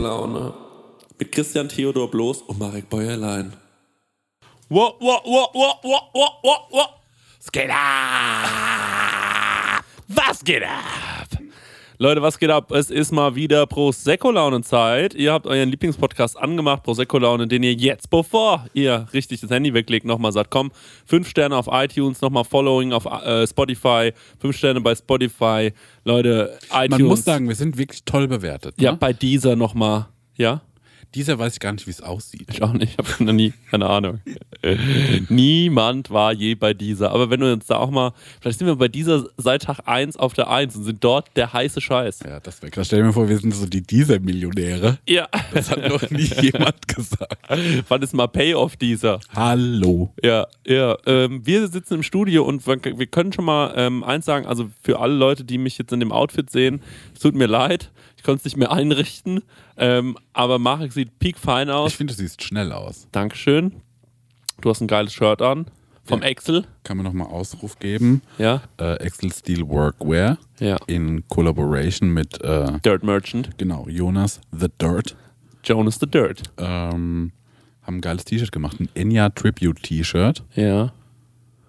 Prosecco-Laune. 0.00 0.54
Mit 1.18 1.32
Christian 1.32 1.68
Theodor 1.68 2.10
Bloß 2.10 2.42
und 2.42 2.58
Marek 2.58 2.88
Bäuerlein. 2.88 3.52
Wow, 4.70 4.94
wow, 5.00 5.20
wow, 5.24 5.48
wow, 5.52 5.74
wow, 5.82 6.02
wow, 6.14 6.30
wow, 6.42 6.58
wow. 6.70 6.88
Was 7.38 7.52
geht? 7.52 7.68
Was 10.08 10.44
geht 10.44 10.62
ab? 10.62 11.19
Leute, 12.02 12.22
was 12.22 12.38
geht 12.38 12.48
ab? 12.48 12.72
Es 12.72 12.88
ist 12.90 13.12
mal 13.12 13.34
wieder 13.34 13.66
Prosecco-Laune-Zeit. 13.66 15.12
Ihr 15.12 15.34
habt 15.34 15.46
euren 15.46 15.68
Lieblingspodcast 15.68 16.38
angemacht, 16.38 16.82
Prosecco-Laune, 16.82 17.46
den 17.46 17.62
ihr 17.62 17.74
jetzt, 17.74 18.08
bevor 18.08 18.64
ihr 18.72 19.06
richtig 19.12 19.42
das 19.42 19.50
Handy 19.50 19.74
weglegt, 19.74 20.06
nochmal 20.06 20.32
sagt, 20.32 20.50
komm, 20.50 20.72
fünf 21.04 21.28
Sterne 21.28 21.54
auf 21.54 21.68
iTunes, 21.70 22.22
nochmal 22.22 22.44
Following 22.44 22.94
auf 22.94 23.04
äh, 23.04 23.46
Spotify, 23.46 24.14
fünf 24.38 24.56
Sterne 24.56 24.80
bei 24.80 24.94
Spotify. 24.94 25.74
Leute, 26.06 26.58
iTunes. 26.72 26.88
Man 26.88 27.02
muss 27.02 27.24
sagen, 27.24 27.48
wir 27.48 27.54
sind 27.54 27.76
wirklich 27.76 28.02
toll 28.06 28.28
bewertet. 28.28 28.78
Ne? 28.78 28.84
ja, 28.84 28.92
bei 28.92 29.12
dieser 29.12 29.54
nochmal. 29.54 30.06
Ja? 30.36 30.62
Dieser 31.14 31.38
weiß 31.38 31.54
ich 31.54 31.60
gar 31.60 31.72
nicht, 31.72 31.86
wie 31.86 31.90
es 31.90 32.02
aussieht. 32.02 32.46
Ich 32.50 32.62
auch 32.62 32.72
nicht, 32.72 32.92
ich 32.92 32.98
habe 32.98 33.24
noch 33.24 33.32
nie, 33.32 33.52
keine 33.70 33.88
Ahnung. 33.88 34.20
Niemand 35.28 36.10
war 36.10 36.32
je 36.32 36.54
bei 36.54 36.72
dieser. 36.72 37.10
Aber 37.10 37.30
wenn 37.30 37.40
wir 37.40 37.52
uns 37.52 37.66
da 37.66 37.78
auch 37.78 37.90
mal, 37.90 38.12
vielleicht 38.40 38.58
sind 38.60 38.68
wir 38.68 38.76
bei 38.76 38.88
dieser 38.88 39.26
seit 39.36 39.62
Tag 39.62 39.80
1 39.86 40.16
auf 40.16 40.34
der 40.34 40.50
1 40.50 40.76
und 40.76 40.84
sind 40.84 41.02
dort 41.02 41.36
der 41.36 41.52
heiße 41.52 41.80
Scheiß. 41.80 42.20
Ja, 42.24 42.38
das 42.38 42.62
wäre 42.62 42.70
krass. 42.70 42.86
Stell 42.86 43.00
dir 43.00 43.06
mal 43.06 43.12
vor, 43.12 43.28
wir 43.28 43.38
sind 43.38 43.54
so 43.54 43.66
die 43.66 43.82
Dieser-Millionäre. 43.82 44.98
Ja. 45.08 45.28
Das 45.52 45.70
hat 45.70 45.88
noch 45.88 46.08
nie 46.10 46.30
jemand 46.40 46.86
gesagt. 46.86 47.48
Wann 47.88 48.02
ist 48.02 48.14
mal 48.14 48.28
Payoff 48.28 48.76
dieser? 48.76 49.18
Hallo. 49.34 50.14
Ja, 50.22 50.46
ja. 50.64 50.96
Ähm, 51.06 51.44
wir 51.44 51.66
sitzen 51.68 51.94
im 51.94 52.02
Studio 52.02 52.44
und 52.44 52.66
wir 52.66 52.80
wir 52.98 53.06
können 53.06 53.32
schon 53.32 53.44
mal 53.44 53.72
ähm, 53.76 54.04
eins 54.04 54.26
sagen, 54.26 54.46
also 54.46 54.70
für 54.82 55.00
alle 55.00 55.14
Leute, 55.14 55.44
die 55.44 55.58
mich 55.58 55.76
jetzt 55.78 55.92
in 55.92 56.00
dem 56.00 56.12
Outfit 56.12 56.50
sehen, 56.50 56.82
es 57.14 57.20
tut 57.20 57.34
mir 57.34 57.46
leid, 57.46 57.90
ich 58.20 58.24
konnte 58.24 58.40
es 58.40 58.44
nicht 58.44 58.58
mehr 58.58 58.70
einrichten, 58.70 59.40
ähm, 59.78 60.14
aber 60.34 60.58
Marek 60.58 60.92
sieht 60.92 61.18
piekfein 61.20 61.70
aus. 61.70 61.92
Ich 61.92 61.96
finde, 61.96 62.12
du 62.12 62.18
siehst 62.18 62.42
schnell 62.42 62.70
aus. 62.70 63.08
Dankeschön. 63.12 63.72
Du 64.60 64.68
hast 64.68 64.82
ein 64.82 64.88
geiles 64.88 65.14
Shirt 65.14 65.40
an. 65.40 65.64
Vom 66.04 66.20
Ja. 66.20 66.28
Excel. 66.28 66.64
Kann 66.84 66.98
man 66.98 67.04
nochmal 67.06 67.28
Ausruf 67.28 67.78
geben. 67.78 68.20
Ja. 68.36 68.60
Äh, 68.78 68.96
Excel 68.96 69.32
Steel 69.32 69.66
Workwear 69.68 70.36
Ja. 70.58 70.76
in 70.86 71.26
Collaboration 71.28 72.10
mit, 72.10 72.42
äh, 72.42 72.78
Dirt 72.84 73.04
Merchant. 73.04 73.56
genau, 73.56 73.86
Jonas 73.88 74.42
The 74.52 74.66
Dirt. 74.78 75.16
Jonas 75.64 75.98
the 75.98 76.06
Dirt. 76.06 76.42
Ähm, 76.58 77.32
haben 77.82 77.96
ein 77.96 78.00
geiles 78.02 78.26
T-Shirt 78.26 78.52
gemacht. 78.52 78.78
Ein 78.80 78.90
Enya 78.94 79.30
Tribute 79.30 79.82
T-Shirt. 79.82 80.42
Ja. 80.54 80.92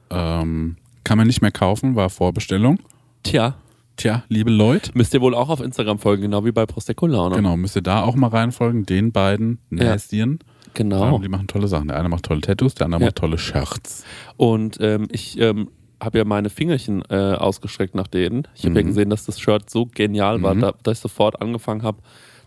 Ähm, 0.10 0.76
kann 1.06 1.18
man 1.18 1.28
nicht 1.28 1.42
mehr 1.42 1.52
kaufen, 1.52 1.96
war 1.96 2.10
Vorbestellung. 2.10 2.80
Tja, 3.24 3.56
Tja, 3.98 4.24
liebe 4.30 4.50
Leute. 4.50 4.92
müsst 4.96 5.14
ihr 5.14 5.22
wohl 5.22 5.36
auch 5.36 5.50
auf 5.50 5.62
Instagram 5.62 6.00
folgen, 6.00 6.24
genau 6.24 6.44
wie 6.46 6.52
bei 6.52 6.66
Prosecco 6.66 7.06
Laune. 7.08 7.36
Genau, 7.36 7.56
müsst 7.58 7.76
ihr 7.76 7.82
da 7.84 8.02
auch 8.04 8.16
mal 8.16 8.30
reinfolgen, 8.30 8.86
den 8.86 9.12
beiden 9.12 9.60
Ja. 9.70 9.94
Näschen. 9.94 10.40
Genau. 10.74 11.20
Die 11.20 11.28
machen 11.28 11.48
tolle 11.48 11.68
Sachen. 11.68 11.90
Der 11.90 11.98
eine 12.00 12.08
macht 12.10 12.24
tolle 12.24 12.42
Tattoos, 12.42 12.74
der 12.76 12.86
andere 12.86 13.02
Ja. 13.02 13.08
macht 13.08 13.18
tolle 13.18 13.38
Shirts. 13.38 14.06
Und 14.38 14.78
ähm, 14.80 15.08
ich 15.12 15.38
ähm, 15.40 15.70
habe 16.02 16.18
ja 16.18 16.26
meine 16.26 16.50
Fingerchen 16.50 17.04
äh, 17.10 17.16
ausgestreckt 17.34 17.94
nach 17.94 18.08
denen. 18.08 18.48
Ich 18.56 18.66
habe 18.66 18.76
ja 18.76 18.84
Mhm. 18.84 18.88
gesehen, 18.88 19.10
dass 19.10 19.26
das 19.26 19.40
Shirt 19.40 19.70
so 19.70 19.86
genial 19.86 20.42
war, 20.42 20.56
Mhm. 20.56 20.62
da, 20.62 20.74
dass 20.84 20.98
ich 20.98 21.02
sofort 21.02 21.42
angefangen 21.42 21.84
habe 21.84 22.00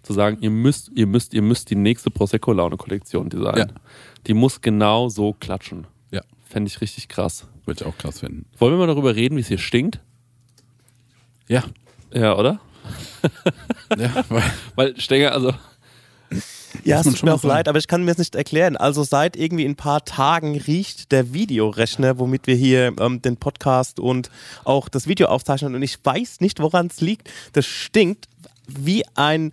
zu 0.03 0.13
sagen, 0.13 0.39
ihr 0.41 0.51
müsst, 0.51 0.91
ihr 0.95 1.07
müsst, 1.07 1.35
ihr 1.35 1.43
müsst 1.43 1.71
die 1.71 1.77
nächste 1.77 2.11
Prosecco 2.11 2.53
Laune 2.53 2.77
Kollektion 2.77 3.29
designen. 3.29 3.69
Ja. 3.69 3.81
Die 4.27 4.35
muss 4.35 4.61
genau 4.61 5.09
so 5.09 5.35
klatschen. 5.35 5.87
Ja, 6.11 6.23
Fände 6.43 6.69
ich 6.69 6.81
richtig 6.81 7.09
krass. 7.09 7.47
würde 7.67 7.83
ich 7.83 7.87
auch 7.87 7.97
krass 7.97 8.21
finden. 8.21 8.47
Wollen 8.59 8.73
wir 8.75 8.79
mal 8.79 8.87
darüber 8.87 9.15
reden, 9.15 9.37
wie 9.37 9.41
es 9.41 9.49
hier 9.49 9.59
stinkt? 9.59 10.01
Ja, 11.49 11.65
Ja, 12.13 12.37
oder? 12.37 12.61
ja 13.99 14.25
weil, 14.29 14.43
Weil 14.75 15.01
Stenger, 15.01 15.33
also 15.33 15.53
Ja, 16.85 17.01
es 17.01 17.05
tut 17.07 17.23
mir 17.23 17.33
auch 17.35 17.39
sagen. 17.41 17.49
leid, 17.49 17.69
aber 17.69 17.79
ich 17.79 17.87
kann 17.87 18.05
mir 18.05 18.11
es 18.11 18.19
nicht 18.19 18.35
erklären. 18.35 18.77
Also 18.77 19.05
seit 19.05 19.37
irgendwie 19.37 19.65
ein 19.65 19.77
paar 19.77 20.05
Tagen 20.05 20.57
riecht 20.59 21.13
der 21.13 21.33
Videorechner, 21.33 22.19
womit 22.19 22.47
wir 22.47 22.57
hier 22.57 22.93
ähm, 22.99 23.23
den 23.23 23.37
Podcast 23.37 24.01
und 24.01 24.31
auch 24.65 24.89
das 24.89 25.07
Video 25.07 25.29
aufzeichnen 25.29 25.75
und 25.75 25.83
ich 25.83 25.99
weiß 26.03 26.41
nicht, 26.41 26.61
woran 26.61 26.89
es 26.89 27.01
liegt. 27.01 27.31
Das 27.53 27.67
stinkt 27.67 28.29
wie 28.67 29.05
ein, 29.15 29.53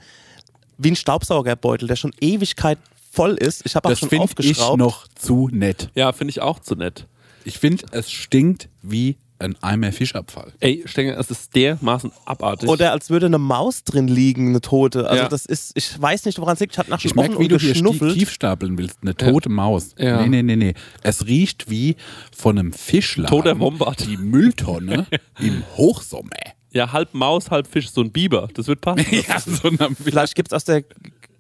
wie 0.78 0.92
ein 0.92 0.96
Staubsaugerbeutel, 0.96 1.88
der 1.88 1.96
schon 1.96 2.14
Ewigkeit 2.20 2.80
voll 3.12 3.34
ist. 3.36 3.66
Ich 3.66 3.76
habe 3.76 3.88
auch 3.88 3.92
das 3.92 4.00
schon 4.00 4.10
finde 4.10 4.26
ich 4.26 4.32
aufgeschraubt. 4.32 4.80
noch 4.80 5.08
zu 5.16 5.50
nett. 5.52 5.90
ja, 5.96 6.12
finde 6.14 6.32
ich 6.32 6.42
auch 6.42 6.60
zu 6.60 6.76
nett. 6.76 7.06
Ich 7.44 7.60
finde, 7.60 7.86
es 7.92 8.10
stinkt 8.12 8.70
wie 8.82 9.18
ein 9.42 9.56
Eimer 9.62 9.92
Fischabfall. 9.92 10.54
Ey, 10.60 10.84
Stenger, 10.86 11.18
es 11.20 11.30
ist 11.30 11.56
dermaßen 11.56 12.12
abartig. 12.26 12.70
Oder 12.70 12.92
als 12.94 13.10
würde 13.10 13.26
eine 13.26 13.38
Maus 13.38 13.84
drin 13.84 14.08
liegen, 14.08 14.50
eine 14.50 14.62
tote. 14.62 15.10
Also 15.10 15.24
Ja. 15.24 15.30
das 15.30 15.46
ist, 15.46 15.72
ich 15.76 16.02
weiß 16.02 16.26
nicht, 16.26 16.40
woran 16.40 16.54
es 16.54 16.60
liegt. 16.62 16.74
Ich 16.74 16.80
habe 16.80 16.90
nach 16.90 17.04
Ich 17.04 17.14
merke, 17.16 17.38
wie 17.40 17.48
du 17.48 17.58
hier 17.58 17.74
tief 17.74 18.32
stapeln 18.32 18.78
willst. 18.78 19.00
Eine 19.02 19.16
tote 19.16 19.50
Maus. 19.50 19.94
Ja. 19.98 20.22
Nee, 20.22 20.30
nee, 20.30 20.44
nee, 20.44 20.56
nee. 20.56 20.74
Es 21.04 21.26
riecht 21.28 21.70
wie 21.70 21.96
von 22.36 22.58
einem 22.58 22.72
Fischladen. 22.74 23.30
Toter 23.30 23.60
Wombat. 23.60 24.06
Die 24.08 24.18
Mülltonne 24.18 25.08
im 25.40 25.64
Hochsommer. 25.76 26.30
ja, 26.72 26.92
halb 26.94 27.14
Maus, 27.14 27.52
halb 27.52 27.68
Fisch, 27.68 27.90
so 27.92 28.02
ein 28.02 28.12
Biber. 28.12 28.48
Das 28.54 28.68
wird 28.68 28.80
passen. 28.82 29.06
ja, 29.28 29.40
so 29.40 29.70
Vielleicht 30.04 30.36
gibt 30.36 30.50
es 30.52 30.54
aus 30.56 30.64
der 30.64 30.84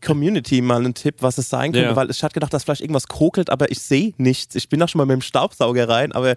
Community 0.03 0.61
mal 0.61 0.77
einen 0.77 0.93
Tipp, 0.95 1.17
was 1.19 1.37
es 1.37 1.49
sein 1.49 1.71
könnte, 1.73 1.89
Ja. 1.89 1.95
weil 1.95 2.09
ich 2.09 2.23
hatte 2.23 2.33
gedacht, 2.33 2.51
dass 2.53 2.63
vielleicht 2.63 2.81
irgendwas 2.81 3.07
kokelt, 3.07 3.49
aber 3.51 3.69
ich 3.71 3.79
sehe 3.79 4.13
nichts. 4.17 4.55
Ich 4.55 4.67
bin 4.67 4.81
auch 4.81 4.89
schon 4.89 4.97
mal 4.97 5.05
mit 5.05 5.13
dem 5.13 5.21
Staubsauger 5.21 5.87
rein, 5.87 6.11
aber 6.11 6.35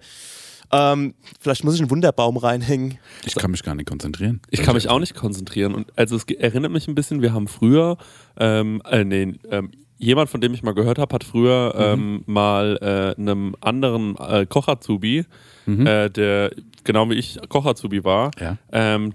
ähm, 0.73 1.15
vielleicht 1.41 1.65
muss 1.65 1.75
ich 1.75 1.81
einen 1.81 1.91
Wunderbaum 1.91 2.37
reinhängen. 2.37 2.99
Ich 3.25 3.35
kann 3.35 3.51
mich 3.51 3.63
gar 3.63 3.75
nicht 3.75 3.89
konzentrieren. 3.89 4.41
Ich 4.51 4.63
kann 4.63 4.75
mich 4.75 4.89
auch 4.89 4.99
nicht 5.01 5.15
konzentrieren. 5.15 5.75
Und 5.75 5.87
also 5.97 6.17
es 6.17 6.25
erinnert 6.25 6.73
mich 6.73 6.89
ein 6.89 6.95
bisschen, 6.95 7.23
wir 7.23 7.33
haben 7.33 7.49
früher, 7.49 7.97
ähm, 8.39 8.83
äh, 8.91 9.05
nee, 9.05 9.35
ähm, 9.51 9.71
jemand, 9.99 10.29
von 10.31 10.41
dem 10.41 10.53
ich 10.55 10.63
mal 10.63 10.75
gehört 10.75 10.99
habe, 10.99 11.15
hat 11.15 11.25
früher 11.25 11.75
ähm, 11.79 12.23
mal 12.27 12.79
äh, 13.17 13.21
einem 13.21 13.55
anderen 13.61 14.17
äh, 14.17 14.45
Kochazubi, 14.47 15.25
äh, 15.67 16.11
der 16.11 16.51
genau 16.83 17.09
wie 17.09 17.15
ich 17.15 17.39
Kochazubi 17.49 18.05
war, 18.05 18.31
Ja. 18.41 18.59
ähm, 18.73 19.15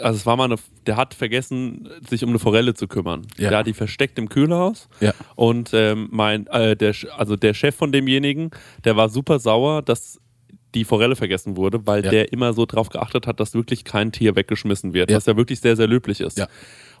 also 0.00 0.16
es 0.16 0.24
war 0.24 0.36
mal 0.36 0.44
eine, 0.44 0.56
der 0.86 0.96
hat 0.96 1.12
vergessen, 1.12 1.90
sich 2.08 2.24
um 2.24 2.30
eine 2.30 2.38
Forelle 2.38 2.72
zu 2.72 2.88
kümmern. 2.88 3.26
Ja. 3.36 3.50
Der 3.50 3.58
hat 3.58 3.66
die 3.66 3.74
versteckt 3.74 4.18
im 4.18 4.30
Kühlhaus. 4.30 4.88
Ja. 5.00 5.12
Und 5.34 5.70
ähm, 5.74 6.08
mein, 6.10 6.46
äh, 6.46 6.74
der, 6.74 6.94
also 7.18 7.36
der 7.36 7.52
Chef 7.52 7.74
von 7.74 7.92
demjenigen, 7.92 8.50
der 8.84 8.96
war 8.96 9.10
super 9.10 9.38
sauer, 9.38 9.82
dass 9.82 10.18
die 10.76 10.84
Forelle 10.84 11.16
vergessen 11.16 11.56
wurde, 11.56 11.86
weil 11.86 12.04
Ja. 12.04 12.10
der 12.10 12.32
immer 12.32 12.52
so 12.52 12.66
drauf 12.66 12.88
geachtet 12.90 13.26
hat, 13.26 13.40
dass 13.40 13.54
wirklich 13.54 13.84
kein 13.84 14.12
Tier 14.12 14.36
weggeschmissen 14.36 14.92
wird, 14.94 15.10
Ja. 15.10 15.16
was 15.16 15.26
ja 15.26 15.36
wirklich 15.36 15.60
sehr, 15.60 15.74
sehr 15.76 15.86
löblich 15.86 16.20
ist. 16.20 16.38
Ja. 16.38 16.48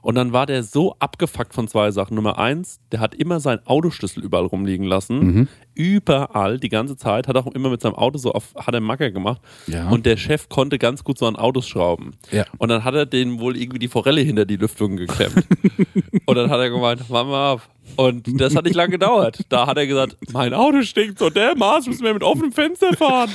Und 0.06 0.14
dann 0.14 0.32
war 0.32 0.46
der 0.46 0.62
so 0.62 0.94
abgefuckt 1.00 1.52
von 1.52 1.66
zwei 1.66 1.90
Sachen. 1.90 2.14
Nummer 2.14 2.38
eins, 2.38 2.78
der 2.92 3.00
hat 3.00 3.12
immer 3.16 3.40
seinen 3.40 3.66
Autoschlüssel 3.66 4.22
überall 4.22 4.46
rumliegen 4.46 4.86
lassen. 4.86 5.18
Mhm. 5.18 5.48
Überall, 5.74 6.60
die 6.60 6.68
ganze 6.68 6.96
Zeit. 6.96 7.26
Hat 7.26 7.36
auch 7.36 7.48
immer 7.48 7.70
mit 7.70 7.80
seinem 7.80 7.96
Auto 7.96 8.16
so 8.16 8.30
auf, 8.30 8.54
hat 8.54 8.72
er 8.72 8.80
Macker 8.80 9.10
gemacht. 9.10 9.40
Ja. 9.66 9.88
Und 9.88 10.06
der 10.06 10.16
Chef 10.16 10.48
konnte 10.48 10.78
ganz 10.78 11.02
gut 11.02 11.18
so 11.18 11.26
an 11.26 11.34
Autos 11.34 11.66
schrauben. 11.66 12.14
Ja. 12.30 12.44
Und 12.58 12.68
dann 12.68 12.84
hat 12.84 12.94
er 12.94 13.04
den 13.04 13.40
wohl 13.40 13.56
irgendwie 13.56 13.80
die 13.80 13.88
Forelle 13.88 14.20
hinter 14.20 14.44
die 14.44 14.54
Lüftung 14.54 14.96
geklemmt. 14.96 15.44
und 16.26 16.36
dann 16.36 16.50
hat 16.50 16.60
er 16.60 16.70
gemeint, 16.70 17.02
mach 17.08 17.26
mal 17.26 17.52
ab. 17.54 17.68
Und 17.96 18.40
das 18.40 18.54
hat 18.54 18.64
nicht 18.64 18.76
lange 18.76 18.90
gedauert. 18.90 19.40
Da 19.48 19.66
hat 19.66 19.76
er 19.76 19.88
gesagt, 19.88 20.16
mein 20.32 20.54
Auto 20.54 20.82
stinkt 20.82 21.18
so 21.18 21.30
dermaßen, 21.30 21.90
müssen 21.90 22.04
wir 22.04 22.14
mit 22.14 22.22
offenem 22.22 22.52
Fenster 22.52 22.92
fahren. 22.92 23.30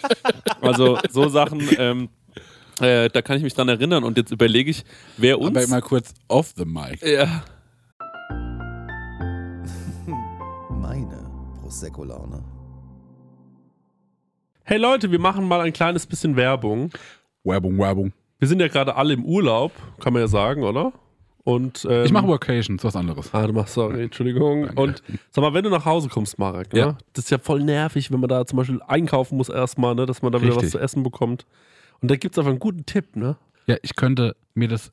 also 0.62 0.98
so 1.10 1.28
Sachen, 1.28 1.60
ähm, 1.76 2.08
äh, 2.80 3.08
da 3.08 3.22
kann 3.22 3.36
ich 3.36 3.42
mich 3.42 3.54
dran 3.54 3.68
erinnern. 3.68 4.04
Und 4.04 4.16
jetzt 4.16 4.30
überlege 4.30 4.70
ich, 4.70 4.84
wer 5.16 5.38
uns... 5.40 5.56
Aber 5.56 5.66
mal 5.68 5.82
kurz 5.82 6.14
off 6.28 6.52
the 6.56 6.64
mic. 6.64 7.04
ja, 7.06 7.44
Meine 10.70 11.30
Prosecco-Laune. 11.60 12.42
Hey 14.62 14.78
Leute, 14.78 15.10
wir 15.12 15.20
machen 15.20 15.46
mal 15.46 15.60
ein 15.60 15.72
kleines 15.72 16.06
bisschen 16.06 16.36
Werbung. 16.36 16.90
Werbung, 17.44 17.78
Werbung. 17.78 18.12
Wir 18.38 18.48
sind 18.48 18.60
ja 18.60 18.68
gerade 18.68 18.96
alle 18.96 19.14
im 19.14 19.24
Urlaub, 19.24 19.72
kann 20.00 20.12
man 20.12 20.22
ja 20.22 20.28
sagen, 20.28 20.62
oder? 20.62 20.92
Und, 21.44 21.86
ähm, 21.88 22.04
Ich 22.04 22.12
mache 22.12 22.26
Vacations, 22.26 22.82
was 22.82 22.96
anderes. 22.96 23.32
Ah, 23.32 23.46
du 23.46 23.52
machst, 23.52 23.74
sorry, 23.74 24.02
Entschuldigung. 24.02 24.66
Danke. 24.66 24.82
Und 24.82 25.02
sag 25.30 25.42
mal, 25.42 25.54
wenn 25.54 25.62
du 25.62 25.70
nach 25.70 25.84
Hause 25.84 26.08
kommst, 26.08 26.38
Marek, 26.40 26.72
ne? 26.72 26.78
Ja. 26.80 26.98
das 27.12 27.26
ist 27.26 27.30
ja 27.30 27.38
voll 27.38 27.62
nervig, 27.62 28.10
wenn 28.10 28.18
man 28.18 28.28
da 28.28 28.44
zum 28.44 28.56
Beispiel 28.56 28.80
einkaufen 28.86 29.36
muss 29.36 29.48
erstmal, 29.48 29.94
ne? 29.94 30.06
dass 30.06 30.22
man 30.22 30.32
da 30.32 30.40
wieder 30.42 30.50
was 30.50 30.64
Richtig. 30.64 30.72
zu 30.72 30.80
essen 30.80 31.04
bekommt. 31.04 31.46
Und 32.00 32.10
da 32.10 32.16
gibt 32.16 32.34
es 32.34 32.38
einfach 32.38 32.50
einen 32.50 32.58
guten 32.58 32.86
Tipp, 32.86 33.16
ne? 33.16 33.36
Ja, 33.66 33.76
ich 33.82 33.96
könnte 33.96 34.36
mir 34.54 34.68
das 34.68 34.92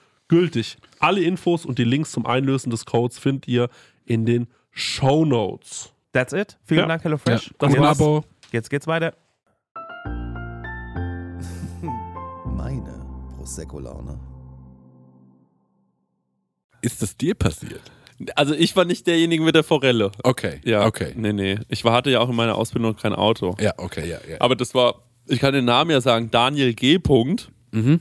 gültig. 0.31 0.77
Alle 0.99 1.21
Infos 1.21 1.65
und 1.65 1.77
die 1.77 1.83
Links 1.83 2.11
zum 2.13 2.25
Einlösen 2.25 2.69
des 2.71 2.85
Codes 2.85 3.19
findet 3.19 3.47
ihr 3.49 3.69
in 4.05 4.25
den 4.25 4.47
Show 4.71 5.25
Notes. 5.25 5.93
That's 6.13 6.31
it. 6.33 6.57
Vielen 6.63 6.81
Ja. 6.81 6.87
Dank, 6.87 7.03
HelloFresh. 7.03 7.51
Ja. 7.61 7.67
Ein 7.67 7.73
jetzt, 7.73 8.01
Abo. 8.01 8.23
jetzt 8.51 8.69
geht's 8.69 8.87
weiter. 8.87 9.13
Meine 12.45 13.05
Prosecco-Laune. 13.35 14.19
Ist 16.81 17.01
das 17.01 17.15
dir 17.17 17.35
passiert? 17.35 17.81
Also 18.35 18.53
ich 18.53 18.75
war 18.75 18.85
nicht 18.85 19.07
derjenige 19.07 19.43
mit 19.43 19.55
der 19.55 19.63
Forelle. 19.63 20.11
Okay. 20.23 20.61
Ja, 20.63 20.85
Okay. 20.85 21.13
Nee, 21.15 21.33
nee. 21.33 21.59
Ich 21.69 21.83
war, 21.83 21.93
hatte 21.93 22.09
ja 22.11 22.19
auch 22.19 22.29
in 22.29 22.35
meiner 22.35 22.55
Ausbildung 22.55 22.95
kein 22.95 23.13
Auto. 23.13 23.55
Ja, 23.59 23.73
okay, 23.77 24.07
ja, 24.07 24.19
ja. 24.29 24.37
Aber 24.39 24.55
das 24.55 24.73
war, 24.75 25.01
ich 25.27 25.39
kann 25.39 25.53
den 25.53 25.65
Namen 25.65 25.91
ja 25.91 26.01
sagen, 26.01 26.29
Daniel 26.31 26.73
G. 26.73 26.99
Punkt. 26.99 27.51
Mhm. 27.71 27.99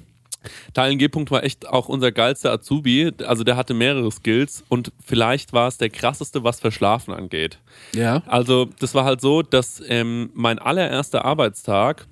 Daniel 0.73 0.99
G. 0.99 1.09
Punkt 1.09 1.31
war 1.31 1.45
echt 1.45 1.69
auch 1.69 1.89
unser 1.89 2.13
geilster 2.13 2.53
Azubi. 2.53 3.13
Also 3.27 3.45
der 3.45 3.57
hatte 3.57 3.75
mehrere 3.75 4.11
Skills 4.11 4.65
und 4.69 4.93
vielleicht 5.05 5.53
war 5.53 5.69
es 5.69 5.79
der 5.79 5.91
krasseste, 5.91 6.45
was 6.45 6.61
Verschlafen 6.61 7.13
angeht. 7.13 7.59
Ja. 7.95 8.23
Also 8.27 8.69
das 8.79 8.95
war 8.95 9.05
halt 9.05 9.21
so, 9.21 9.43
dass 9.43 9.83
ähm, 9.87 10.31
mein 10.35 10.59
allererster 10.59 11.25
Arbeitstag, 11.25 12.07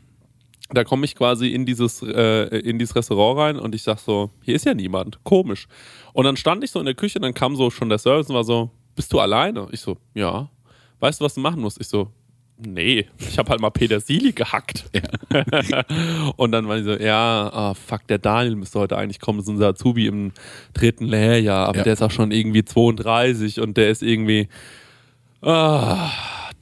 da 0.71 0.85
komme 0.85 1.05
ich 1.05 1.15
quasi 1.15 1.49
in 1.49 1.65
dieses, 1.65 2.03
äh, 2.03 2.59
in 2.59 2.79
dieses 2.79 2.95
Restaurant 2.95 3.39
rein 3.39 3.59
und 3.59 3.75
ich 3.75 3.83
sag 3.83 3.99
so, 3.99 4.31
hier 4.43 4.55
ist 4.55 4.67
ja 4.67 4.75
niemand, 4.75 5.23
komisch. 5.25 5.67
Und 6.13 6.25
dann 6.25 6.37
stand 6.37 6.63
ich 6.65 6.71
so 6.71 6.79
in 6.79 6.87
der 6.87 6.95
Küche, 6.95 7.21
dann 7.21 7.35
kam 7.35 7.57
so 7.57 7.71
schon 7.71 7.89
der 7.89 7.99
Service 7.99 8.29
und 8.29 8.35
war 8.35 8.45
so, 8.45 8.71
bist 8.95 9.13
du 9.13 9.21
alleine? 9.21 9.69
Ich 9.71 9.81
so, 9.81 9.97
ja. 10.15 10.51
Weißt 11.01 11.21
du, 11.21 11.25
was 11.25 11.35
du 11.35 11.41
machen 11.41 11.63
musst? 11.63 11.81
Ich 11.81 11.87
so, 11.87 12.11
nee, 12.65 13.07
ich 13.19 13.39
habe 13.39 13.51
halt 13.51 13.61
mal 13.61 13.71
Petersilie 13.71 14.33
gehackt. 14.33 14.85
und 16.37 16.53
dann 16.53 16.69
war 16.69 16.79
ich 16.79 16.85
so, 16.85 16.93
ja, 16.95 17.51
ah, 17.53 17.75
fuck, 17.75 18.07
der 18.09 18.19
Daniel 18.19 18.57
müsste 18.57 18.79
heute 18.81 18.97
eigentlich 18.99 19.21
kommen, 19.21 19.39
das 19.39 19.47
ist 19.47 19.51
unser 19.51 19.69
Azubi 19.69 20.07
im 20.07 20.33
dritten 20.75 21.05
Lehrjahr, 21.07 21.69
aber 21.69 21.79
Ja. 21.79 21.85
der 21.85 21.93
ist 21.95 22.03
auch 22.03 22.11
schon 22.11 22.31
irgendwie 22.33 22.65
32 22.65 23.61
und 23.61 23.77
der 23.77 23.91
ist 23.91 24.03
irgendwie, 24.03 24.49
Ah, 25.41 26.11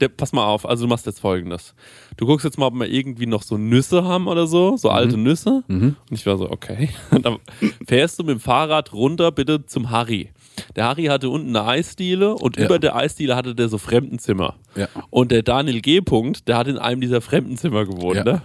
der, 0.01 0.09
pass 0.09 0.33
mal 0.35 0.45
auf, 0.45 0.69
also 0.69 0.85
du 0.85 0.89
machst 0.91 1.07
jetzt 1.07 1.21
folgendes. 1.21 1.75
Du 2.19 2.27
guckst 2.27 2.45
jetzt 2.45 2.59
mal, 2.59 2.67
ob 2.67 2.75
wir 2.75 2.87
irgendwie 2.89 3.25
noch 3.27 3.43
so 3.43 3.57
Nüsse 3.57 4.05
haben 4.05 4.27
oder 4.29 4.47
so, 4.47 4.77
so 4.77 4.91
alte 4.91 5.17
Nüsse. 5.17 5.65
Und 5.69 5.97
ich 6.11 6.27
war 6.27 6.37
so, 6.37 6.51
okay. 6.51 6.91
Und 7.11 7.25
dann 7.25 7.39
fährst 7.87 8.19
du 8.19 8.25
mit 8.25 8.33
dem 8.37 8.41
Fahrrad 8.41 8.93
runter 8.93 9.33
bitte 9.33 9.65
zum 9.65 9.91
Harry. 9.91 10.31
Der 10.75 10.85
Harry 10.85 11.05
hatte 11.05 11.29
unten 11.31 11.55
eine 11.57 11.67
Eisdiele 11.67 12.35
und 12.35 12.57
Ja. 12.57 12.65
über 12.65 12.79
der 12.79 12.97
Eisdiele 12.97 13.37
hatte 13.37 13.55
der 13.55 13.69
so 13.69 13.79
Fremdenzimmer. 13.79 14.55
Ja. 14.75 14.89
Und 15.11 15.31
der 15.33 15.43
Daniel 15.43 15.81
G. 15.81 16.01
Punkt, 16.01 16.49
der 16.49 16.57
hat 16.59 16.69
in 16.69 16.79
einem 16.79 17.01
dieser 17.01 17.21
Fremdenzimmer 17.21 17.85
gewohnt, 17.85 18.17
Ja. 18.17 18.25
ne? 18.25 18.43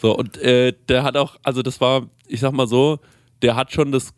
So, 0.00 0.16
und 0.16 0.38
äh, 0.38 0.72
der 0.88 1.02
hat 1.02 1.16
auch, 1.16 1.36
also 1.42 1.62
das 1.62 1.80
war, 1.80 2.06
ich 2.26 2.40
sag 2.40 2.52
mal 2.52 2.66
so, 2.66 2.98
der 3.42 3.56
hat 3.56 3.72
schon 3.72 3.92
das 3.92 4.12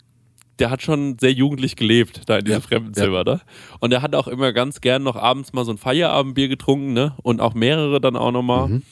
der 0.59 0.71
hat 0.71 0.83
schon 0.83 1.17
sehr 1.19 1.33
jugendlich 1.33 1.75
gelebt, 1.77 2.23
da 2.27 2.37
in 2.37 2.45
diesem 2.45 2.61
Ja, 2.61 2.67
Fremdenzimmer, 2.69 3.25
ne? 3.25 3.41
Und 3.81 3.91
er 3.93 4.03
hat 4.03 4.15
auch 4.15 4.29
immer 4.29 4.53
ganz 4.53 4.81
gern 4.83 5.03
noch 5.03 5.17
abends 5.17 5.53
mal 5.55 5.65
so 5.65 5.73
ein 5.73 5.79
Feierabendbier 5.79 6.47
getrunken, 6.49 6.93
ne? 6.93 7.15
Und 7.23 7.41
auch 7.41 7.55
mehrere 7.55 8.01
dann 8.01 8.15
auch 8.17 8.31
nochmal. 8.31 8.69
Mhm. 8.69 8.83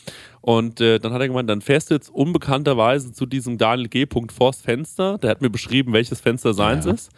Und 0.41 0.81
äh, 0.81 0.99
dann 0.99 1.13
hat 1.13 1.21
er 1.21 1.29
gemeint, 1.29 1.51
dann 1.51 1.61
fährst 1.61 1.91
du 1.91 1.95
jetzt 1.95 2.09
unbekannterweise 2.09 3.13
zu 3.13 3.27
diesem 3.27 3.59
Daniel 3.59 3.89
G. 3.89 4.07
Punkt 4.07 4.33
vors 4.33 4.63
Fenster. 4.63 5.19
Der 5.19 5.31
hat 5.31 5.43
mir 5.43 5.51
beschrieben, 5.51 5.93
welches 5.93 6.21
Fenster 6.21 6.55
seins 6.55 6.87
Ja. 6.87 6.93
ist. 6.93 7.11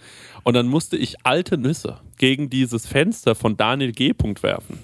Und 0.44 0.54
dann 0.54 0.66
musste 0.66 0.96
ich 0.96 1.24
alte 1.24 1.58
Nüsse 1.58 1.98
gegen 2.18 2.50
dieses 2.50 2.86
Fenster 2.86 3.34
von 3.34 3.56
Daniel 3.56 3.92
G. 3.92 4.12
Werfen. 4.42 4.78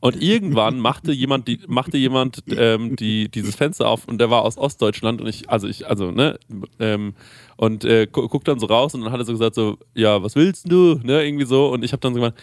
Und 0.00 0.22
irgendwann 0.22 0.80
machte 0.80 1.12
jemand, 1.12 1.48
die, 1.48 1.60
machte 1.66 1.96
jemand 1.96 2.42
ähm, 2.48 2.94
die, 2.94 3.30
dieses 3.30 3.56
Fenster 3.56 3.88
auf 3.88 4.06
und 4.06 4.18
der 4.18 4.28
war 4.28 4.42
aus 4.42 4.58
Ostdeutschland 4.58 5.22
und 5.22 5.28
ich, 5.28 5.48
also 5.48 5.66
ich, 5.66 5.86
also, 5.88 6.10
ne, 6.10 6.38
ähm, 6.78 7.14
und 7.56 7.86
äh, 7.86 8.06
gu 8.06 8.28
guckt 8.28 8.46
dann 8.46 8.58
so 8.58 8.66
raus 8.66 8.94
und 8.94 9.00
dann 9.00 9.12
hat 9.12 9.20
er 9.20 9.24
so 9.24 9.32
gesagt, 9.32 9.54
so, 9.54 9.78
ja, 9.94 10.22
was 10.22 10.36
willst 10.36 10.70
du? 10.70 11.00
Ne, 11.02 11.24
irgendwie 11.24 11.46
so. 11.46 11.68
Und 11.68 11.84
ich 11.84 11.92
habe 11.92 12.00
dann 12.00 12.12
so 12.12 12.20
gemeint, 12.20 12.36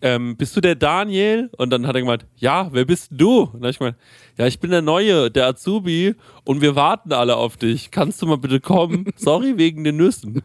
ähm, 0.00 0.36
bist 0.36 0.56
du 0.56 0.60
der 0.60 0.74
Daniel? 0.74 1.50
Und 1.56 1.70
dann 1.70 1.86
hat 1.86 1.94
er 1.94 2.02
gemeint, 2.02 2.26
ja, 2.36 2.68
wer 2.72 2.84
bist 2.84 3.08
du? 3.10 3.40
Und 3.40 3.54
dann 3.54 3.62
habe 3.62 3.70
ich 3.70 3.78
gemeint, 3.78 3.96
ja, 4.36 4.46
ich 4.46 4.60
bin 4.60 4.70
der 4.70 4.82
Neue, 4.82 5.30
der 5.30 5.46
Azubi 5.46 6.14
und 6.48 6.62
wir 6.62 6.74
warten 6.74 7.12
alle 7.12 7.36
auf 7.36 7.58
dich. 7.58 7.90
Kannst 7.90 8.22
du 8.22 8.26
mal 8.26 8.38
bitte 8.38 8.58
kommen? 8.58 9.04
Sorry 9.16 9.58
wegen 9.58 9.84
den 9.84 9.98
Nüssen. 9.98 10.42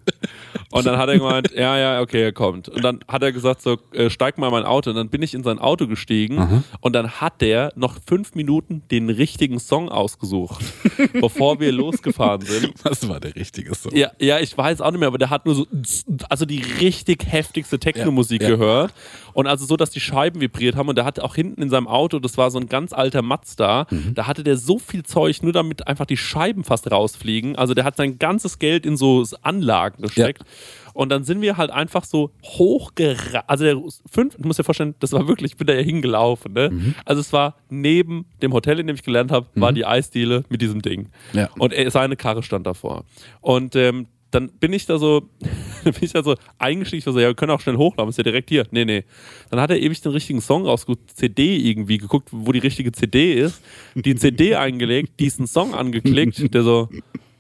Und 0.70 0.86
dann 0.86 0.98
hat 0.98 1.08
er 1.08 1.18
gemeint, 1.18 1.52
ja, 1.56 1.78
ja, 1.78 2.02
okay, 2.02 2.24
er 2.24 2.34
kommt. 2.34 2.68
Und 2.68 2.84
dann 2.84 3.00
hat 3.08 3.24
er 3.24 3.32
gesagt, 3.32 3.62
so, 3.62 3.78
äh, 3.94 4.10
steig 4.10 4.38
mal 4.38 4.48
in 4.48 4.52
mein 4.52 4.66
Auto. 4.66 4.90
Und 4.90 4.98
dann 4.98 5.08
bin 5.08 5.22
ich 5.22 5.34
in 5.34 5.44
sein 5.44 5.60
Auto 5.60 5.88
gestiegen 5.88 6.64
und 6.82 6.94
dann 6.94 7.10
hat 7.22 7.40
der 7.40 7.72
noch 7.78 8.00
fünf 8.06 8.36
Minuten 8.36 8.82
den 8.92 9.10
richtigen 9.10 9.60
Song 9.60 9.88
ausgesucht, 9.88 10.62
bevor 11.22 11.62
wir 11.62 11.72
losgefahren 11.72 12.42
sind. 12.42 12.74
Was 12.84 13.08
war 13.08 13.22
der 13.22 13.36
richtige 13.38 13.74
Song? 13.74 13.96
Ja, 13.96 14.12
ja, 14.20 14.40
ich 14.40 14.58
weiß 14.58 14.82
auch 14.82 14.92
nicht 14.92 15.00
mehr, 15.00 15.08
aber 15.08 15.20
der 15.20 15.30
hat 15.30 15.46
nur 15.46 15.56
so, 15.56 15.68
also 16.28 16.46
die 16.46 16.64
richtig 16.82 17.32
heftigste 17.32 17.80
Techno-Musik 17.80 18.42
Ja, 18.42 18.50
ja. 18.50 18.56
gehört. 18.56 18.94
Und 19.34 19.48
also 19.48 19.66
so, 19.66 19.78
dass 19.78 19.90
die 19.90 20.00
Scheiben 20.00 20.42
vibriert 20.42 20.76
haben. 20.76 20.90
Und 20.90 20.98
der 20.98 21.06
hatte 21.06 21.24
auch 21.24 21.36
hinten 21.36 21.62
in 21.62 21.70
seinem 21.70 21.88
Auto, 21.88 22.20
das 22.20 22.38
war 22.38 22.52
so 22.52 22.60
ein 22.60 22.68
ganz 22.68 22.92
alter 22.94 23.22
Mazda, 23.22 23.88
da 24.14 24.28
hatte 24.28 24.44
der 24.44 24.58
so 24.58 24.80
viel 24.80 25.04
Zeug, 25.04 25.42
nur 25.44 25.54
damit 25.54 25.88
einfach 25.94 26.06
die 26.08 26.18
Scheiben 26.18 26.64
fast 26.64 26.92
rausfliegen. 26.92 27.56
Also 27.56 27.76
der 27.76 27.84
hat 27.84 27.96
sein 27.96 28.18
ganzes 28.18 28.58
Geld 28.58 28.86
in 28.86 28.98
so 28.98 29.24
Anlagen 29.44 30.02
gesteckt. 30.02 30.44
Und 30.94 31.10
dann 31.10 31.24
sind 31.24 31.42
wir 31.42 31.58
halt 31.58 31.72
einfach 31.72 32.04
so 32.04 32.32
hochgerannt. 32.44 33.46
Also 33.48 33.64
der 33.64 33.82
fünf, 34.10 34.36
du 34.38 34.48
musst 34.48 34.60
dir 34.60 34.64
vorstellen, 34.64 34.96
das 35.00 35.12
war 35.12 35.28
wirklich, 35.28 35.52
ich 35.52 35.58
bin 35.58 35.68
da 35.68 35.74
ja 35.74 35.82
hingelaufen. 35.82 36.54
Ne? 36.54 36.70
Mhm. 36.72 36.96
Also 37.06 37.22
es 37.22 37.32
war 37.32 37.56
neben 37.70 38.26
dem 38.42 38.54
Hotel, 38.54 38.80
in 38.80 38.88
dem 38.88 38.96
ich 38.96 39.04
gelernt 39.04 39.32
habe, 39.32 39.48
war 39.56 39.72
die 39.72 39.86
Eisdiele 39.86 40.44
mit 40.50 40.62
diesem 40.62 40.82
Ding. 40.82 41.10
Ja. 41.34 41.50
Und 41.58 41.74
er, 41.74 41.90
seine 41.92 42.16
Karre 42.16 42.44
stand 42.44 42.68
davor. 42.68 43.06
Und 43.42 43.76
ähm, 43.76 44.08
dann 44.34 44.50
bin 44.60 44.74
ich 44.74 44.86
da 44.86 44.98
so, 44.98 45.30
bin 45.84 45.94
ich 46.02 46.14
da 46.14 46.24
so 46.24 46.36
eingestiegen, 46.58 47.00
ich 47.00 47.06
war 47.06 47.14
so, 47.14 47.20
ja, 47.20 47.28
wir 47.28 47.36
können 47.36 47.52
auch 47.52 47.62
schnell 47.62 47.78
hochlaufen, 47.78 48.10
ist 48.10 48.18
ja 48.18 48.24
direkt 48.24 48.50
hier. 48.50 48.66
Nee, 48.72 48.86
nee. 48.86 49.04
Dann 49.50 49.60
hat 49.60 49.70
er 49.70 49.80
ewig 49.80 50.02
den 50.02 50.12
richtigen 50.12 50.42
Song 50.42 50.66
rausgeguckt, 50.66 51.12
CD 51.16 51.56
irgendwie, 51.58 51.98
geguckt, 51.98 52.30
wo 52.32 52.52
die 52.52 52.60
richtige 52.60 52.92
CD 52.92 53.34
ist, 53.34 53.62
die 53.96 54.16
CD 54.16 54.56
eingelegt, 54.56 55.20
diesen 55.20 55.48
Song 55.48 55.74
angeklickt, 55.74 56.54
der 56.54 56.64
so, 56.64 56.90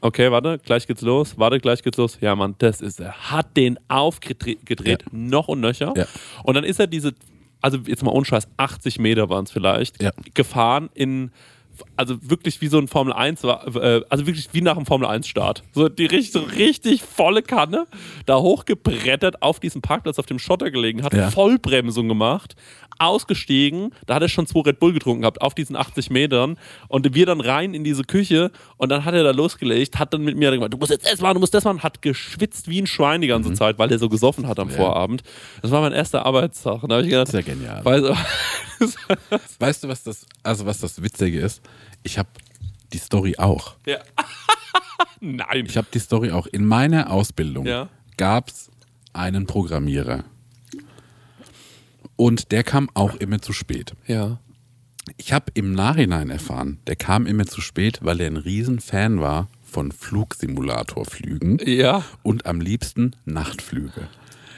okay, 0.02 0.32
warte, 0.32 0.60
gleich 0.60 0.86
geht's 0.86 1.02
los, 1.02 1.38
warte, 1.38 1.60
gleich 1.60 1.82
geht's 1.82 1.98
los. 1.98 2.18
Ja, 2.22 2.36
Mann, 2.36 2.56
das 2.60 2.82
ist 2.82 3.00
er. 3.00 3.14
Hat 3.32 3.58
den 3.58 3.80
aufgedreht, 3.88 4.66
gedreht, 4.66 5.06
noch 5.12 5.48
und 5.48 5.62
nöcher. 5.62 5.94
Ja. 5.96 6.06
Und 6.44 6.56
dann 6.56 6.64
ist 6.64 6.80
er 6.80 6.88
diese, 6.88 7.14
also 7.62 7.80
jetzt 7.88 8.04
mal 8.04 8.12
ohne 8.12 8.26
Scheiß, 8.26 8.48
80 8.58 9.00
Meter 9.00 9.30
waren 9.30 9.46
es 9.46 9.52
vielleicht, 9.52 10.02
Ja. 10.02 10.12
gefahren 10.34 10.90
in, 10.94 11.32
also 11.96 12.18
wirklich 12.22 12.62
wie 12.62 12.68
so 12.68 12.78
ein 12.78 12.88
Formel 12.88 13.14
1, 13.14 13.44
war, 13.44 13.66
äh, 13.76 14.02
also 14.10 14.26
wirklich 14.28 14.50
wie 14.54 14.62
nach 14.62 14.76
einem 14.78 14.86
Formel 14.86 15.08
1 15.08 15.28
Start. 15.28 15.64
So 15.74 15.90
die 15.90 16.06
richtig, 16.06 16.32
so 16.32 16.42
richtig 16.42 17.02
volle 17.04 17.42
Kanne, 17.42 17.86
da 18.26 18.38
hochgebrettert 18.40 19.42
auf 19.42 19.60
diesem 19.60 19.82
Parkplatz 19.82 20.20
auf 20.20 20.26
dem 20.26 20.40
Schotter 20.40 20.72
gelegen, 20.72 21.04
hat 21.04 21.14
Ja. 21.14 21.32
Vollbremsung 21.32 22.08
gemacht, 22.08 22.56
ausgestiegen, 23.00 23.92
da 24.06 24.16
hat 24.16 24.22
er 24.22 24.30
schon 24.30 24.46
zwei 24.48 24.62
Red 24.62 24.80
Bull 24.80 24.94
getrunken 24.94 25.22
gehabt 25.22 25.42
auf 25.42 25.56
diesen 25.56 25.76
80 25.76 26.10
Metern 26.10 26.58
und 26.88 27.14
wir 27.16 27.26
dann 27.26 27.42
rein 27.42 27.74
in 27.74 27.84
diese 27.84 28.04
Küche 28.04 28.52
und 28.78 28.90
dann 28.90 29.04
hat 29.04 29.14
er 29.16 29.24
da 29.24 29.32
losgelegt, 29.32 29.98
hat 30.00 30.14
dann 30.14 30.24
mit 30.24 30.38
mir 30.38 30.52
gesagt, 30.52 30.74
du 30.74 30.78
musst 30.78 30.92
jetzt 30.92 31.12
das 31.12 31.20
machen, 31.20 31.34
du 31.34 31.40
musst 31.40 31.54
das 31.54 31.64
machen, 31.64 31.82
hat 31.84 32.02
geschwitzt 32.02 32.70
wie 32.70 32.82
ein 32.82 32.88
Schwein 32.88 33.22
die 33.22 33.28
Mhm. 33.28 33.32
ganze 33.32 33.54
Zeit, 33.54 33.80
weil 33.80 33.92
er 33.92 33.98
so 34.00 34.10
gesoffen 34.10 34.48
hat 34.48 34.60
am 34.60 34.70
Vorabend. 34.70 35.24
Das 35.62 35.72
war 35.72 35.82
mein 35.82 35.92
erster 35.94 36.26
Arbeitstag 36.26 36.82
da 36.88 36.96
habe 36.96 37.04
ich 37.04 37.10
gedacht, 37.10 37.30
Sehr 37.30 37.44
genial. 37.44 37.84
Weißt 37.84 38.04
du, 38.06 38.16
Weißt 39.60 39.84
du, 39.84 39.88
was 39.88 40.04
das, 40.04 40.26
also 40.44 40.66
was 40.66 40.80
das 40.80 41.02
Witzige 41.02 41.40
ist? 41.40 41.62
Ich 42.04 42.18
habe 42.18 42.30
die 42.94 42.98
Story 43.00 43.36
auch. 43.38 43.76
ja. 43.86 44.00
Nein. 45.20 45.66
Ich 45.68 45.78
habe 45.78 45.88
die 45.94 46.00
Story 46.00 46.32
auch. 46.32 46.48
In 46.48 46.66
meiner 46.66 47.10
Ausbildung 47.10 47.66
Ja. 47.66 47.88
gab 48.18 48.50
es 48.50 48.70
einen 49.14 49.48
Programmierer. 49.48 50.26
Und 52.16 52.52
der 52.52 52.64
kam 52.64 52.90
auch 52.94 53.16
immer 53.16 53.42
zu 53.42 53.54
spät. 53.54 53.94
Ja. 54.06 54.40
Ich 55.18 55.34
habe 55.34 55.46
im 55.54 55.74
Nachhinein 55.74 56.30
erfahren, 56.30 56.80
der 56.88 56.96
kam 56.96 57.26
immer 57.26 57.46
zu 57.46 57.62
spät, 57.62 58.00
weil 58.02 58.22
er 58.22 58.28
ein 58.28 58.38
Riesenfan 58.38 59.20
war 59.20 59.50
von 59.62 59.92
Flugsimulatorflügen 59.92 61.60
Ja. 61.66 62.04
und 62.22 62.46
am 62.46 62.62
liebsten 62.62 63.16
Nachtflüge. 63.26 64.08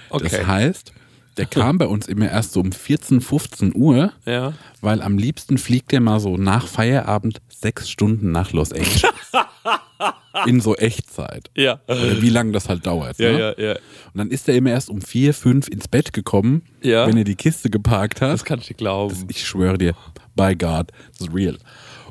Okay. 0.10 0.24
Das 0.30 0.46
heißt, 0.48 0.94
der 1.38 1.46
kam 1.46 1.78
bei 1.78 1.88
uns 1.88 2.08
immer 2.08 2.30
erst 2.30 2.54
so 2.54 2.62
um 2.62 2.72
14, 2.72 3.22
15 3.22 3.76
Uhr, 3.76 4.12
Ja. 4.26 4.54
weil 4.82 5.02
am 5.02 5.18
liebsten 5.18 5.58
fliegt 5.58 5.92
er 5.94 6.00
mal 6.00 6.20
so 6.20 6.38
nach 6.38 6.68
Feierabend 6.68 7.42
sechs 7.50 7.90
Stunden 7.90 8.32
nach 8.32 8.52
Los 8.54 8.72
Angeles. 8.72 9.02
In 10.46 10.60
so 10.60 10.76
Echtzeit. 10.76 11.50
Ja. 11.56 11.80
Oder 11.88 12.22
wie 12.22 12.30
lange 12.30 12.52
das 12.52 12.68
halt 12.68 12.86
dauert. 12.86 13.18
Ja, 13.20 13.32
ne? 13.32 13.40
ja, 13.58 13.64
ja. 13.66 13.72
Und 13.74 14.16
dann 14.16 14.30
ist 14.32 14.48
er 14.50 14.56
immer 14.56 14.72
erst 14.72 14.90
um 14.90 15.02
vier, 15.02 15.34
fünf 15.34 15.70
ins 15.70 15.88
Bett 15.88 16.12
gekommen, 16.12 16.62
Ja. 16.82 17.08
wenn 17.08 17.16
er 17.18 17.24
die 17.24 17.36
Kiste 17.36 17.70
geparkt 17.70 18.20
hat. 18.22 18.32
Das 18.34 18.44
kann 18.44 18.60
ich 18.60 18.68
dir 18.68 18.74
glauben. 18.74 19.16
Ich 19.30 19.46
schwöre 19.48 19.78
dir, 19.78 19.94
by 20.36 20.54
God, 20.56 20.92
das 21.18 21.28
ist 21.28 21.34
real. 21.34 21.58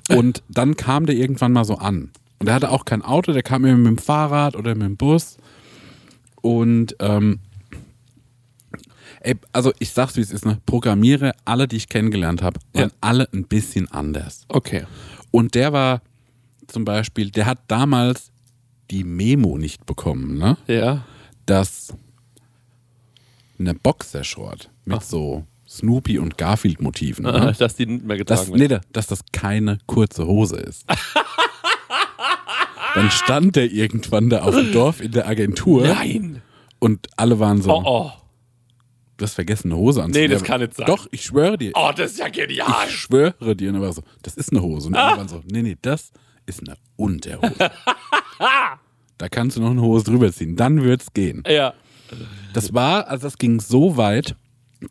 Und 0.09 0.43
dann 0.49 0.77
kam 0.77 1.05
der 1.07 1.17
irgendwann 1.17 1.53
mal 1.53 1.65
so 1.65 1.77
an. 1.77 2.11
Und 2.39 2.49
er 2.49 2.55
hatte 2.55 2.71
auch 2.71 2.85
kein 2.87 3.03
Auto, 3.03 3.33
der 3.33 3.43
kam 3.43 3.65
immer 3.67 3.77
mit 3.77 3.87
dem 3.87 3.99
Fahrrad 3.99 4.57
oder 4.57 4.75
mit 4.75 4.85
dem 4.87 4.97
Bus. 4.97 5.37
Und 6.41 6.97
ähm, 7.01 7.41
ey, 9.25 9.35
also 9.53 9.73
ich 9.79 9.91
sag's 9.93 10.17
wie 10.17 10.21
es 10.21 10.31
ist, 10.31 10.47
ne? 10.47 10.61
Programmiere, 10.67 11.33
alle, 11.45 11.69
die 11.69 11.77
ich 11.77 11.89
kennengelernt 11.89 12.43
habe, 12.43 12.61
waren 12.73 12.89
Ja. 12.91 12.97
alle 13.01 13.29
ein 13.33 13.45
bisschen 13.45 13.91
anders. 13.91 14.45
Okay. 14.49 14.85
Und 15.31 15.55
der 15.55 15.73
war 15.73 16.03
zum 16.69 16.85
Beispiel, 16.85 17.31
der 17.31 17.47
hat 17.47 17.59
damals 17.69 18.31
die 18.91 19.05
Memo 19.05 19.59
nicht 19.59 19.87
bekommen, 19.87 20.39
ne? 20.39 20.57
Ja. 20.67 21.05
dass 21.47 21.93
eine 23.59 23.75
Boxershort 23.75 24.71
mit 24.85 25.03
so 25.03 25.45
Snoopy 25.69 26.19
und 26.19 26.39
Garfield 26.39 26.81
Motiven, 26.81 27.27
Ah, 27.27 27.47
ne? 27.47 27.53
Dass 27.59 27.77
die 27.77 27.87
nicht 27.87 28.05
mehr 28.05 28.17
getragen 28.17 28.53
nee, 28.53 28.61
wird. 28.61 28.73
da- 28.73 28.81
dass 28.93 29.07
das 29.07 29.21
keine 29.33 29.79
kurze 29.87 30.27
Hose 30.27 30.57
ist. 30.57 30.85
Dann 32.95 33.11
stand 33.11 33.57
der 33.57 33.73
irgendwann 33.73 34.31
da 34.31 34.43
auf 34.43 34.55
dem 34.55 34.73
Dorf 34.73 35.01
in 35.01 35.11
der 35.13 35.27
Agentur 35.27 35.87
Nein. 35.87 36.43
und 36.79 37.09
alle 37.17 37.41
waren 37.41 37.61
so, 37.61 37.73
Oh, 37.73 37.83
oh. 37.85 38.11
Du 39.17 39.25
hast 39.25 39.35
vergessen, 39.35 39.73
eine 39.73 39.81
Hose 39.81 40.03
anzuziehen. 40.03 40.29
Nee, 40.29 40.35
das 40.35 40.43
kann 40.45 40.61
nicht 40.61 40.75
sein. 40.75 40.87
Doch, 40.87 41.07
ich 41.11 41.25
schwöre 41.25 41.59
dir. 41.59 41.73
Oh, 41.75 41.91
das 41.97 42.13
ist 42.13 42.19
ja 42.19 42.29
genial. 42.29 42.87
Ich 42.87 42.95
schwöre 42.95 43.57
dir. 43.57 43.71
Und 43.71 43.77
er 43.77 43.81
war 43.81 43.93
so, 43.93 44.03
das 44.23 44.35
ist 44.37 44.53
eine 44.53 44.63
Hose. 44.63 44.89
Und 44.89 44.95
alle 44.97 45.19
waren 45.19 45.29
so, 45.29 45.43
nee, 45.51 45.63
nee, 45.63 45.77
das 45.81 46.13
ist 46.47 46.61
eine 46.61 46.77
Unterhose. 46.97 47.55
da 49.19 49.29
kannst 49.29 49.57
du 49.57 49.61
noch 49.61 49.71
eine 49.71 49.83
Hose 49.83 50.05
drüber 50.05 50.33
ziehen. 50.33 50.57
Dann 50.57 50.83
wird's 50.83 51.13
gehen. 51.13 51.43
Ja. 51.47 51.75
Das 52.53 52.75
war, 52.75 53.09
also 53.09 53.27
das 53.27 53.39
ging 53.39 53.61
so 53.61 53.97
weit, 53.97 54.37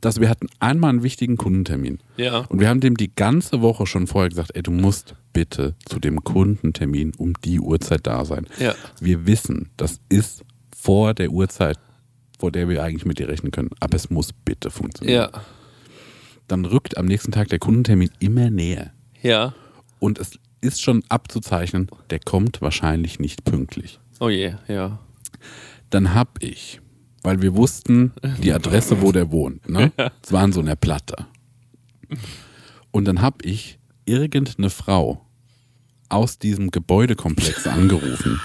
dass 0.02 0.20
wir 0.20 0.30
hatten 0.30 0.48
einmal 0.60 0.90
einen 0.90 1.04
wichtigen 1.04 1.38
Kundentermin. 1.38 2.00
Ja. 2.18 2.40
Und 2.50 2.60
wir 2.60 2.70
haben 2.70 2.80
dem 2.80 2.98
die 2.98 3.14
ganze 3.14 3.62
Woche 3.62 3.86
schon 3.86 4.08
vorher 4.08 4.30
gesagt, 4.30 4.52
ey, 4.56 4.64
du 4.64 4.72
musst 4.72 5.16
bitte 5.34 5.76
zu 5.86 6.00
dem 6.00 6.24
Kundentermin 6.24 7.14
um 7.18 7.34
die 7.44 7.60
Uhrzeit 7.60 8.08
da 8.08 8.26
sein. 8.26 8.48
Ja. 8.60 8.74
Wir 9.00 9.28
wissen, 9.28 9.70
das 9.78 10.00
ist 10.10 10.44
vor 10.76 11.14
der 11.14 11.30
Uhrzeit, 11.30 11.78
vor 12.44 12.52
der 12.52 12.68
wir 12.68 12.84
eigentlich 12.84 13.06
mit 13.06 13.20
dir 13.20 13.30
rechnen 13.30 13.54
können. 13.54 13.70
Aber 13.80 13.96
es 13.96 14.10
muss 14.10 14.34
bitte 14.34 14.70
funktionieren. 14.70 15.30
Ja. 15.34 15.42
Dann 16.50 16.66
rückt 16.66 16.98
am 16.98 17.06
nächsten 17.06 17.32
Tag 17.32 17.48
der 17.48 17.58
Kundentermin 17.58 18.10
immer 18.20 18.50
näher. 18.50 18.92
Ja. 19.22 19.54
Und 20.00 20.20
es 20.20 20.38
ist 20.60 20.82
schon 20.82 21.06
abzuzeichnen, 21.08 21.88
der 22.10 22.20
kommt 22.20 22.62
wahrscheinlich 22.62 23.18
nicht 23.18 23.46
pünktlich. 23.46 24.02
Oh 24.20 24.28
je, 24.28 24.56
ja. 24.68 25.00
Dann 25.90 26.14
hab 26.14 26.44
ich, 26.44 26.82
weil 27.22 27.42
wir 27.42 27.56
wussten 27.56 28.12
die 28.42 28.52
Adresse, 28.54 29.02
wo 29.02 29.14
der 29.14 29.32
wohnt, 29.32 29.70
ne? 29.70 29.94
Es 30.22 30.34
war 30.34 30.44
in 30.44 30.52
so 30.52 30.60
einer 30.60 30.76
Platte. 30.76 31.26
Und 32.92 33.06
dann 33.06 33.22
hab 33.22 33.46
ich 33.46 33.80
irgendeine 34.04 34.70
Frau 34.70 35.26
aus 36.10 36.40
diesem 36.40 36.72
Gebäudekomplex 36.72 37.68
angerufen 37.68 38.42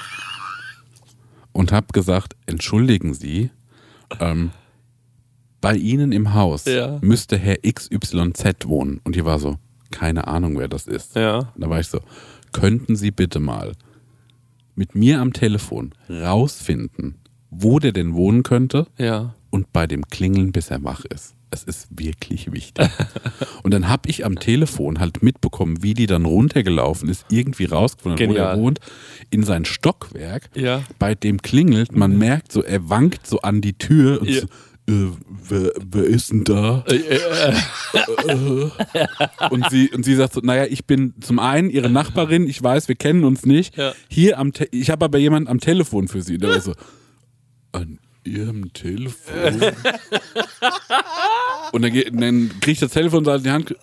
und 1.52 1.73
hab 1.73 1.93
gesagt, 1.93 2.37
entschuldigen 2.47 3.12
Sie, 3.12 3.50
ähm, 4.20 4.50
bei 5.60 5.74
Ihnen 5.74 6.12
im 6.12 6.34
Haus 6.34 6.64
Ja. 6.66 6.98
müsste 7.00 7.36
Herr 7.36 7.56
XYZ 7.62 8.66
wohnen. 8.66 9.00
Und 9.04 9.16
die 9.16 9.24
war 9.24 9.38
so, 9.38 9.56
keine 9.90 10.26
Ahnung, 10.28 10.58
wer 10.58 10.68
das 10.68 10.86
ist. 10.86 11.16
Ja. 11.16 11.52
Da 11.56 11.68
war 11.70 11.80
ich 11.80 11.88
so, 11.88 12.00
könnten 12.52 12.96
Sie 12.96 13.10
bitte 13.10 13.40
mal 13.40 13.72
mit 14.74 14.94
mir 14.94 15.20
am 15.20 15.32
Telefon 15.32 15.92
rausfinden, 16.08 17.16
wo 17.50 17.78
der 17.80 17.92
denn 17.92 18.14
wohnen 18.14 18.42
könnte 18.44 18.86
Ja. 18.98 19.34
und 19.50 19.72
bei 19.72 19.86
dem 19.86 20.06
klingeln, 20.08 20.52
bis 20.52 20.70
er 20.70 20.82
wach 20.84 21.04
ist. 21.06 21.34
Es 21.50 21.64
ist 21.64 21.88
wirklich 21.90 22.52
wichtig. 22.52 22.88
und 23.62 23.73
dann 23.73 23.88
habe 23.88 24.09
ich 24.11 24.25
am 24.26 24.38
Telefon 24.38 24.99
halt 25.00 25.23
mitbekommen, 25.23 25.83
wie 25.83 25.95
die 25.95 26.07
dann 26.07 26.25
runtergelaufen 26.26 27.09
ist, 27.09 27.25
irgendwie 27.31 27.64
rausgefunden, 27.64 28.31
wo 28.31 28.35
er 28.35 28.57
wohnt, 28.59 28.81
in 29.31 29.43
sein 29.45 29.64
Stockwerk. 29.64 30.50
Ja. 30.55 30.83
Bei 30.99 31.14
dem 31.14 31.40
klingelt, 31.40 31.97
man 31.97 32.19
merkt 32.19 32.52
so, 32.52 32.62
er 32.62 32.88
wankt 32.90 33.26
so 33.26 33.40
an 33.40 33.61
die 33.61 33.73
Tür 33.73 34.21
und 34.21 34.28
Ja. 34.28 34.40
so, 34.43 34.47
äh, 34.93 35.11
wer, 35.49 35.73
wer 35.90 36.05
ist 36.05 36.31
denn 36.31 36.45
da? 36.45 36.85
Und 39.50 39.71
sie, 39.71 39.90
und 39.90 40.05
sie 40.05 40.14
sagt 40.14 40.33
so, 40.35 40.40
naja, 40.43 40.64
ich 40.69 40.85
bin 40.87 41.14
zum 41.21 41.38
einen 41.38 41.71
ihre 41.71 41.90
Nachbarin, 41.90 42.47
ich 42.49 42.62
weiß, 42.62 42.88
wir 42.88 42.95
kennen 42.95 43.25
uns 43.25 43.45
nicht. 43.47 43.76
Ja. 43.76 43.93
Hier 44.09 44.38
am, 44.38 44.52
Te 44.52 44.69
ich 44.71 44.90
habe 44.90 45.05
aber 45.05 45.19
jemanden 45.19 45.49
am 45.49 45.61
Telefon 45.61 46.09
für 46.09 46.23
sie. 46.23 46.35
Und 46.35 46.43
der 46.43 46.50
war 46.50 46.61
so, 46.61 46.73
an 47.73 47.99
ihrem 48.28 48.73
Telefon? 48.73 49.62
und 51.73 51.82
dann, 51.82 51.92
geht- 51.92 52.12
dann 52.14 52.49
kriegt 52.61 52.66
ich 52.68 52.80
das 52.80 52.92
Telefon 52.92 53.25
in 53.26 53.42
die 53.42 53.50
Hand, 53.50 53.75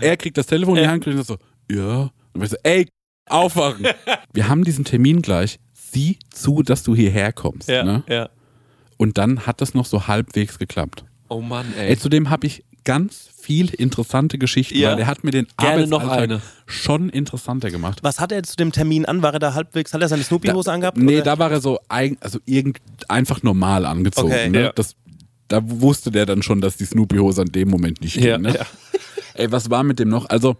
er 0.00 0.16
kriegt 0.16 0.36
das 0.38 0.46
Telefon 0.46 0.76
in 0.76 0.82
die 0.84 0.88
Hand, 0.88 1.04
kriegt 1.04 1.18
das 1.18 1.26
so, 1.26 1.36
ja. 1.70 2.10
Und 2.32 2.42
ich 2.42 2.50
so, 2.50 2.56
ey, 2.62 2.88
aufwachen. 3.28 3.86
wir 4.32 4.48
haben 4.48 4.64
diesen 4.64 4.84
Termin 4.84 5.22
gleich, 5.22 5.58
sieh 5.72 6.18
zu, 6.30 6.62
dass 6.62 6.82
du 6.82 6.94
hierher 6.94 7.32
kommst. 7.32 7.68
Ja. 7.68 7.84
Ne? 7.84 8.02
Ja. 8.08 8.28
Und 8.96 9.18
dann 9.18 9.46
hat 9.46 9.60
das 9.60 9.74
noch 9.74 9.86
so 9.86 10.06
halbwegs 10.08 10.58
geklappt. 10.58 11.04
Oh 11.28 11.40
Mann, 11.40 11.66
Ey, 11.78 11.88
ey. 11.90 11.98
zudem 11.98 12.30
habe 12.30 12.46
ich 12.46 12.64
ganz 12.88 13.28
viel 13.36 13.68
interessante 13.74 14.38
Geschichten, 14.38 14.78
Ja. 14.78 14.88
weil 14.88 14.96
der 14.96 15.06
hat 15.06 15.22
mir 15.22 15.30
den 15.30 15.46
Gerne 15.58 15.84
Arbeitsalltag 15.94 16.40
schon 16.64 17.10
interessanter 17.10 17.70
gemacht. 17.70 17.98
Was 18.02 18.18
hat 18.18 18.32
er 18.32 18.42
zu 18.44 18.56
dem 18.56 18.72
Termin 18.72 19.04
an? 19.04 19.20
War 19.20 19.34
er 19.34 19.38
da 19.38 19.52
halbwegs, 19.52 19.92
hat 19.92 20.00
er 20.00 20.08
seine 20.08 20.22
Snoopy-Hose 20.22 20.72
angehabt? 20.72 20.96
Nee, 20.96 21.16
oder? 21.16 21.24
da 21.24 21.38
war 21.38 21.50
er 21.50 21.60
so 21.60 21.78
eigen, 21.90 22.16
also 22.20 22.38
irgend, 22.46 22.80
einfach 23.08 23.42
normal 23.42 23.84
angezogen. 23.84 24.28
Okay. 24.32 24.48
ne? 24.48 24.62
Ja. 24.62 24.72
Das 24.72 24.96
da 25.48 25.60
wusste 25.62 26.10
der 26.10 26.24
dann 26.24 26.42
schon, 26.42 26.62
dass 26.62 26.78
die 26.78 26.86
Snoopy-Hose 26.86 27.42
an 27.42 27.52
dem 27.52 27.68
Moment 27.68 28.00
nicht 28.00 28.14
ging. 28.14 28.24
Ja, 28.24 28.38
ne? 28.38 28.58
Ey, 29.34 29.52
was 29.52 29.68
war 29.68 29.82
mit 29.82 29.98
dem 29.98 30.08
noch? 30.08 30.30
Also, 30.30 30.56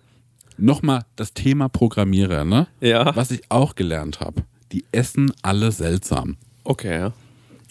nochmal 0.58 1.04
das 1.16 1.32
Thema 1.32 1.68
Programmierer, 1.70 2.44
ne? 2.44 2.66
Ja. 2.80 3.16
Was 3.16 3.30
ich 3.30 3.40
auch 3.48 3.74
gelernt 3.74 4.20
habe. 4.20 4.42
Die 4.72 4.84
essen 4.92 5.32
alle 5.40 5.72
seltsam. 5.72 6.36
Okay, 6.64 6.98
ja. 6.98 7.12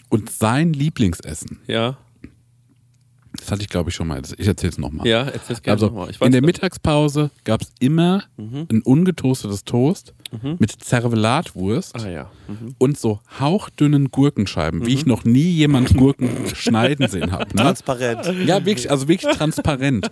Und 0.08 0.30
sein 0.30 0.72
Lieblingsessen, 0.72 1.60
Ja, 1.68 1.96
das 3.36 3.50
hatte 3.50 3.62
ich 3.62 3.68
glaube 3.68 3.90
ich 3.90 3.96
schon 3.96 4.06
mal, 4.08 4.20
ich 4.38 4.46
erzähle 4.46 4.70
es 4.70 4.78
nochmal. 4.78 5.06
ja 5.06 5.22
erzähl's 5.22 5.62
gerne 5.62 5.74
Also 5.74 5.86
nochmal. 5.86 6.10
In 6.20 6.32
der 6.32 6.40
nicht. 6.40 6.46
Mittagspause 6.46 7.30
gab 7.44 7.62
es 7.62 7.72
immer 7.80 8.24
ein 8.38 8.82
ungetoastetes 8.82 9.64
Toast 9.64 10.14
mit 10.58 10.70
Zervelatwurst 10.72 11.96
Ah 11.96 12.08
ja. 12.08 12.30
Mhm. 12.48 12.74
und 12.78 12.98
so 12.98 13.20
hauchdünnen 13.40 14.10
Gurkenscheiben, 14.10 14.84
wie 14.86 14.94
ich 14.94 15.06
noch 15.06 15.24
nie 15.24 15.50
jemand 15.50 15.96
Gurken 15.96 16.30
schneiden 16.54 17.08
sehen 17.08 17.32
habe. 17.32 17.46
Ne? 17.56 17.62
Transparent. 17.62 18.26
Ja, 18.46 18.64
wirklich, 18.64 18.90
also 18.90 19.08
wirklich 19.08 19.34
transparent. 19.36 20.10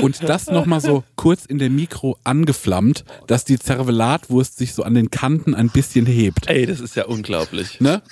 Und 0.00 0.28
das 0.28 0.48
nochmal 0.48 0.80
so 0.80 1.04
kurz 1.14 1.46
in 1.46 1.58
der 1.58 1.70
Mikro 1.70 2.18
angeflammt, 2.24 3.04
dass 3.28 3.44
die 3.44 3.58
Zervelatwurst 3.60 4.56
sich 4.58 4.74
so 4.74 4.82
an 4.82 4.94
den 4.94 5.10
Kanten 5.10 5.54
ein 5.54 5.68
bisschen 5.70 6.04
hebt. 6.06 6.48
Ey, 6.48 6.66
das 6.66 6.80
ist 6.80 6.96
ja 6.96 7.04
unglaublich. 7.06 7.80
Ne? 7.80 8.02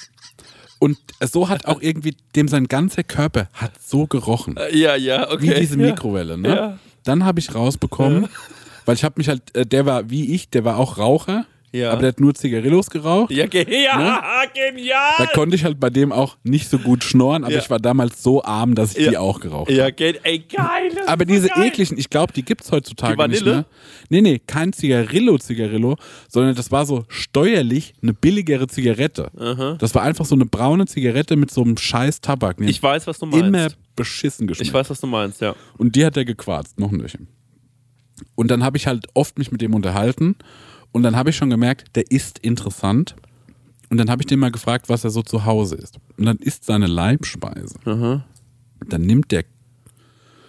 Und 0.82 0.98
so 1.20 1.48
hat 1.48 1.66
auch 1.66 1.80
irgendwie 1.80 2.16
dem 2.34 2.48
sein 2.48 2.66
ganzer 2.66 3.04
Körper 3.04 3.48
hat 3.52 3.70
so 3.80 4.08
gerochen. 4.08 4.56
Äh, 4.56 4.76
Ja, 4.76 4.96
ja, 4.96 5.30
okay. 5.30 5.54
Wie 5.54 5.60
diese 5.60 5.78
ja. 5.78 5.86
Mikrowelle, 5.86 6.36
ne? 6.36 6.48
Ja. 6.48 6.78
Dann 7.04 7.24
habe 7.24 7.38
ich 7.38 7.54
rausbekommen, 7.54 8.28
weil 8.84 8.96
ich 8.96 9.04
habe 9.04 9.14
mich 9.18 9.28
halt, 9.28 9.54
äh, 9.54 9.64
der 9.64 9.86
war 9.86 10.10
wie 10.10 10.34
ich, 10.34 10.50
der 10.50 10.64
war 10.64 10.78
auch 10.78 10.98
Raucher, 10.98 11.46
Ja. 11.74 11.90
aber 11.92 12.00
der 12.02 12.08
hat 12.08 12.20
nur 12.20 12.34
Zigarillos 12.34 12.90
geraucht. 12.90 13.30
Ja, 13.30 13.46
ge 13.46 13.64
ja 13.84 13.96
Ne? 13.98 14.18
genial! 14.54 14.98
Da 15.18 15.26
konnte 15.26 15.56
ich 15.56 15.64
halt 15.64 15.80
bei 15.80 15.88
dem 15.90 16.12
auch 16.12 16.36
nicht 16.42 16.68
so 16.68 16.78
gut 16.78 17.02
schnorren, 17.02 17.44
aber 17.44 17.54
Ja. 17.54 17.60
ich 17.60 17.70
war 17.70 17.78
damals 17.80 18.22
so 18.22 18.42
arm, 18.44 18.74
dass 18.74 18.94
ich 18.94 19.04
Ja. 19.06 19.10
die 19.12 19.16
auch 19.18 19.40
geraucht 19.40 19.70
Ja, 19.70 19.84
habe. 19.84 19.92
ge 19.92 20.18
ey, 20.22 20.40
geil! 20.40 20.92
Aber 21.06 21.24
diese 21.24 21.48
geil. 21.48 21.68
ekligen, 21.68 21.96
ich 21.98 22.10
glaube, 22.10 22.32
die 22.34 22.42
gibt's 22.44 22.70
heutzutage 22.70 23.16
Die 23.24 23.28
nicht 23.30 23.44
mehr. 23.44 23.64
Nee, 24.10 24.20
nee, 24.20 24.38
kein 24.46 24.72
Zigarillo-Zigarillo, 24.74 25.96
sondern 26.28 26.54
das 26.54 26.70
war 26.70 26.84
so 26.86 27.04
steuerlich 27.08 27.94
eine 28.02 28.12
billigere 28.12 28.66
Zigarette. 28.68 29.30
Das 29.78 29.94
war 29.94 30.02
einfach 30.02 30.24
so 30.26 30.34
eine 30.34 30.46
braune 30.46 30.86
Zigarette 30.86 31.36
mit 31.36 31.50
so 31.50 31.62
einem 31.62 31.76
scheiß 31.78 32.20
Tabak. 32.20 32.60
Ich 32.60 32.82
weiß, 32.82 33.06
was 33.06 33.18
du 33.18 33.26
meinst. 33.26 33.46
immer 33.46 33.68
beschissen 33.96 34.46
geschmeckt. 34.46 34.68
Ich 34.68 34.74
weiß, 34.74 34.90
was 34.90 35.00
du 35.00 35.06
meinst, 35.06 35.40
ja. 35.40 35.54
Und 35.78 35.96
die 35.96 36.04
hat 36.04 36.16
er 36.16 36.24
gequarzt, 36.24 36.78
noch 36.78 36.92
ein 36.92 36.98
Löchen. 37.00 37.28
Und 38.34 38.50
dann 38.50 38.62
habe 38.62 38.76
ich 38.76 38.86
halt 38.86 39.06
oft 39.14 39.38
mich 39.38 39.50
mit 39.50 39.60
dem 39.62 39.74
unterhalten 39.74 40.36
und 40.92 41.02
dann 41.02 41.16
habe 41.16 41.30
ich 41.30 41.36
schon 41.36 41.50
gemerkt, 41.50 41.94
der 41.96 42.10
ist 42.10 42.38
interessant. 42.40 43.14
Und 43.90 43.98
dann 43.98 44.08
habe 44.08 44.22
ich 44.22 44.26
den 44.26 44.38
mal 44.38 44.50
gefragt, 44.50 44.88
was 44.88 45.04
er 45.04 45.10
so 45.10 45.20
zu 45.22 45.44
Hause 45.44 45.76
ist. 45.76 45.98
Und 46.16 46.24
dann 46.24 46.38
ist 46.38 46.64
seine 46.64 46.86
Leibspeise. 46.86 47.74
Dann 47.84 49.02
nimmt 49.02 49.30
der, 49.32 49.44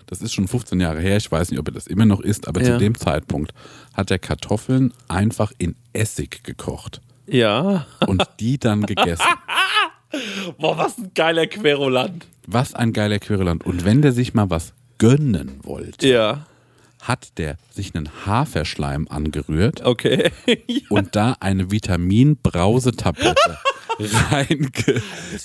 das 0.05 0.21
ist 0.21 0.33
schon 0.33 0.47
15 0.47 0.79
Jahre 0.79 1.01
her, 1.01 1.17
ich 1.17 1.29
weiß 1.31 1.51
nicht, 1.51 1.59
ob 1.59 1.67
er 1.67 1.73
das 1.73 1.87
immer 1.87 2.05
noch 2.05 2.21
isst, 2.21 2.47
aber 2.47 2.61
Ja. 2.61 2.73
zu 2.73 2.77
dem 2.77 2.97
Zeitpunkt 2.97 3.53
hat 3.93 4.11
er 4.11 4.19
Kartoffeln 4.19 4.93
einfach 5.09 5.51
in 5.57 5.75
Essig 5.91 6.43
gekocht 6.43 7.01
Ja. 7.27 7.85
und 8.07 8.23
die 8.39 8.57
dann 8.59 8.85
gegessen. 8.85 9.25
Boah, 10.59 10.77
was 10.77 10.97
ein 10.97 11.11
geiler 11.15 11.47
Querulant. 11.47 12.25
Was 12.47 12.73
ein 12.75 12.93
geiler 12.93 13.19
Querulant. 13.19 13.65
Und 13.65 13.83
wenn 13.83 14.01
der 14.01 14.11
sich 14.13 14.33
mal 14.33 14.49
was 14.49 14.73
gönnen 14.99 15.59
wollte, 15.63 16.07
Ja, 16.07 16.45
hat 17.07 17.37
der 17.37 17.57
sich 17.71 17.93
einen 17.95 18.09
Haferschleim 18.25 19.07
angerührt 19.09 19.81
okay. 19.85 20.31
und 20.89 21.15
da 21.15 21.35
eine 21.39 21.71
Vitaminbrausetablette 21.71 23.57
reinge 24.31 24.69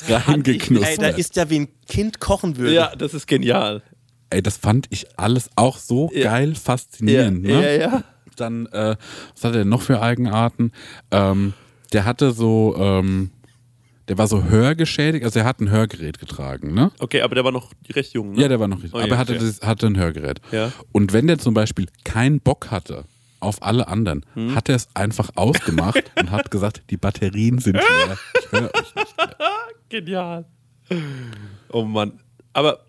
Ey, 0.08 0.96
da 0.96 1.08
ist 1.08 1.36
ja 1.36 1.50
wie 1.50 1.60
ein 1.60 1.68
Kind 1.88 2.20
kochen 2.20 2.56
würde. 2.56 2.72
ja, 2.74 2.94
das 2.96 3.14
ist 3.14 3.26
genial. 3.26 3.82
Ey, 4.30 4.42
das 4.42 4.56
fand 4.56 4.86
ich 4.90 5.06
alles 5.18 5.50
auch 5.56 5.78
so 5.78 6.10
Ja. 6.14 6.24
geil 6.30 6.50
Ja, 6.50 6.54
faszinierend. 6.58 7.46
ja, 7.46 7.60
ne? 7.60 7.78
ja. 7.80 8.04
Dann, 8.36 8.66
äh, 8.66 8.96
was 9.34 9.44
hat 9.44 9.54
er 9.54 9.64
noch 9.64 9.82
für 9.82 10.00
Eigenarten? 10.00 10.72
Ähm, 11.10 11.54
der 11.92 12.04
hatte 12.04 12.32
so, 12.32 12.76
ähm, 12.78 13.30
der 14.08 14.16
war 14.18 14.26
so 14.26 14.44
hörgeschädigt, 14.44 15.24
also 15.24 15.38
er 15.38 15.44
hat 15.44 15.60
ein 15.60 15.70
Hörgerät 15.70 16.18
getragen, 16.18 16.72
ne? 16.74 16.90
Okay, 16.98 17.20
aber 17.20 17.34
der 17.34 17.44
war 17.44 17.52
noch 17.52 17.70
recht 17.90 18.14
jung, 18.14 18.32
ne? 18.32 18.42
Ja, 18.42 18.48
der 18.48 18.58
war 18.58 18.68
noch 18.68 18.78
richtig. 18.82 18.94
Oh, 18.94 18.98
aber 18.98 19.10
er 19.10 19.18
hatte, 19.18 19.34
okay. 19.36 19.44
das, 19.44 19.60
hatte 19.66 19.86
ein 19.86 19.98
Hörgerät. 19.98 20.40
Ja. 20.50 20.72
Und 20.92 21.12
wenn 21.12 21.26
der 21.26 21.38
zum 21.38 21.54
Beispiel 21.54 21.86
keinen 22.04 22.40
Bock 22.40 22.70
hatte 22.70 23.04
auf 23.40 23.62
alle 23.62 23.86
anderen, 23.86 24.24
Hm. 24.34 24.54
hat 24.54 24.68
er 24.68 24.76
es 24.76 24.88
einfach 24.94 25.30
ausgemacht 25.34 26.02
und 26.18 26.30
hat 26.30 26.50
gesagt, 26.50 26.82
die 26.90 26.96
Batterien 26.96 27.58
sind 27.58 27.74
leer. 27.74 28.18
Ich 28.40 28.52
höre 28.52 28.74
euch 28.74 28.94
nicht 28.94 29.16
mehr. 29.16 29.30
Genial. 29.90 30.44
Oh 31.70 31.84
Mann. 31.84 32.20
Aber, 32.54 32.80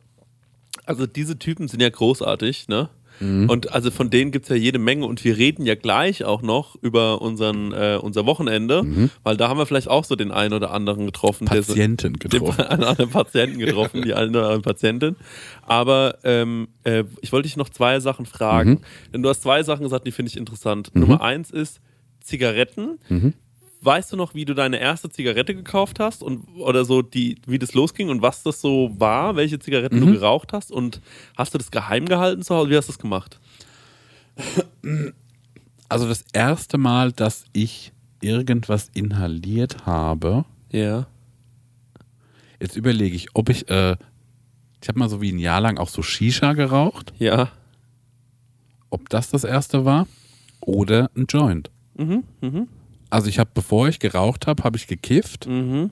also 0.85 1.05
diese 1.05 1.37
Typen 1.37 1.67
sind 1.67 1.81
ja 1.81 1.89
großartig, 1.89 2.67
ne? 2.69 2.89
Mhm. 3.19 3.49
Und 3.49 3.71
also 3.73 3.91
von 3.91 4.09
denen 4.09 4.31
gibt 4.31 4.45
es 4.45 4.49
ja 4.49 4.55
jede 4.55 4.79
Menge 4.79 5.05
und 5.05 5.23
wir 5.23 5.37
reden 5.37 5.65
ja 5.65 5.75
gleich 5.75 6.23
auch 6.23 6.41
noch 6.41 6.75
über 6.81 7.21
unseren, 7.21 7.71
äh, 7.73 7.97
unser 8.01 8.25
Wochenende, 8.25 8.83
weil 9.23 9.37
da 9.37 9.49
haben 9.49 9.57
wir 9.57 9.65
vielleicht 9.65 9.87
auch 9.89 10.03
so 10.05 10.15
den 10.15 10.31
einen 10.31 10.53
oder 10.53 10.71
anderen 10.71 11.05
getroffen. 11.05 11.45
der 11.47 11.57
Mhm. 11.61 11.65
Patienten 11.65 12.13
den, 12.19 12.29
getroffen. 12.29 12.61
einen 12.65 12.83
anderen 12.83 13.09
Patienten 13.09 13.59
getroffen, 13.59 14.01
die 14.03 14.13
eine 14.15 14.29
oder 14.29 14.43
andere 14.47 14.61
Patientin. 14.61 15.15
Aber 15.63 16.17
ähm, 16.23 16.67
äh, 16.83 17.03
ich 17.21 17.31
wollte 17.31 17.47
dich 17.47 17.57
noch 17.57 17.69
zwei 17.69 17.99
Sachen 17.99 18.25
fragen. 18.25 18.69
Mhm. 18.71 18.79
Denn 19.13 19.23
du 19.23 19.29
hast 19.29 19.41
zwei 19.41 19.63
Sachen 19.63 19.83
gesagt, 19.83 20.07
die 20.07 20.11
finde 20.11 20.29
ich 20.31 20.37
interessant. 20.37 20.91
Nummer 20.95 21.21
eins 21.21 21.51
ist 21.51 21.81
Zigaretten. 22.21 22.99
Weißt 23.81 24.11
du 24.11 24.17
noch, 24.17 24.33
wie 24.33 24.43
du 24.43 24.53
deine 24.53 24.77
erste 24.79 25.09
Zigarette 25.09 25.55
gekauft 25.55 25.99
hast 25.99 26.21
und 26.21 26.45
oder 26.57 26.83
so 26.83 27.01
die, 27.01 27.37
wie 27.47 27.59
das 27.59 27.73
losging 27.73 28.09
und 28.09 28.21
was 28.21 28.43
das 28.43 28.59
so 28.59 28.93
war, 28.97 29.37
welche 29.37 29.57
Zigaretten 29.59 29.99
Mhm. 30.01 30.05
du 30.07 30.11
geraucht 30.13 30.51
hast 30.51 30.69
und 30.71 30.99
hast 31.37 31.53
du 31.53 31.57
das 31.57 31.71
geheim 31.71 32.05
gehalten 32.05 32.41
zu 32.41 32.53
Hause? 32.55 32.69
Wie 32.71 32.75
hast 32.77 32.87
du 32.89 32.91
das 32.91 32.99
gemacht? 32.99 33.39
Also 35.87 36.07
das 36.07 36.25
erste 36.33 36.77
Mal, 36.77 37.11
dass 37.13 37.45
ich 37.53 37.93
irgendwas 38.21 38.89
inhaliert 38.93 39.85
habe, 39.85 40.43
Ja. 40.71 41.07
jetzt 42.59 42.75
überlege 42.75 43.15
ich, 43.15 43.33
ob 43.33 43.49
ich, 43.49 43.69
äh, 43.69 43.95
ich 44.81 44.87
habe 44.89 44.99
mal 44.99 45.09
so 45.09 45.21
wie 45.21 45.31
ein 45.31 45.39
Jahr 45.39 45.61
lang 45.61 45.77
auch 45.77 45.89
so 45.89 46.01
Shisha 46.01 46.51
geraucht, 46.53 47.13
Ja. 47.17 47.49
ob 48.89 49.07
das 49.09 49.29
das 49.29 49.45
erste 49.45 49.85
war 49.85 50.05
oder 50.61 51.09
ein 51.15 51.25
Joint. 51.29 51.69
Mhm. 51.97 52.23
Mhm. 52.41 52.67
Also 53.09 53.27
ich 53.27 53.39
habe, 53.39 53.49
bevor 53.53 53.87
ich 53.87 53.99
geraucht 53.99 54.45
habe, 54.47 54.63
habe 54.63 54.77
ich 54.77 54.87
gekifft 54.87 55.47
Mhm. 55.47 55.89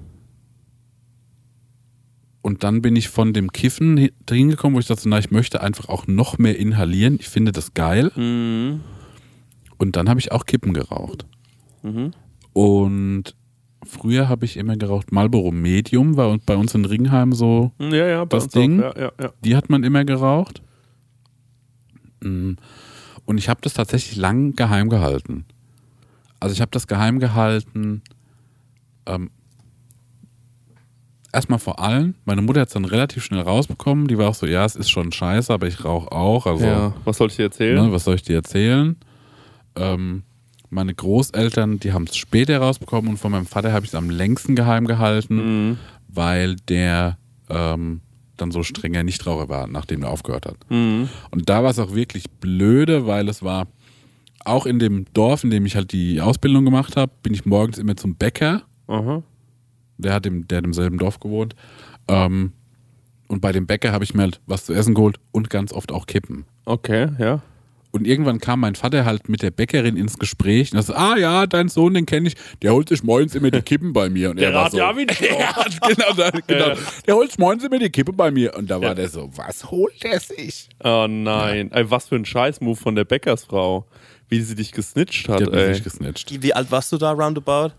und 2.42 2.64
dann 2.64 2.82
bin 2.82 2.96
ich 2.96 3.10
von 3.10 3.34
dem 3.34 3.52
Kiffen 3.52 3.98
hi- 3.98 4.14
hingekommen, 4.30 4.76
wo 4.76 4.80
ich 4.80 4.88
dachte, 4.88 5.10
na, 5.10 5.18
ich 5.20 5.32
möchte 5.32 5.62
einfach 5.62 5.90
auch 5.90 6.08
noch 6.08 6.38
mehr 6.38 6.58
inhalieren. 6.58 7.18
Ich 7.20 7.28
finde 7.28 7.52
das 7.52 7.74
geil. 7.74 8.12
Mhm. 8.16 8.82
Und 9.78 9.96
dann 9.96 10.08
habe 10.10 10.20
ich 10.20 10.32
auch 10.32 10.46
Kippen 10.46 10.74
geraucht. 10.74 11.26
Mhm. 11.84 12.12
Und 12.54 13.36
früher 13.84 14.30
habe 14.30 14.46
ich 14.46 14.58
immer 14.58 14.76
geraucht 14.78 15.12
Marlboro 15.12 15.52
Medium, 15.52 16.18
war 16.18 16.30
und 16.30 16.46
bei 16.46 16.56
uns 16.56 16.74
in 16.76 16.86
Ringheim 16.86 17.34
so, 17.34 17.72
Ja, 17.80 18.08
ja, 18.08 18.26
Das 18.26 18.48
Ding? 18.48 18.82
Auch. 18.82 18.96
Ja, 18.96 19.02
ja, 19.04 19.12
ja. 19.22 19.34
die 19.44 19.56
hat 19.56 19.70
man 19.70 19.84
immer 19.84 20.04
geraucht. 20.06 20.62
Mm. 22.24 22.54
Und 23.26 23.38
ich 23.38 23.50
habe 23.50 23.60
das 23.62 23.74
tatsächlich 23.76 24.16
lang 24.18 24.56
geheim 24.56 24.90
gehalten. 24.90 25.46
Also 26.40 26.54
ich 26.54 26.62
habe 26.62 26.72
das 26.72 26.88
geheim 26.88 27.20
gehalten. 27.20 28.02
Ähm, 29.06 29.32
erstmal 31.34 31.60
vor 31.60 31.80
allem, 31.80 32.16
meine 32.26 32.42
Mutter 32.42 32.62
hat 32.62 32.68
es 32.70 32.74
dann 32.74 32.86
relativ 32.86 33.24
schnell 33.24 33.42
rausbekommen. 33.42 34.08
Die 34.08 34.18
war 34.18 34.30
auch 34.30 34.36
so, 34.36 34.46
ja, 34.46 34.66
es 34.66 34.76
ist 34.76 34.90
schon 34.90 35.12
scheiße, 35.12 35.54
aber 35.54 35.68
ich 35.68 35.84
rauche 35.84 36.12
auch. 36.12 36.46
Also 36.46 36.66
ja. 36.66 36.94
Was 37.06 37.18
soll 37.18 37.28
ich 37.30 37.36
dir 37.36 37.44
erzählen? 37.44 37.86
Ne, 37.86 37.92
was 37.92 38.04
soll 38.04 38.16
ich 38.16 38.24
dir 38.24 38.36
erzählen? 38.36 38.96
Ähm, 39.76 40.24
meine 40.70 40.94
Großeltern, 40.94 41.80
die 41.80 41.94
haben 41.94 42.06
es 42.10 42.18
später 42.18 42.58
rausbekommen 42.60 43.12
und 43.12 43.18
von 43.18 43.32
meinem 43.32 43.46
Vater 43.46 43.72
habe 43.72 43.86
ich 43.86 43.92
es 43.92 43.96
am 43.96 44.10
längsten 44.10 44.56
geheim 44.56 44.86
gehalten, 44.86 45.36
Mhm. 45.70 45.78
weil 46.08 46.56
der 46.68 47.18
ähm, 47.50 48.02
dann 48.36 48.52
so 48.52 48.62
strenger 48.64 49.04
Nichtraucher 49.04 49.48
war, 49.50 49.68
nachdem 49.68 50.04
er 50.04 50.10
aufgehört 50.10 50.46
hat. 50.46 50.58
Mhm. 50.70 51.08
Und 51.32 51.50
da 51.50 51.64
war 51.64 51.72
es 51.72 51.80
auch 51.80 51.96
wirklich 51.96 52.30
blöde, 52.30 53.08
weil 53.08 53.30
es 53.30 53.42
war 53.44 53.68
auch 54.48 54.66
in 54.66 54.80
dem 54.80 55.06
Dorf, 55.14 55.44
in 55.44 55.50
dem 55.50 55.66
ich 55.66 55.76
halt 55.76 55.92
die 55.92 56.22
Ausbildung 56.22 56.66
gemacht 56.66 56.96
habe, 56.98 57.12
bin 57.24 57.34
ich 57.34 57.46
morgens 57.46 57.78
immer 57.78 57.96
zum 57.96 58.16
Bäcker. 58.16 58.64
Aha. 58.88 59.24
Der 59.98 60.14
hat 60.14 60.26
im, 60.26 60.48
der 60.48 60.60
hat 60.60 60.66
im 60.66 60.74
selben 60.74 60.98
Dorf 60.98 61.20
gewohnt. 61.20 61.56
Ähm, 62.08 62.54
und 63.28 63.42
bei 63.42 63.52
dem 63.52 63.68
Bäcker 63.68 63.92
habe 63.92 64.04
ich 64.04 64.14
mir 64.14 64.24
halt 64.24 64.40
was 64.46 64.66
zu 64.66 64.74
essen 64.74 64.94
geholt 64.94 65.18
und 65.32 65.50
ganz 65.50 65.74
oft 65.74 65.92
auch 65.92 66.06
Kippen. 66.06 66.46
Okay, 66.66 67.10
ja. 67.20 67.42
Und 67.92 68.06
irgendwann 68.06 68.40
kam 68.40 68.60
mein 68.60 68.76
Vater 68.76 69.06
halt 69.06 69.28
mit 69.28 69.42
der 69.42 69.50
Bäckerin 69.50 69.98
ins 69.98 70.20
Gespräch 70.20 70.72
und 70.72 70.78
er 70.78 70.84
so, 70.84 70.94
ah 70.94 71.18
ja, 71.18 71.48
dein 71.48 71.68
Sohn, 71.68 71.94
den 71.94 72.06
kenne 72.06 72.28
ich, 72.28 72.36
der 72.62 72.74
holt 72.74 72.90
sich 72.90 73.02
morgens 73.02 73.34
immer 73.34 73.50
die 73.50 73.62
Kippen 73.62 73.92
bei 73.92 74.10
mir. 74.10 74.30
Und 74.30 74.38
er 74.40 74.54
war 74.54 74.70
so, 74.70 74.78
ja 74.78 74.96
wie 74.96 75.06
hat 75.08 75.80
genau, 75.88 76.14
da- 76.16 76.30
genau, 76.46 76.74
der 77.08 77.16
holt 77.16 77.30
sich 77.32 77.40
morgens 77.40 77.64
immer 77.64 77.80
die 77.80 77.90
Kippe 77.90 78.14
bei 78.14 78.30
mir. 78.30 78.56
Und 78.56 78.70
da 78.70 78.80
war 78.82 78.94
der 78.94 79.08
so, 79.10 79.30
was 79.36 79.72
holt 79.72 80.04
er 80.06 80.20
sich? 80.20 80.70
Oh 80.84 81.08
nein. 81.10 81.72
Ey, 81.72 81.90
was 81.90 82.10
für 82.10 82.16
ein 82.18 82.26
Scheißmove 82.26 82.78
von 82.80 82.96
der 82.96 83.06
Bäckersfrau. 83.06 83.88
Wie 84.30 84.42
sie 84.42 84.56
dich 84.56 84.72
gesnitcht 84.72 85.30
hat, 85.30 85.40
Der 85.40 85.48
hat 85.48 85.54
mich 85.54 85.62
ey. 85.64 85.70
nicht 85.70 85.84
gesnitcht. 85.84 86.42
Wie 86.44 86.54
alt 86.54 86.72
warst 86.72 86.92
du 86.92 86.98
da 86.98 87.12
roundabout? 87.12 87.72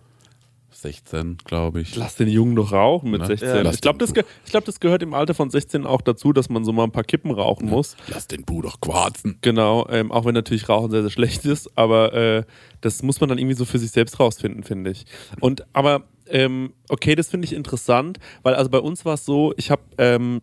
16, 0.71 1.39
glaube 1.45 1.81
ich. 1.81 1.97
Lass 1.97 2.15
den 2.17 2.29
Jungen 2.29 2.55
doch 2.55 2.73
rauchen 2.73 3.11
mit 3.11 3.21
Ne? 3.23 3.27
16. 3.27 3.49
Ja, 3.65 3.71
ich 3.73 3.81
glaube, 3.81 3.99
das, 3.99 4.15
ge 4.15 4.23
glaub, 4.49 4.65
das 4.65 4.79
gehört 4.79 5.03
im 5.03 5.13
Alter 5.13 5.35
von 5.35 5.51
16 5.51 5.87
auch 5.87 6.03
dazu, 6.03 6.33
dass 6.33 6.49
man 6.51 6.65
so 6.65 6.73
mal 6.73 6.85
ein 6.85 6.93
paar 6.93 7.03
Kippen 7.05 7.31
rauchen 7.33 7.69
muss. 7.69 7.97
Lass 8.09 8.29
den 8.29 8.45
Bu 8.45 8.63
doch 8.63 8.81
quarzen. 8.81 9.39
Genau, 9.41 9.89
ähm, 9.89 10.13
auch 10.13 10.25
wenn 10.25 10.35
natürlich 10.35 10.69
Rauchen 10.69 10.91
sehr, 10.91 11.03
sehr 11.03 11.11
schlecht 11.11 11.45
ist, 11.47 11.77
aber 11.77 12.13
äh, 12.13 12.45
das 12.81 13.03
muss 13.03 13.21
man 13.21 13.29
dann 13.29 13.39
irgendwie 13.39 13.57
so 13.57 13.65
für 13.65 13.79
sich 13.79 13.91
selbst 13.91 14.21
rausfinden, 14.21 14.63
finde 14.63 14.91
ich. 14.91 15.05
Und 15.41 15.65
aber, 15.73 16.05
ähm, 16.29 16.75
okay, 16.89 17.15
das 17.17 17.29
finde 17.29 17.47
ich 17.47 17.55
interessant, 17.55 18.19
weil 18.43 18.55
also 18.55 18.71
bei 18.71 18.79
uns 18.79 19.05
war 19.05 19.15
es 19.15 19.25
so, 19.25 19.53
ich 19.57 19.71
habe, 19.73 19.83
ähm, 19.97 20.43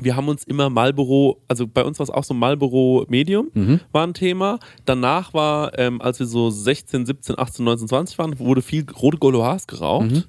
wir 0.00 0.16
haben 0.16 0.28
uns 0.28 0.44
immer 0.44 0.70
Marlboro, 0.70 1.40
also 1.48 1.66
bei 1.66 1.84
uns 1.84 1.98
war 1.98 2.04
es 2.04 2.10
auch 2.10 2.24
so 2.24 2.34
Marlboro 2.34 3.04
Medium, 3.08 3.48
war 3.92 4.06
ein 4.06 4.14
Thema. 4.14 4.58
Danach 4.84 5.32
war, 5.34 5.78
ähm, 5.78 6.00
als 6.02 6.18
wir 6.18 6.26
so 6.26 6.50
16, 6.50 7.06
17, 7.06 7.38
18, 7.38 7.64
19, 7.64 7.88
20 7.88 8.18
waren, 8.18 8.38
wurde 8.38 8.60
viel 8.62 8.84
rote 8.90 9.18
Goloirs 9.18 9.66
geraucht. 9.66 10.26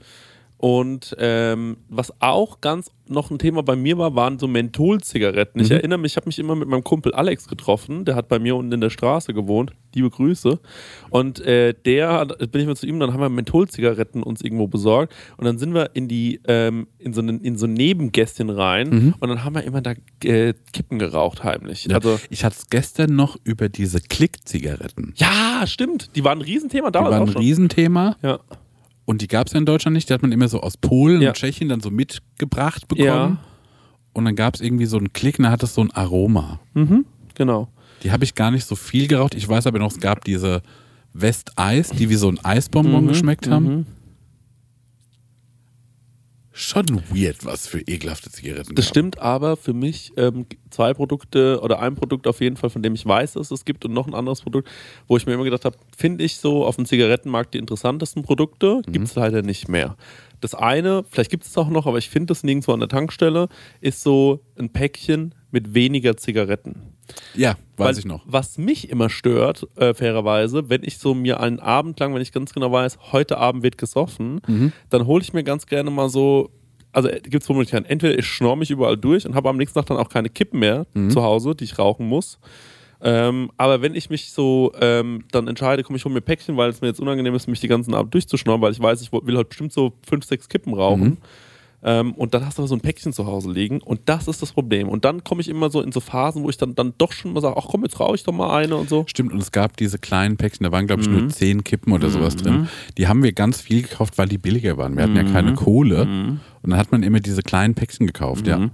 Und 0.58 1.16
ähm, 1.20 1.78
was 1.90 2.14
auch 2.22 2.62
ganz 2.62 2.90
noch 3.08 3.30
ein 3.30 3.38
Thema 3.38 3.62
bei 3.62 3.76
mir 3.76 3.98
war, 3.98 4.16
waren 4.16 4.40
so 4.40 4.48
Mentholzigaretten. 4.48 5.62
Ich 5.62 5.70
erinnere 5.70 6.00
mich, 6.00 6.14
ich 6.14 6.18
habe 6.18 6.28
mich 6.28 6.40
immer 6.40 6.56
mit 6.56 6.68
meinem 6.68 6.84
Kumpel 6.84 7.14
Alex 7.14 7.48
getroffen, 7.48 8.06
der 8.06 8.16
hat 8.16 8.30
bei 8.30 8.40
mir 8.40 8.56
unten 8.56 8.72
in 8.72 8.82
der 8.82 8.90
Straße 8.90 9.34
gewohnt. 9.34 9.74
Liebe 9.94 10.10
Grüße. 10.10 10.60
Und 11.10 11.40
äh, 11.42 11.74
der, 11.86 12.26
bin 12.26 12.62
ich 12.62 12.68
mal 12.68 12.76
zu 12.76 12.88
ihm, 12.88 13.00
dann 13.00 13.14
haben 13.14 13.20
wir 13.20 13.30
Mentholzigaretten 13.30 14.24
uns 14.24 14.42
irgendwo 14.42 14.68
besorgt. 14.68 15.14
Und 15.38 15.46
dann 15.46 15.58
sind 15.58 15.74
wir 15.74 15.92
in 15.94 16.08
die, 16.08 16.42
ähm, 16.48 16.88
in 16.98 17.14
so, 17.14 17.22
einen, 17.22 17.42
in 17.42 17.58
so 17.58 17.68
ein 17.68 17.74
Nebengässchen 17.74 18.50
rein 18.50 19.14
und 19.20 19.30
dann 19.30 19.44
haben 19.44 19.56
wir 19.56 19.64
immer 19.64 19.82
da 19.82 19.94
äh, 20.24 20.54
Kippen 20.74 21.00
geraucht 21.00 21.44
heimlich. 21.44 21.86
Ja. 21.86 21.96
Also, 21.96 22.20
ich 22.30 22.44
hatte 22.44 22.56
es 22.58 22.70
gestern 22.70 23.16
noch 23.16 23.38
über 23.44 23.70
diese 23.70 24.00
Klick-Zigaretten. 24.02 25.14
ja, 25.18 25.64
stimmt. 25.66 26.16
Die 26.16 26.24
waren 26.24 26.40
ein 26.40 26.42
Riesenthema 26.42 26.88
Die 26.88 26.94
damals 26.94 27.14
waren 27.14 27.30
auch 27.30 27.36
ein. 27.36 27.38
Riesenthema 27.38 28.18
Ja. 28.22 28.40
Und 29.06 29.22
die 29.22 29.28
gab 29.28 29.48
es 29.48 29.54
ja 29.54 29.60
in 29.60 29.66
Deutschland 29.66 29.94
nicht. 29.96 30.10
Die 30.10 30.14
hat 30.14 30.22
man 30.22 30.32
immer 30.32 30.48
so 30.48 30.62
aus 30.62 30.78
Polen 30.78 31.22
Ja. 31.22 31.30
und 31.30 31.36
Tschechien 31.38 31.70
dann 31.70 31.80
so 31.82 31.90
mitgebracht 31.92 32.88
bekommen. 32.88 33.06
Ja. 33.08 33.38
Und 34.14 34.26
dann 34.26 34.36
gab 34.36 34.56
es 34.56 34.62
irgendwie 34.62 34.86
so 34.86 34.98
einen 34.98 35.14
Klick 35.14 35.40
und 35.40 35.44
da 35.44 35.52
hat 35.52 35.62
es 35.64 35.74
so 35.76 35.82
ein 35.82 35.92
Aroma. 35.92 36.60
Mhm, 36.74 37.06
genau. 37.36 37.68
Die 38.04 38.12
habe 38.12 38.24
ich 38.24 38.34
gar 38.36 38.52
nicht 38.52 38.66
so 38.66 38.76
viel 38.76 39.08
geraucht. 39.08 39.36
Ich 39.36 39.48
weiß 39.48 39.68
aber 39.68 39.80
noch, 39.80 39.92
es 39.92 40.00
gab 40.00 40.24
diese 40.26 40.62
West-Eis, 41.14 41.90
die 41.90 42.10
wie 42.10 42.16
so 42.16 42.30
ein 42.30 42.40
Eisbonbon 42.44 43.04
Mhm, 43.06 43.08
geschmeckt 43.10 43.50
haben. 43.50 43.86
Schon 46.58 46.86
weird, 47.10 47.44
was 47.44 47.68
für 47.68 47.82
ekelhafte 47.82 48.32
Zigaretten 48.32 48.76
Das 48.76 48.86
gab. 48.86 48.90
stimmt, 48.92 49.20
aber 49.20 49.58
für 49.58 49.74
mich 49.74 50.14
ähm, 50.16 50.46
zwei 50.70 50.94
Produkte 50.94 51.60
oder 51.62 51.80
ein 51.82 51.96
Produkt 51.96 52.28
auf 52.28 52.40
jeden 52.40 52.56
Fall, 52.56 52.70
von 52.70 52.82
dem 52.82 52.96
ich 52.96 53.06
weiß, 53.06 53.34
dass 53.34 53.52
es 53.52 53.66
gibt 53.66 53.84
und 53.84 53.92
noch 53.92 54.08
ein 54.08 54.14
anderes 54.14 54.40
Produkt, 54.40 54.70
wo 55.06 55.18
ich 55.18 55.26
mir 55.26 55.34
immer 55.34 55.44
gedacht 55.44 55.66
habe, 55.66 55.78
finde 55.98 56.24
ich 56.24 56.38
so 56.38 56.66
auf 56.66 56.78
dem 56.78 56.86
Zigarettenmarkt 56.86 57.54
die 57.54 57.58
interessantesten 57.58 58.24
Produkte, 58.24 58.82
gibt 58.88 59.06
es 59.06 59.16
leider 59.16 59.42
nicht 59.42 59.68
mehr. 59.68 59.98
Das 60.40 60.56
eine, 60.56 61.04
vielleicht 61.10 61.30
gibt 61.30 61.46
es 61.46 61.58
auch 61.58 61.68
noch, 61.70 61.88
aber 61.88 61.98
ich 61.98 62.10
finde 62.10 62.28
das 62.28 62.44
nirgendwo 62.44 62.72
an 62.72 62.80
der 62.80 62.88
Tankstelle, 62.88 63.50
ist 63.82 64.02
so 64.02 64.40
ein 64.58 64.70
Päckchen 64.70 65.36
mit 65.52 65.74
weniger 65.74 66.16
Zigaretten. 66.16 66.95
Ja, 67.36 67.52
weiß 67.78 67.88
Weil, 67.88 67.98
ich 68.00 68.06
noch. 68.06 68.22
Was 68.26 68.58
mich 68.58 68.90
immer 68.90 69.10
stört, 69.10 69.68
äh, 69.76 69.94
fairerweise, 69.94 70.70
wenn 70.70 70.84
ich 70.84 70.98
so 70.98 71.14
mir 71.14 71.40
einen 71.40 71.60
Abend 71.60 72.00
lang, 72.00 72.14
wenn 72.16 72.22
ich 72.22 72.32
ganz 72.32 72.54
genau 72.54 72.72
weiß, 72.72 72.98
heute 73.12 73.38
Abend 73.38 73.64
wird 73.64 73.78
gesoffen, 73.78 74.42
Mhm. 74.48 74.72
dann 74.90 75.06
hole 75.06 75.22
ich 75.24 75.34
mir 75.34 75.44
ganz 75.44 75.66
gerne 75.68 75.92
mal 75.92 76.10
so, 76.10 76.50
also 76.92 77.10
gibt 77.24 77.44
es 77.44 77.50
Möglichkeiten. 77.50 77.86
Entweder 77.86 78.18
ich 78.18 78.26
schnorre 78.26 78.58
mich 78.58 78.72
überall 78.72 78.98
durch 78.98 79.26
und 79.26 79.36
habe 79.36 79.50
am 79.50 79.58
nächsten 79.58 79.78
Tag 79.78 79.86
dann 79.88 79.98
auch 79.98 80.10
keine 80.10 80.30
Kippen 80.30 80.60
mehr 80.60 80.86
Mhm. 80.94 81.10
zu 81.12 81.22
Hause, 81.24 81.54
die 81.56 81.66
ich 81.66 81.78
rauchen 81.78 82.08
muss. 82.08 82.40
Ähm, 83.02 83.52
aber 83.58 83.82
wenn 83.82 83.94
ich 83.94 84.10
mich 84.10 84.32
so 84.32 84.72
ähm, 84.80 85.26
dann 85.32 85.48
entscheide, 85.48 85.84
komm, 85.84 85.96
ich 85.98 86.06
hole 86.06 86.14
mir 86.14 86.22
Päckchen, 86.22 86.56
weil 86.58 86.70
es 86.70 86.80
mir 86.82 86.88
jetzt 86.88 87.00
unangenehm 87.02 87.36
ist, 87.36 87.48
mich 87.48 87.60
die 87.60 87.68
ganzen 87.68 87.94
Abend 87.94 88.14
durchzuschnorren, 88.14 88.62
weil 88.62 88.72
ich 88.72 88.80
weiß, 88.80 89.02
ich 89.02 89.12
will 89.12 89.36
heute 89.38 89.50
bestimmt 89.50 89.74
so 89.74 89.94
fünf, 90.08 90.24
sechs 90.26 90.48
Kippen 90.50 90.74
rauchen. 90.74 91.02
Mhm. 91.04 91.18
Ähm, 91.88 92.14
und 92.14 92.34
dann 92.34 92.44
hast 92.46 92.58
du 92.58 92.64
aber 92.64 92.68
so 92.68 92.76
ein 92.76 92.82
Päckchen 92.82 93.14
zu 93.14 93.28
Hause 93.28 93.52
liegen 93.52 93.80
und 93.80 94.02
das 94.06 94.28
ist 94.28 94.42
das 94.42 94.52
Problem. 94.52 94.90
Und 94.90 95.06
dann 95.06 95.24
komme 95.24 95.42
ich 95.42 95.50
immer 95.50 95.70
so 95.70 95.82
in 95.82 95.92
so 95.92 96.00
Phasen, 96.00 96.42
wo 96.44 96.50
ich 96.50 96.58
dann, 96.58 96.74
dann 96.74 96.94
doch 96.98 97.12
schon 97.12 97.32
mal 97.34 97.42
sage, 97.42 97.56
ach 97.58 97.68
komm, 97.70 97.84
jetzt 97.84 98.00
rauche 98.00 98.16
ich 98.16 98.24
doch 98.24 98.34
mal 98.34 98.56
eine 98.58 98.76
und 98.76 98.90
so. 98.90 99.06
Stimmt, 99.08 99.32
und 99.32 99.40
es 99.40 99.52
gab 99.52 99.78
diese 99.78 100.00
kleinen 100.00 100.36
Päckchen, 100.36 100.64
da 100.64 100.72
waren, 100.72 100.88
glaube 100.88 101.04
ich, 101.04 101.08
Mhm. 101.10 101.18
nur 101.20 101.30
zehn 101.30 101.64
Kippen 101.64 101.94
oder 101.94 102.10
sowas 102.10 102.36
drin. 102.36 102.68
Die 102.98 103.08
haben 103.08 103.22
wir 103.22 103.34
ganz 103.34 103.62
viel 103.62 103.84
gekauft, 103.84 104.18
weil 104.18 104.28
die 104.28 104.40
billiger 104.40 104.78
waren. 104.78 104.96
Wir 104.98 105.04
hatten 105.04 105.16
ja 105.16 105.24
keine 105.24 105.54
Kohle. 105.54 106.40
Und 106.66 106.72
dann 106.72 106.80
hat 106.80 106.92
man 106.92 107.04
immer 107.04 107.20
diese 107.20 107.44
kleinen 107.44 107.76
Päckchen 107.76 108.08
gekauft, 108.08 108.48
ja. 108.48 108.58
Mhm. 108.58 108.72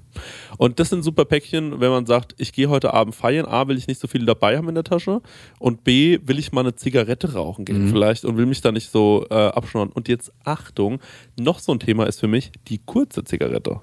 Und 0.58 0.80
das 0.80 0.90
sind 0.90 1.04
super 1.04 1.26
Päckchen, 1.26 1.82
wenn 1.82 1.90
man 1.90 2.06
sagt, 2.06 2.36
ich 2.38 2.54
gehe 2.54 2.70
heute 2.70 2.94
Abend 2.94 3.14
feiern. 3.14 3.46
A, 3.46 3.68
will 3.68 3.78
ich 3.78 3.88
nicht 3.88 4.00
so 4.00 4.08
viele 4.08 4.26
dabei 4.26 4.58
haben 4.58 4.70
in 4.70 4.76
der 4.76 4.86
Tasche. 4.86 5.22
Und 5.60 5.84
B, 5.84 6.20
will 6.24 6.40
ich 6.40 6.54
mal 6.54 6.62
eine 6.62 6.76
Zigarette 6.76 7.34
rauchen 7.34 7.66
gehen 7.66 7.90
vielleicht 7.90 8.24
und 8.24 8.38
will 8.38 8.46
mich 8.46 8.62
da 8.62 8.72
nicht 8.72 8.90
so 8.90 9.26
äh, 9.30 9.34
abschnorren. 9.34 9.90
Und 9.90 10.08
jetzt 10.08 10.32
Achtung, 10.46 11.00
noch 11.38 11.60
so 11.60 11.74
ein 11.74 11.80
Thema 11.80 12.06
ist 12.06 12.22
für 12.22 12.28
mich 12.28 12.52
die 12.70 12.78
kurze 12.78 13.26
Zigarette. 13.26 13.82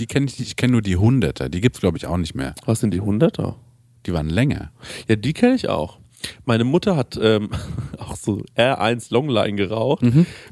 Die 0.00 0.06
kenne 0.06 0.26
ich 0.26 0.38
nicht, 0.38 0.48
ich 0.48 0.56
kenne 0.56 0.72
nur 0.72 0.82
die 0.82 0.96
Hunderter. 0.96 1.48
Die 1.48 1.60
gibt 1.60 1.76
es, 1.76 1.80
glaube 1.80 1.98
ich, 1.98 2.06
auch 2.06 2.16
nicht 2.18 2.34
mehr. 2.34 2.54
Was 2.64 2.80
sind 2.80 2.92
die 2.92 3.00
Hunderter? 3.00 3.56
Die 4.06 4.12
waren 4.12 4.28
länger. 4.28 4.72
Ja, 5.08 5.16
die 5.16 5.32
kenne 5.32 5.54
ich 5.54 5.68
auch. 5.68 5.98
Meine 6.44 6.64
Mutter 6.64 6.96
hat 6.96 7.18
ähm, 7.20 7.50
auch 7.98 8.16
so 8.16 8.42
R1 8.56 9.12
Longline 9.12 9.56
geraucht. 9.56 10.02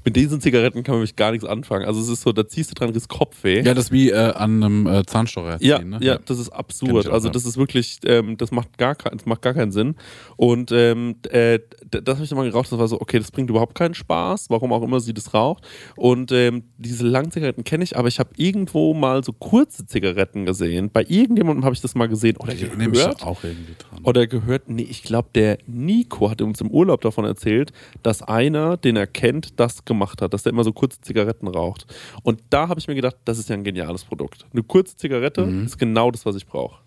Mit 0.05 0.17
diesen 0.17 0.41
Zigaretten 0.41 0.83
kann 0.83 0.93
man 0.95 1.01
nämlich 1.01 1.17
gar 1.17 1.31
nichts 1.31 1.47
anfangen. 1.47 1.85
Also 1.87 2.01
es 2.01 2.09
ist 2.09 2.23
so, 2.23 2.33
da 2.33 2.47
ziehst 2.47 2.71
du 2.71 2.75
dran, 2.75 2.93
kriegst 2.93 3.09
Kopfweh. 3.09 3.63
Ja, 3.63 3.75
das 3.75 3.87
ist 3.87 3.93
wie 3.93 4.11
äh, 4.11 4.33
an 4.33 4.63
einem 4.63 4.87
äh, 4.87 5.05
Zahnstocher 5.07 5.57
Ja, 5.61 5.79
ziehen, 5.79 5.91
ne? 5.91 5.99
ja, 6.03 6.19
das 6.25 6.39
ist 6.39 6.51
absurd. 6.51 7.09
also 7.09 7.29
das 7.29 7.45
ist 7.47 7.57
wirklich, 7.57 7.99
ähm, 8.05 8.37
das 8.37 8.51
macht 8.51 8.77
gar, 8.79 8.95
das 8.95 9.27
macht 9.27 9.43
gar 9.43 9.55
keinen 9.55 9.73
Sinn. 9.73 9.95
Und 10.37 10.71
ähm, 10.73 11.17
äh, 11.31 11.59
das 11.91 12.15
habe 12.17 12.25
ich 12.25 12.29
dann 12.31 12.39
mal 12.39 12.49
geraucht, 12.51 12.71
das 12.71 12.79
war 12.79 12.89
so, 12.89 13.01
okay, 13.01 13.19
das 13.19 13.31
bringt 13.31 13.51
überhaupt 13.51 13.75
keinen 13.75 13.95
Spaß, 13.95 14.51
warum 14.51 14.73
auch 14.73 14.83
immer 14.83 15.01
sie 15.01 15.15
das 15.15 15.33
raucht. 15.35 15.65
Und 15.97 16.33
ähm, 16.33 16.65
diese 16.79 17.07
langen 17.07 17.31
Zigaretten 17.31 17.65
kenne 17.65 17.85
ich, 17.85 17.97
aber 17.97 18.09
ich 18.09 18.19
habe 18.19 18.31
irgendwo 18.37 18.95
mal 18.95 19.25
so 19.25 19.33
kurze 19.33 19.87
Zigaretten 19.87 20.45
gesehen. 20.45 20.91
Bei 20.93 21.05
irgendjemandem 21.07 21.65
habe 21.65 21.75
ich 21.75 21.81
das 21.81 21.95
mal 21.95 22.07
gesehen 22.09 22.37
oder 22.37 22.53
Ich 22.53 22.63
mich 22.77 22.93
gehört. 22.93 23.23
da 23.23 23.27
auch 23.27 23.43
irgendwie 23.45 23.75
dran. 23.79 24.01
Oder 24.05 24.27
gehört, 24.27 24.69
nee, 24.69 24.83
ich 24.89 25.03
glaube, 25.03 25.29
der 25.35 25.54
Nico 25.67 26.31
hat 26.31 26.41
uns 26.43 26.61
im 26.61 26.71
Urlaub 26.71 27.01
davon 27.01 27.25
erzählt, 27.25 27.73
dass 28.03 28.23
einer, 28.23 28.77
den 28.77 28.97
er 28.97 29.07
kennt, 29.07 29.59
das 29.61 29.85
gemacht 29.85 30.21
hat, 30.23 30.33
dass 30.35 30.43
der 30.45 30.53
immer 30.53 30.65
so 30.65 30.73
kurze 30.73 31.01
Zigaretten 31.01 31.47
raucht. 31.49 31.87
Und 32.23 32.43
da 32.51 32.69
habe 32.69 32.81
ich 32.81 32.89
mir 32.89 32.95
gedacht, 32.95 33.17
das 33.25 33.39
ist 33.39 33.49
ja 33.49 33.55
ein 33.57 33.65
geniales 33.65 34.05
Produkt. 34.05 34.47
Eine 34.53 34.63
kurze 34.63 34.97
Zigarette 34.97 35.47
Mhm. 35.47 35.65
ist 35.67 35.79
genau 35.79 36.11
das, 36.11 36.25
was 36.27 36.37
ich 36.37 36.47
brauche. 36.47 36.79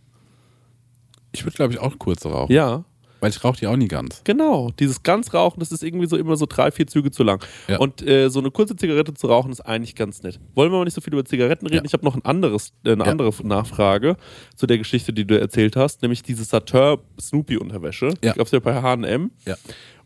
Ich 1.31 1.43
würde, 1.45 1.55
glaube 1.55 1.73
ich, 1.73 1.79
auch 1.79 1.97
kurze 1.99 2.29
rauchen. 2.29 2.51
Ja, 2.51 2.83
Weil 3.19 3.29
ich 3.31 3.43
rauche 3.43 3.57
die 3.57 3.67
auch 3.67 3.75
nie 3.75 3.87
ganz. 3.87 4.21
genau. 4.23 4.71
Dieses 4.79 5.03
ganz 5.03 5.33
Rauchen, 5.33 5.59
das 5.59 5.71
ist 5.71 5.83
irgendwie 5.83 6.07
so 6.07 6.17
immer 6.17 6.37
so 6.37 6.45
drei, 6.47 6.71
vier 6.71 6.87
Züge 6.87 7.11
zu 7.11 7.23
lang. 7.23 7.43
Ja. 7.67 7.77
Und 7.79 8.01
äh, 8.07 8.29
so 8.29 8.39
eine 8.39 8.51
kurze 8.51 8.75
Zigarette 8.75 9.13
zu 9.13 9.27
rauchen, 9.27 9.51
ist 9.51 9.61
eigentlich 9.61 9.95
ganz 9.95 10.21
nett. 10.23 10.39
Wollen 10.55 10.71
wir 10.71 10.77
mal 10.77 10.83
nicht 10.85 10.93
so 10.93 11.01
viel 11.01 11.13
über 11.13 11.25
Zigaretten 11.25 11.65
reden? 11.67 11.77
Ja. 11.77 11.85
Ich 11.85 11.93
habe 11.93 12.05
noch 12.05 12.15
ein 12.15 12.23
anderes, 12.25 12.73
äh, 12.85 12.91
eine 12.91 13.03
Ja. 13.05 13.11
andere 13.11 13.31
Nachfrage 13.43 14.17
zu 14.55 14.67
der 14.67 14.77
Geschichte, 14.77 15.13
die 15.13 15.25
du 15.25 15.39
erzählt 15.39 15.75
hast, 15.75 16.01
nämlich 16.01 16.21
diese 16.23 16.43
Sateur 16.43 16.99
Snoopy 17.19 17.57
Unterwäsche. 17.57 18.13
Ja. 18.23 18.29
Ich 18.31 18.33
glaube, 18.35 18.49
ja 18.51 18.59
bei 18.59 18.81
H&M. 18.81 19.31
Ja. 19.45 19.55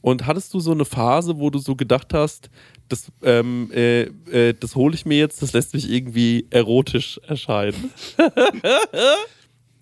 Und 0.01 0.25
hattest 0.25 0.53
du 0.53 0.59
so 0.59 0.71
eine 0.71 0.85
Phase, 0.85 1.37
wo 1.37 1.49
du 1.51 1.59
so 1.59 1.75
gedacht 1.75 2.13
hast, 2.13 2.49
das, 2.89 3.11
ähm, 3.23 3.69
äh, 3.71 4.01
äh, 4.31 4.53
das 4.59 4.75
hole 4.75 4.95
ich 4.95 5.05
mir 5.05 5.17
jetzt, 5.19 5.41
das 5.43 5.53
lässt 5.53 5.73
mich 5.75 5.89
irgendwie 5.91 6.47
erotisch 6.49 7.19
erscheinen? 7.27 7.91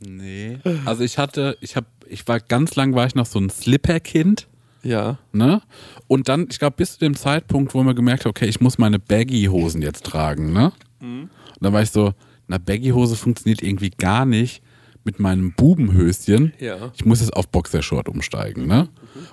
Nee. 0.02 0.60
Also 0.86 1.04
ich 1.04 1.18
hatte, 1.18 1.58
ich 1.60 1.76
habe, 1.76 1.88
ich 2.10 2.28
war 2.28 2.40
ganz 2.40 2.76
lang 2.76 2.94
war 2.96 3.06
ich 3.06 3.16
noch 3.16 3.26
so 3.26 3.40
ein 3.40 3.50
Slipper-Kind. 3.50 4.48
Ja. 4.84 5.18
Ne? 5.32 5.62
Und 6.08 6.30
dann, 6.30 6.48
ich 6.50 6.60
glaube, 6.60 6.78
bis 6.78 6.94
zu 6.94 7.00
dem 7.00 7.16
Zeitpunkt, 7.16 7.74
wo 7.74 7.84
man 7.84 7.96
gemerkt 7.96 8.26
hat, 8.26 8.30
okay, 8.30 8.46
ich 8.48 8.62
muss 8.62 8.78
meine 8.78 9.00
Baggy-Hosen 9.00 9.82
jetzt 9.82 10.06
tragen, 10.06 10.54
ne? 10.54 10.72
Und 11.02 11.30
dann 11.60 11.74
war 11.74 11.82
ich 11.82 11.92
so, 11.92 12.14
na, 12.48 12.58
Baggy-Hose 12.58 13.16
funktioniert 13.16 13.62
irgendwie 13.62 13.90
gar 13.90 14.26
nicht 14.26 14.62
mit 15.04 15.20
meinem 15.20 15.54
Bubenhöschen. 15.54 16.54
Ja. 16.60 16.92
Ich 16.96 17.06
muss 17.06 17.20
jetzt 17.20 17.34
auf 17.34 17.48
Boxershort 17.50 18.08
umsteigen, 18.08 18.68
ne? 18.68 18.88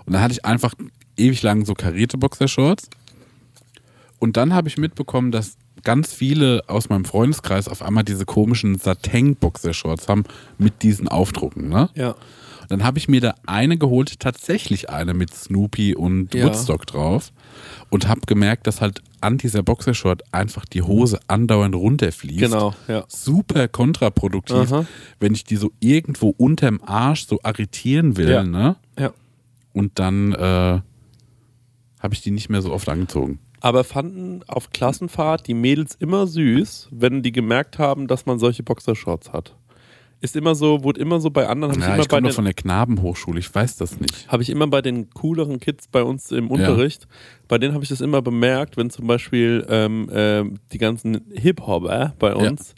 Und 0.04 0.12
dann 0.12 0.22
hatte 0.22 0.32
ich 0.32 0.44
einfach 0.44 0.74
ewig 1.16 1.42
lang 1.42 1.64
so 1.64 1.74
karierte 1.74 2.18
Boxershorts. 2.18 2.88
Und 4.18 4.36
dann 4.36 4.54
habe 4.54 4.68
ich 4.68 4.78
mitbekommen, 4.78 5.30
dass 5.30 5.56
ganz 5.84 6.12
viele 6.12 6.62
aus 6.66 6.88
meinem 6.88 7.04
Freundeskreis 7.04 7.68
auf 7.68 7.82
einmal 7.82 8.04
diese 8.04 8.24
komischen 8.24 8.78
Satin-Boxershorts 8.78 10.08
haben 10.08 10.24
mit 10.58 10.82
diesen 10.82 11.06
Aufdrucken, 11.08 11.68
ne? 11.68 11.90
Ja. 11.94 12.16
Dann 12.68 12.84
habe 12.84 12.98
ich 12.98 13.08
mir 13.08 13.20
da 13.20 13.34
eine 13.46 13.76
geholt, 13.78 14.18
tatsächlich 14.20 14.90
eine 14.90 15.14
mit 15.14 15.32
Snoopy 15.34 15.94
und 15.94 16.34
Ja. 16.34 16.44
Woodstock 16.46 16.86
drauf 16.86 17.32
und 17.90 18.08
habe 18.08 18.20
gemerkt, 18.26 18.66
dass 18.66 18.80
halt 18.80 19.02
an 19.20 19.38
dieser 19.38 19.62
Boxershort 19.62 20.22
einfach 20.32 20.64
die 20.64 20.82
Hose 20.82 21.18
andauernd 21.28 21.74
runterfließt. 21.74 22.40
Genau, 22.40 22.74
ja. 22.88 23.04
Super 23.08 23.68
kontraproduktiv, 23.68 24.72
Aha. 24.72 24.86
wenn 25.20 25.34
ich 25.34 25.44
die 25.44 25.56
so 25.56 25.72
irgendwo 25.80 26.30
unterm 26.36 26.80
Arsch 26.84 27.26
so 27.26 27.38
arretieren 27.42 28.16
will, 28.16 28.30
Ja. 28.30 28.42
ne? 28.44 28.76
Ja. 28.98 29.12
Und 29.72 29.98
dann 29.98 30.32
äh, 30.32 30.80
habe 32.00 32.14
ich 32.14 32.20
die 32.22 32.30
nicht 32.30 32.48
mehr 32.48 32.62
so 32.62 32.72
oft 32.72 32.88
angezogen. 32.88 33.38
Aber 33.60 33.84
fanden 33.84 34.42
auf 34.46 34.70
Klassenfahrt 34.70 35.46
die 35.46 35.54
Mädels 35.54 35.96
immer 35.98 36.26
süß, 36.26 36.88
wenn 36.92 37.22
die 37.22 37.32
gemerkt 37.32 37.78
haben, 37.78 38.06
dass 38.06 38.26
man 38.26 38.38
solche 38.38 38.62
Boxershorts 38.62 39.32
hat. 39.32 39.56
Ist 40.20 40.34
immer 40.34 40.54
so, 40.54 40.82
wurde 40.82 41.00
immer 41.00 41.20
so 41.20 41.30
bei 41.30 41.46
anderen, 41.46 41.72
habe 41.72 41.80
ich 41.80 41.86
Ja, 41.86 41.94
immer 41.94 42.02
ich 42.02 42.08
bei 42.08 42.16
komme 42.16 42.30
von 42.32 42.44
der 42.44 42.54
Knabenhochschule, 42.54 43.38
ich 43.38 43.54
weiß 43.54 43.76
das 43.76 44.00
nicht. 44.00 44.26
habe 44.28 44.42
ich 44.42 44.50
immer 44.50 44.66
bei 44.66 44.80
den 44.80 45.10
cooleren 45.10 45.60
Kids 45.60 45.88
bei 45.88 46.02
uns 46.02 46.32
im 46.32 46.50
Unterricht, 46.50 47.06
bei 47.48 47.58
denen 47.58 47.74
habe 47.74 47.84
ich 47.84 47.90
das 47.90 48.00
immer 48.00 48.22
bemerkt, 48.22 48.76
wenn 48.78 48.88
zum 48.90 49.06
Beispiel 49.06 49.66
ähm, 49.68 50.08
ähm, 50.12 50.54
die 50.72 50.78
ganzen 50.78 51.20
Hip-Hopper 51.34 52.14
bei 52.18 52.34
uns, 52.34 52.74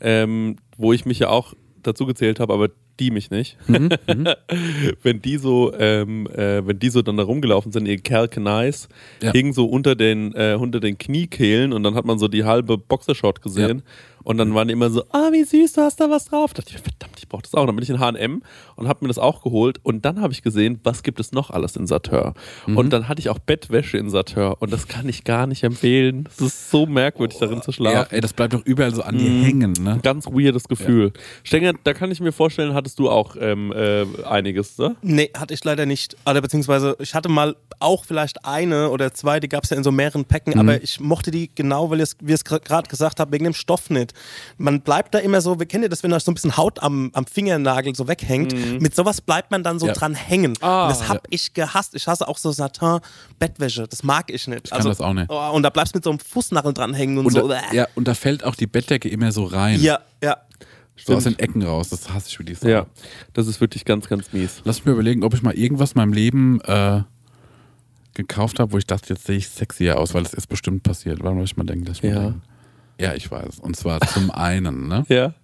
ähm, 0.00 0.56
wo 0.76 0.92
ich 0.92 1.06
mich 1.06 1.18
ja 1.18 1.28
auch 1.30 1.54
dazu 1.82 2.04
gezählt 2.06 2.40
habe, 2.40 2.52
aber 2.52 2.68
die 3.00 3.10
mich 3.10 3.30
nicht, 3.30 3.56
Mhm, 3.68 3.88
wenn 5.02 5.22
die 5.22 5.38
so, 5.38 5.72
ähm, 5.74 6.26
äh, 6.28 6.64
wenn 6.66 6.78
die 6.78 6.90
so 6.90 7.00
dann 7.02 7.16
da 7.16 7.22
rumgelaufen 7.22 7.72
sind, 7.72 7.86
ihr 7.86 7.98
Calcanais, 7.98 8.88
Ja. 9.22 9.32
hingen 9.32 9.54
so 9.54 9.64
unter 9.66 9.94
den, 9.96 10.34
äh, 10.34 10.56
unter 10.60 10.78
den 10.78 10.98
Kniekehlen 10.98 11.72
und 11.72 11.82
dann 11.84 11.94
hat 11.94 12.04
man 12.04 12.18
so 12.18 12.28
die 12.28 12.44
halbe 12.44 12.76
Boxershort 12.78 13.40
gesehen 13.42 13.82
und 14.24 14.38
dann 14.38 14.54
waren 14.54 14.68
die 14.68 14.72
immer 14.72 14.90
so, 14.90 15.04
ah, 15.10 15.30
wie 15.32 15.44
süß, 15.44 15.72
du 15.74 15.80
hast 15.82 16.00
da 16.00 16.10
was 16.10 16.26
drauf. 16.26 16.54
Da 16.54 16.62
dachte 16.62 16.74
ich, 16.76 16.80
verdammt, 16.82 17.18
ich 17.18 17.28
brauche 17.28 17.42
das 17.42 17.54
auch. 17.54 17.60
Und 17.62 17.66
dann 17.68 17.76
bin 17.76 17.82
ich 17.82 17.90
in 17.90 17.98
H&M 18.00 18.42
und 18.76 18.88
habe 18.88 18.98
mir 19.04 19.08
das 19.08 19.18
auch 19.18 19.42
geholt 19.42 19.78
und 19.82 20.04
dann 20.04 20.20
habe 20.20 20.32
ich 20.32 20.42
gesehen, 20.42 20.80
was 20.84 21.02
gibt 21.02 21.20
es 21.20 21.32
noch 21.32 21.50
alles 21.50 21.76
in 21.76 21.86
Sateur. 21.86 22.34
Mhm. 22.66 22.76
Und 22.76 22.90
dann 22.90 23.08
hatte 23.08 23.20
ich 23.20 23.28
auch 23.28 23.38
Bettwäsche 23.38 23.98
in 23.98 24.10
Sateur 24.10 24.56
und 24.60 24.72
das 24.72 24.88
kann 24.88 25.08
ich 25.08 25.24
gar 25.24 25.46
nicht 25.46 25.62
empfehlen. 25.62 26.28
Es 26.28 26.40
ist 26.40 26.70
so 26.70 26.86
merkwürdig, 26.86 27.38
darin 27.38 27.62
zu 27.62 27.70
Ja, 27.70 27.74
schlafen. 27.74 28.14
ey, 28.14 28.20
das 28.20 28.32
bleibt 28.32 28.54
doch 28.54 28.64
überall 28.64 28.94
so 28.94 29.02
an 29.02 29.18
dir 29.18 29.30
Mhm. 29.30 29.42
hängen, 29.42 29.72
ne? 29.80 29.98
Ganz 30.02 30.26
weirdes 30.26 30.68
Gefühl. 30.68 31.12
Stenger, 31.44 31.72
da 31.84 31.94
kann 31.94 32.10
ich 32.10 32.20
mir 32.20 32.32
vorstellen, 32.32 32.74
hattest 32.74 32.98
du 32.98 33.08
auch 33.10 33.36
ähm, 33.40 33.72
äh, 33.72 34.04
einiges, 34.24 34.78
ne? 34.78 34.96
Nee, 35.02 35.30
hatte 35.36 35.54
ich 35.54 35.64
leider 35.64 35.86
nicht. 35.86 36.16
Oder 36.28 36.40
beziehungsweise 36.40 36.96
ich 36.98 37.14
hatte 37.14 37.28
mal 37.28 37.56
auch 37.78 38.04
vielleicht 38.04 38.44
eine 38.44 38.90
oder 38.90 39.12
zwei, 39.12 39.40
die 39.40 39.48
gab 39.48 39.64
es 39.64 39.70
ja 39.70 39.76
in 39.76 39.84
so 39.84 39.90
mehreren 39.90 40.24
Päcken, 40.24 40.58
aber 40.58 40.82
ich 40.82 41.00
mochte 41.00 41.30
die 41.30 41.50
genau, 41.54 41.90
weil 41.90 42.00
ich 42.00 42.10
es 42.26 42.44
gerade 42.44 42.88
gesagt 42.88 43.18
habe, 43.20 43.32
wegen 43.32 43.44
dem 43.44 43.54
Stoff 43.54 43.90
nicht. 43.90 44.11
Man 44.58 44.80
bleibt 44.80 45.14
da 45.14 45.18
immer 45.18 45.40
so, 45.40 45.58
wir 45.58 45.66
kennen 45.66 45.82
ja 45.84 45.88
das, 45.88 46.02
wenn 46.02 46.10
da 46.10 46.20
so 46.20 46.30
ein 46.30 46.34
bisschen 46.34 46.56
Haut 46.56 46.82
am, 46.82 47.10
am 47.14 47.26
Fingernagel 47.26 47.94
so 47.94 48.08
weghängt. 48.08 48.80
Mit 48.80 48.94
sowas 48.94 49.20
bleibt 49.20 49.50
man 49.50 49.62
dann 49.62 49.78
so 49.78 49.86
Ja. 49.86 49.92
dran 49.92 50.14
hängen. 50.14 50.54
Ah. 50.60 50.84
und 50.84 50.90
das 50.90 51.08
hab 51.08 51.26
ich 51.30 51.52
gehasst. 51.54 51.94
Ich 51.94 52.06
hasse 52.06 52.26
auch 52.28 52.38
so 52.38 52.52
Satin-Bettwäsche. 52.52 53.86
Das 53.88 54.02
mag 54.02 54.30
ich 54.30 54.46
nicht. 54.48 54.70
kann 54.70 54.84
das 54.84 55.00
auch 55.00 55.12
nicht. 55.14 55.26
Oh, 55.30 55.50
und 55.52 55.62
da 55.62 55.70
bleibst 55.70 55.94
du 55.94 55.98
mit 55.98 56.04
so 56.04 56.10
einem 56.10 56.18
Fußnagel 56.18 56.72
dran 56.74 56.94
hängen 56.94 57.18
und, 57.18 57.26
Und 57.26 57.32
so. 57.32 57.48
da, 57.48 57.60
ja, 57.72 57.86
und 57.94 58.06
da 58.08 58.14
fällt 58.14 58.44
auch 58.44 58.54
die 58.54 58.66
Bettdecke 58.66 59.08
immer 59.08 59.32
so 59.32 59.44
rein. 59.44 59.80
ja, 59.80 60.00
ja. 60.22 60.36
So 61.04 61.16
aus 61.16 61.24
den 61.24 61.36
Ecken 61.38 61.62
raus. 61.62 61.88
Das 61.88 62.10
hasse 62.12 62.28
ich 62.28 62.38
wirklich 62.38 62.58
so. 62.60 62.68
Ja, 62.68 62.86
das 63.32 63.46
ist 63.48 63.60
wirklich 63.60 63.84
ganz, 63.84 64.08
ganz 64.08 64.32
mies. 64.32 64.60
Lass 64.64 64.76
mich 64.78 64.84
mir 64.86 64.92
überlegen, 64.92 65.24
ob 65.24 65.34
ich 65.34 65.42
mal 65.42 65.54
irgendwas 65.54 65.92
in 65.92 65.98
meinem 65.98 66.12
Leben 66.12 66.60
äh, 66.60 67.02
gekauft 68.14 68.60
habe, 68.60 68.72
wo 68.72 68.78
ich 68.78 68.86
dachte, 68.86 69.14
jetzt 69.14 69.26
sehe 69.26 69.38
ich 69.38 69.48
sexier 69.48 69.98
aus, 69.98 70.14
weil 70.14 70.22
das 70.22 70.34
ist 70.34 70.46
bestimmt 70.48 70.82
passiert. 70.84 71.18
Warum 71.22 71.38
muss 71.38 71.50
ich 71.50 71.56
mal 71.56 71.64
denken, 71.64 71.86
dass 71.86 71.96
ich 71.96 72.02
mal 72.04 72.10
Ja. 72.14 72.34
Ja, 73.00 73.14
ich 73.14 73.30
weiß. 73.30 73.58
Und 73.60 73.76
zwar 73.76 74.00
zum 74.00 74.30
einen, 74.32 74.88
ne, 74.88 75.04
Ja. 75.08 75.34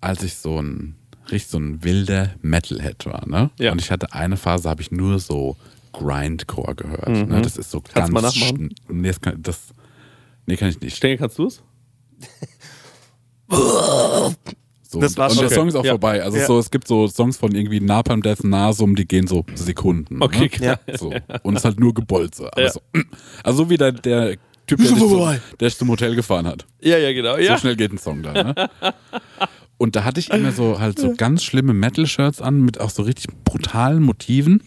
als 0.00 0.22
ich 0.22 0.36
so 0.36 0.60
ein 0.60 0.96
richtig 1.30 1.48
so 1.50 1.58
ein 1.58 1.84
wilder 1.84 2.30
Metalhead 2.42 3.06
war, 3.06 3.26
ne? 3.28 3.50
Ja. 3.58 3.72
Und 3.72 3.80
ich 3.80 3.90
hatte 3.90 4.12
eine 4.12 4.36
Phase, 4.36 4.68
habe 4.68 4.82
ich 4.82 4.90
nur 4.90 5.18
so 5.18 5.56
Grindcore 5.92 6.74
gehört. 6.74 7.08
Ne? 7.28 7.42
Das 7.42 7.56
ist 7.56 7.70
so 7.70 7.78
Mhm. 7.78 7.82
Kannst 7.84 7.94
ganz 7.94 8.10
mal 8.10 8.22
nachmachen? 8.22 8.74
Nee, 8.88 9.08
das 9.08 9.20
kann, 9.20 9.42
das, 9.42 9.60
nee, 10.46 10.56
kann 10.56 10.68
ich 10.70 10.80
nicht. 10.80 10.96
Stenger, 10.96 11.18
kannst 11.18 11.38
du 11.38 11.46
es? 11.46 11.62
So, 14.88 15.00
Das 15.00 15.16
war's 15.16 15.32
und 15.32 15.42
der 15.42 15.48
schon. 15.48 15.54
Song 15.56 15.68
ist 15.68 15.74
auch 15.76 15.84
Ja. 15.84 15.92
vorbei. 15.92 16.22
Also 16.22 16.36
Ja. 16.38 16.46
so, 16.46 16.58
es 16.58 16.70
gibt 16.70 16.86
so 16.86 17.08
Songs 17.08 17.36
von 17.38 17.54
irgendwie 17.54 17.80
Napalm 17.80 18.20
Death 18.22 18.44
Nasum, 18.44 18.94
die 18.94 19.06
gehen 19.06 19.26
so 19.26 19.44
Sekunden. 19.54 20.22
Okay, 20.22 20.40
ne? 20.40 20.48
klar. 20.50 20.80
So. 20.98 21.12
Und 21.42 21.54
es 21.54 21.60
ist 21.60 21.64
halt 21.64 21.80
nur 21.80 21.94
Gebolze. 21.94 22.50
Ja. 22.56 22.70
so, 22.70 22.80
also 23.42 23.64
so 23.64 23.70
wie 23.70 23.76
der, 23.78 23.92
der 23.92 24.36
Typ, 24.66 24.78
der 24.78 24.88
dich, 24.88 24.98
zum, 24.98 25.18
der 25.60 25.68
dich 25.68 25.76
zum 25.76 25.88
Hotel 25.88 26.14
gefahren 26.14 26.46
hat. 26.46 26.66
Ja, 26.80 26.98
ja, 26.98 27.12
genau. 27.12 27.36
Ja. 27.36 27.54
So 27.54 27.60
schnell 27.62 27.76
geht 27.76 27.92
ein 27.92 27.98
Song 27.98 28.22
da. 28.22 28.32
Ne? 28.32 28.54
Und 29.78 29.96
da 29.96 30.04
hatte 30.04 30.20
ich 30.20 30.30
immer 30.30 30.52
so 30.52 30.78
halt 30.78 30.98
so 30.98 31.14
ganz 31.16 31.42
schlimme 31.42 31.74
Metal-Shirts 31.74 32.40
an 32.40 32.60
mit 32.60 32.80
auch 32.80 32.90
so 32.90 33.02
richtig 33.02 33.26
brutalen 33.44 34.02
Motiven. 34.02 34.62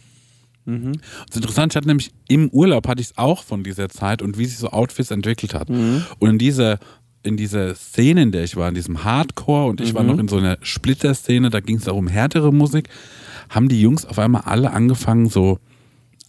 Mhm. 0.66 0.94
Das 1.28 1.30
ist 1.32 1.36
interessant, 1.38 1.72
ich 1.72 1.78
hatte 1.78 1.88
nämlich 1.88 2.12
im 2.28 2.50
Urlaub 2.50 2.88
hatte 2.88 3.02
ich 3.02 3.10
es 3.12 3.18
auch 3.18 3.44
von 3.44 3.64
dieser 3.64 3.88
Zeit 3.88 4.22
und 4.22 4.38
wie 4.38 4.46
sich 4.46 4.58
so 4.58 4.70
Outfits 4.72 5.12
entwickelt 5.12 5.54
hat. 5.54 5.70
Mhm. 5.70 6.04
Und 6.20 6.30
in 6.32 6.38
dieser 6.38 6.80
in 7.24 7.38
dieser 7.38 7.74
Szene, 7.74 8.22
in 8.22 8.32
der 8.32 8.44
ich 8.44 8.56
war, 8.56 8.70
in 8.70 8.76
diesem 8.76 9.04
Hardcore 9.04 9.68
und 9.70 9.82
ich 9.82 9.96
war 9.96 10.04
Mhm. 10.04 10.10
noch 10.10 10.20
in 10.20 10.28
so 10.28 10.38
einer 10.38 10.58
Splitter-Szene, 10.62 11.50
da 11.50 11.60
ging 11.60 11.78
es 11.78 11.88
auch 11.88 11.96
um 11.98 12.08
härtere 12.08 12.54
Musik, 12.54 12.88
haben 13.50 13.68
die 13.68 13.82
Jungs 13.82 14.06
auf 14.06 14.20
einmal 14.20 14.44
alle 14.46 14.70
angefangen, 14.72 15.28
so 15.28 15.58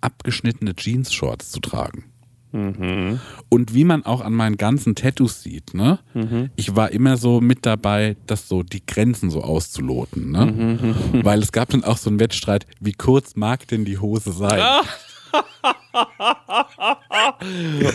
abgeschnittene 0.01 0.75
Jeans-Shorts 0.75 1.51
zu 1.51 1.61
tragen. 1.61 2.05
Mhm. 2.53 3.21
Und 3.49 3.75
wie 3.75 3.85
man 3.85 4.05
auch 4.05 4.21
an 4.21 4.33
meinen 4.33 4.57
ganzen 4.57 4.95
Tattoos 4.95 5.43
sieht, 5.43 5.75
ne? 5.75 5.99
Mhm. 6.15 6.51
Ich 6.57 6.75
war 6.75 6.91
immer 6.91 7.17
so 7.17 7.41
mit 7.41 7.67
dabei, 7.67 8.17
das 8.27 8.49
so 8.49 8.63
die 8.63 8.85
Grenzen 8.85 9.31
so 9.31 9.43
auszuloten, 9.43 10.31
ne? 10.31 10.47
Mhm. 10.47 11.25
Weil 11.25 11.43
es 11.43 11.53
gab 11.53 11.71
dann 11.71 11.85
auch 11.85 11.99
so 11.99 12.11
einen 12.11 12.21
Wettstreit, 12.21 12.67
wie 12.81 12.93
kurz 12.93 13.37
mag 13.37 13.67
denn 13.69 13.85
die 13.85 13.99
Hose 13.99 14.33
sein? 14.33 14.61
Ah. 14.61 14.83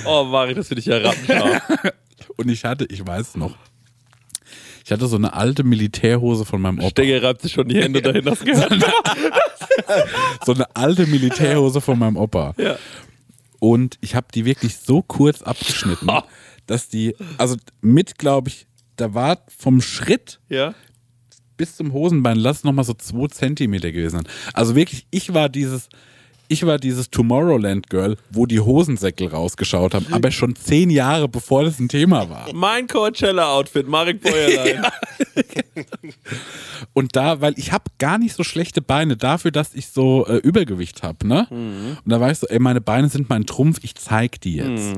Oh, 0.06 0.24
Mari, 0.26 0.54
das 0.54 0.68
finde 0.68 0.80
ich 0.80 0.86
ja. 0.86 0.98
Und 2.38 2.50
ich 2.50 2.64
hatte, 2.66 2.86
ich 2.86 3.06
weiß 3.06 3.36
noch, 3.38 3.56
ich 4.84 4.92
hatte 4.92 5.08
so 5.08 5.16
eine 5.16 5.34
alte 5.34 5.64
Militärhose 5.64 6.46
von 6.46 6.62
meinem 6.62 6.80
Opa. 6.80 6.90
Stenger 6.90 7.24
reibt 7.24 7.42
sich 7.42 7.54
schon 7.54 7.68
die 7.68 7.82
Hände 7.82 8.02
dahin, 8.02 8.26
das 8.26 8.40
gehört. 8.40 8.74
So 10.46 10.54
eine 10.54 10.76
alte 10.76 11.06
Militärhose 11.08 11.82
von 11.82 12.00
meinem 12.00 12.18
Opa. 12.18 12.54
Ja. 12.58 12.76
Und 13.62 14.00
ich 14.02 14.16
habe 14.16 14.26
die 14.34 14.44
wirklich 14.44 14.78
so 14.78 15.04
kurz 15.04 15.44
abgeschnitten, 15.44 16.10
dass 16.66 16.90
die, 16.90 17.16
also 17.38 17.58
mit, 17.80 18.18
glaube 18.18 18.50
ich, 18.50 18.66
da 18.96 19.14
war 19.14 19.46
vom 19.56 19.82
Schritt 19.82 20.40
Ja. 20.50 20.74
bis 21.58 21.76
zum 21.76 21.94
Hosenbein, 21.94 22.38
lass 22.38 22.64
noch 22.64 22.74
mal 22.74 22.84
so 22.84 22.96
zwei 22.96 23.28
Zentimeter 23.28 23.92
gewesen 23.92 24.18
sein. 24.18 24.28
Also 24.54 24.76
wirklich, 24.76 25.06
ich 25.12 25.36
war 25.36 25.48
dieses, 25.48 25.90
ich 26.52 26.66
war 26.66 26.78
dieses 26.78 27.10
Tomorrowland 27.10 27.90
Girl, 27.90 28.18
wo 28.30 28.46
die 28.46 28.60
Hosensäckel 28.60 29.28
rausgeschaut 29.28 29.94
haben, 29.94 30.06
aber 30.12 30.32
schon 30.32 30.56
zehn 30.56 30.90
Jahre 30.90 31.30
bevor 31.30 31.64
das 31.64 31.80
ein 31.80 31.88
Thema 31.88 32.30
war. 32.30 32.54
Mein 32.54 32.88
Coachella-Outfit, 32.88 33.88
Marek 33.88 34.22
Bäuerlein. 34.22 34.86
Und 36.94 37.16
da, 37.16 37.40
weil 37.40 37.54
ich 37.58 37.72
habe 37.72 37.86
gar 38.00 38.18
nicht 38.18 38.36
so 38.36 38.44
schlechte 38.44 38.82
Beine 38.82 39.16
dafür, 39.16 39.52
dass 39.52 39.74
ich 39.74 39.88
so 39.88 40.26
äh, 40.28 40.38
Übergewicht 40.38 41.04
habe, 41.04 41.26
ne? 41.26 41.48
Und 42.04 42.12
da 42.12 42.20
war 42.20 42.30
ich 42.32 42.40
so, 42.40 42.48
ey, 42.48 42.60
meine 42.60 42.82
Beine 42.82 43.08
sind 43.08 43.30
mein 43.30 43.46
Trumpf, 43.46 43.80
ich 43.84 43.96
zeig 43.96 44.42
die 44.42 44.56
jetzt. 44.56 44.94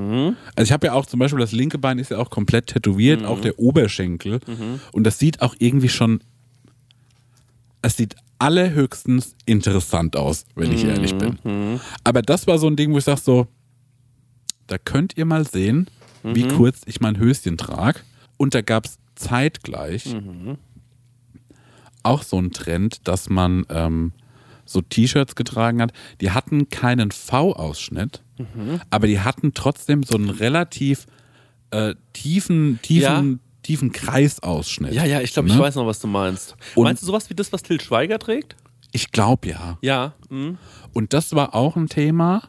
Also 0.56 0.64
ich 0.68 0.72
habe 0.72 0.88
ja 0.88 0.94
auch 0.94 1.06
zum 1.06 1.20
Beispiel 1.20 1.40
das 1.40 1.52
linke 1.52 1.78
Bein 1.78 2.00
ist 2.00 2.10
ja 2.10 2.18
auch 2.18 2.32
komplett 2.32 2.68
tätowiert, 2.68 3.24
auch 3.26 3.42
der 3.42 3.60
Oberschenkel. 3.60 4.40
Und 4.92 5.04
das 5.04 5.20
sieht 5.20 5.42
auch 5.44 5.54
irgendwie 5.60 5.90
schon, 5.90 6.22
es 7.84 7.96
sieht 7.98 8.16
allerhöchstens 8.40 9.36
interessant 9.46 10.16
aus, 10.16 10.46
wenn 10.56 10.72
ich 10.72 10.84
ehrlich 10.84 11.16
bin. 11.16 11.80
Aber 12.04 12.22
das 12.22 12.48
war 12.48 12.58
so 12.58 12.68
ein 12.68 12.76
Ding, 12.76 12.92
wo 12.94 12.98
ich 12.98 13.04
sag 13.06 13.18
so, 13.20 13.48
da 14.68 14.78
könnt 14.78 15.18
ihr 15.18 15.26
mal 15.26 15.46
sehen, 15.48 15.88
wie 16.24 16.48
kurz 16.58 16.82
ich 16.86 17.02
mein 17.02 17.18
Höschen 17.18 17.58
trage. 17.58 18.00
Und 18.38 18.54
da 18.56 18.62
gab 18.62 18.86
es 18.86 18.98
zeitgleich 19.16 20.16
auch 22.04 22.24
so 22.24 22.38
ein 22.40 22.52
Trend, 22.52 23.08
dass 23.08 23.30
man 23.30 23.66
ähm, 23.70 24.12
so 24.66 24.82
T-Shirts 24.82 25.36
getragen 25.36 25.82
hat. 25.82 25.94
Die 26.22 26.32
hatten 26.32 26.70
keinen 26.70 27.12
V-Ausschnitt, 27.12 28.22
aber 28.90 29.08
die 29.08 29.20
hatten 29.20 29.54
trotzdem 29.54 30.04
so 30.04 30.16
einen 30.16 30.30
relativ 30.30 31.06
äh, 31.72 31.96
tiefen, 32.14 32.80
tiefen, 32.82 33.32
Ja. 33.34 33.40
Tiefen 33.64 33.92
Kreisausschnitt. 33.92 34.94
Ja, 34.94 35.06
ja, 35.06 35.22
ich 35.22 35.34
glaube, 35.34 35.50
ich 35.50 35.56
Ne? 35.56 35.62
weiß 35.62 35.76
noch, 35.76 35.86
was 35.88 36.00
du 36.00 36.08
meinst. 36.08 36.56
Und- 36.76 36.84
Meinst 36.84 37.02
du 37.02 37.08
sowas 37.08 37.30
wie 37.30 37.34
das, 37.34 37.52
was 37.52 37.64
Till 37.64 37.82
Schweiger 37.82 38.20
trägt? 38.20 38.56
Ich 38.92 39.12
glaube 39.12 39.48
ja. 39.50 39.78
Ja. 39.82 40.14
Mhm. 40.30 40.58
Und 40.94 41.14
das 41.14 41.34
war 41.36 41.56
auch 41.56 41.76
ein 41.76 41.88
Thema. 41.90 42.44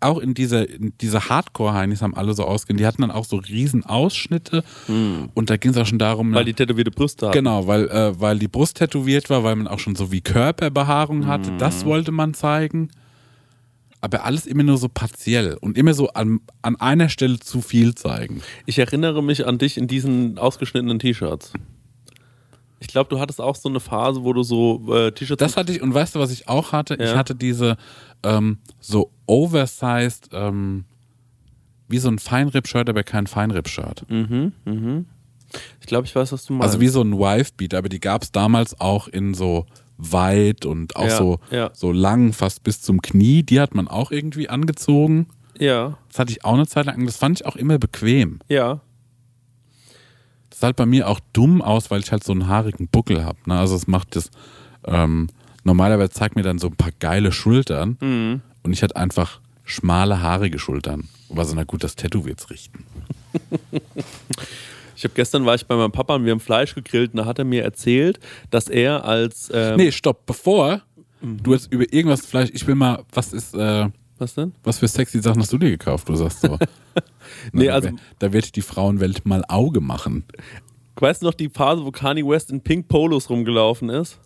Auch 0.00 0.18
in 0.18 0.34
dieser, 0.34 0.68
in 0.68 0.92
diese 1.00 1.30
Hardcore-Heinis 1.30 2.02
haben 2.02 2.14
alle 2.14 2.34
so 2.34 2.44
ausgehen. 2.44 2.76
Die 2.76 2.84
hatten 2.84 3.00
dann 3.00 3.10
auch 3.10 3.24
so 3.24 3.36
riesen 3.36 3.82
Ausschnitte. 3.86 4.62
Und 4.86 5.48
da 5.48 5.56
ging 5.56 5.70
es 5.70 5.78
auch 5.78 5.86
schon 5.86 5.98
darum. 5.98 6.34
Weil 6.34 6.44
die 6.44 6.52
tätowierte 6.52 6.90
Brüste 6.90 7.28
hat. 7.28 7.32
Genau, 7.32 7.66
weil, 7.66 7.88
äh, 7.88 8.20
weil 8.20 8.38
die 8.38 8.46
Brust 8.46 8.76
tätowiert 8.76 9.30
war, 9.30 9.42
weil 9.42 9.56
man 9.56 9.66
auch 9.66 9.78
schon 9.78 9.96
so 9.96 10.12
wie 10.12 10.20
Körperbehaarung 10.20 11.26
hatte. 11.26 11.52
Mhm. 11.52 11.58
Das 11.58 11.86
wollte 11.86 12.12
man 12.12 12.34
zeigen. 12.34 12.90
Aber 14.00 14.24
alles 14.24 14.46
immer 14.46 14.62
nur 14.62 14.78
so 14.78 14.88
partiell 14.88 15.56
und 15.60 15.76
immer 15.78 15.94
so 15.94 16.08
an, 16.10 16.40
an 16.62 16.76
einer 16.76 17.08
Stelle 17.08 17.38
zu 17.40 17.60
viel 17.62 17.94
zeigen. 17.94 18.42
Ich 18.66 18.78
erinnere 18.78 19.22
mich 19.22 19.46
an 19.46 19.58
dich 19.58 19.76
in 19.78 19.88
diesen 19.88 20.38
ausgeschnittenen 20.38 20.98
T-Shirts. 20.98 21.52
Ich 22.78 22.88
glaube, 22.88 23.08
du 23.08 23.18
hattest 23.18 23.40
auch 23.40 23.56
so 23.56 23.68
eine 23.70 23.80
Phase, 23.80 24.22
wo 24.22 24.32
du 24.34 24.42
so 24.42 24.94
äh, 24.94 25.10
T-Shirts. 25.12 25.40
Das 25.40 25.56
hatte 25.56 25.72
ich, 25.72 25.80
und 25.82 25.94
weißt 25.94 26.14
du, 26.14 26.18
was 26.20 26.30
ich 26.30 26.46
auch 26.46 26.72
hatte? 26.72 26.94
Ich 26.94 27.00
Ja. 27.10 27.16
hatte 27.16 27.34
diese 27.34 27.76
ähm, 28.22 28.58
so 28.80 29.10
oversized, 29.26 30.28
ähm, 30.32 30.84
wie 31.88 31.98
so 31.98 32.08
ein 32.08 32.18
Feinripp-Shirt, 32.18 32.88
aber 32.88 33.02
kein 33.02 33.26
Feinripp-Shirt. 33.26 34.04
ich 35.80 35.86
glaube, 35.86 36.06
ich 36.06 36.14
weiß, 36.14 36.32
was 36.32 36.44
du 36.44 36.52
meinst. 36.52 36.64
Also 36.66 36.80
wie 36.80 36.88
so 36.88 37.00
ein 37.02 37.18
Wife-Beat, 37.18 37.74
aber 37.74 37.88
die 37.88 38.00
gab 38.00 38.22
es 38.22 38.30
damals 38.32 38.78
auch 38.80 39.08
in 39.08 39.34
so 39.34 39.66
weit 39.98 40.64
und 40.66 40.96
auch 40.96 41.04
Ja, 41.04 41.16
so, 41.16 41.38
ja. 41.50 41.70
so 41.72 41.92
lang, 41.92 42.32
fast 42.32 42.62
bis 42.62 42.80
zum 42.82 43.00
Knie. 43.02 43.42
Die 43.42 43.60
hat 43.60 43.74
man 43.74 43.88
auch 43.88 44.10
irgendwie 44.10 44.48
angezogen. 44.48 45.26
Ja, 45.58 45.96
Das 46.08 46.18
hatte 46.18 46.32
ich 46.32 46.44
auch 46.44 46.54
eine 46.54 46.66
Zeit 46.66 46.86
lang. 46.86 47.04
Das 47.06 47.16
fand 47.16 47.40
ich 47.40 47.46
auch 47.46 47.56
immer 47.56 47.78
bequem. 47.78 48.40
ja. 48.48 48.80
Das 50.50 50.60
sah 50.60 50.66
halt 50.68 50.76
bei 50.76 50.86
mir 50.86 51.06
auch 51.08 51.20
dumm 51.34 51.60
aus, 51.60 51.90
weil 51.90 52.00
ich 52.00 52.12
halt 52.12 52.24
so 52.24 52.32
einen 52.32 52.46
haarigen 52.48 52.88
Buckel 52.88 53.22
habe. 53.26 53.36
Ne? 53.44 53.58
Also 53.58 53.76
es 53.76 53.86
macht 53.86 54.16
das, 54.16 54.30
ähm, 54.86 55.26
normalerweise 55.64 56.10
zeigt 56.10 56.34
mir 56.34 56.42
dann 56.42 56.58
so 56.58 56.68
ein 56.68 56.76
paar 56.76 56.92
geile 56.98 57.30
Schultern 57.30 57.98
Mhm. 58.00 58.40
und 58.62 58.72
ich 58.72 58.82
hatte 58.82 58.96
einfach 58.96 59.40
schmale, 59.64 60.22
haarige 60.22 60.58
Schultern. 60.58 61.08
Und 61.28 61.36
war 61.36 61.44
so, 61.44 61.54
na 61.54 61.64
gut, 61.64 61.84
das 61.84 61.94
Tattoo 61.96 62.24
wird's 62.24 62.48
richten. 62.48 62.84
Ich 64.96 65.04
habe 65.04 65.14
gestern 65.14 65.44
war 65.46 65.54
ich 65.54 65.66
bei 65.66 65.76
meinem 65.76 65.92
Papa 65.92 66.14
und 66.14 66.24
wir 66.24 66.32
haben 66.32 66.40
Fleisch 66.40 66.74
gegrillt 66.74 67.12
und 67.12 67.18
da 67.18 67.24
hat 67.26 67.38
er 67.38 67.44
mir 67.44 67.62
erzählt, 67.62 68.18
dass 68.50 68.68
er 68.68 69.04
als 69.04 69.50
ähm, 69.52 69.76
Nee, 69.76 69.92
stopp, 69.92 70.26
bevor 70.26 70.82
du 71.22 71.52
jetzt 71.52 71.72
über 71.72 71.84
irgendwas 71.92 72.24
Fleisch, 72.24 72.50
ich 72.52 72.66
will 72.66 72.74
mal, 72.74 73.04
was 73.12 73.32
ist, 73.32 73.54
äh, 73.54 73.88
was 74.18 74.34
denn? 74.34 74.52
was 74.64 74.78
für 74.78 74.88
sexy 74.88 75.20
Sachen 75.20 75.40
hast 75.42 75.52
du 75.52 75.58
dir 75.58 75.70
gekauft? 75.70 76.08
Du 76.08 76.16
sagst 76.16 76.40
so. 76.40 76.58
Nee, 77.52 77.68
also- 77.70 77.90
da 78.20 78.32
wird 78.32 78.54
die 78.56 78.62
Frauenwelt 78.62 79.26
mal 79.26 79.44
Auge 79.48 79.80
machen. 79.80 80.24
Weißt 80.98 81.20
du 81.22 81.26
noch 81.26 81.34
die 81.34 81.50
Phase, 81.50 81.84
wo 81.84 81.90
Kanye 81.90 82.26
West 82.26 82.50
in 82.50 82.60
Pink 82.62 82.88
Polos 82.88 83.28
rumgelaufen 83.28 83.88
ist? 83.90 84.18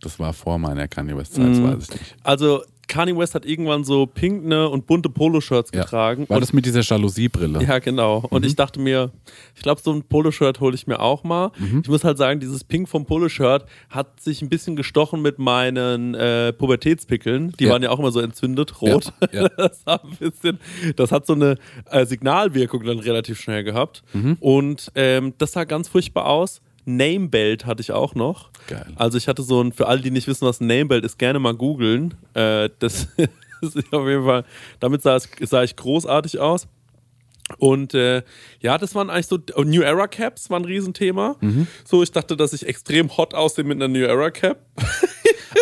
Das 0.00 0.18
war 0.18 0.32
vor 0.32 0.58
meiner 0.58 0.86
Kanye 0.88 1.16
West 1.16 1.34
Zeit, 1.34 1.46
Mhm. 1.46 1.62
das 1.62 1.72
weiß 1.78 1.82
ich 1.94 2.00
nicht. 2.00 2.16
Also 2.22 2.62
Kanye 2.90 3.16
West 3.16 3.34
hat 3.34 3.46
irgendwann 3.46 3.84
so 3.84 4.04
pinkne 4.06 4.68
und 4.68 4.86
bunte 4.86 5.08
Poloshirts 5.08 5.70
Ja. 5.72 5.82
getragen. 5.82 6.28
War 6.28 6.36
und 6.36 6.40
das 6.42 6.52
mit 6.52 6.66
dieser 6.66 6.80
Jalousie-Brille? 6.82 7.62
Ja, 7.64 7.78
genau. 7.78 8.24
Und 8.30 8.44
ich 8.44 8.56
dachte 8.56 8.80
mir, 8.80 9.10
ich 9.54 9.62
glaube, 9.62 9.80
so 9.82 9.92
ein 9.92 10.02
Poloshirt 10.02 10.60
hole 10.60 10.74
ich 10.74 10.86
mir 10.86 11.00
auch 11.00 11.22
mal. 11.24 11.52
Ich 11.82 11.88
muss 11.88 12.02
halt 12.04 12.18
sagen, 12.18 12.40
dieses 12.40 12.64
Pink 12.64 12.88
vom 12.88 13.06
Poloshirt 13.06 13.64
hat 13.88 14.20
sich 14.20 14.42
ein 14.42 14.48
bisschen 14.48 14.74
gestochen 14.76 15.22
mit 15.22 15.38
meinen 15.38 16.14
äh, 16.14 16.52
Pubertätspickeln. 16.52 17.52
Die 17.58 17.64
Ja. 17.64 17.70
waren 17.70 17.82
ja 17.82 17.90
auch 17.90 17.98
immer 18.00 18.10
so 18.12 18.20
entzündet, 18.20 18.82
rot. 18.82 19.12
Ja. 19.32 19.48
Das, 19.56 19.82
hat 19.86 20.04
ein 20.04 20.16
bisschen, 20.18 20.58
das 20.96 21.12
hat 21.12 21.26
so 21.26 21.34
eine 21.34 21.56
äh, 21.90 22.04
Signalwirkung 22.06 22.82
dann 22.84 22.98
relativ 22.98 23.38
schnell 23.40 23.62
gehabt. 23.64 24.02
Und 24.40 24.90
ähm, 24.96 25.34
das 25.38 25.52
sah 25.52 25.64
ganz 25.64 25.88
furchtbar 25.88 26.26
aus. 26.26 26.60
Namebelt 26.84 27.66
hatte 27.66 27.80
ich 27.80 27.92
auch 27.92 28.14
noch. 28.14 28.50
Geil. 28.66 28.86
Also 28.96 29.18
ich 29.18 29.28
hatte 29.28 29.42
so 29.42 29.62
ein, 29.62 29.72
für 29.72 29.86
alle, 29.88 30.00
die 30.00 30.10
nicht 30.10 30.26
wissen, 30.26 30.46
was 30.46 30.60
ein 30.60 30.66
Namebelt 30.66 31.04
ist, 31.04 31.18
gerne 31.18 31.38
mal 31.38 31.54
googeln. 31.54 32.14
Äh, 32.34 32.70
das, 32.78 33.08
das 33.60 33.74
ist 33.74 33.92
auf 33.92 34.06
jeden 34.06 34.24
Fall, 34.24 34.44
damit 34.80 35.02
sah, 35.02 35.16
es, 35.16 35.28
sah 35.40 35.62
ich 35.62 35.76
großartig 35.76 36.38
aus. 36.38 36.66
Und 37.58 37.94
äh, 37.94 38.22
ja, 38.60 38.78
das 38.78 38.94
waren 38.94 39.10
eigentlich 39.10 39.26
so, 39.26 39.38
oh, 39.56 39.62
New 39.62 39.82
Era 39.82 40.06
Caps 40.06 40.50
war 40.50 40.60
ein 40.60 40.64
Riesenthema. 40.64 41.36
Mhm. 41.40 41.66
So, 41.84 42.02
ich 42.02 42.12
dachte, 42.12 42.36
dass 42.36 42.52
ich 42.52 42.66
extrem 42.66 43.16
hot 43.16 43.34
aussehe 43.34 43.64
mit 43.64 43.76
einer 43.76 43.88
New 43.88 44.04
Era 44.04 44.30
Cap. 44.30 44.58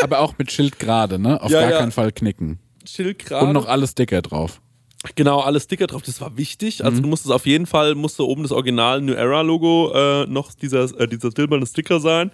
Aber 0.02 0.18
auch 0.20 0.37
mit 0.37 0.52
Schild 0.52 0.78
gerade, 0.78 1.18
ne? 1.18 1.40
Auf 1.40 1.50
Ja, 1.50 1.62
gar 1.62 1.70
ja. 1.70 1.78
keinen 1.78 1.92
Fall 1.92 2.12
knicken. 2.12 2.59
Chill 2.85 3.14
gerade. 3.14 3.46
Und 3.46 3.52
noch 3.52 3.66
alle 3.66 3.87
Sticker 3.87 4.20
drauf. 4.22 4.61
Genau, 5.14 5.40
alle 5.40 5.61
Sticker 5.61 5.87
drauf, 5.87 6.02
das 6.02 6.20
war 6.20 6.37
wichtig. 6.37 6.80
Mhm. 6.80 6.87
Also 6.87 7.02
du 7.02 7.08
musstest 7.08 7.32
auf 7.32 7.46
jeden 7.46 7.66
Fall, 7.66 7.94
musste 7.94 8.26
oben 8.26 8.42
das 8.42 8.52
Original 8.52 9.00
New 9.00 9.12
Era 9.12 9.42
Logo 9.42 9.92
äh, 9.94 10.26
noch 10.26 10.52
dieser, 10.54 10.84
äh, 10.98 11.06
dieser 11.06 11.30
silberne 11.30 11.66
Sticker 11.66 12.00
sein. 12.00 12.32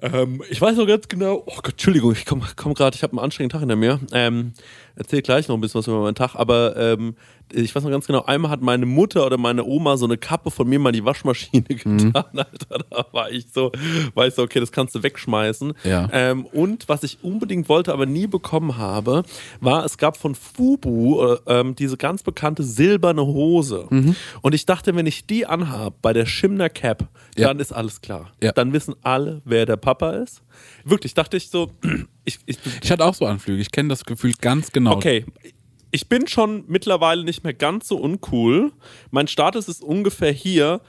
Ähm, 0.00 0.42
ich 0.50 0.60
weiß 0.60 0.76
noch 0.76 0.86
ganz 0.86 1.06
genau, 1.08 1.44
oh 1.46 1.56
Gott, 1.56 1.72
Entschuldigung, 1.72 2.12
ich 2.12 2.24
komme 2.24 2.44
komm 2.56 2.74
gerade, 2.74 2.96
ich 2.96 3.02
habe 3.02 3.12
einen 3.12 3.20
anstrengenden 3.24 3.52
Tag 3.52 3.60
hinter 3.60 3.76
mir. 3.76 4.00
Ähm, 4.12 4.52
erzähl 4.96 5.22
gleich 5.22 5.48
noch 5.48 5.56
ein 5.56 5.60
bisschen 5.60 5.78
was 5.80 5.86
über 5.86 6.00
meinen 6.02 6.14
Tag, 6.14 6.34
aber 6.34 6.76
ähm, 6.76 7.14
ich 7.54 7.74
weiß 7.74 7.82
noch 7.84 7.90
ganz 7.90 8.06
genau, 8.06 8.22
einmal 8.24 8.50
hat 8.50 8.62
meine 8.62 8.86
Mutter 8.86 9.26
oder 9.26 9.36
meine 9.36 9.64
Oma 9.64 9.96
so 9.98 10.06
eine 10.06 10.16
Kappe 10.16 10.50
von 10.50 10.66
mir 10.68 10.78
mal 10.78 10.88
in 10.90 10.94
die 10.94 11.04
Waschmaschine 11.04 11.64
Mhm. 11.84 11.98
getan, 12.12 12.24
Alter. 12.34 12.78
Da 12.90 13.06
war 13.12 13.30
ich 13.30 13.46
so, 13.52 13.70
war 14.14 14.26
ich 14.26 14.34
so, 14.34 14.42
okay, 14.42 14.60
das 14.60 14.72
kannst 14.72 14.94
du 14.94 15.02
wegschmeißen. 15.02 15.74
Ja. 15.84 16.08
Ähm, 16.12 16.46
und 16.46 16.88
was 16.88 17.02
ich 17.02 17.18
unbedingt 17.22 17.68
wollte, 17.68 17.92
aber 17.92 18.06
nie 18.06 18.26
bekommen 18.26 18.78
habe, 18.78 19.22
war, 19.60 19.84
es 19.84 19.98
gab 19.98 20.16
von 20.16 20.34
Fubu 20.34 21.22
äh, 21.24 21.38
ähm, 21.46 21.74
diese 21.74 21.96
ganz 21.96 22.22
bekannte 22.22 22.62
silberne 22.62 23.22
Hose. 23.26 23.86
Mhm. 23.90 24.16
Und 24.40 24.54
ich 24.54 24.64
dachte, 24.66 24.94
wenn 24.96 25.06
ich 25.06 25.26
die 25.26 25.44
anhabe 25.46 25.94
bei 26.00 26.12
der 26.12 26.24
Schimner 26.26 26.68
Cap, 26.70 27.08
Ja. 27.36 27.48
dann 27.48 27.60
ist 27.60 27.72
alles 27.72 28.00
klar. 28.00 28.30
Ja. 28.42 28.52
Dann 28.52 28.72
wissen 28.72 28.94
alle, 29.02 29.42
wer 29.44 29.66
der 29.66 29.76
Papa 29.76 30.12
ist. 30.12 30.42
Wirklich, 30.84 31.14
dachte 31.14 31.36
ich 31.36 31.48
so, 31.50 31.70
ich, 32.24 32.38
ich, 32.46 32.58
Ich 32.82 32.90
hatte 32.90 33.04
auch 33.04 33.14
so 33.14 33.26
Anflüge. 33.26 33.60
Ich 33.60 33.70
kenne 33.70 33.88
das 33.88 34.04
Gefühl 34.04 34.32
ganz 34.40 34.72
genau. 34.72 34.92
okay. 34.92 35.24
Ich 35.90 36.08
bin 36.08 36.26
schon 36.26 36.64
mittlerweile 36.68 37.22
nicht 37.24 37.44
mehr 37.44 37.52
ganz 37.52 37.88
so 37.88 37.96
uncool. 37.98 38.72
Mein 39.10 39.28
Status 39.28 39.68
ist 39.68 39.82
ungefähr 39.82 40.32
hier. 40.32 40.80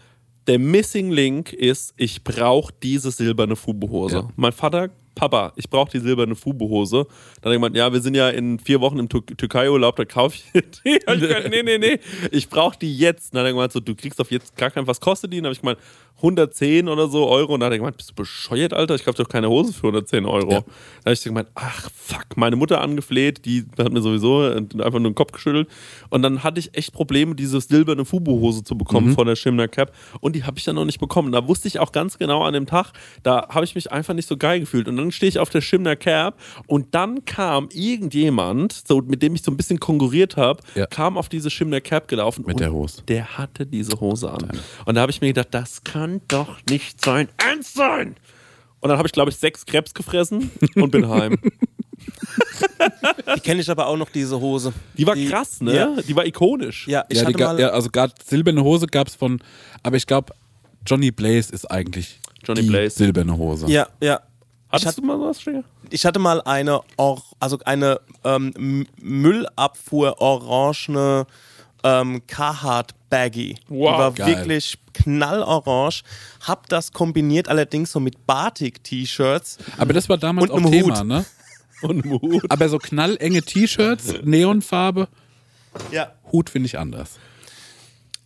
Der 0.48 0.60
Missing 0.60 1.10
Link 1.12 1.52
ist, 1.54 1.93
ich 1.98 2.24
brauche 2.24 2.74
diese 2.84 3.12
silberne 3.12 3.56
Fubu-Hose. 3.56 4.15
Ja. 4.15 4.30
Mein 4.36 4.52
Vater, 4.52 4.89
Papa, 5.15 5.54
ich 5.56 5.69
brauche 5.69 5.91
die 5.91 6.00
silberne 6.00 6.36
Fubu-Hose. 6.36 7.06
Dann 7.06 7.06
hat 7.06 7.46
er 7.46 7.54
gemeint, 7.54 7.76
ja, 7.78 7.91
wir 7.93 8.02
sind 8.02 8.15
ja 8.15 8.30
in 8.30 8.60
vier 8.60 8.82
Wochen 8.82 9.00
im 9.00 9.08
Tür- 9.10 9.26
Türkei-Urlaub, 9.26 9.96
da 9.96 10.06
kaufe 10.06 10.36
ich 10.38 10.52
die. 10.54 10.91
Ich 11.08 11.19
gesagt, 11.22 11.50
nee, 11.50 11.63
nee, 11.63 11.78
nee, 11.78 12.00
ich 12.32 12.50
brauche 12.50 12.78
die 12.78 12.98
jetzt. 12.98 13.34
Dann 13.34 13.39
hat 13.41 13.48
er 13.48 13.52
gemeint, 13.54 13.72
so, 13.72 13.80
du 13.80 13.96
kriegst 13.96 14.19
auf 14.19 14.32
jetzt 14.32 14.56
gar 14.58 14.72
keinen, 14.72 14.88
was 14.88 15.00
kostet 15.00 15.32
die? 15.32 15.38
Dann 15.38 15.46
habe 15.46 15.54
ich 15.54 15.60
gemeint, 15.62 15.80
110 16.17 16.88
oder 16.88 17.10
so 17.10 17.28
Euro. 17.28 17.54
Und 17.54 17.60
dann 17.60 17.67
hat 17.67 17.73
er 17.73 17.78
gemeint, 17.80 17.97
bist 17.97 18.12
du 18.12 18.13
bescheuert, 18.15 18.71
Alter? 18.73 18.95
Ich 18.95 19.04
kaufe 19.04 19.21
doch 19.21 19.28
keine 19.28 19.49
Hose 19.49 19.73
für 19.73 19.88
110 19.88 20.26
Euro. 20.26 20.52
Ja. 20.52 20.60
Dann 20.62 20.65
habe 21.06 21.13
ich 21.13 21.21
gemeint, 21.23 21.49
ach 21.56 21.89
fuck, 21.93 22.38
meine 22.38 22.56
Mutter 22.56 22.80
angefleht, 22.80 23.43
die 23.45 23.65
hat 23.78 23.91
mir 23.91 24.02
sowieso 24.02 24.41
einfach 24.43 24.99
nur 24.99 25.12
den 25.12 25.15
Kopf 25.15 25.34
geschüttelt. 25.34 25.67
Und 26.10 26.21
dann 26.21 26.43
hatte 26.43 26.60
ich 26.60 26.78
echt 26.78 26.93
Probleme, 26.93 27.36
diese 27.36 27.60
silberne 27.60 28.06
Fubu-Hose 28.06 28.63
zu 28.63 28.78
bekommen 28.78 29.10
Mhm. 29.10 29.15
von 29.15 29.28
der 29.28 29.36
Schimner 29.36 29.67
Cap. 29.67 29.93
Und 30.21 30.36
die 30.36 30.43
habe 30.45 30.58
ich 30.58 30.63
dann 30.63 30.76
noch 30.76 30.86
nicht 30.86 30.99
bekommen. 30.99 31.32
Da 31.34 31.45
wusste 31.47 31.67
ich 31.67 31.80
auch 31.80 31.91
ganz 31.91 32.17
genau 32.17 32.43
an 32.43 32.54
dem 32.54 32.67
Tag, 32.67 32.93
da 33.23 33.47
habe 33.49 33.65
ich 33.65 33.76
mich 33.76 33.91
einfach 33.91 34.13
nicht 34.13 34.28
so 34.30 34.38
geil 34.38 34.62
gefühlt. 34.62 34.88
Und 34.88 34.95
dann 34.97 35.12
stehe 35.12 35.28
ich 35.30 35.39
auf 35.39 35.49
der 35.49 35.60
Schimner 35.62 35.95
Cap 35.97 36.39
und 36.67 36.95
dann 36.95 37.26
kam 37.26 37.67
irgendjemand, 37.73 38.84
so, 38.88 39.02
mit 39.02 39.21
dem 39.21 39.36
ich 39.36 39.41
so 39.43 39.52
ein 39.52 39.58
bisschen 39.58 39.80
konkurriert 39.80 40.38
habe, 40.38 40.62
Ja. 40.76 40.86
kam 40.86 41.17
auf 41.17 41.30
diese 41.30 41.49
Schimner 41.49 41.82
Cap 41.82 42.08
gelaufen. 42.08 42.43
Mit 42.45 42.56
und 42.56 42.60
der 42.62 42.71
Hose. 42.71 43.02
Der 43.08 43.38
hatte 43.38 43.65
diese 43.65 43.99
Hose 43.99 44.32
an. 44.32 44.49
Und 44.86 44.95
da 44.95 45.02
habe 45.02 45.12
ich 45.12 45.21
mir 45.21 45.28
gedacht, 45.28 45.49
das 45.52 45.84
kann 45.84 46.03
doch 46.28 46.58
nicht 46.70 47.04
sein 47.04 47.30
Ernst 47.38 47.76
sein. 47.76 48.16
Und 48.80 48.89
dann 48.89 48.98
habe 48.98 49.08
ich, 49.08 49.13
glaube 49.13 49.32
ich, 49.32 49.38
sechs 49.38 49.66
Krebs 49.66 49.94
gefressen 49.94 50.52
und 50.76 50.92
bin 50.92 51.08
heim. 51.10 51.38
Die 53.36 53.39
kenne 53.39 53.62
ich 53.62 53.70
aber 53.70 53.88
auch 53.88 53.98
noch, 53.98 54.10
diese 54.10 54.39
Hose. 54.39 54.74
Die 54.98 55.06
war 55.08 55.16
krass, 55.16 55.62
ne? 55.62 55.76
Ja, 55.76 55.96
Die 56.02 56.16
war 56.16 56.26
ikonisch. 56.26 56.88
ja 56.88 57.06
ich 57.10 57.18
Ja, 57.20 57.26
die 57.26 57.36
hatte 57.44 57.44
mal. 57.56 57.60
ja, 57.60 57.70
also 57.70 57.89
gerade 57.89 58.13
silberne 58.26 58.63
Hose 58.63 58.88
gab 58.88 59.08
es 59.08 59.16
von, 59.16 59.42
aber 59.84 59.96
ich 59.98 60.06
glaube, 60.08 60.34
Johnny 60.86 61.12
Blaze 61.12 61.54
ist 61.54 61.70
eigentlich 61.72 62.20
Johnny 62.44 62.62
die 62.62 62.68
Blaze. 62.68 62.98
silberne 62.98 63.38
Hose. 63.38 63.68
ja, 63.68 63.88
ja. 64.02 64.20
Hattest 64.70 64.98
Ich 64.98 65.04
du 65.04 65.08
mal 65.08 65.18
sowas, 65.20 65.39
Stinger? 65.39 65.63
Ich 65.92 66.04
hatte 66.06 66.18
mal 66.20 66.42
eine, 66.42 66.82
Or 66.98 67.22
also 67.39 67.60
eine 67.63 68.00
ähm, 68.24 68.52
M- 68.58 68.88
Müllabfuhr 69.00 70.20
orangene 70.20 71.28
ähm, 71.84 72.22
Carhartt 72.28 72.93
Baggy. 73.10 73.58
Wow, 73.67 73.78
Die 73.96 74.00
war 74.00 74.12
geil. 74.13 74.28
wirklich 74.38 74.78
knallorange. 74.93 76.02
Hab 76.41 76.67
das 76.69 76.91
kombiniert 76.91 77.48
allerdings 77.48 77.91
so 77.91 78.00
mit 78.00 78.26
Batik-T-Shirts. 78.26 79.58
Aber 79.78 79.93
das 79.93 80.10
war 80.10 80.17
damals 80.17 80.50
auch 80.52 80.58
einem 80.58 80.72
Thema, 80.72 81.00
Hut. 81.00 81.08
ne? 81.08 81.26
Und 81.82 82.06
Mut. 82.06 82.43
Aber 82.50 82.69
so 82.69 82.78
knallenge 82.78 83.41
T-Shirts, 83.41 84.13
Neonfarbe, 84.24 85.08
Ja. 85.91 86.13
Hut 86.32 86.50
finde 86.50 86.67
ich 86.67 86.80
anders. 86.80 87.19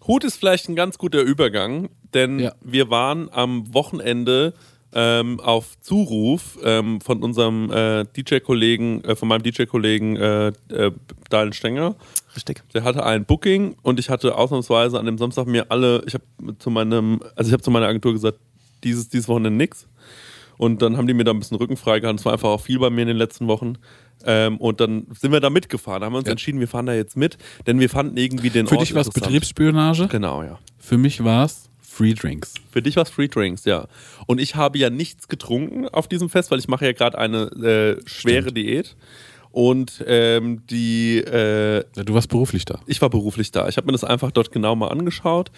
Hut 0.05 0.23
ist 0.23 0.37
vielleicht 0.37 0.69
ein 0.69 0.75
ganz 0.75 0.97
guter 0.97 1.21
Übergang, 1.21 1.89
denn 2.13 2.39
Ja. 2.39 2.53
wir 2.61 2.89
waren 2.89 3.29
am 3.31 3.73
Wochenende 3.73 4.53
ähm, 4.93 5.39
auf 5.41 5.77
Zuruf 5.81 6.57
ähm, 6.63 7.01
von 7.01 7.21
unserem 7.21 7.69
äh, 7.71 8.05
DJ-Kollegen, 8.05 9.03
äh, 9.03 9.15
von 9.17 9.27
meinem 9.27 9.43
DJ-Kollegen 9.43 10.15
äh, 10.15 10.47
äh, 10.69 10.91
Daniel 11.29 11.53
Stenger. 11.53 11.95
Richtig. 12.35 12.63
Der 12.73 12.83
hatte 12.83 13.05
ein 13.05 13.25
Booking 13.25 13.75
und 13.81 13.99
ich 13.99 14.09
hatte 14.09 14.35
ausnahmsweise 14.35 14.99
an 14.99 15.05
dem 15.05 15.17
Samstag 15.17 15.47
mir 15.47 15.71
alle, 15.71 16.03
ich 16.05 16.13
habe 16.13 16.23
zu 16.59 16.69
meinem, 16.69 17.19
also 17.35 17.49
ich 17.49 17.53
habe 17.53 17.63
zu 17.63 17.71
meiner 17.71 17.87
Agentur 17.87 18.13
gesagt, 18.13 18.37
dieses, 18.83 19.09
dieses 19.09 19.27
Wochenende 19.27 19.51
nix. 19.57 19.87
Und 20.57 20.81
dann 20.81 20.97
haben 20.97 21.05
die 21.07 21.13
mir 21.13 21.23
da 21.23 21.31
ein 21.31 21.39
bisschen 21.39 21.57
Rücken 21.57 21.77
freigehalten. 21.77 22.17
Es 22.19 22.25
war 22.25 22.33
einfach 22.33 22.49
auch 22.49 22.61
viel 22.61 22.79
bei 22.79 22.89
mir 22.89 23.01
in 23.03 23.07
den 23.09 23.17
letzten 23.17 23.47
Wochen. 23.47 23.73
Ähm, 24.25 24.57
und 24.57 24.79
dann 24.79 25.05
sind 25.19 25.31
wir 25.31 25.39
da 25.39 25.49
mitgefahren. 25.51 26.01
Da 26.01 26.07
haben 26.07 26.13
wir 26.13 26.17
uns 26.17 26.25
Ja. 26.27 26.31
entschieden, 26.31 26.59
wir 26.59 26.67
fahren 26.67 26.87
da 26.87 26.93
jetzt 26.93 27.15
mit, 27.15 27.37
denn 27.67 27.79
wir 27.79 27.89
fanden 27.89 28.17
irgendwie 28.17 28.49
den 28.49 28.65
Für 28.67 28.75
Ort 28.77 28.87
dich 28.87 28.95
war 28.95 29.01
es. 29.01 29.09
Betriebsspionage, 29.11 30.07
Genau, 30.07 30.41
ja. 30.41 30.57
für 30.79 30.97
mich 30.97 31.23
war 31.23 31.45
es 31.45 31.69
Free 31.79 32.13
Drinks. 32.13 32.55
Für 32.71 32.81
dich 32.81 32.95
war 32.95 33.03
es 33.03 33.09
Free 33.11 33.27
Drinks, 33.27 33.65
ja. 33.65 33.87
Und 34.25 34.39
ich 34.41 34.55
habe 34.55 34.77
ja 34.79 34.89
nichts 34.89 35.27
getrunken 35.27 35.87
auf 35.89 36.07
diesem 36.07 36.29
Fest, 36.29 36.49
weil 36.51 36.57
ich 36.59 36.67
mache 36.67 36.85
ja 36.85 36.91
gerade 36.93 37.17
eine 37.17 37.43
äh, 37.63 38.01
schwere 38.07 38.51
Diät. 38.51 38.95
Und 39.57 40.03
ähm, 40.05 40.61
die, 40.69 41.17
äh, 41.17 41.77
Ja, 41.95 42.03
Du 42.03 42.13
warst 42.13 42.29
beruflich 42.29 42.63
da. 42.65 42.79
ich 42.85 43.01
war 43.01 43.09
beruflich 43.09 43.49
da. 43.49 43.67
Ich 43.67 43.77
habe 43.77 43.87
mir 43.87 43.91
das 43.91 44.03
einfach 44.03 44.29
dort 44.29 44.51
genau 44.51 44.75
mal 44.75 44.89
angeschaut. 44.89 45.49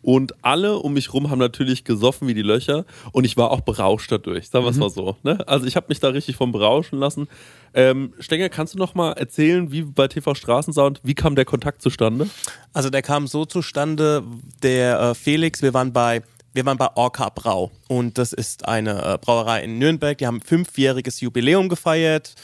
Und 0.00 0.32
alle 0.44 0.76
um 0.76 0.92
mich 0.92 1.12
rum 1.12 1.28
haben 1.28 1.40
natürlich 1.40 1.82
gesoffen 1.82 2.28
wie 2.28 2.34
die 2.34 2.42
Löcher. 2.42 2.84
Und 3.10 3.24
ich 3.24 3.36
war 3.36 3.50
auch 3.50 3.62
berauscht 3.62 4.12
dadurch. 4.12 4.48
Sagen 4.48 4.64
wir 4.64 4.70
es 4.70 4.76
mal 4.76 4.90
so. 4.90 5.16
Ne? 5.24 5.42
Also 5.48 5.66
ich 5.66 5.74
habe 5.74 5.86
mich 5.88 5.98
da 5.98 6.10
richtig 6.10 6.36
vom 6.36 6.52
berauschen 6.52 7.00
lassen. 7.00 7.26
Ähm, 7.74 8.12
Stenger, 8.20 8.48
kannst 8.48 8.74
du 8.74 8.78
noch 8.78 8.94
mal 8.94 9.14
erzählen, 9.14 9.72
wie 9.72 9.82
bei 9.82 10.06
TV 10.06 10.36
Straßensound, 10.36 11.00
wie 11.02 11.16
kam 11.16 11.34
der 11.34 11.44
Kontakt 11.44 11.82
zustande? 11.82 12.28
Also 12.72 12.90
der 12.90 13.02
kam 13.02 13.26
so 13.26 13.44
zustande, 13.44 14.22
der 14.62 15.00
äh, 15.00 15.14
Felix, 15.16 15.62
wir 15.62 15.74
waren 15.74 15.92
bei 15.92 16.22
wir 16.54 16.64
waren 16.64 16.78
bei 16.78 16.88
Orca 16.94 17.28
Brau 17.28 17.70
und 17.88 18.18
das 18.18 18.32
ist 18.32 18.66
eine 18.66 19.14
äh, 19.14 19.18
Brauerei 19.20 19.62
in 19.62 19.78
Nürnberg, 19.78 20.16
die 20.16 20.26
haben 20.26 20.40
fünfjähriges 20.40 21.20
Jubiläum 21.20 21.68
gefeiert 21.68 22.34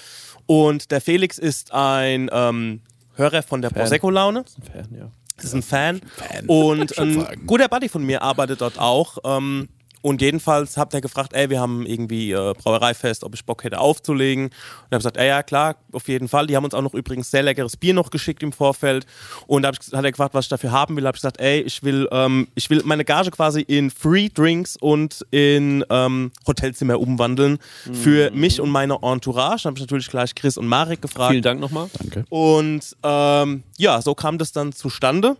und 0.47 0.90
der 0.90 1.01
Felix 1.01 1.38
ist 1.38 1.72
ein 1.72 2.30
ähm, 2.32 2.80
Hörer 3.16 3.42
von 3.42 3.62
der 3.62 3.70
Prosecco 3.70 4.11
Laune 4.11 4.45
Fan, 4.72 4.88
ja. 4.97 5.11
Ist 5.42 5.55
ein 5.55 5.62
Fan. 5.62 6.01
Und 6.47 6.95
schon 6.95 7.26
ein 7.26 7.47
guter 7.47 7.68
Buddy 7.68 7.88
von 7.88 8.05
mir 8.05 8.22
arbeitet 8.22 8.61
dort 8.61 8.78
auch. 8.78 9.18
Ähm, 9.24 9.68
und 10.05 10.20
jedenfalls 10.20 10.76
habt 10.76 10.92
ihr 10.92 11.00
gefragt, 11.00 11.32
ey, 11.32 11.48
wir 11.48 11.62
haben 11.62 11.86
irgendwie 11.86 12.32
äh, 12.32 12.52
Brauereifest, 12.52 13.24
ob 13.24 13.34
ich 13.34 13.46
Bock 13.46 13.64
hätte 13.64 13.80
aufzulegen. 13.80 14.48
Und 14.48 14.52
ich 14.52 14.84
habe 14.84 14.98
gesagt, 14.98 15.16
ey, 15.16 15.28
ja 15.28 15.42
klar, 15.42 15.76
auf 15.92 16.09
jeden 16.09 16.28
Fall. 16.28 16.46
Die 16.46 16.55
haben 16.57 16.64
uns 16.64 16.74
auch 16.74 16.82
noch 16.82 16.92
übrigens 16.92 17.30
sehr 17.30 17.42
leckeres 17.42 17.78
Bier 17.78 17.94
noch 17.94 18.11
geschickt 18.11 18.42
im 18.42 18.52
Vorfeld. 18.52 19.07
Und 19.46 19.62
da 19.62 19.68
hat 19.68 20.05
er 20.05 20.11
gefragt, 20.11 20.34
was 20.34 20.44
ich 20.44 20.50
dafür 20.50 20.72
haben 20.72 20.94
will. 20.94 21.07
habe 21.07 21.16
ich 21.16 21.22
gesagt, 21.22 21.40
ey, 21.40 21.62
ich 21.62 21.82
will, 21.82 22.07
ähm, 22.12 22.48
ich 22.55 22.68
will 22.68 22.82
meine 22.84 23.07
Gage 23.07 23.30
quasi 23.30 23.62
in 23.62 23.90
Free 23.90 24.28
Drinks 24.28 24.76
und 24.76 25.24
in 25.30 25.82
ähm, 25.88 26.32
Hotelzimmer 26.46 27.00
umwandeln 27.00 27.57
für 27.90 28.30
mich 28.30 28.61
und 28.61 28.68
meine 28.68 28.98
Entourage. 29.00 29.62
Da 29.62 29.70
habe 29.70 29.78
ich 29.78 29.84
natürlich 29.84 30.11
gleich 30.11 30.34
Chris 30.34 30.59
und 30.59 30.66
Marek 30.66 31.00
gefragt. 31.00 31.30
Vielen 31.30 31.42
Dank 31.42 31.61
nochmal. 31.61 31.88
Danke. 31.98 32.26
Und 32.28 32.94
ähm, 33.02 33.62
ja, 33.78 34.02
so 34.02 34.14
kam 34.14 34.36
das 34.36 34.52
dann 34.52 34.74
zustande. 34.74 35.38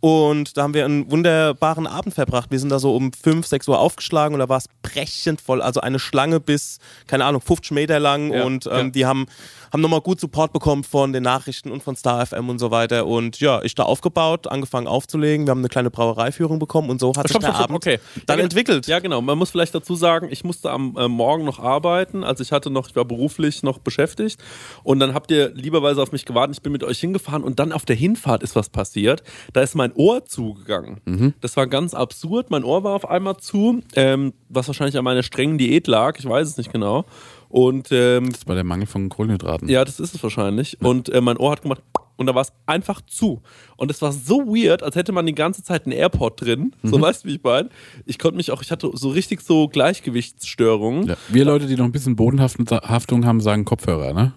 Und 0.00 0.56
da 0.56 0.62
haben 0.62 0.74
wir 0.74 0.84
einen 0.84 1.10
wunderbaren 1.10 1.86
Abend 1.86 2.14
verbracht. 2.14 2.50
Wir 2.50 2.58
sind 2.58 2.68
da 2.68 2.78
so 2.78 2.94
um 2.94 3.12
5, 3.12 3.46
6 3.46 3.68
Uhr 3.68 3.78
aufgeschlagen 3.78 4.34
und 4.34 4.40
da 4.40 4.48
war 4.48 4.58
es 4.58 4.66
brechend 4.82 5.40
voll. 5.40 5.62
Also 5.62 5.80
eine 5.80 5.98
Schlange 5.98 6.38
bis, 6.38 6.78
keine 7.06 7.24
Ahnung, 7.24 7.40
50 7.40 7.72
Meter 7.72 7.98
lang. 7.98 8.32
Ja, 8.32 8.44
und 8.44 8.66
ähm, 8.66 8.72
ja. 8.72 8.90
die 8.90 9.06
haben, 9.06 9.26
haben 9.72 9.80
nochmal 9.80 10.02
gut 10.02 10.20
Support 10.20 10.52
bekommen 10.52 10.84
von 10.84 11.12
den 11.12 11.22
Nachrichten 11.22 11.70
und 11.70 11.82
von 11.82 11.96
Star 11.96 12.24
FM 12.24 12.48
und 12.50 12.58
so 12.58 12.70
weiter. 12.70 13.06
Und 13.06 13.40
ja, 13.40 13.62
ich 13.62 13.74
da 13.74 13.84
aufgebaut, 13.84 14.46
angefangen 14.46 14.86
aufzulegen. 14.86 15.46
Wir 15.46 15.52
haben 15.52 15.60
eine 15.60 15.68
kleine 15.68 15.90
Brauereiführung 15.90 16.58
bekommen 16.58 16.90
und 16.90 17.00
so 17.00 17.14
hat 17.16 17.26
sich 17.26 17.30
Stopp, 17.30 17.40
der 17.40 17.48
stopp, 17.48 17.56
stopp, 17.56 17.70
Abend 17.70 17.76
okay. 17.76 17.98
dann 18.26 18.38
Ja, 18.38 18.44
entwickelt. 18.44 18.86
Ja, 18.86 18.98
genau. 18.98 19.22
Man 19.22 19.38
muss 19.38 19.50
vielleicht 19.50 19.74
dazu 19.74 19.96
sagen, 19.96 20.28
ich 20.30 20.44
musste 20.44 20.70
am 20.70 20.94
äh, 20.96 21.08
Morgen 21.08 21.44
noch 21.44 21.58
arbeiten. 21.58 22.22
Also 22.22 22.42
ich 22.42 22.52
hatte 22.52 22.70
noch, 22.70 22.88
ich 22.88 22.96
war 22.96 23.06
beruflich 23.06 23.62
noch 23.62 23.78
beschäftigt. 23.78 24.42
Und 24.82 25.00
dann 25.00 25.14
habt 25.14 25.30
ihr 25.30 25.50
lieberweise 25.54 26.02
auf 26.02 26.12
mich 26.12 26.26
gewartet. 26.26 26.56
Ich 26.56 26.62
bin 26.62 26.72
mit 26.72 26.84
euch 26.84 27.00
hingefahren 27.00 27.42
und 27.42 27.58
dann 27.58 27.72
auf 27.72 27.86
der 27.86 27.96
Hinfahrt 27.96 28.42
ist 28.42 28.54
was 28.54 28.68
passiert. 28.68 29.22
Da 29.52 29.62
ist 29.62 29.74
mein 29.74 29.85
Ohr 29.94 30.24
zugegangen. 30.24 31.34
Das 31.40 31.56
war 31.56 31.66
ganz 31.66 31.94
absurd. 31.94 32.50
Mein 32.50 32.64
Ohr 32.64 32.84
war 32.84 32.94
auf 32.94 33.08
einmal 33.08 33.36
zu, 33.36 33.82
ähm, 33.94 34.32
was 34.48 34.66
wahrscheinlich 34.68 34.96
an 34.98 35.04
meiner 35.04 35.22
strengen 35.22 35.58
Diät 35.58 35.86
lag. 35.86 36.18
Ich 36.18 36.28
weiß 36.28 36.48
es 36.48 36.56
nicht 36.56 36.72
genau. 36.72 37.04
Und 37.48 37.88
ähm, 37.92 38.30
Das 38.32 38.46
war 38.46 38.54
der 38.54 38.64
Mangel 38.64 38.86
von 38.86 39.08
Kohlenhydraten. 39.08 39.68
ja, 39.68 39.84
das 39.84 40.00
ist 40.00 40.14
es 40.14 40.22
wahrscheinlich. 40.22 40.80
Und 40.80 41.08
äh, 41.08 41.20
mein 41.20 41.36
Ohr 41.36 41.52
hat 41.52 41.62
gemacht 41.62 41.82
und 42.18 42.26
da 42.26 42.34
war 42.34 42.42
es 42.42 42.52
einfach 42.64 43.02
zu. 43.02 43.42
Und 43.76 43.90
es 43.90 44.00
war 44.00 44.10
so 44.10 44.46
weird, 44.46 44.82
als 44.82 44.96
hätte 44.96 45.12
man 45.12 45.26
die 45.26 45.34
ganze 45.34 45.62
Zeit 45.62 45.84
einen 45.84 45.92
AirPod 45.92 46.40
drin. 46.40 46.74
So 46.82 46.98
weißt 46.98 47.24
du, 47.24 47.28
wie 47.28 47.34
ich 47.34 47.42
meine? 47.42 47.68
Ich 48.06 48.18
konnte 48.18 48.38
mich 48.38 48.50
auch, 48.50 48.62
ich 48.62 48.70
hatte 48.70 48.90
so 48.94 49.10
richtig 49.10 49.42
so 49.42 49.68
Gleichgewichtsstörungen. 49.68 51.08
Ja. 51.08 51.16
Wir 51.28 51.44
Leute, 51.44 51.66
die 51.66 51.76
noch 51.76 51.84
ein 51.84 51.92
bisschen 51.92 52.16
Bodenhaftung 52.16 53.26
haben, 53.26 53.40
sagen 53.40 53.64
Kopfhörer, 53.66 54.14
ne? 54.14 54.32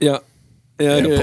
Ja. 0.00 0.20
Ja, 0.78 0.98
ja, 0.98 1.22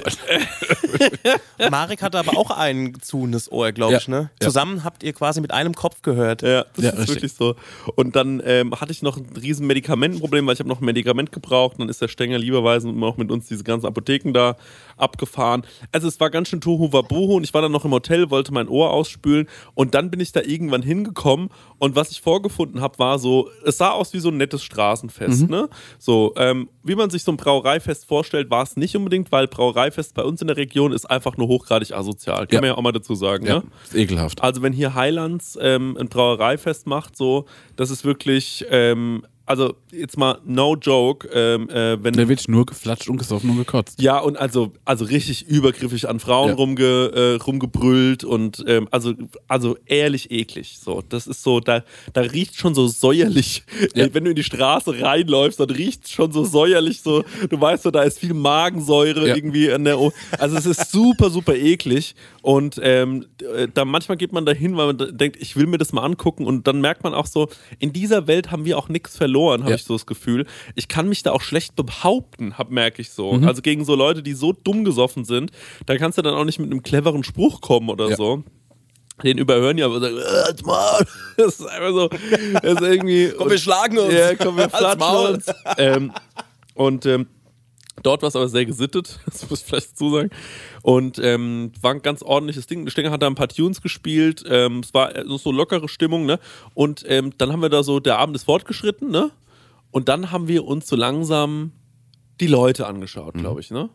Marek 1.69 2.01
hatte 2.01 2.17
aber 2.17 2.37
auch 2.37 2.49
ein 2.51 2.95
zunes 3.01 3.51
Ohr, 3.51 3.71
glaube 3.71 3.93
Ja. 3.93 3.99
ich. 3.99 4.07
Ne? 4.07 4.29
Ja. 4.41 4.47
Zusammen 4.47 4.83
habt 4.83 5.03
ihr 5.03 5.13
quasi 5.13 5.41
mit 5.41 5.51
einem 5.51 5.73
Kopf 5.75 6.01
gehört. 6.01 6.41
Ja, 6.41 6.65
das 6.75 6.83
Ja, 6.85 6.89
ist 6.91 6.99
richtig. 6.99 7.15
wirklich 7.15 7.33
so. 7.33 7.55
Und 7.95 8.15
dann 8.15 8.41
ähm, 8.45 8.73
hatte 8.79 8.91
ich 8.91 9.01
noch 9.01 9.17
ein 9.17 9.27
riesen 9.39 9.67
Medikamentenproblem, 9.67 10.45
weil 10.47 10.53
ich 10.53 10.59
habe 10.59 10.69
noch 10.69 10.81
ein 10.81 10.85
Medikament 10.85 11.31
gebraucht. 11.31 11.75
Dann 11.79 11.89
ist 11.89 12.01
der 12.01 12.07
Stenger 12.07 12.37
lieberweise 12.39 12.89
auch 13.01 13.17
mit 13.17 13.31
uns 13.31 13.47
diese 13.47 13.63
ganzen 13.63 13.85
Apotheken 13.85 14.33
da 14.33 14.55
abgefahren. 14.97 15.63
Also 15.91 16.07
es 16.07 16.19
war 16.19 16.29
ganz 16.29 16.49
schön 16.49 16.61
Tohu 16.61 16.91
Wabohu 16.93 17.35
und 17.35 17.43
ich 17.43 17.53
war 17.53 17.61
dann 17.61 17.71
noch 17.71 17.85
im 17.85 17.91
Hotel, 17.91 18.29
wollte 18.29 18.53
mein 18.53 18.67
Ohr 18.67 18.91
ausspülen 18.91 19.47
und 19.75 19.93
dann 19.93 20.09
bin 20.11 20.19
ich 20.19 20.31
da 20.31 20.41
irgendwann 20.41 20.81
hingekommen 20.81 21.49
und 21.79 21.95
was 21.95 22.11
ich 22.11 22.21
vorgefunden 22.21 22.81
habe, 22.81 22.99
war 22.99 23.19
so, 23.19 23.49
es 23.65 23.77
sah 23.77 23.91
aus 23.91 24.13
wie 24.13 24.19
so 24.19 24.29
ein 24.29 24.37
nettes 24.37 24.63
Straßenfest, 24.63 25.49
ne? 25.49 25.69
So, 25.99 26.33
ähm, 26.37 26.69
wie 26.83 26.95
man 26.95 27.09
sich 27.09 27.23
so 27.23 27.31
ein 27.31 27.37
Brauereifest 27.37 28.05
vorstellt, 28.05 28.49
war 28.49 28.63
es 28.63 28.75
nicht 28.77 28.95
unbedingt, 28.95 29.31
weil 29.31 29.42
Brauereifest 29.47 30.13
bei 30.13 30.23
uns 30.23 30.41
in 30.41 30.47
der 30.47 30.57
Region 30.57 30.91
ist 30.91 31.05
einfach 31.05 31.37
nur 31.37 31.47
hochgradig 31.47 31.93
asozial. 31.93 32.47
Kann 32.47 32.55
Ja. 32.55 32.61
man 32.61 32.67
ja 32.69 32.75
auch 32.75 32.81
mal 32.81 32.91
dazu 32.91 33.15
sagen, 33.15 33.45
Ja, 33.45 33.55
ne? 33.59 33.63
ist 33.83 33.95
ekelhaft. 33.95 34.41
Also 34.43 34.61
wenn 34.61 34.73
hier 34.73 34.95
Highlands 34.95 35.57
ähm, 35.61 35.97
ein 35.99 36.07
Brauereifest 36.09 36.87
macht, 36.87 37.15
so, 37.15 37.45
das 37.75 37.89
ist 37.89 38.05
wirklich, 38.05 38.65
ähm, 38.69 39.25
also 39.45 39.75
jetzt 39.91 40.17
mal 40.17 40.39
no 40.45 40.75
joke, 40.75 41.27
ähm, 41.33 41.69
äh, 41.69 42.01
wenn 42.03 42.13
Da 42.13 42.29
wird 42.29 42.47
nur 42.47 42.65
geflatscht 42.65 43.09
und 43.09 43.17
gesoffen 43.17 43.49
und 43.49 43.57
gekotzt. 43.57 44.01
ja 44.01 44.17
und 44.19 44.37
also 44.37 44.71
also 44.85 45.03
richtig 45.05 45.47
übergriffig 45.47 46.07
an 46.07 46.19
Frauen 46.19 46.49
Ja. 46.49 46.55
rumge, 46.55 46.83
äh, 47.13 47.35
rumgebrüllt 47.43 48.23
und 48.23 48.63
ähm, 48.67 48.87
also 48.91 49.13
also 49.47 49.77
ehrlich 49.85 50.31
eklig. 50.31 50.77
So, 50.81 51.01
das 51.09 51.27
ist 51.27 51.43
so, 51.43 51.59
da 51.59 51.83
da 52.13 52.21
riecht 52.21 52.55
schon 52.55 52.73
so 52.75 52.87
säuerlich. 52.87 53.63
Ja. 53.95 54.07
Wenn 54.13 54.23
du 54.23 54.29
in 54.29 54.35
die 54.35 54.43
Straße 54.43 55.01
reinläufst, 55.01 55.59
dann 55.59 55.69
riecht 55.69 56.07
schon 56.09 56.31
so 56.31 56.43
säuerlich. 56.45 57.01
So, 57.01 57.23
du 57.49 57.59
weißt 57.59 57.83
so, 57.83 57.91
da 57.91 58.03
ist 58.03 58.19
viel 58.19 58.33
Magensäure 58.33 59.27
Ja. 59.27 59.35
irgendwie 59.35 59.71
an 59.71 59.83
der. 59.83 59.99
O 59.99 60.11
also 60.39 60.55
es 60.57 60.65
ist 60.65 60.91
super 60.91 61.29
super 61.29 61.55
eklig 61.55 62.15
und 62.41 62.79
ähm, 62.81 63.23
äh, 63.23 63.32
da 63.73 63.85
manchmal 63.85 64.17
geht 64.17 64.31
man 64.33 64.45
dahin, 64.45 64.77
weil 64.77 64.93
man 64.93 65.17
denkt, 65.17 65.37
ich 65.41 65.55
will 65.55 65.65
mir 65.67 65.77
das 65.77 65.93
mal 65.93 66.03
angucken 66.03 66.45
und 66.45 66.67
dann 66.67 66.81
merkt 66.81 67.03
man 67.03 67.13
auch 67.13 67.25
so, 67.25 67.49
in 67.79 67.93
dieser 67.93 68.27
Welt 68.27 68.51
haben 68.51 68.65
wir 68.65 68.77
auch 68.77 68.89
nichts 68.89 69.17
verloren, 69.17 69.61
habe 69.61 69.71
Ja. 69.71 69.75
ich 69.75 69.83
so 69.83 69.93
das 69.93 70.05
Gefühl. 70.05 70.45
Ich 70.75 70.87
kann 70.87 71.09
mich 71.09 71.23
da 71.23 71.31
auch 71.31 71.41
schlecht 71.41 71.75
behaupten, 71.75 72.57
hab, 72.57 72.69
merke 72.71 73.01
ich 73.01 73.09
so. 73.11 73.33
Mhm. 73.33 73.47
Also 73.47 73.61
gegen 73.61 73.85
so 73.85 73.95
Leute, 73.95 74.23
die 74.23 74.33
so 74.33 74.53
dumm 74.53 74.83
gesoffen 74.85 75.25
sind, 75.25 75.51
da 75.85 75.97
kannst 75.97 76.17
du 76.17 76.21
dann 76.21 76.33
auch 76.35 76.45
nicht 76.45 76.59
mit 76.59 76.71
einem 76.71 76.83
cleveren 76.83 77.23
Spruch 77.23 77.61
kommen 77.61 77.89
oder 77.89 78.09
Ja. 78.09 78.15
so. 78.15 78.43
Den 79.23 79.37
überhören 79.37 79.77
ja, 79.77 79.85
aber 79.85 79.99
sagen, 79.99 80.17
"Äh, 80.17 80.63
Maul." 80.65 81.05
das 81.37 81.59
ist 81.59 81.65
einfach 81.67 81.91
so, 81.91 82.09
das 82.09 82.73
ist 82.73 82.81
irgendwie. 82.81 83.31
Komm, 83.37 83.49
wir 83.51 83.57
schlagen 83.59 83.99
uns. 83.99 84.13
Ja, 84.13 84.35
komm, 84.35 84.57
wir 84.57 84.69
flatschen 84.71 85.33
uns. 85.35 85.45
Ähm, 85.77 86.11
und 86.73 87.05
ähm, 87.05 87.27
dort 88.01 88.23
war 88.23 88.29
es 88.29 88.35
aber 88.35 88.47
sehr 88.49 88.65
gesittet, 88.65 89.19
das 89.25 89.47
muss 89.49 89.61
ich 89.61 89.65
vielleicht 89.67 89.91
dazu 89.91 90.11
sagen. 90.11 90.29
Und 90.83 91.17
ähm, 91.17 91.71
war 91.81 91.91
ein 91.93 92.01
ganz 92.01 92.21
ordentliches 92.21 92.67
Ding. 92.67 92.87
Stenger 92.89 93.09
hat 93.09 93.21
da 93.21 93.27
ein 93.27 93.35
paar 93.35 93.47
Tunes 93.47 93.81
gespielt. 93.81 94.43
Ähm, 94.47 94.81
es 94.81 94.93
war 94.93 95.15
äh, 95.15 95.23
so 95.37 95.51
lockere 95.51 95.87
Stimmung, 95.87 96.25
ne? 96.25 96.39
Und 96.73 97.05
ähm, 97.07 97.31
dann 97.37 97.53
haben 97.53 97.61
wir 97.61 97.69
da 97.69 97.83
so, 97.83 98.01
der 98.01 98.19
Abend 98.19 98.35
ist 98.35 98.43
fortgeschritten, 98.43 99.09
ne? 99.09 99.31
Und 99.91 100.09
dann 100.09 100.29
haben 100.31 100.49
wir 100.49 100.65
uns 100.65 100.87
so 100.87 100.97
langsam 100.97 101.71
die 102.41 102.47
Leute 102.47 102.85
angeschaut, 102.85 103.35
glaube 103.35 103.61
ich, 103.61 103.71
ne? 103.71 103.89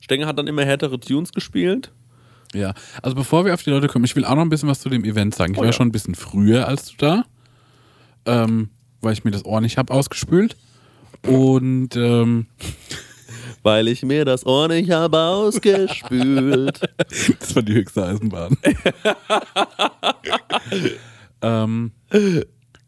Stenger 0.00 0.26
hat 0.26 0.38
dann 0.38 0.46
immer 0.46 0.64
härtere 0.64 1.00
Tunes 1.00 1.32
gespielt. 1.32 1.90
Ja, 2.52 2.74
also 3.00 3.14
bevor 3.14 3.46
wir 3.46 3.54
auf 3.54 3.62
die 3.62 3.70
Leute 3.70 3.88
kommen, 3.88 4.04
ich 4.04 4.16
will 4.16 4.26
auch 4.26 4.34
noch 4.34 4.42
ein 4.42 4.50
bisschen 4.50 4.68
was 4.68 4.80
zu 4.80 4.90
dem 4.90 5.04
Event 5.04 5.34
sagen. 5.34 5.52
Ich 5.52 5.58
Oh 5.58 5.62
war 5.62 5.68
ja. 5.68 5.72
schon 5.72 5.88
ein 5.88 5.92
bisschen 5.92 6.16
früher 6.16 6.68
als 6.68 6.90
du 6.90 6.94
da, 6.98 7.24
ähm, 8.26 8.68
weil 9.00 9.14
ich 9.14 9.24
mir 9.24 9.30
das 9.30 9.44
Ohr 9.46 9.62
nicht 9.62 9.78
habe 9.78 9.94
ausgespült. 9.94 10.56
Und 11.26 11.96
ähm, 11.96 12.46
Weil 13.62 13.88
ich 13.88 14.02
mir 14.02 14.24
das 14.24 14.46
Ohr 14.46 14.68
nicht 14.68 14.90
habe 14.90 15.18
ausgespült. 15.18 16.80
das 17.40 17.54
war 17.54 17.62
die 17.62 17.74
höchste 17.74 18.06
Eisenbahn. 18.06 18.56
ähm, 21.42 21.92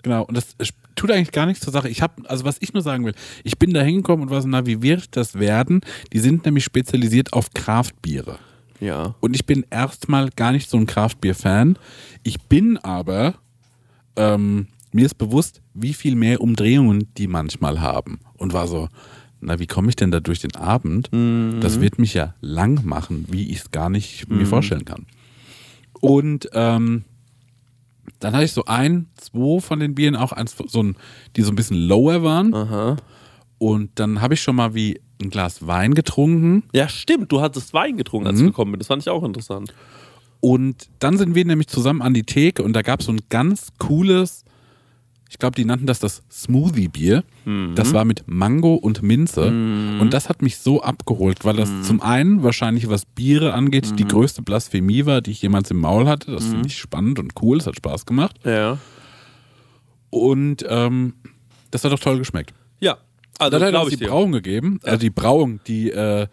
genau, 0.03 0.25
und 0.25 0.37
das 0.37 0.57
tut 0.95 1.11
eigentlich 1.11 1.33
gar 1.33 1.47
nichts 1.47 1.65
zur 1.65 1.73
Sache. 1.73 1.89
Ich 1.89 2.03
habe, 2.03 2.29
also 2.29 2.45
was 2.45 2.57
ich 2.61 2.73
nur 2.73 2.83
sagen 2.83 3.05
will, 3.05 3.15
ich 3.45 3.59
bin 3.59 3.73
da 3.73 3.83
hingekommen 3.83 4.25
und 4.25 4.31
war 4.31 4.43
so, 4.43 4.49
na, 4.49 4.67
wie 4.67 4.83
wird 4.83 5.17
das 5.17 5.39
werden? 5.39 5.81
Die 6.13 6.19
sind 6.19 6.45
nämlich 6.45 6.65
spezialisiert 6.65 7.33
auf 7.33 7.53
Kraftbiere. 7.55 8.39
ja. 8.81 9.15
Und 9.21 9.35
ich 9.35 9.47
bin 9.47 9.65
erstmal 9.71 10.31
gar 10.31 10.53
nicht 10.53 10.71
so 10.71 10.77
ein 10.77 10.87
Kraftbier-Fan. 10.87 11.79
Ich 12.23 12.41
bin 12.43 12.79
aber, 12.79 13.35
ähm, 14.17 14.69
mir 14.93 15.07
ist 15.07 15.19
bewusst, 15.19 15.63
wie 15.75 15.95
viel 15.95 16.15
mehr 16.15 16.41
Umdrehungen 16.41 17.09
die 17.17 17.27
manchmal 17.27 17.81
haben. 17.81 18.21
Und 18.37 18.53
war 18.53 18.67
so, 18.67 18.89
na, 19.43 19.59
wie 19.59 19.66
komme 19.66 19.88
ich 19.88 19.97
denn 19.97 20.11
da 20.11 20.20
durch 20.20 20.40
den 20.40 20.55
Abend? 20.57 21.11
Das 21.61 21.80
wird 21.80 21.99
mich 21.99 22.14
ja 22.14 22.34
lang 22.40 22.84
machen, 22.84 23.26
wie 23.28 23.51
ich 23.51 23.59
es 23.59 23.70
gar 23.70 23.90
nicht 23.90 24.28
mir 24.30 24.47
vorstellen 24.47 24.84
kann. 24.84 25.07
Und 26.01 26.49
ähm, 26.53 27.05
dann 28.18 28.32
hatte 28.34 28.45
ich 28.45 28.53
so 28.53 28.64
ein, 28.64 29.07
zwei 29.16 29.61
von 29.61 29.80
den 29.80 29.95
Bieren, 29.95 30.16
auch 30.16 30.32
eins, 30.32 30.57
so 30.66 30.82
ein, 30.82 30.97
die 31.36 31.43
so 31.43 31.51
ein 31.53 31.57
bisschen 31.57 31.76
lower 31.76 32.22
waren. 32.22 32.55
Aha. 32.55 32.97
Und 33.59 33.90
dann 33.97 34.20
habe 34.20 34.34
ich 34.34 34.43
schon 34.43 34.57
mal 34.57 34.74
wie 34.74 35.01
ein 35.22 35.30
Glas 35.30 35.66
Wein 35.66 35.95
getrunken. 35.95 36.64
Ja, 36.72 36.88
stimmt. 36.88 37.30
Du 37.30 37.40
hattest 37.40 37.72
Wein 37.74 37.97
getrunken, 37.97 38.26
als 38.26 38.38
Mhm. 38.40 38.47
ich 38.47 38.51
gekommen 38.53 38.72
bin. 38.72 38.78
Das 38.80 38.88
fand 38.88 39.03
ich 39.03 39.09
auch 39.09 39.22
interessant. 39.22 39.72
Und 40.40 40.88
dann 40.99 41.16
sind 41.18 41.36
wir 41.36 41.45
nämlich 41.45 41.68
zusammen 41.68 42.03
an 42.03 42.14
die 42.14 42.24
Theke 42.24 42.64
und 42.64 42.72
da 42.72 42.82
gab 42.82 43.01
es 43.01 43.07
so 43.07 43.12
ein 43.12 43.20
ganz 43.28 43.68
cooles, 43.78 44.45
ich 45.33 45.39
glaube, 45.39 45.57
die 45.57 45.64
nannten 45.64 45.87
das 45.87 45.99
das 45.99 46.22
Smoothie-Bier. 46.30 47.24
Das 47.74 47.95
war 47.95 48.05
mit 48.05 48.24
Mango 48.26 48.74
und 48.74 49.03
Minze. 49.03 49.47
Und 49.47 50.11
das 50.11 50.28
hat 50.28 50.43
mich 50.43 50.59
so 50.59 50.83
abgeholt, 50.83 51.47
weil 51.47 51.57
das 51.57 51.70
zum 51.85 52.03
einen 52.03 52.43
wahrscheinlich, 52.43 52.91
was 52.91 53.07
Biere 53.07 53.55
angeht, 53.55 53.99
die 53.99 54.05
größte 54.05 54.43
Blasphemie 54.43 55.07
war, 55.07 55.22
die 55.22 55.30
ich 55.30 55.41
jemals 55.41 55.70
im 55.70 55.78
Maul 55.78 56.07
hatte. 56.07 56.33
Das 56.33 56.45
finde 56.45 56.66
ich 56.66 56.76
spannend 56.76 57.18
und 57.18 57.33
cool, 57.41 57.57
es 57.57 57.66
hat 57.66 57.76
Spaß 57.76 58.05
gemacht. 58.05 58.37
Ja. 58.45 58.76
Und 60.11 60.66
ähm, 60.68 61.14
das 61.70 61.83
hat 61.83 61.93
doch 61.93 61.99
toll 61.99 62.18
geschmeckt. 62.18 62.53
Ja. 62.80 62.99
Also, 63.39 63.59
dann 63.59 63.74
hat 63.74 63.85
uns 63.85 63.97
die. 63.97 64.05
Brauung 64.05 64.33
gegeben, 64.33 64.80
also 64.83 64.99
die 64.99 65.09
Brauung, 65.09 65.61
die, 65.66 65.91
äh, 65.91 66.26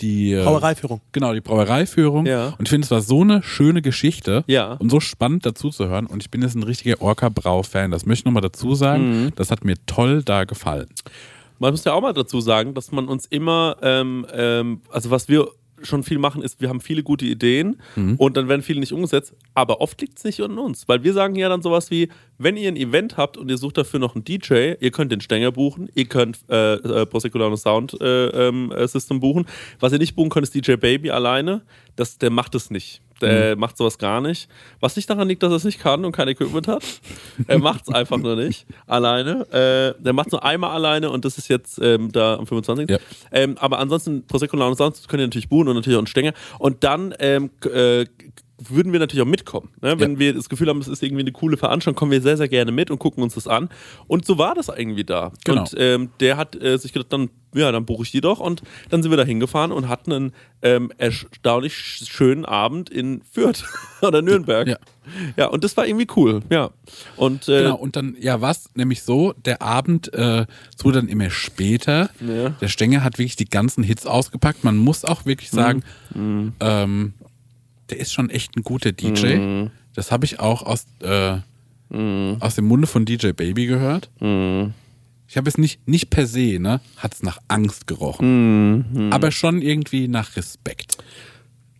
die 0.00 0.32
äh, 0.32 0.42
Brauereiführung. 0.42 1.00
Genau, 1.12 1.32
die 1.34 1.40
Brauereiführung. 1.40 2.26
Ja. 2.26 2.48
Und 2.58 2.62
ich 2.62 2.68
finde, 2.70 2.84
es 2.84 2.90
war 2.90 3.00
so 3.00 3.22
eine 3.22 3.42
schöne 3.42 3.82
Geschichte 3.82 4.44
Ja. 4.46 4.72
und 4.74 4.90
so 4.90 5.00
spannend 5.00 5.46
dazu 5.46 5.70
zu 5.70 5.88
hören. 5.88 6.06
Und 6.06 6.22
ich 6.22 6.30
bin 6.30 6.42
jetzt 6.42 6.54
ein 6.54 6.62
richtiger 6.62 7.00
Orca-Brau-Fan. 7.00 7.90
Das 7.90 8.06
möchte 8.06 8.22
ich 8.22 8.24
nochmal 8.24 8.42
dazu 8.42 8.74
sagen. 8.74 9.24
Mhm. 9.26 9.32
Das 9.36 9.50
hat 9.50 9.64
mir 9.64 9.76
toll 9.86 10.22
da 10.22 10.44
gefallen. 10.44 10.88
Man 11.58 11.72
muss 11.72 11.84
ja 11.84 11.92
auch 11.92 12.00
mal 12.02 12.12
dazu 12.12 12.40
sagen, 12.40 12.74
dass 12.74 12.90
man 12.92 13.06
uns 13.08 13.26
immer, 13.26 13.76
ähm, 13.82 14.26
ähm, 14.32 14.80
also 14.90 15.10
was 15.10 15.28
wir 15.28 15.48
schon 15.82 16.02
viel 16.02 16.18
machen, 16.18 16.42
ist, 16.42 16.60
wir 16.60 16.68
haben 16.68 16.80
viele 16.80 17.02
gute 17.02 17.24
Ideen 17.26 17.80
Mhm. 17.96 18.14
und 18.16 18.36
dann 18.36 18.48
werden 18.48 18.62
viele 18.62 18.80
nicht 18.80 18.92
umgesetzt. 18.92 19.34
Aber 19.54 19.80
oft 19.80 20.00
liegt 20.00 20.18
es 20.18 20.24
nicht 20.24 20.40
an 20.40 20.56
uns, 20.58 20.88
weil 20.88 21.02
wir 21.04 21.12
sagen 21.12 21.34
ja 21.34 21.48
dann 21.48 21.62
sowas 21.62 21.90
wie, 21.90 22.08
wenn 22.38 22.56
ihr 22.56 22.68
ein 22.68 22.76
Event 22.76 23.16
habt 23.16 23.36
und 23.36 23.50
ihr 23.50 23.58
sucht 23.58 23.76
dafür 23.78 24.00
noch 24.00 24.14
einen 24.14 24.24
DJ, 24.24 24.74
ihr 24.80 24.90
könnt 24.90 25.12
den 25.12 25.20
Stenger 25.20 25.52
buchen, 25.52 25.88
ihr 25.94 26.06
könnt 26.06 26.38
äh, 26.48 26.74
äh, 26.74 27.06
Proseculano 27.06 27.56
Sound 27.56 28.00
äh, 28.00 28.48
ähm, 28.48 28.72
äh, 28.72 28.86
System 28.88 29.20
buchen. 29.20 29.46
Was 29.80 29.92
ihr 29.92 29.98
nicht 29.98 30.14
buchen 30.16 30.30
könnt, 30.30 30.44
ist 30.46 30.54
DJ 30.54 30.74
Baby 30.76 31.10
alleine. 31.10 31.62
Das, 31.96 32.18
der 32.18 32.30
macht 32.30 32.54
es 32.54 32.70
nicht. 32.70 33.00
Der 33.20 33.56
macht 33.56 33.76
sowas 33.76 33.98
gar 33.98 34.20
nicht. 34.20 34.48
Was 34.80 34.96
nicht 34.96 35.08
daran 35.08 35.28
liegt, 35.28 35.42
dass 35.42 35.50
er 35.50 35.56
es 35.56 35.64
nicht 35.64 35.80
kann 35.80 36.04
und 36.04 36.12
kein 36.12 36.28
Equipment 36.28 36.68
hat. 36.68 36.82
er 37.46 37.58
macht 37.58 37.82
es 37.88 37.94
einfach 37.94 38.18
nur 38.18 38.36
nicht 38.36 38.66
alleine. 38.86 39.46
Äh, 39.50 40.02
der 40.02 40.12
macht 40.12 40.28
es 40.28 40.32
nur 40.32 40.44
einmal 40.44 40.70
alleine 40.70 41.10
und 41.10 41.24
das 41.24 41.38
ist 41.38 41.48
jetzt 41.48 41.78
ähm, 41.80 42.10
da 42.12 42.36
am 42.36 42.46
25. 42.46 42.90
Ja. 42.90 42.98
Ähm, 43.32 43.56
aber 43.58 43.78
ansonsten, 43.78 44.26
Prosecco 44.26 44.56
Laune 44.56 44.76
Sounds 44.76 45.08
könnt 45.08 45.20
ihr 45.20 45.26
natürlich 45.26 45.48
buchen 45.48 45.68
und 45.68 45.76
natürlich 45.76 45.96
auch 45.96 46.00
einen 46.00 46.06
Stänger. 46.06 46.32
Und 46.58 46.84
dann 46.84 47.14
ähm, 47.18 47.50
äh, 47.64 48.06
würden 48.58 48.92
wir 48.92 49.00
natürlich 49.00 49.22
auch 49.22 49.26
mitkommen. 49.28 49.70
Ne? 49.82 49.98
Wenn 49.98 50.12
Ja. 50.12 50.18
wir 50.20 50.34
das 50.34 50.48
Gefühl 50.48 50.68
haben, 50.68 50.80
es 50.80 50.86
ist 50.88 51.02
irgendwie 51.02 51.22
eine 51.22 51.32
coole 51.32 51.56
Veranstaltung, 51.56 51.98
kommen 51.98 52.12
wir 52.12 52.20
sehr, 52.22 52.36
sehr 52.36 52.48
gerne 52.48 52.70
mit 52.72 52.90
und 52.90 52.98
gucken 52.98 53.22
uns 53.22 53.34
das 53.34 53.48
an. 53.48 53.68
Und 54.06 54.24
so 54.24 54.38
war 54.38 54.54
das 54.54 54.68
irgendwie 54.68 55.04
da. 55.04 55.32
Genau. 55.44 55.62
Und 55.62 55.74
ähm, 55.76 56.10
der 56.20 56.36
hat 56.36 56.54
äh, 56.62 56.78
sich 56.78 56.92
gedacht, 56.92 57.12
dann, 57.12 57.30
ja, 57.54 57.72
dann 57.72 57.84
buche 57.84 58.04
ich 58.04 58.12
die 58.12 58.20
doch. 58.20 58.38
Und 58.40 58.62
dann 58.90 59.02
sind 59.02 59.10
wir 59.10 59.16
da 59.16 59.24
hingefahren 59.24 59.72
und 59.72 59.88
hatten 59.88 60.12
einen 60.12 60.32
ähm, 60.62 60.92
erstaunlich 60.98 61.74
sch- 61.74 62.08
schönen 62.10 62.44
Abend 62.44 62.90
in 62.90 63.22
Fürth 63.30 63.64
oder 64.02 64.22
Nürnberg. 64.22 64.68
Ja. 64.68 64.76
ja, 65.36 65.46
und 65.48 65.64
das 65.64 65.76
war 65.76 65.86
irgendwie 65.86 66.06
cool. 66.16 66.40
Ja. 66.48 66.70
Und 67.16 67.48
äh, 67.48 67.62
Genau, 67.64 67.76
und 67.76 67.96
dann, 67.96 68.16
ja, 68.20 68.40
was 68.40 68.70
nämlich 68.74 69.02
so, 69.02 69.32
der 69.44 69.62
Abend, 69.62 70.14
äh, 70.14 70.46
es 70.76 70.84
wurde 70.84 71.00
dann 71.00 71.08
immer 71.08 71.28
später. 71.30 72.08
Ja. 72.20 72.50
Der 72.50 72.68
Stenger 72.68 73.02
hat 73.02 73.18
wirklich 73.18 73.36
die 73.36 73.46
ganzen 73.46 73.82
Hits 73.82 74.06
ausgepackt. 74.06 74.62
Man 74.62 74.76
muss 74.76 75.04
auch 75.04 75.26
wirklich 75.26 75.50
sagen, 75.50 75.82
ähm, 76.60 77.14
der 77.94 78.00
ist 78.00 78.12
schon 78.12 78.28
echt 78.30 78.56
ein 78.56 78.62
guter 78.62 78.90
DJ. 78.92 79.66
Das 79.94 80.10
habe 80.10 80.24
ich 80.24 80.40
auch 80.40 80.62
aus, 80.62 80.86
äh, 81.00 81.36
aus 82.40 82.54
dem 82.56 82.64
Munde 82.64 82.86
von 82.88 83.04
DJ 83.04 83.30
Baby 83.30 83.66
gehört. 83.66 84.10
Ich 84.20 85.36
habe 85.36 85.48
es 85.48 85.56
nicht, 85.56 85.86
nicht 85.88 86.10
per 86.10 86.26
se, 86.26 86.58
ne, 86.58 86.80
hat 86.96 87.14
es 87.14 87.22
nach 87.22 87.38
Angst 87.48 87.86
gerochen. 87.86 89.10
Aber 89.12 89.30
schon 89.30 89.62
irgendwie 89.62 90.08
nach 90.08 90.36
Respekt. 90.36 90.96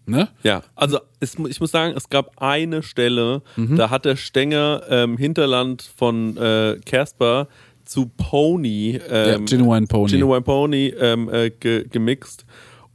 Ne? 0.07 0.29
Ja, 0.43 0.63
also 0.77 0.99
es, 1.21 1.35
ich 1.49 1.61
muss 1.61 1.71
sagen, 1.71 1.95
es 1.97 2.09
gab 2.11 2.41
eine 2.41 2.83
Stelle, 2.83 3.43
Mhm. 3.57 3.77
da 3.77 3.89
hat 3.91 4.05
der 4.05 4.17
Stenger 4.17 4.83
ähm, 4.91 5.17
Hinterland 5.17 5.83
von 5.97 6.37
äh, 6.37 6.79
Casper 6.85 7.49
zu 7.87 8.07
Pony, 8.17 9.01
Ja, 9.11 9.35
ähm, 9.37 9.47
Genuine 9.47 9.87
Pony. 9.87 10.11
Genuine 10.13 10.43
Pony 10.43 10.89
ähm, 10.99 11.29
äh, 11.33 11.51
ge, 11.51 11.87
gemixt. 11.89 12.45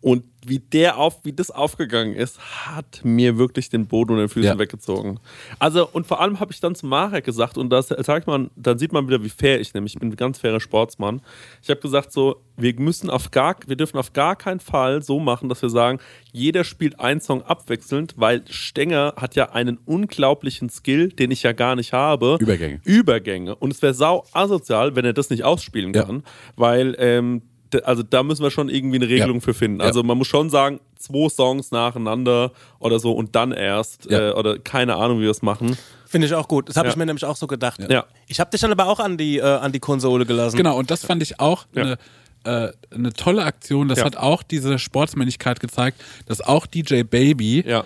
Und 0.01 0.23
wie 0.45 0.59
der 0.59 0.97
auf, 0.97 1.19
wie 1.23 1.33
das 1.33 1.51
aufgegangen 1.51 2.15
ist, 2.15 2.39
hat 2.65 3.01
mir 3.03 3.37
wirklich 3.37 3.69
den 3.69 3.87
Boden 3.87 4.11
unter 4.11 4.23
den 4.23 4.29
Füßen 4.29 4.51
Ja. 4.51 4.59
weggezogen. 4.59 5.19
Also, 5.59 5.87
und 5.91 6.07
vor 6.07 6.21
allem 6.21 6.39
habe 6.39 6.51
ich 6.53 6.59
dann 6.59 6.75
zu 6.75 6.85
Marek 6.85 7.25
gesagt, 7.25 7.57
und 7.57 7.69
das 7.69 7.87
sagt 7.89 8.27
man, 8.27 8.49
dann 8.55 8.79
sieht 8.79 8.91
man 8.93 9.07
wieder, 9.07 9.23
wie 9.23 9.29
fair 9.29 9.59
ich 9.59 9.73
nämlich, 9.73 9.95
ich 9.95 9.99
bin 9.99 10.09
ein 10.09 10.15
ganz 10.15 10.39
fairer 10.39 10.59
Sportsmann. 10.59 11.21
Ich 11.61 11.69
habe 11.69 11.81
gesagt, 11.81 12.11
so, 12.11 12.41
wir 12.57 12.73
müssen 12.79 13.09
auf 13.09 13.31
gar, 13.31 13.55
wir 13.67 13.75
dürfen 13.75 13.97
auf 13.97 14.13
gar 14.13 14.35
keinen 14.35 14.59
Fall 14.59 15.01
so 15.01 15.19
machen, 15.19 15.49
dass 15.49 15.61
wir 15.61 15.69
sagen, 15.69 15.99
jeder 16.31 16.63
spielt 16.63 16.99
einen 16.99 17.21
Song 17.21 17.41
abwechselnd, 17.43 18.13
weil 18.17 18.43
Stenger 18.49 19.13
hat 19.17 19.35
ja 19.35 19.51
einen 19.51 19.77
unglaublichen 19.85 20.69
Skill, 20.69 21.09
den 21.09 21.31
ich 21.31 21.43
ja 21.43 21.51
gar 21.51 21.75
nicht 21.75 21.93
habe. 21.93 22.37
Übergänge. 22.39 22.81
Übergänge. 22.83 23.55
Und 23.55 23.71
es 23.71 23.81
wäre 23.81 23.93
sau 23.93 24.25
asozial, 24.33 24.95
wenn 24.95 25.05
er 25.05 25.13
das 25.13 25.29
nicht 25.29 25.43
ausspielen 25.43 25.93
Ja. 25.93 26.03
kann, 26.03 26.23
weil 26.55 26.95
ähm, 26.99 27.41
also 27.83 28.03
da 28.03 28.23
müssen 28.23 28.43
wir 28.43 28.51
schon 28.51 28.69
irgendwie 28.69 28.97
eine 28.97 29.07
Regelung 29.07 29.37
Ja. 29.37 29.41
für 29.41 29.53
finden. 29.53 29.79
Ja. 29.79 29.85
Also 29.85 30.03
man 30.03 30.17
muss 30.17 30.27
schon 30.27 30.49
sagen, 30.49 30.79
zwei 30.97 31.29
Songs 31.29 31.71
nacheinander 31.71 32.51
oder 32.79 32.99
so 32.99 33.11
und 33.13 33.35
dann 33.35 33.51
erst 33.51 34.09
Ja. 34.09 34.29
äh, 34.29 34.31
oder 34.33 34.57
keine 34.59 34.95
Ahnung, 34.95 35.19
wie 35.19 35.23
wir 35.23 35.31
es 35.31 35.41
machen. 35.41 35.77
Finde 36.05 36.27
ich 36.27 36.33
auch 36.33 36.47
gut. 36.47 36.69
Das 36.69 36.75
habe 36.75 36.87
Ja. 36.87 36.91
ich 36.93 36.97
mir 36.97 37.05
nämlich 37.05 37.25
auch 37.25 37.35
so 37.35 37.45
gedacht. 37.47 37.79
Ja. 37.89 38.05
Ich 38.27 38.39
habe 38.39 38.49
dich 38.51 38.61
dann 38.61 38.71
aber 38.71 38.87
auch 38.87 38.99
an 38.99 39.17
die, 39.17 39.37
äh, 39.37 39.43
an 39.43 39.71
die 39.71 39.79
Konsole 39.79 40.25
gelassen. 40.25 40.57
Genau, 40.57 40.77
und 40.77 40.89
das 40.89 41.05
fand 41.05 41.21
ich 41.21 41.39
auch 41.39 41.65
Ja. 41.75 41.81
eine, 41.83 41.97
äh, 42.43 42.71
eine 42.95 43.13
tolle 43.13 43.43
Aktion. 43.43 43.87
Das 43.87 43.99
Ja. 43.99 44.05
hat 44.05 44.17
auch 44.17 44.41
diese 44.43 44.79
Sportsmännlichkeit 44.79 45.59
gezeigt, 45.59 46.01
dass 46.25 46.41
auch 46.41 46.65
DJ 46.65 47.03
Baby 47.03 47.63
Ja. 47.67 47.83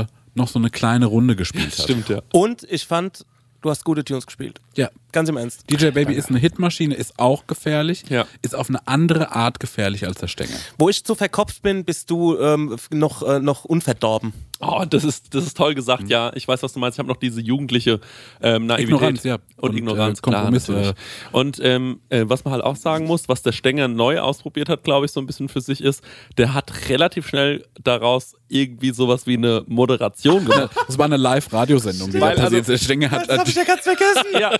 äh, 0.00 0.04
noch 0.34 0.48
so 0.48 0.58
eine 0.58 0.70
kleine 0.70 1.06
Runde 1.06 1.36
gespielt 1.36 1.66
hat. 1.78 1.84
Stimmt, 1.84 2.08
ja. 2.08 2.20
Und 2.32 2.64
ich 2.70 2.86
fand, 2.86 3.24
du 3.60 3.70
hast 3.70 3.84
gute 3.84 4.02
Tunes 4.04 4.26
gespielt. 4.26 4.60
Ja. 4.76 4.90
Ganz 5.12 5.28
im 5.28 5.36
Ernst. 5.36 5.70
DJ 5.70 5.90
Baby 5.90 6.14
ist 6.14 6.30
eine 6.30 6.38
Hitmaschine, 6.38 6.94
ist 6.94 7.18
auch 7.18 7.46
gefährlich, 7.46 8.04
Ja. 8.08 8.26
ist 8.40 8.54
auf 8.54 8.68
eine 8.70 8.86
andere 8.88 9.32
Art 9.32 9.60
gefährlich 9.60 10.06
als 10.06 10.18
der 10.18 10.26
Stenger. 10.28 10.56
Wo 10.78 10.88
ich 10.88 11.04
zu 11.04 11.14
verkopft 11.14 11.62
bin, 11.62 11.84
bist 11.84 12.10
du 12.10 12.38
ähm, 12.38 12.76
noch, 12.90 13.22
äh, 13.22 13.38
noch 13.38 13.64
unverdorben. 13.64 14.32
Oh, 14.64 14.84
das 14.88 15.02
ist, 15.02 15.34
das 15.34 15.44
ist 15.44 15.56
toll 15.56 15.74
gesagt, 15.74 16.08
ja. 16.08 16.30
Ich 16.36 16.46
weiß, 16.46 16.62
was 16.62 16.72
du 16.72 16.78
meinst. 16.78 16.96
Ich 16.96 16.98
habe 17.00 17.08
noch 17.08 17.16
diese 17.16 17.40
jugendliche 17.40 17.98
ähm, 18.40 18.66
Naivität. 18.66 18.90
Ignoranz, 18.94 19.24
ja. 19.24 19.38
Und, 19.56 19.70
Und, 19.70 19.76
Ignoranz, 19.76 20.18
äh, 20.20 20.22
klar, 20.22 20.34
Kompromisse. 20.42 20.72
natürlich. 20.72 20.94
Und 21.32 21.58
ähm, 21.62 22.00
äh, 22.10 22.24
was 22.28 22.44
man 22.44 22.52
halt 22.54 22.62
auch 22.62 22.76
sagen 22.76 23.06
muss, 23.06 23.28
was 23.28 23.42
der 23.42 23.50
Stenger 23.52 23.88
neu 23.88 24.20
ausprobiert 24.20 24.68
hat, 24.68 24.84
glaube 24.84 25.06
ich, 25.06 25.12
so 25.12 25.20
ein 25.20 25.26
bisschen 25.26 25.48
für 25.48 25.60
sich 25.60 25.82
ist, 25.82 26.02
der 26.38 26.54
hat 26.54 26.88
relativ 26.88 27.26
schnell 27.26 27.66
daraus 27.82 28.34
irgendwie 28.48 28.90
sowas 28.92 29.26
wie 29.26 29.36
eine 29.36 29.64
Moderation 29.66 30.44
gemacht. 30.44 30.70
Das 30.86 30.96
war 30.98 31.06
eine 31.06 31.16
Live-Radiosendung, 31.16 32.10
die 32.12 32.18
da 32.18 32.26
Weil, 32.26 32.30
also- 32.32 32.42
passiert 32.42 32.60
ist. 32.62 32.68
Der 32.68 32.78
Stenger 32.78 33.10
hat, 33.10 33.28
Das 33.28 33.38
habe 33.40 33.50
ich 33.50 33.56
ja 33.56 33.64
ganz 33.64 33.80
vergessen. 33.82 34.26
ja, 34.40 34.54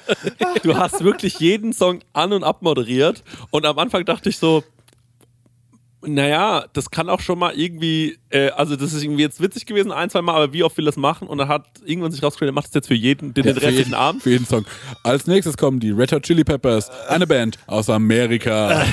du 0.63 0.77
hast 0.77 1.05
wirklich 1.05 1.39
jeden 1.41 1.73
Song 1.73 2.01
an- 2.13 2.33
und 2.33 2.45
abmoderiert. 2.45 3.23
Und 3.51 3.67
am 3.67 3.79
Anfang 3.79 4.05
dachte 4.05 4.29
ich 4.29 4.39
so, 4.39 4.65
naja, 6.05 6.67
das 6.73 6.91
kann 6.91 7.09
auch 7.09 7.21
schon 7.21 7.39
mal 7.39 7.55
irgendwie, 7.55 8.19
äh, 8.33 8.51
also 8.51 8.77
das 8.77 8.93
ist 8.93 9.03
irgendwie 9.03 9.23
jetzt 9.23 9.41
witzig 9.41 9.67
gewesen, 9.67 9.93
ein, 9.93 10.11
zwei 10.11 10.23
Mal, 10.23 10.35
aber 10.35 10.53
wie 10.53 10.63
oft 10.65 10.77
will 10.77 10.85
das 10.85 10.97
machen? 10.97 11.29
Und 11.29 11.39
dann 11.39 11.49
hat 11.49 11.65
irgendwann 11.85 12.13
sich 12.13 12.23
rausgestellt, 12.23 12.51
er 12.51 12.55
macht 12.55 12.69
es 12.69 12.75
jetzt 12.75 12.89
für 12.89 12.95
jeden, 12.95 13.35
den, 13.35 13.45
den 13.45 13.55
Ja, 13.55 13.61
für, 13.61 13.67
restlichen 13.67 13.91
jeden, 13.91 13.95
Abend. 13.95 14.23
für 14.23 14.31
jeden 14.31 14.47
Song. 14.47 14.65
Als 15.03 15.27
nächstes 15.27 15.57
kommen 15.57 15.81
die 15.81 15.91
Red 15.91 16.13
Hot 16.13 16.23
Chili 16.23 16.45
Peppers, 16.45 16.91
eine 17.09 17.27
Band 17.27 17.59
aus 17.67 17.89
Amerika. 17.91 18.83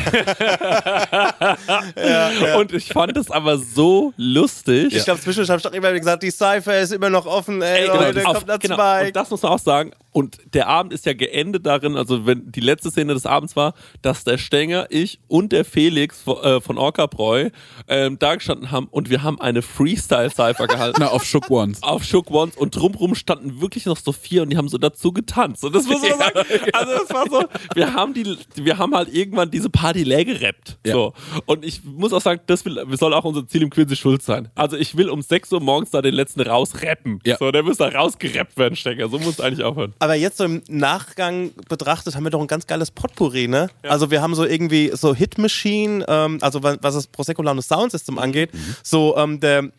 Und 2.58 2.74
ich 2.74 2.88
fand 2.90 3.18
es 3.18 3.32
aber 3.32 3.58
so 3.58 4.14
lustig. 4.18 4.94
Ich 4.94 5.04
glaube, 5.06 5.20
zwischendurch 5.22 5.50
habe 5.50 5.58
ich 5.60 5.64
doch 5.64 5.74
immer 5.74 5.92
gesagt, 5.94 6.24
die 6.24 6.32
Cypher 6.32 6.80
ist 6.80 6.92
immer 6.94 7.10
noch 7.10 7.26
offen. 7.26 7.62
Ey, 7.62 7.82
Ey, 7.82 7.88
genau, 7.88 8.00
Leute, 8.02 8.14
das- 8.16 8.24
kommt 8.24 8.38
auf- 8.38 8.46
dazu 8.46 8.60
genau. 8.60 8.78
bei. 8.78 9.08
Und 9.08 9.16
das 9.16 9.30
muss 9.30 9.42
man 9.42 9.52
auch 9.52 9.60
sagen. 9.60 9.92
Und 10.12 10.38
der 10.54 10.68
Abend 10.68 10.92
ist 10.92 11.06
ja 11.06 11.14
geendet 11.14 11.66
darin, 11.68 11.96
also 11.96 12.26
wenn 12.26 12.52
die 12.52 12.62
letzte 12.62 12.90
Szene 12.90 13.14
des 13.14 13.26
Abends 13.28 13.56
war, 13.56 13.74
dass 14.02 14.24
der 14.24 14.40
Stenger, 14.40 14.88
ich 14.90 15.20
und 15.28 15.52
der 15.52 15.64
Felix 15.66 16.20
von, 16.22 16.38
äh, 16.44 16.62
von 16.62 16.80
Orca-Bräu 16.80 17.50
ähm, 17.88 18.18
da 18.18 18.34
gestanden 18.36 18.72
haben 18.72 18.88
und 18.90 19.12
wir 19.12 19.22
haben 19.22 19.29
eine 19.40 19.62
Freestyle-Cypher 19.62 20.68
gehalten. 20.68 20.98
Na, 21.02 21.10
auf 21.10 21.24
Shook 21.26 21.50
Ones. 21.52 21.84
auf 21.84 22.04
Shook 22.04 22.32
Ones 22.32 22.56
und 22.58 22.76
drumrum 22.76 23.16
standen 23.16 23.62
wirklich 23.62 23.86
noch 23.86 23.98
so 23.98 24.12
vier 24.12 24.42
und 24.44 24.50
die 24.50 24.58
haben 24.58 24.70
so 24.70 24.78
dazu 24.78 25.12
getanzt. 25.12 25.64
Und 25.64 25.76
das 25.76 25.86
muss 25.86 26.02
man 26.02 26.18
sagen. 26.18 26.40
Also 26.74 26.94
das 26.94 27.10
war 27.10 27.26
so, 27.30 27.44
wir 27.76 27.94
haben 27.94 28.14
die, 28.14 28.38
wir 28.56 28.78
haben 28.78 28.96
halt 28.96 29.14
irgendwann 29.14 29.52
diese 29.52 29.70
Party 29.70 30.04
leer 30.04 30.26
gerappt. 30.26 30.78
Ja. 30.86 30.94
So. 30.94 31.14
Und 31.46 31.66
ich 31.66 31.84
muss 31.84 32.14
auch 32.14 32.22
sagen, 32.22 32.42
das 32.48 32.64
will, 32.66 32.84
soll 32.98 33.14
auch 33.14 33.26
unser 33.26 33.48
Ziel 33.48 33.62
im 33.64 33.70
Quincy 33.70 33.96
Schulz 33.96 34.26
sein. 34.26 34.50
Also 34.56 34.78
ich 34.78 34.96
will 34.98 35.10
um 35.10 35.22
6 35.22 35.52
Uhr 35.52 35.60
morgens 35.60 35.92
da 35.92 36.02
den 36.02 36.14
letzten 36.14 36.42
rausrappen. 36.42 37.20
Ja. 37.26 37.38
So, 37.38 37.52
der 37.52 37.64
muss 37.64 37.78
da 37.78 37.90
rausgerappt 37.90 38.58
werden, 38.58 38.76
Stecker. 38.76 39.10
So 39.10 39.20
muss 39.20 39.34
es 39.36 39.42
eigentlich 39.42 39.64
aufhören. 39.64 39.94
Aber 40.00 40.16
jetzt 40.16 40.38
so 40.38 40.46
im 40.46 40.62
Nachgang 40.70 41.52
betrachtet, 41.68 42.16
haben 42.16 42.24
wir 42.24 42.30
doch 42.32 42.42
ein 42.42 42.48
ganz 42.48 42.66
geiles 42.68 42.92
Potpourri, 42.92 43.48
ne? 43.48 43.70
Also 43.84 44.12
wir 44.12 44.22
haben 44.22 44.36
so 44.36 44.46
irgendwie 44.46 44.92
so 44.94 45.14
Hit 45.14 45.38
Machine, 45.38 46.06
ähm, 46.08 46.38
also 46.42 46.64
wa- 46.64 46.78
was 46.82 46.96
das 46.96 47.08
Prosecco 47.08 47.42
Laune 47.42 47.62
Sound 47.62 47.92
System 47.92 48.18
angeht, 48.20 48.52
so 48.84 49.16
ähm, 49.24 49.40
der 49.40 49.70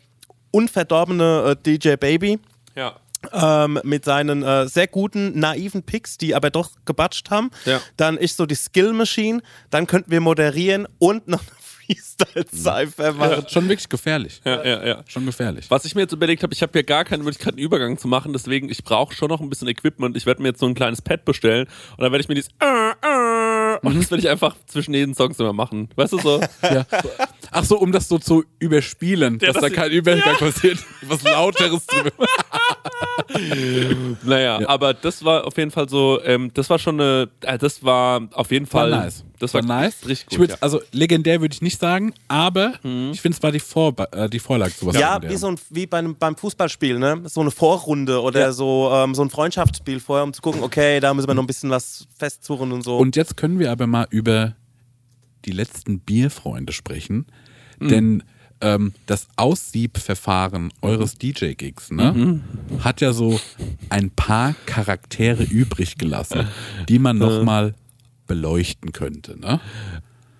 unverdorbene 0.51 1.55
äh, 1.57 1.63
DJ 1.77 1.95
Baby 1.95 2.39
Ja. 2.75 2.95
ähm, 3.31 3.79
mit 3.83 4.05
seinen 4.05 4.43
äh, 4.43 4.67
sehr 4.67 4.87
guten, 4.87 5.39
naiven 5.39 5.83
Picks, 5.83 6.17
die 6.17 6.35
aber 6.35 6.49
doch 6.49 6.71
gebatscht 6.85 7.29
haben. 7.29 7.51
Ja. 7.65 7.79
Dann 7.97 8.17
ich 8.19 8.33
so 8.33 8.45
die 8.45 8.55
Skill 8.55 8.93
Machine, 8.93 9.41
dann 9.69 9.87
könnten 9.87 10.11
wir 10.11 10.21
moderieren 10.21 10.87
und 10.99 11.27
noch 11.27 11.39
eine 11.39 11.95
Freestyle-Cypher 12.31 13.13
machen. 13.13 13.45
Schon 13.49 13.67
wirklich 13.69 13.89
gefährlich. 13.89 14.41
Ja, 14.45 14.63
ja, 14.63 14.85
ja. 14.85 15.03
Schon 15.07 15.25
gefährlich. 15.25 15.69
Was 15.69 15.85
ich 15.85 15.95
mir 15.95 16.01
jetzt 16.01 16.13
überlegt 16.13 16.43
habe, 16.43 16.53
ich 16.53 16.61
habe 16.61 16.77
ja 16.77 16.83
gar 16.83 17.05
keine 17.05 17.23
Möglichkeit, 17.23 17.53
einen 17.53 17.63
Übergang 17.63 17.97
zu 17.97 18.07
machen, 18.07 18.33
deswegen 18.33 18.69
ich 18.69 18.83
brauche 18.83 19.13
schon 19.15 19.29
noch 19.29 19.41
ein 19.41 19.49
bisschen 19.49 19.67
Equipment. 19.67 20.15
Ich 20.17 20.25
werde 20.25 20.41
mir 20.41 20.49
jetzt 20.49 20.59
so 20.59 20.67
ein 20.67 20.73
kleines 20.75 21.01
Pad 21.01 21.25
bestellen 21.25 21.67
und 21.91 22.01
dann 22.01 22.11
werde 22.11 22.21
ich 22.21 22.29
mir 22.29 22.35
dieses 22.35 22.51
äh, 22.59 22.65
äh, 22.65 23.60
und 23.81 23.97
das 23.99 24.11
will 24.11 24.19
ich 24.19 24.29
einfach 24.29 24.55
zwischen 24.67 24.93
jeden 24.93 25.13
Songs 25.13 25.39
immer 25.39 25.53
machen. 25.53 25.89
Weißt 25.95 26.13
du 26.13 26.19
so? 26.19 26.41
Ja. 26.63 26.85
Ach 27.51 27.63
so, 27.63 27.77
um 27.77 27.91
das 27.91 28.07
so 28.07 28.17
zu 28.17 28.43
überspielen, 28.59 29.39
dass 29.39 29.53
das 29.53 29.61
da 29.61 29.69
kein 29.69 29.91
Übergang 29.91 30.37
passiert. 30.37 30.79
Was 31.01 31.23
Lauteres 31.23 31.85
drüber. 31.85 32.11
Naja, 34.23 34.67
aber 34.67 34.93
das 34.93 35.23
war 35.23 35.45
auf 35.45 35.57
jeden 35.57 35.71
Fall 35.71 35.89
so, 35.89 36.21
ähm, 36.23 36.51
das 36.53 36.69
war 36.69 36.79
schon 36.79 36.99
eine, 36.99 37.29
äh, 37.41 37.57
das 37.57 37.83
war 37.83 38.27
auf 38.33 38.51
jeden 38.51 38.65
Fall, 38.65 38.89
nice. 38.89 39.23
das 39.39 39.53
war, 39.53 39.61
nice. 39.61 40.07
richtig 40.07 40.27
gut. 40.27 40.33
Ich 40.33 40.39
würd, 40.39 40.49
ja. 40.51 40.57
Also 40.61 40.81
legendär 40.91 41.41
würde 41.41 41.53
ich 41.53 41.61
nicht 41.61 41.79
sagen, 41.79 42.13
aber 42.27 42.73
ich 43.11 43.21
finde 43.21 43.35
es 43.37 43.43
war 43.43 43.51
die, 43.51 43.59
Vor 43.59 43.95
äh, 44.11 44.29
die 44.29 44.39
Vorlage 44.39 44.75
zu 44.75 44.85
was 44.85 44.97
Ja, 44.97 45.19
wie, 45.21 45.35
so 45.35 45.47
ein, 45.47 45.59
wie 45.69 45.85
beim, 45.85 46.15
beim 46.15 46.35
Fußballspiel, 46.35 46.99
ne? 46.99 47.21
So 47.25 47.41
eine 47.41 47.51
Vorrunde 47.51 48.21
oder 48.21 48.53
so, 48.53 48.89
ähm, 48.93 49.15
so 49.15 49.23
ein 49.23 49.29
Freundschaftsspiel 49.29 49.99
vorher, 49.99 50.23
um 50.23 50.33
zu 50.33 50.41
gucken, 50.41 50.63
okay, 50.63 50.99
da 50.99 51.13
müssen 51.13 51.27
wir 51.27 51.33
noch 51.33 51.43
ein 51.43 51.47
bisschen 51.47 51.69
was 51.69 52.07
festzurren 52.17 52.71
und 52.71 52.83
so. 52.83 52.97
Und 52.97 53.15
jetzt 53.15 53.37
können 53.37 53.59
wir 53.59 53.71
aber 53.71 53.87
mal 53.87 54.07
über 54.09 54.55
die 55.45 55.51
letzten 55.51 55.99
Bierfreunde 55.99 56.73
sprechen. 56.73 57.25
Denn 57.79 58.23
ähm, 58.61 58.93
das 59.05 59.27
Aussiebverfahren 59.35 60.71
eures 60.81 61.15
DJ-Gigs, 61.17 61.91
ne, 61.91 62.41
hat 62.79 63.01
ja 63.01 63.13
so 63.13 63.39
ein 63.89 64.09
paar 64.11 64.55
Charaktere 64.65 65.43
übrig 65.43 65.97
gelassen, 65.97 66.47
die 66.87 66.99
man 66.99 67.17
nochmal 67.17 67.73
beleuchten 68.27 68.91
könnte. 68.93 69.39
Ne? 69.39 69.59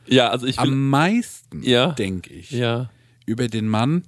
Ja, 0.07 0.29
also 0.29 0.45
ich. 0.47 0.59
Am 0.59 0.89
meisten, 0.89 1.63
Ja. 1.63 1.91
denke 1.93 2.33
ich, 2.33 2.51
ja. 2.51 2.89
über 3.25 3.47
den 3.47 3.67
Mann. 3.67 4.03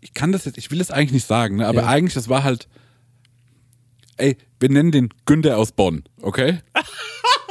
Ich 0.00 0.14
kann 0.14 0.30
das 0.32 0.44
jetzt, 0.44 0.58
ich 0.58 0.70
will 0.70 0.80
es 0.80 0.90
eigentlich 0.90 1.12
nicht 1.12 1.26
sagen, 1.26 1.56
ne? 1.56 1.66
aber 1.66 1.82
Ja. 1.82 1.88
eigentlich, 1.88 2.14
das 2.14 2.28
war 2.28 2.44
halt. 2.44 2.68
Ey, 4.16 4.36
wir 4.58 4.68
nennen 4.68 4.90
den 4.90 5.10
Günther 5.26 5.56
aus 5.58 5.70
Bonn, 5.72 6.02
okay? 6.22 6.58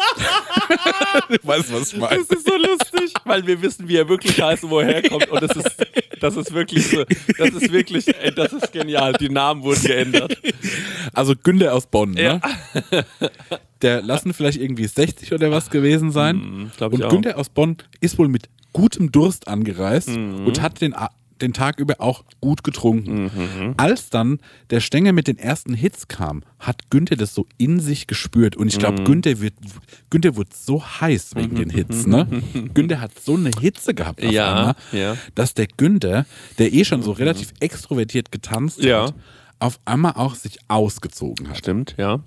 du 1.29 1.47
weißt, 1.47 1.73
was 1.73 1.93
ich 1.93 1.99
meine. 1.99 2.17
Das 2.17 2.29
ist 2.37 2.47
so 2.47 2.55
lustig, 2.55 3.13
weil 3.25 3.45
wir 3.45 3.61
wissen, 3.61 3.87
wie 3.87 3.95
er 3.97 4.07
wirklich 4.09 4.41
heißt 4.41 4.63
und 4.63 4.69
woher 4.71 5.03
er 5.03 5.09
kommt. 5.09 5.29
Und 5.29 5.41
das 5.41 5.55
ist, 5.55 5.75
das 6.19 6.35
ist 6.35 6.53
wirklich 6.53 6.87
so, 6.87 7.03
das 7.37 7.49
ist 7.49 7.71
wirklich, 7.71 8.05
das 8.35 8.53
ist 8.53 8.71
genial. 8.71 9.13
Die 9.13 9.29
Namen 9.29 9.63
wurden 9.63 9.81
geändert. 9.83 10.37
Also 11.13 11.33
Günther 11.35 11.73
aus 11.73 11.87
Bonn, 11.87 12.13
Ja. 12.17 12.39
ne? 12.91 13.05
Der 13.81 14.01
lassen 14.01 14.33
vielleicht 14.33 14.59
irgendwie 14.59 14.87
60 14.87 15.33
oder 15.33 15.51
was 15.51 15.69
gewesen 15.69 16.11
sein. 16.11 16.71
ich 16.75 16.81
und. 16.81 17.09
Günther 17.09 17.37
aus 17.37 17.49
Bonn 17.49 17.77
ist 18.01 18.17
wohl 18.17 18.27
mit 18.27 18.49
gutem 18.73 19.11
Durst 19.11 19.47
angereist 19.47 20.09
Mhm. 20.09 20.45
und 20.47 20.61
hat 20.61 20.81
den, 20.81 20.93
den 21.41 21.53
Tag 21.53 21.79
über 21.79 21.95
auch 21.99 22.23
gut 22.41 22.63
getrunken. 22.63 23.23
Mhm. 23.25 23.73
Als 23.77 24.09
dann 24.09 24.39
der 24.69 24.79
Stänger 24.79 25.11
mit 25.13 25.27
den 25.27 25.37
ersten 25.37 25.73
Hits 25.73 26.07
kam, 26.07 26.43
hat 26.59 26.89
Günther 26.89 27.15
das 27.15 27.33
so 27.33 27.45
in 27.57 27.79
sich 27.79 28.07
gespürt. 28.07 28.55
Und 28.55 28.67
ich 28.67 28.75
Mhm. 28.75 28.79
glaube, 28.79 29.03
Günther, 29.03 29.39
wird, 29.39 29.53
Günther 30.09 30.35
wurde 30.35 30.49
so 30.53 30.83
heiß 30.83 31.35
wegen 31.35 31.55
den 31.55 31.69
Hits. 31.69 32.05
Ne? 32.07 32.27
Günther 32.73 33.01
hat 33.01 33.11
so 33.19 33.35
eine 33.35 33.51
Hitze 33.59 33.93
gehabt 33.93 34.23
auf 34.23 34.31
Ja, 34.31 34.55
einmal, 34.55 34.75
ja. 34.91 35.17
dass 35.35 35.53
der 35.53 35.67
Günther, 35.67 36.25
der 36.57 36.73
eh 36.73 36.83
schon 36.85 37.01
so 37.03 37.11
relativ 37.11 37.53
extrovertiert 37.59 38.31
getanzt 38.31 38.83
Ja. 38.83 39.05
hat, 39.07 39.15
auf 39.59 39.79
einmal 39.85 40.13
auch 40.13 40.35
sich 40.35 40.57
ausgezogen 40.67 41.49
hat. 41.49 41.57
Stimmt, 41.57 41.95
ja. 41.97 42.19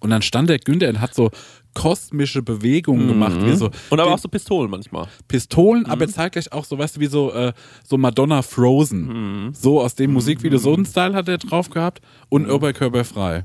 Und 0.00 0.10
dann 0.10 0.22
stand 0.22 0.48
der 0.48 0.58
Günther 0.60 0.88
und 0.90 1.00
hat 1.00 1.12
so 1.14 1.30
kosmische 1.78 2.42
Bewegungen 2.42 3.06
gemacht, 3.06 3.36
wie 3.44 3.54
so 3.54 3.66
Mhm. 3.66 3.72
Und 3.90 4.00
aber 4.00 4.12
auch 4.14 4.18
so 4.18 4.28
Pistolen 4.28 4.70
manchmal. 4.70 5.06
Pistolen, 5.28 5.86
aber 5.86 6.08
zeitgleich 6.08 6.52
auch 6.52 6.64
so, 6.64 6.76
weißt 6.78 6.96
du, 6.96 7.00
wie 7.00 7.06
so, 7.06 7.32
äh, 7.32 7.52
so 7.84 7.96
Madonna 7.96 8.42
Frozen. 8.42 9.50
So 9.52 9.80
aus 9.80 9.94
dem 9.94 10.12
Musikvideo, 10.12 10.58
so 10.58 10.74
einen 10.74 10.86
Style 10.86 11.14
hat 11.14 11.28
er 11.28 11.38
drauf 11.38 11.70
gehabt 11.70 12.00
und 12.28 12.50
oberkörperfrei. 12.50 13.44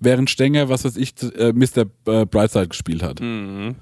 Während 0.00 0.28
Stenger, 0.28 0.68
was 0.68 0.84
weiß 0.84 0.96
ich, 0.96 1.14
äh, 1.36 1.52
Mr. 1.52 1.86
äh, 2.06 2.26
Brightside 2.26 2.68
gespielt 2.68 3.02
hat. 3.02 3.20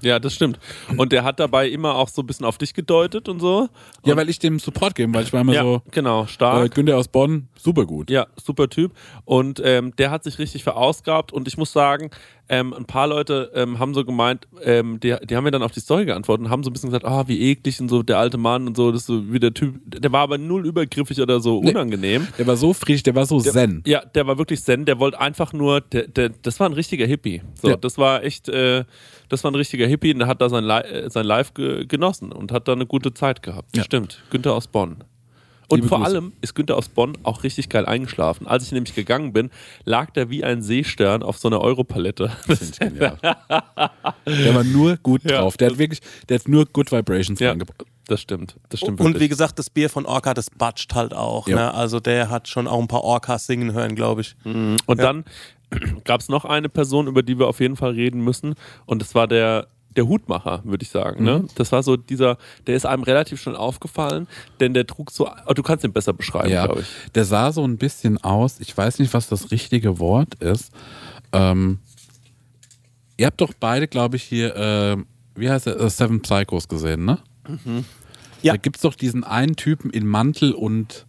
Ja, 0.01 0.19
das 0.19 0.33
stimmt. 0.33 0.59
Und 0.97 1.11
der 1.11 1.23
hat 1.23 1.39
dabei 1.39 1.67
immer 1.67 1.95
auch 1.95 2.07
so 2.07 2.21
ein 2.21 2.27
bisschen 2.27 2.45
auf 2.45 2.57
dich 2.57 2.73
gedeutet 2.73 3.27
und 3.27 3.39
so. 3.39 3.67
Ja, 4.05 4.15
weil 4.15 4.29
ich 4.29 4.39
dem 4.39 4.59
Support 4.59 4.95
geben, 4.95 5.13
weil 5.13 5.23
ich 5.23 5.33
war 5.33 5.41
immer 5.41 5.53
Ja, 5.53 5.63
so, 5.63 5.81
genau, 5.91 6.23
äh, 6.23 6.27
stark. 6.27 6.73
Günther 6.75 6.97
aus 6.97 7.07
Bonn, 7.07 7.47
super 7.57 7.85
gut. 7.85 8.09
Ja, 8.09 8.27
super 8.41 8.69
Typ. 8.69 8.93
Und 9.25 9.61
ähm, 9.63 9.95
der 9.97 10.11
hat 10.11 10.23
sich 10.23 10.39
richtig 10.39 10.63
verausgabt. 10.63 11.31
Und 11.33 11.47
ich 11.47 11.57
muss 11.57 11.71
sagen, 11.71 12.09
ähm, 12.49 12.73
ein 12.73 12.85
paar 12.85 13.07
Leute 13.07 13.51
ähm, 13.55 13.79
haben 13.79 13.93
so 13.93 14.03
gemeint, 14.03 14.47
ähm, 14.63 14.99
die, 14.99 15.15
die 15.29 15.35
haben 15.35 15.43
mir 15.45 15.51
dann 15.51 15.63
auf 15.63 15.71
die 15.71 15.79
Story 15.79 16.05
geantwortet 16.05 16.45
und 16.45 16.51
haben 16.51 16.63
so 16.63 16.69
ein 16.69 16.73
bisschen 16.73 16.89
gesagt, 16.89 17.05
ah, 17.05 17.27
wie 17.27 17.39
eklig 17.51 17.79
und 17.79 17.89
so, 17.89 18.03
der 18.03 18.19
alte 18.19 18.37
Mann 18.37 18.67
und 18.67 18.75
so, 18.75 18.91
das 18.91 19.01
ist 19.01 19.07
so 19.07 19.31
wie 19.31 19.39
der 19.39 19.53
Typ. 19.53 19.79
Der 19.85 20.11
war 20.11 20.21
aber 20.21 20.37
null 20.37 20.65
übergriffig 20.65 21.21
oder 21.21 21.39
so 21.39 21.59
unangenehm. 21.59 22.27
Der 22.37 22.45
war 22.45 22.57
so 22.57 22.73
friedlich, 22.73 23.03
der 23.03 23.15
war 23.15 23.25
so 23.25 23.39
zen. 23.39 23.81
Ja, 23.85 24.03
der 24.05 24.27
war 24.27 24.37
wirklich 24.37 24.61
zen, 24.61 24.85
der 24.85 24.99
wollte 24.99 25.19
einfach 25.21 25.53
nur, 25.53 25.81
der, 25.81 26.02
der, 26.07 26.29
das 26.29 26.59
war 26.59 26.67
ein 26.69 26.73
richtiger 26.73 27.05
Hippie. 27.05 27.41
So, 27.61 27.69
Ja. 27.69 27.75
das 27.77 27.97
war 27.97 28.23
echt, 28.23 28.49
äh, 28.49 28.83
das 29.29 29.43
war 29.43 29.51
ein 29.51 29.55
richtiger 29.55 29.87
Hippie 29.87 30.13
und 30.13 30.19
der 30.19 30.27
hat 30.27 30.41
da 30.41 30.49
sein, 30.49 30.63
Li 30.63 30.73
äh, 30.73 31.09
sein 31.09 31.25
Live 31.25 31.53
ge 31.53 31.85
genossen 31.85 32.31
und 32.31 32.51
hat 32.51 32.67
da 32.67 32.73
eine 32.73 32.85
gute 32.85 33.13
Zeit 33.13 33.41
gehabt. 33.43 33.75
Ja. 33.75 33.83
Stimmt. 33.83 34.23
Günther 34.29 34.53
aus 34.53 34.67
Bonn. 34.67 35.03
Und 35.69 35.77
Liebe 35.77 35.87
vor 35.87 35.99
Grüße. 35.99 36.11
allem 36.11 36.33
ist 36.41 36.55
Günther 36.55 36.75
aus 36.77 36.89
Bonn 36.89 37.17
auch 37.23 37.43
richtig 37.43 37.69
geil 37.69 37.85
eingeschlafen. 37.85 38.45
Als 38.47 38.65
ich 38.65 38.73
nämlich 38.73 38.93
gegangen 38.93 39.31
bin, 39.33 39.49
lag 39.85 40.11
der 40.11 40.29
wie 40.29 40.43
ein 40.43 40.61
Seestern 40.61 41.23
auf 41.23 41.37
so 41.39 41.47
einer 41.47 41.61
Europalette. 41.61 42.29
Finde 42.45 42.63
ich 42.65 42.77
genial. 42.79 43.17
der 44.27 44.55
war 44.55 44.63
nur 44.63 44.97
gut 44.97 45.23
Ja. 45.23 45.39
drauf. 45.39 45.57
Der 45.57 45.69
hat 45.71 45.77
wirklich, 45.77 46.01
der 46.29 46.39
hat 46.39 46.47
nur 46.47 46.65
Good 46.65 46.91
Vibrations 46.91 47.39
ja, 47.39 47.49
reingebracht. 47.49 47.85
das 48.07 48.21
stimmt. 48.21 48.57
Das 48.69 48.81
stimmt 48.81 48.99
Und 48.99 49.07
wie 49.07 49.13
wirklich. 49.13 49.29
gesagt, 49.29 49.57
das 49.57 49.69
Bier 49.69 49.89
von 49.89 50.05
Orca, 50.05 50.33
das 50.33 50.49
batscht 50.49 50.93
halt 50.93 51.13
auch. 51.13 51.47
Ja. 51.47 51.55
Ne? 51.55 51.73
Also 51.73 51.99
der 51.99 52.29
hat 52.29 52.47
schon 52.49 52.67
auch 52.67 52.79
ein 52.79 52.87
paar 52.87 53.03
Orcas 53.03 53.47
singen 53.47 53.71
hören, 53.73 53.95
glaube 53.95 54.21
ich. 54.21 54.35
Und 54.43 54.77
dann 54.99 55.23
gab 56.05 56.21
es 56.21 56.29
noch 56.29 56.45
eine 56.45 56.69
Person, 56.69 57.07
über 57.07 57.23
die 57.23 57.37
wir 57.39 57.47
auf 57.47 57.59
jeden 57.59 57.75
Fall 57.75 57.91
reden 57.91 58.23
müssen. 58.23 58.55
Und 58.85 59.01
das 59.01 59.15
war 59.15 59.27
der, 59.27 59.67
der 59.95 60.07
Hutmacher, 60.07 60.61
würde 60.63 60.83
ich 60.83 60.89
sagen. 60.89 61.23
Ne? 61.23 61.45
Das 61.55 61.71
war 61.71 61.83
so 61.83 61.97
dieser, 61.97 62.37
der 62.67 62.75
ist 62.75 62.85
einem 62.85 63.03
relativ 63.03 63.41
schnell 63.41 63.55
aufgefallen, 63.55 64.27
denn 64.59 64.73
der 64.73 64.87
trug 64.87 65.11
so, 65.11 65.29
oh, 65.45 65.53
du 65.53 65.61
kannst 65.63 65.83
ihn 65.85 65.93
besser 65.93 66.13
beschreiben, 66.13 66.49
Ja, 66.49 66.65
glaube 66.65 66.81
ich. 66.81 67.11
der 67.13 67.25
sah 67.25 67.51
so 67.51 67.63
ein 67.63 67.77
bisschen 67.77 68.17
aus, 68.23 68.59
ich 68.59 68.75
weiß 68.75 68.99
nicht, 68.99 69.13
was 69.13 69.27
das 69.29 69.51
richtige 69.51 69.99
Wort 69.99 70.35
ist. 70.35 70.71
Ähm, 71.31 71.79
ihr 73.17 73.27
habt 73.27 73.39
doch 73.41 73.53
beide, 73.59 73.87
glaube 73.87 74.15
ich, 74.15 74.23
hier, 74.23 74.55
äh, 74.55 74.97
wie 75.35 75.49
heißt 75.49 75.67
er, 75.67 75.79
äh, 75.79 75.89
Seven 75.89 76.21
Psychos 76.21 76.67
gesehen, 76.67 77.05
ne? 77.05 77.19
Ja. 78.41 78.53
Da 78.53 78.57
gibt 78.57 78.77
es 78.77 78.81
doch 78.81 78.95
diesen 78.95 79.23
einen 79.23 79.55
Typen 79.55 79.89
in 79.91 80.05
Mantel 80.07 80.53
und, 80.53 81.05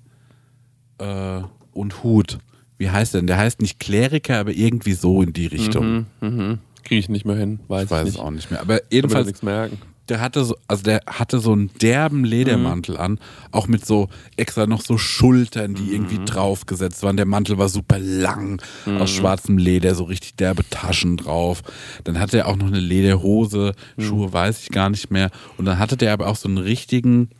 äh, 0.99 1.41
und 1.73 2.03
Hut. 2.03 2.39
Wie 2.85 2.91
heißt 2.91 3.15
der 3.15 3.23
denn? 3.23 3.29
Der 3.29 3.39
heißt 3.39 3.63
nicht 3.63 3.81
Kleriker, 3.81 4.39
aber 4.39 4.53
irgendwie 4.53 4.93
so 4.93 5.23
in 5.23 5.33
die 5.33 5.47
Richtung. 5.47 6.05
Kriege 6.21 6.99
ich 6.99 7.09
nicht 7.09 7.25
mehr 7.25 7.37
hin, 7.37 7.61
weiß 7.69 7.85
Ich 7.85 7.91
weiß 7.91 8.03
ich 8.03 8.09
es 8.09 8.15
nicht. 8.17 8.23
auch 8.23 8.31
nicht 8.31 8.51
mehr. 8.51 8.61
Aber 8.61 8.81
jedenfalls, 8.93 9.27
nichts 9.27 9.43
merken. 9.43 9.79
der 10.11 10.21
hatte 10.21 10.45
so, 10.45 10.55
also 10.69 10.83
der 10.83 11.01
hatte 11.07 11.39
so 11.39 11.53
einen 11.53 11.71
derben 11.81 12.25
Ledermantel 12.25 12.99
an, 12.99 13.19
auch 13.53 13.69
mit 13.69 13.87
so 13.87 14.09
extra 14.37 14.67
noch 14.67 14.83
so 14.83 14.99
Schultern, 14.99 15.73
die 15.73 15.95
irgendwie 15.95 16.23
draufgesetzt 16.27 17.03
waren. 17.03 17.17
Der 17.17 17.25
Mantel 17.25 17.57
war 17.57 17.71
super 17.71 17.99
lang, 17.99 18.61
aus 18.85 19.11
schwarzem 19.13 19.57
Leder, 19.57 19.95
so 19.95 20.05
richtig 20.05 20.35
derbe 20.35 20.69
Taschen 20.69 21.17
drauf. 21.17 21.63
Dann 22.05 22.21
hatte 22.21 22.37
er 22.37 22.49
auch 22.49 22.57
noch 22.57 22.67
eine 22.67 22.81
Lederhose, 22.81 23.73
Schuhe 23.99 24.31
weiß 24.31 24.63
ich 24.65 24.69
gar 24.69 24.91
nicht 24.91 25.11
mehr. 25.11 25.31
Und 25.57 25.65
dann 25.65 25.79
hatte 25.79 25.97
der 25.97 26.13
aber 26.13 26.27
auch 26.27 26.37
so 26.37 26.49
einen 26.49 26.59
richtigen, 26.59 27.31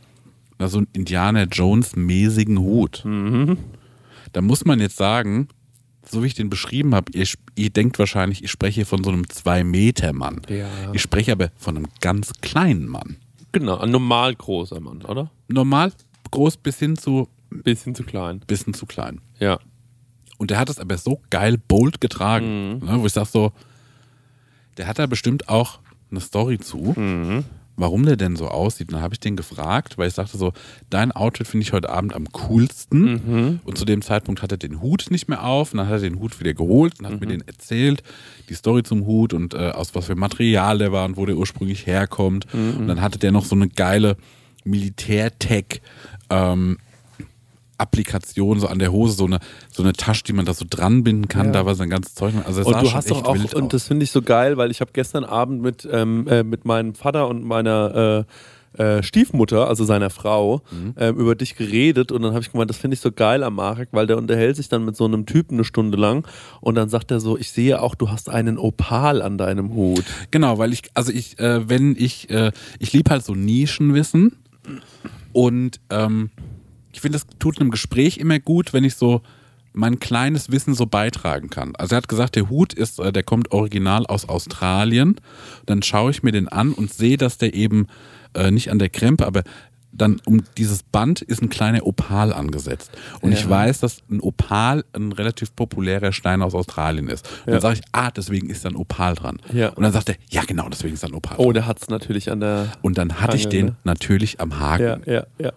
so 0.59 0.79
einen 0.79 0.89
Indiana 0.95 1.43
Jones-mäßigen 1.43 2.59
Hut. 2.59 3.05
Da 4.35 4.43
muss 4.43 4.65
man 4.67 4.81
jetzt 4.81 4.97
sagen, 4.97 5.49
so 6.07 6.23
wie 6.23 6.27
ich 6.27 6.35
den 6.35 6.51
beschrieben 6.51 6.95
habe, 6.95 7.11
ihr, 7.13 7.27
ihr 7.55 7.71
denkt 7.71 7.99
wahrscheinlich, 7.99 8.45
ich 8.45 8.51
spreche 8.51 8.85
von 8.85 9.03
so 9.03 9.11
einem 9.11 9.29
Zwei-Meter-Mann. 9.31 10.43
Ja. 10.51 10.69
Ich 10.93 11.01
spreche 11.03 11.33
aber 11.33 11.51
von 11.57 11.77
einem 11.77 11.87
ganz 12.01 12.33
kleinen 12.43 12.87
Mann. 12.87 13.17
Genau, 13.53 13.79
ein 13.79 13.91
normal 13.91 14.35
großer 14.35 14.81
Mann, 14.81 15.03
oder? 15.03 15.31
Normal 15.49 15.93
groß 16.31 16.57
bis 16.59 16.79
hin 16.79 16.97
zu 16.97 17.29
Bisschen 17.49 17.95
zu 17.95 18.03
klein. 18.03 18.41
bisschen 18.47 18.75
zu 18.75 18.85
klein. 18.85 19.21
Ja. 19.39 19.61
Und 20.37 20.51
der 20.51 20.59
hat 20.59 20.69
es 20.69 20.81
aber 20.81 20.99
so 20.99 21.21
geil 21.31 21.57
bold 21.69 22.01
getragen, 22.01 22.79
Mhm. 22.81 22.85
ne, 22.87 23.01
wo 23.01 23.07
ich 23.07 23.13
sag 23.13 23.27
so, 23.27 23.53
der 24.77 24.89
hat 24.89 24.99
da 24.99 25.07
bestimmt 25.07 25.49
auch 25.49 25.79
eine 26.11 26.21
Story 26.21 26.59
zu, 26.59 26.93
Mhm. 26.97 27.45
Warum 27.77 28.05
der 28.07 28.17
denn 28.17 28.37
so 28.37 28.49
aussieht. 28.49 28.89
Und 28.89 28.95
dann 28.95 29.03
habe 29.03 29.15
ich 29.15 29.21
den 29.21 29.37
gefragt, 29.37 29.99
weil 29.99 30.09
ich 30.09 30.15
sagte 30.15 30.39
so, 30.39 30.53
dein 30.91 31.13
Outfit 31.13 31.47
finde 31.49 31.65
ich 31.65 31.73
heute 31.73 31.91
Abend 31.91 32.15
am 32.15 32.31
coolsten. 32.33 33.01
Mhm. 33.03 33.61
Und 33.65 33.79
zu 33.79 33.85
dem 33.85 34.01
Zeitpunkt 34.03 34.43
hat 34.43 34.53
er 34.53 34.59
den 34.59 34.81
Hut 34.81 35.07
nicht 35.11 35.29
mehr 35.29 35.45
auf. 35.45 35.73
Und 35.73 35.79
dann 35.79 35.87
hat 35.89 35.95
er 35.95 36.09
den 36.11 36.19
Hut 36.21 36.39
wieder 36.41 36.55
geholt 36.55 36.99
und 37.01 37.07
hat 37.07 37.15
Mhm. 37.15 37.21
mir 37.21 37.27
den 37.27 37.47
erzählt, 37.49 38.03
die 38.49 38.55
Story 38.55 38.83
zum 38.83 39.07
Hut 39.07 39.33
und 39.33 39.55
äh, 39.55 39.71
aus 39.71 39.95
was 39.95 40.07
für 40.07 40.15
Material 40.15 40.79
der 40.79 40.93
war 40.93 41.05
und 41.05 41.17
wo 41.17 41.27
der 41.27 41.37
ursprünglich 41.37 41.87
herkommt. 41.87 42.47
Mhm. 42.55 42.77
Und 42.79 42.87
dann 42.89 43.01
hatte 43.01 43.19
der 43.19 43.33
noch 43.33 43.45
so 43.45 43.55
eine 43.57 43.69
geile 43.69 44.17
Militärtech 44.65 45.81
ähm, 46.31 46.79
Applikation 47.79 48.61
so 48.61 48.67
an 48.67 48.79
der 48.79 48.93
Hose, 48.93 49.15
so 49.17 49.25
eine, 49.27 49.39
so 49.71 49.83
eine 49.83 49.93
Tasche, 49.93 50.25
die 50.25 50.33
man 50.33 50.45
da 50.45 50.55
so 50.55 50.65
dran 50.69 51.05
binden 51.05 51.29
kann, 51.29 51.53
da 51.53 51.67
war 51.67 51.75
sein 51.75 51.91
ganzes 51.91 52.15
Zeug. 52.15 52.35
Also 52.47 52.61
es 52.61 52.67
Und 52.67 52.81
du 52.83 52.93
hast 52.93 53.11
doch 53.11 53.25
auch, 53.25 53.35
und 53.35 53.65
aus. 53.65 53.69
das 53.71 53.87
finde 53.89 54.05
ich 54.05 54.11
so 54.11 54.23
geil, 54.23 54.57
weil 54.57 54.71
ich 54.71 54.81
habe 54.81 54.91
gestern 54.93 55.25
Abend 55.25 55.63
mit, 55.63 55.89
ähm, 55.91 56.27
äh, 56.29 56.43
mit 56.43 56.65
meinem 56.65 56.95
Vater 56.95 57.29
und 57.29 57.45
meiner 57.45 58.25
äh, 58.27 58.83
äh, 58.83 59.03
Stiefmutter, 59.05 59.69
also 59.69 59.85
seiner 59.85 60.11
Frau, 60.11 60.63
Mhm. 60.73 60.95
ähm, 60.99 61.17
über 61.17 61.37
dich 61.37 61.55
geredet 61.55 62.11
und 62.11 62.23
dann 62.23 62.33
habe 62.33 62.43
ich 62.43 62.51
gemeint, 62.51 62.69
das 62.71 62.77
finde 62.77 62.95
ich 62.97 63.01
so 63.01 63.13
geil 63.13 63.45
am 63.45 63.55
Marek, 63.55 63.91
weil 63.93 64.09
der 64.09 64.19
unterhält 64.19 64.57
sich 64.57 64.69
dann 64.69 64.85
mit 64.85 64.97
so 64.97 65.05
einem 65.05 65.27
Typen 65.27 65.55
eine 65.55 65.65
Stunde 65.65 65.97
lang 65.97 66.27
und 66.61 66.75
dann 66.75 66.89
sagt 66.89 67.13
er 67.13 67.21
so, 67.21 67.39
ich 67.39 67.53
sehe 67.53 67.81
auch, 67.81 67.95
du 67.95 68.11
hast 68.11 68.29
einen 68.29 68.59
Opal 68.59 69.23
an 69.23 69.39
deinem 69.39 69.73
Hut. 69.75 70.03
Genau, 70.33 70.59
weil 70.59 70.73
ich, 70.73 70.83
also 70.95 71.13
ich, 71.13 71.39
äh, 71.39 71.69
wenn 71.69 71.95
ich, 71.97 72.31
äh, 72.31 72.51
ich 72.81 72.93
liebe 72.93 73.11
halt 73.11 73.25
so 73.25 73.37
Nischenwissen 73.37 74.33
und 75.33 75.79
ähm, 75.91 76.31
ich 76.95 77.01
finde, 77.01 77.19
das 77.19 77.27
tut 77.39 77.61
einem 77.61 77.71
Gespräch 77.71 78.17
immer 78.19 78.39
gut, 78.39 78.73
wenn 78.73 78.85
ich 78.85 78.95
so 78.95 79.21
mein 79.73 79.99
kleines 79.99 80.53
Wissen 80.53 80.75
so 80.75 80.87
beitragen 80.87 81.51
kann. 81.51 81.75
Also 81.77 81.95
er 81.95 81.99
hat 81.99 82.09
gesagt, 82.09 82.37
der 82.37 82.49
Hut 82.49 82.73
ist, 82.73 83.01
äh, 83.01 83.13
der 83.13 83.25
kommt 83.25 83.51
original 83.51 84.07
aus 84.07 84.29
Australien. 84.29 85.17
Dann 85.67 85.83
schaue 85.83 86.13
ich 86.13 86.23
mir 86.23 86.31
den 86.33 86.49
an 86.49 86.73
und 86.73 86.93
sehe, 86.93 87.17
dass 87.17 87.39
der 87.39 87.55
eben 87.55 87.89
äh, 88.35 88.51
nicht 88.53 88.71
an 88.71 88.79
der 88.79 88.89
Krempe, 88.89 89.27
aber 89.27 89.43
dann 89.97 90.21
um 90.27 90.43
dieses 90.59 90.83
Band 90.83 91.23
ist 91.23 91.41
ein 91.41 91.49
kleiner 91.51 91.87
Opal 91.87 92.33
angesetzt. 92.33 92.91
Und 93.21 93.31
ich 93.33 93.43
Ja. 93.45 93.51
weiß, 93.51 93.79
dass 93.81 93.99
ein 94.11 94.21
Opal 94.21 94.85
ein 94.93 95.13
relativ 95.13 95.55
populärer 95.55 96.13
Stein 96.13 96.43
aus 96.43 96.55
Australien 96.55 97.09
ist. 97.09 97.27
Und 97.41 97.47
Ja. 97.47 97.53
dann 97.55 97.61
sage 97.61 97.75
ich, 97.75 97.83
ah, 97.93 98.11
deswegen 98.11 98.51
ist 98.51 98.65
da 98.65 98.71
ein 98.71 98.77
Opal 98.77 99.15
dran. 99.15 99.39
Ja. 99.53 99.69
Und 99.71 99.83
dann 99.85 99.93
sagt 99.93 100.09
er, 100.09 100.17
ja 100.31 100.43
genau, 100.45 100.69
deswegen 100.69 100.95
ist 100.95 101.03
da 101.05 101.09
ein 101.09 101.15
Opal 101.15 101.37
Oh, 101.39 101.45
dran. 101.47 101.55
der 101.55 101.67
hat 101.67 101.81
es 101.83 101.89
natürlich 101.89 102.31
an 102.31 102.41
der. 102.41 102.73
Und 102.83 102.99
dann 102.99 103.21
hatte 103.21 103.37
ich 103.37 103.47
Angel, 103.47 103.59
den 103.59 103.67
ne? 103.67 103.77
natürlich 103.85 104.41
am 104.41 104.59
Haken. 104.59 105.03
Ja, 105.07 105.13
ja, 105.13 105.27
ja. 105.39 105.53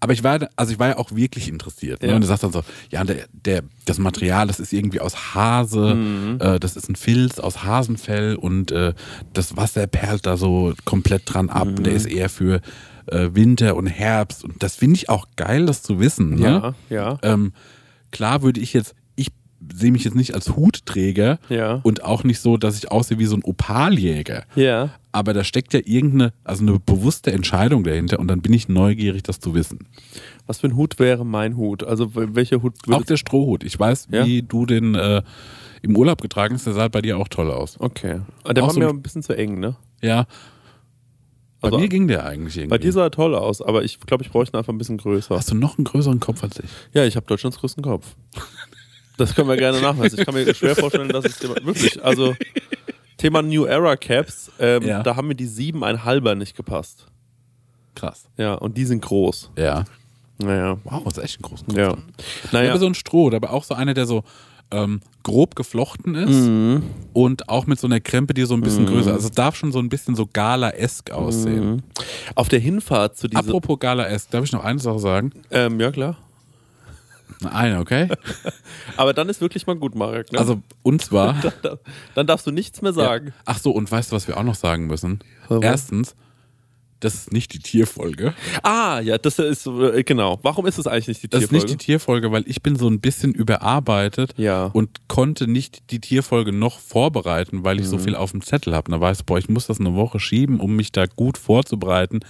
Aber 0.00 0.12
ich 0.12 0.22
war, 0.22 0.38
also 0.56 0.72
ich 0.72 0.78
war 0.78 0.88
ja 0.88 0.98
auch 0.98 1.10
wirklich 1.12 1.48
interessiert. 1.48 2.02
Ne? 2.02 2.08
Ja. 2.08 2.14
Und 2.14 2.20
du 2.20 2.26
sagst 2.26 2.42
dann 2.44 2.52
so, 2.52 2.62
ja, 2.90 3.02
der, 3.04 3.24
der, 3.32 3.62
das 3.86 3.98
Material, 3.98 4.46
das 4.46 4.60
ist 4.60 4.72
irgendwie 4.72 5.00
aus 5.00 5.34
Hase, 5.34 5.94
Mhm. 5.94 6.38
äh, 6.40 6.60
das 6.60 6.76
ist 6.76 6.88
ein 6.88 6.96
Filz 6.96 7.38
aus 7.38 7.64
Hasenfell 7.64 8.36
und 8.36 8.70
äh, 8.72 8.92
das 9.32 9.56
Wasser 9.56 9.86
perlt 9.86 10.26
da 10.26 10.36
so 10.36 10.74
komplett 10.84 11.22
dran 11.24 11.48
ab. 11.48 11.66
Mhm. 11.68 11.82
Der 11.84 11.94
ist 11.94 12.06
eher 12.06 12.28
für 12.28 12.60
äh, 13.06 13.30
Winter 13.32 13.76
und 13.76 13.86
Herbst. 13.86 14.44
Und 14.44 14.62
das 14.62 14.76
finde 14.76 14.96
ich 14.96 15.08
auch 15.08 15.26
geil, 15.36 15.64
das 15.66 15.82
zu 15.82 15.98
wissen. 16.00 16.34
Ne? 16.36 16.74
Ja, 16.90 16.94
ja. 16.94 17.18
Ähm, 17.22 17.52
klar 18.10 18.42
würde 18.42 18.60
ich 18.60 18.72
jetzt, 18.74 18.94
sehe 19.74 19.92
mich 19.92 20.04
jetzt 20.04 20.14
nicht 20.14 20.34
als 20.34 20.54
Hutträger 20.56 21.38
Ja. 21.48 21.80
und 21.82 22.02
auch 22.04 22.24
nicht 22.24 22.40
so, 22.40 22.56
dass 22.56 22.76
ich 22.78 22.90
aussehe 22.90 23.18
wie 23.18 23.26
so 23.26 23.36
ein 23.36 23.44
Opaljäger. 23.44 24.44
Ja. 24.54 24.90
Aber 25.12 25.32
da 25.32 25.44
steckt 25.44 25.72
ja 25.72 25.80
irgendeine, 25.84 26.32
also 26.44 26.62
eine 26.62 26.78
bewusste 26.78 27.32
Entscheidung 27.32 27.84
dahinter 27.84 28.18
und 28.18 28.28
dann 28.28 28.42
bin 28.42 28.52
ich 28.52 28.68
neugierig, 28.68 29.22
das 29.22 29.40
zu 29.40 29.54
wissen. 29.54 29.78
Was 30.46 30.58
für 30.60 30.66
ein 30.68 30.76
Hut 30.76 30.98
wäre 30.98 31.24
mein 31.24 31.56
Hut? 31.56 31.82
Also 31.84 32.10
welcher 32.14 32.62
Hut 32.62 32.74
Auch 32.90 33.02
der 33.04 33.16
Strohhut. 33.16 33.64
Ich 33.64 33.78
weiß, 33.78 34.08
Ja? 34.10 34.26
wie 34.26 34.42
du 34.42 34.66
den 34.66 34.94
äh, 34.94 35.22
im 35.82 35.96
Urlaub 35.96 36.20
getragen 36.20 36.54
hast. 36.54 36.66
Der 36.66 36.74
sah 36.74 36.88
bei 36.88 37.00
dir 37.02 37.16
auch 37.18 37.28
toll 37.28 37.50
aus. 37.50 37.76
Okay. 37.80 38.20
Aber 38.44 38.54
der 38.54 38.62
Auch 38.64 38.68
war 38.68 38.74
so 38.74 38.80
mir 38.80 38.88
ein- 38.88 38.96
ein 38.96 39.02
bisschen 39.02 39.22
zu 39.22 39.36
eng, 39.36 39.58
ne? 39.60 39.76
Ja. 40.02 40.26
Bei 41.60 41.68
Also- 41.68 41.78
mir 41.78 41.88
ging 41.88 42.06
der 42.06 42.26
eigentlich 42.26 42.56
irgendwie. 42.58 42.68
Bei 42.70 42.78
dir 42.78 42.92
sah 42.92 43.04
er 43.04 43.10
toll 43.10 43.34
aus, 43.34 43.62
aber 43.62 43.82
ich 43.84 43.98
glaube, 44.00 44.22
ich 44.22 44.30
bräuchte 44.30 44.54
ihn 44.54 44.58
einfach 44.58 44.72
ein 44.72 44.78
bisschen 44.78 44.98
größer. 44.98 45.34
Hast 45.34 45.50
du 45.50 45.54
noch 45.54 45.78
einen 45.78 45.84
größeren 45.86 46.20
Kopf 46.20 46.42
als 46.44 46.58
ich? 46.58 46.68
Ja, 46.92 47.04
ich 47.06 47.16
habe 47.16 47.26
Deutschlands 47.26 47.58
größten 47.58 47.82
Kopf. 47.82 48.14
Das 49.16 49.34
können 49.34 49.48
wir 49.48 49.56
gerne 49.56 49.80
nachweisen. 49.80 50.18
Ich 50.18 50.24
kann 50.26 50.34
mir 50.34 50.54
schwer 50.54 50.76
vorstellen, 50.76 51.08
dass 51.08 51.24
es 51.24 51.40
wirklich, 51.42 52.04
also 52.04 52.34
Thema 53.16 53.42
New 53.42 53.64
Era 53.64 53.96
Caps, 53.96 54.50
ähm, 54.58 54.82
Ja. 54.82 55.02
da 55.02 55.16
haben 55.16 55.28
mir 55.28 55.34
die 55.34 55.46
siebeneinhalber 55.46 56.34
nicht 56.34 56.56
gepasst. 56.56 57.06
Krass. 57.94 58.24
Ja, 58.36 58.54
und 58.54 58.76
die 58.76 58.84
sind 58.84 59.00
groß. 59.02 59.50
Ja. 59.56 59.84
Naja. 60.38 60.76
Wow, 60.84 61.04
das 61.04 61.16
ist 61.16 61.24
echt 61.24 61.40
ein 61.40 61.42
großen 61.42 61.66
Kopf. 61.68 61.76
Ja. 61.78 61.88
Ja. 61.90 61.96
Naja. 62.52 62.70
aber 62.72 62.78
so 62.80 62.86
ein 62.86 62.94
Stroh, 62.94 63.32
aber 63.34 63.52
auch 63.52 63.64
so 63.64 63.74
einer, 63.74 63.94
der 63.94 64.04
so 64.06 64.22
ähm, 64.70 65.00
grob 65.22 65.54
geflochten 65.56 66.14
ist 66.16 66.30
Mhm. 66.48 66.82
und 67.12 67.48
auch 67.48 67.66
mit 67.66 67.78
so 67.78 67.86
einer 67.86 68.00
Krempe, 68.00 68.34
die 68.34 68.44
so 68.44 68.54
ein 68.54 68.60
bisschen 68.60 68.84
größer 68.84 69.12
Also 69.12 69.28
es 69.28 69.32
darf 69.34 69.54
schon 69.56 69.70
so 69.72 69.78
ein 69.78 69.88
bisschen 69.88 70.14
so 70.16 70.26
Gala-esk 70.30 71.10
aussehen. 71.12 71.70
Mhm. 71.76 71.82
Auf 72.34 72.48
der 72.48 72.58
Hinfahrt 72.58 73.16
zu 73.16 73.28
diesem. 73.28 73.46
Apropos 73.46 73.78
Gala-esk, 73.78 74.30
darf 74.32 74.44
ich 74.44 74.52
noch 74.52 74.64
eine 74.64 74.78
Sache 74.80 74.98
sagen? 74.98 75.30
Ähm, 75.52 75.78
ja, 75.80 75.90
klar. 75.92 76.16
Eine, 77.44 77.80
okay? 77.80 78.08
Aber 78.96 79.12
dann 79.12 79.28
ist 79.28 79.40
wirklich 79.40 79.66
mal 79.66 79.76
gut, 79.76 79.94
Marek. 79.94 80.32
Ne? 80.32 80.38
Also, 80.38 80.62
und 80.82 81.02
zwar. 81.02 81.34
dann, 81.42 81.52
dann- 81.62 81.78
dann 82.14 82.26
darfst 82.26 82.46
du 82.46 82.50
nichts 82.50 82.80
mehr 82.82 82.92
sagen. 82.92 83.28
Ja. 83.28 83.32
Ach 83.44 83.58
so, 83.58 83.70
und 83.72 83.90
weißt 83.90 84.10
du, 84.12 84.16
was 84.16 84.26
wir 84.28 84.36
auch 84.38 84.42
noch 84.42 84.54
sagen 84.54 84.86
müssen? 84.86 85.20
Was? 85.48 85.62
Erstens, 85.62 86.14
das 87.00 87.14
ist 87.14 87.32
nicht 87.32 87.52
die 87.52 87.58
Tierfolge. 87.58 88.32
Ah, 88.62 89.00
ja, 89.00 89.18
das 89.18 89.38
ist, 89.38 89.66
äh, 89.66 90.02
genau. 90.02 90.38
Warum 90.42 90.64
ist 90.66 90.78
es 90.78 90.86
eigentlich 90.86 91.08
nicht 91.08 91.22
die 91.24 91.28
Das 91.28 91.42
ist 91.42 91.48
Tierfolge? 91.50 91.72
nicht 91.72 91.80
die 91.82 91.84
Tierfolge, 91.84 92.32
weil 92.32 92.44
ich 92.46 92.62
bin 92.62 92.76
so 92.76 92.88
ein 92.88 93.00
bisschen 93.00 93.34
überarbeitet 93.34 94.32
Ja. 94.38 94.66
und 94.72 95.06
konnte 95.06 95.46
nicht 95.46 95.90
die 95.90 96.00
Tierfolge 96.00 96.52
noch 96.52 96.78
vorbereiten, 96.78 97.64
weil 97.64 97.78
ich 97.78 97.84
Mhm. 97.86 97.90
so 97.90 97.98
viel 97.98 98.14
auf 98.14 98.30
dem 98.30 98.40
Zettel 98.40 98.74
habe. 98.74 98.90
Da 98.90 98.98
weiß 98.98 99.20
ich, 99.20 99.26
boah, 99.26 99.36
ich 99.38 99.50
muss 99.50 99.66
das 99.66 99.78
eine 99.78 99.94
Woche 99.94 100.18
schieben, 100.20 100.58
um 100.58 100.74
mich 100.74 100.90
da 100.90 101.04
gut 101.04 101.36
vorzubereiten, 101.36 102.20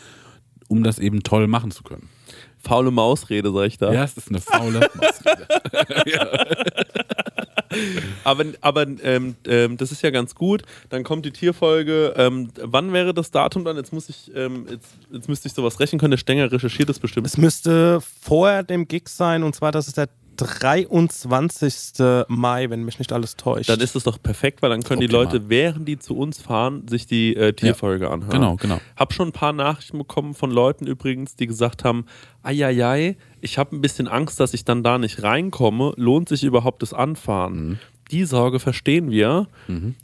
um 0.69 0.83
das 0.83 0.99
eben 0.99 1.23
toll 1.23 1.47
machen 1.47 1.71
zu 1.71 1.85
können. 1.85 2.09
Faule 2.67 2.91
Mausrede, 2.91 3.53
sag 3.53 3.67
ich 3.67 3.79
da. 3.79 3.93
Ja, 3.93 4.05
es 4.05 4.17
ist 4.17 4.29
eine 4.29 4.41
faule 4.41 4.91
Mausrede. 4.95 5.47
Aber, 8.25 8.45
aber 8.61 8.87
ähm, 9.03 9.37
ähm, 9.47 9.77
das 9.77 9.93
ist 9.93 10.03
ja 10.03 10.11
ganz 10.11 10.35
gut. 10.35 10.63
Dann 10.89 11.05
kommt 11.05 11.27
die 11.27 11.31
Tierfolge. 11.31 12.15
Ähm, 12.17 12.49
wann 12.61 12.93
wäre 12.93 13.13
das 13.13 13.31
Datum 13.31 13.65
dann? 13.65 13.77
Jetzt 13.77 13.93
muss 13.93 14.09
ich, 14.09 14.31
ähm, 14.35 14.67
jetzt, 14.71 14.89
jetzt 15.11 15.29
müsste 15.29 15.49
ich 15.49 15.55
sowas 15.55 15.79
rechnen 15.79 15.99
können. 15.99 16.13
Der 16.13 16.19
Stenger 16.19 16.51
recherchiert 16.51 16.89
das 16.89 16.99
bestimmt. 16.99 17.27
Es 17.27 17.37
müsste 17.37 18.01
vor 18.01 18.63
dem 18.63 18.89
Gig 18.89 19.09
sein 19.09 19.43
und 19.43 19.55
zwar, 19.55 19.73
das 19.73 19.89
ist 19.89 19.99
der 19.99 20.09
23. 20.37 22.27
Mai, 22.29 22.71
wenn 22.71 22.85
mich 22.85 22.99
nicht 22.99 23.13
alles 23.13 23.37
täuscht. 23.37 23.69
Dann 23.69 23.81
ist 23.81 23.97
es 23.97 24.05
doch 24.05 24.23
perfekt, 24.23 24.63
weil 24.63 24.71
dann 24.71 24.83
können 24.83 25.01
die 25.01 25.07
Optimal. 25.07 25.25
Leute, 25.25 25.49
während 25.49 25.89
die 25.89 25.99
zu 25.99 26.17
uns 26.17 26.41
fahren, 26.41 26.87
sich 26.89 27.07
die 27.07 27.35
äh, 27.35 27.53
Tierfolge 27.53 28.11
anhören. 28.11 28.31
Genau, 28.31 28.57
genau. 28.57 28.81
Hab 28.97 29.13
schon 29.13 29.29
ein 29.29 29.33
paar 29.33 29.53
Nachrichten 29.53 29.99
bekommen 29.99 30.35
von 30.35 30.51
Leuten 30.51 30.87
übrigens, 30.87 31.37
die 31.37 31.47
gesagt 31.47 31.85
haben, 31.85 32.07
eieiei, 32.43 33.17
ich 33.41 33.59
habe 33.59 33.77
ein 33.77 33.81
bisschen 33.81 34.09
Angst, 34.09 34.39
dass 34.41 34.55
ich 34.55 34.65
dann 34.65 34.83
da 34.83 34.99
nicht 34.99 35.23
reinkomme. 35.23 35.93
Lohnt 35.97 36.29
sich 36.29 36.45
überhaupt 36.45 36.83
das 36.83 36.93
Anfahren? 36.93 37.69
Mhm. 37.69 37.79
Die 38.13 38.25
Sorge 38.25 38.61
verstehen 38.61 39.11
wir. 39.11 39.49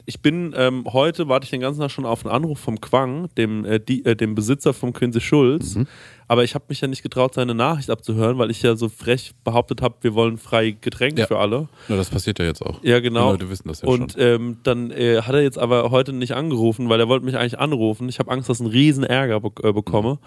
Ich 0.07 0.21
bin 0.21 0.53
ähm, 0.57 0.85
heute, 0.93 1.29
warte 1.29 1.45
ich 1.45 1.51
den 1.51 1.61
ganzen 1.61 1.81
Tag 1.81 1.91
schon 1.93 2.05
auf 2.05 2.27
einen 2.27 2.35
Anruf 2.35 2.59
vom 2.59 2.81
Quang, 2.81 3.29
dem, 3.37 3.65
äh, 3.65 3.79
die, 3.79 4.05
äh, 4.05 4.17
dem 4.17 4.35
Besitzer 4.35 4.73
vom 4.75 4.93
Quincy 4.93 5.21
Schulz. 5.21 5.77
Mhm. 5.77 5.87
Aber 6.27 6.43
ich 6.43 6.55
habe 6.57 6.65
mich 6.69 6.81
ja 6.81 6.89
nicht 6.89 7.03
getraut, 7.05 7.35
seine 7.35 7.55
Nachricht 7.55 7.91
abzuhören, 7.91 8.39
weil 8.39 8.51
ich 8.51 8.61
ja 8.63 8.75
so 8.75 8.89
frech 8.89 9.33
behauptet 9.45 9.83
habe, 9.83 9.97
wir 10.01 10.15
wollen 10.15 10.37
frei 10.39 10.71
Getränk 10.81 11.17
Ja. 11.19 11.27
für 11.27 11.39
alle. 11.39 11.69
Ja, 11.89 11.97
das 11.97 12.11
passiert 12.11 12.39
ja 12.41 12.45
jetzt 12.47 12.63
auch. 12.65 12.83
Ja, 12.83 12.99
genau. 13.01 13.27
Die 13.37 13.43
Leute 13.43 13.51
wissen 13.51 13.69
das 13.69 13.83
ja 13.83 13.89
Und 13.89 14.13
schon. 14.13 14.21
ähm, 14.21 14.57
dann 14.65 14.91
äh, 14.91 15.21
hat 15.23 15.35
er 15.35 15.43
jetzt 15.43 15.59
aber 15.59 15.91
heute 15.93 16.13
nicht 16.13 16.33
angerufen, 16.33 16.89
weil 16.89 16.99
er 16.99 17.09
wollte 17.09 17.25
mich 17.25 17.37
eigentlich 17.37 17.59
anrufen. 17.61 18.09
Ich 18.09 18.19
habe 18.19 18.31
Angst, 18.33 18.49
dass 18.49 18.59
ich 18.61 18.65
einen 18.67 18.73
riesen 18.73 19.05
Ärger 19.05 19.41
be 19.41 19.51
äh, 19.63 19.73
bekomme. 19.73 20.19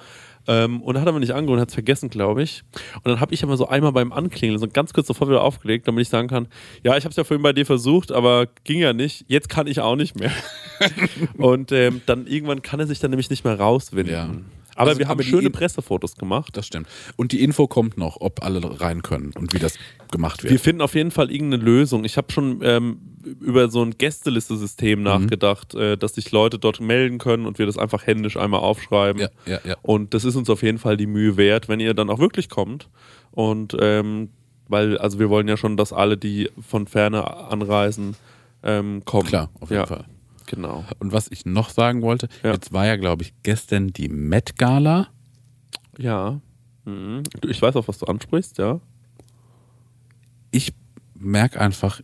Ähm, 0.47 0.81
und 0.81 0.93
dann 0.93 1.01
hat 1.01 1.09
er 1.09 1.13
mir 1.13 1.19
nicht 1.19 1.33
angerufen, 1.33 1.59
hat 1.59 1.69
es 1.69 1.73
vergessen, 1.73 2.09
glaube 2.09 2.43
ich. 2.43 2.63
Und 2.95 3.07
dann 3.07 3.19
habe 3.19 3.33
ich 3.33 3.43
aber 3.43 3.57
so 3.57 3.67
einmal 3.67 3.91
beim 3.91 4.11
Anklingeln 4.11 4.59
so 4.59 4.67
ganz 4.67 4.93
kurz 4.93 5.07
sofort 5.07 5.29
wieder 5.29 5.41
aufgelegt, 5.41 5.87
damit 5.87 6.01
ich 6.01 6.09
sagen 6.09 6.27
kann, 6.27 6.47
ja, 6.83 6.95
ich 6.97 7.03
habe 7.03 7.11
es 7.11 7.15
ja 7.15 7.23
vorhin 7.23 7.43
bei 7.43 7.53
dir 7.53 7.65
versucht, 7.65 8.11
aber 8.11 8.47
ging 8.63 8.79
ja 8.79 8.93
nicht. 8.93 9.25
Jetzt 9.27 9.49
kann 9.49 9.67
ich 9.67 9.79
auch 9.79 9.95
nicht 9.95 10.19
mehr. 10.19 10.31
und 11.37 11.71
ähm, 11.71 12.01
dann 12.05 12.27
irgendwann 12.27 12.61
kann 12.61 12.79
er 12.79 12.87
sich 12.87 12.99
dann 12.99 13.11
nämlich 13.11 13.29
nicht 13.29 13.43
mehr 13.43 13.59
rauswinden. 13.59 14.13
Ja. 14.13 14.29
Aber 14.75 14.89
Also, 14.89 14.99
wir 14.99 15.07
haben 15.07 15.23
schöne 15.23 15.49
Pressefotos 15.49 16.15
gemacht. 16.15 16.55
Das 16.57 16.67
stimmt. 16.67 16.87
Und 17.15 17.31
die 17.31 17.41
Info 17.43 17.65
kommt 17.67 17.97
noch, 17.97 18.17
ob 18.19 18.43
alle 18.43 18.61
rein 18.81 19.01
können 19.01 19.31
und 19.35 19.53
wie 19.53 19.59
das 19.59 19.75
gemacht 20.11 20.43
wird. 20.43 20.51
Wir 20.51 20.59
finden 20.59 20.81
auf 20.81 20.95
jeden 20.95 21.11
Fall 21.11 21.31
irgendeine 21.31 21.63
Lösung. 21.63 22.03
Ich 22.03 22.17
habe 22.17 22.31
schon 22.31 22.59
ähm, 22.61 22.99
über 23.39 23.69
so 23.69 23.81
ein 23.81 23.97
Gästeliste-System 23.97 24.99
Mhm. 24.99 25.03
nachgedacht, 25.05 25.73
äh, 25.75 25.97
dass 25.97 26.15
sich 26.15 26.31
Leute 26.31 26.59
dort 26.59 26.81
melden 26.81 27.17
können 27.17 27.45
und 27.45 27.57
wir 27.57 27.65
das 27.65 27.77
einfach 27.77 28.05
händisch 28.05 28.37
einmal 28.37 28.59
aufschreiben. 28.59 29.21
ja, 29.21 29.29
ja, 29.45 29.59
ja. 29.63 29.75
Und 29.81 30.13
das 30.13 30.25
ist 30.25 30.35
uns 30.35 30.49
auf 30.49 30.61
jeden 30.61 30.77
Fall 30.77 30.97
die 30.97 31.07
Mühe 31.07 31.37
wert, 31.37 31.69
wenn 31.69 31.79
ihr 31.79 31.93
dann 31.93 32.09
auch 32.09 32.19
wirklich 32.19 32.49
kommt. 32.49 32.89
Und 33.31 33.75
ähm, 33.79 34.29
weil, 34.67 34.97
also 34.97 35.19
wir 35.19 35.29
wollen 35.29 35.47
ja 35.47 35.57
schon, 35.57 35.77
dass 35.77 35.93
alle, 35.93 36.17
die 36.17 36.49
von 36.59 36.87
ferne 36.87 37.25
anreisen, 37.49 38.15
ähm, 38.63 39.03
kommen. 39.05 39.27
Klar, 39.27 39.49
auf 39.59 39.69
jeden 39.69 39.81
ja, 39.81 39.85
Fall. 39.87 40.05
Genau. 40.47 40.83
Und 40.99 41.11
was 41.11 41.29
ich 41.31 41.45
noch 41.45 41.69
sagen 41.69 42.01
wollte, 42.01 42.27
Ja. 42.43 42.51
jetzt 42.53 42.71
war 42.73 42.85
ja, 42.85 42.95
glaube 42.97 43.23
ich, 43.23 43.33
gestern 43.43 43.87
die 43.93 44.09
Met 44.09 44.57
Gala. 44.57 45.07
Ja. 45.97 46.39
Mhm. 46.85 47.23
Ich 47.47 47.61
weiß 47.61 47.75
auch, 47.77 47.87
was 47.87 47.97
du 47.97 48.05
ansprichst, 48.05 48.57
ja. 48.57 48.79
Ich 50.51 50.73
merke 51.15 51.59
einfach, 51.59 52.01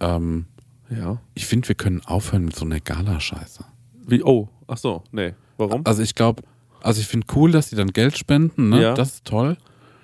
ähm, 0.00 0.46
Ja. 0.90 1.20
ich 1.34 1.46
finde, 1.46 1.68
wir 1.68 1.74
können 1.74 2.00
aufhören 2.04 2.44
mit 2.44 2.56
so 2.56 2.64
einer 2.64 2.80
Gala-Scheiße. 2.80 3.64
Wie, 4.06 4.22
oh, 4.22 4.48
ach 4.66 4.76
so, 4.78 5.02
nee. 5.12 5.34
Warum? 5.56 5.82
Also 5.84 6.02
ich 6.02 6.14
glaube, 6.14 6.42
also 6.82 7.00
ich 7.00 7.06
finde 7.06 7.26
cool, 7.34 7.52
dass 7.52 7.70
die 7.70 7.76
dann 7.76 7.88
Geld 7.92 8.18
spenden, 8.18 8.68
ne? 8.70 8.82
Ja. 8.82 8.94
Das 8.94 9.14
ist 9.14 9.24
toll. 9.24 9.56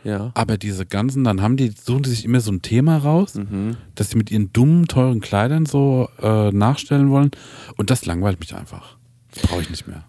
Ja. 0.05 0.31
Aber 0.35 0.57
diese 0.59 0.87
ganzen, 0.87 1.25
dann 1.25 1.41
haben 1.43 1.57
die, 1.57 1.71
suchen 1.71 2.03
die 2.05 2.11
sich 2.11 2.25
immer 2.25 2.41
so 2.41 2.51
ein 2.53 2.63
Thema 2.63 2.99
raus, 2.99 3.35
Mhm. 3.35 3.77
dass 3.95 4.11
sie 4.11 4.17
mit 4.17 4.31
ihren 4.31 4.53
dummen, 4.53 4.87
teuren 4.87 5.21
Kleidern 5.21 5.67
so 5.67 6.09
äh, 6.23 6.51
nachstellen 6.51 7.11
wollen. 7.11 7.31
Und 7.77 7.91
das 7.91 8.07
langweilt 8.07 8.41
mich 8.41 8.55
einfach. 8.55 8.97
Brauche 9.43 9.63
ich 9.63 9.71
nicht 9.71 9.87
mehr. 9.87 10.05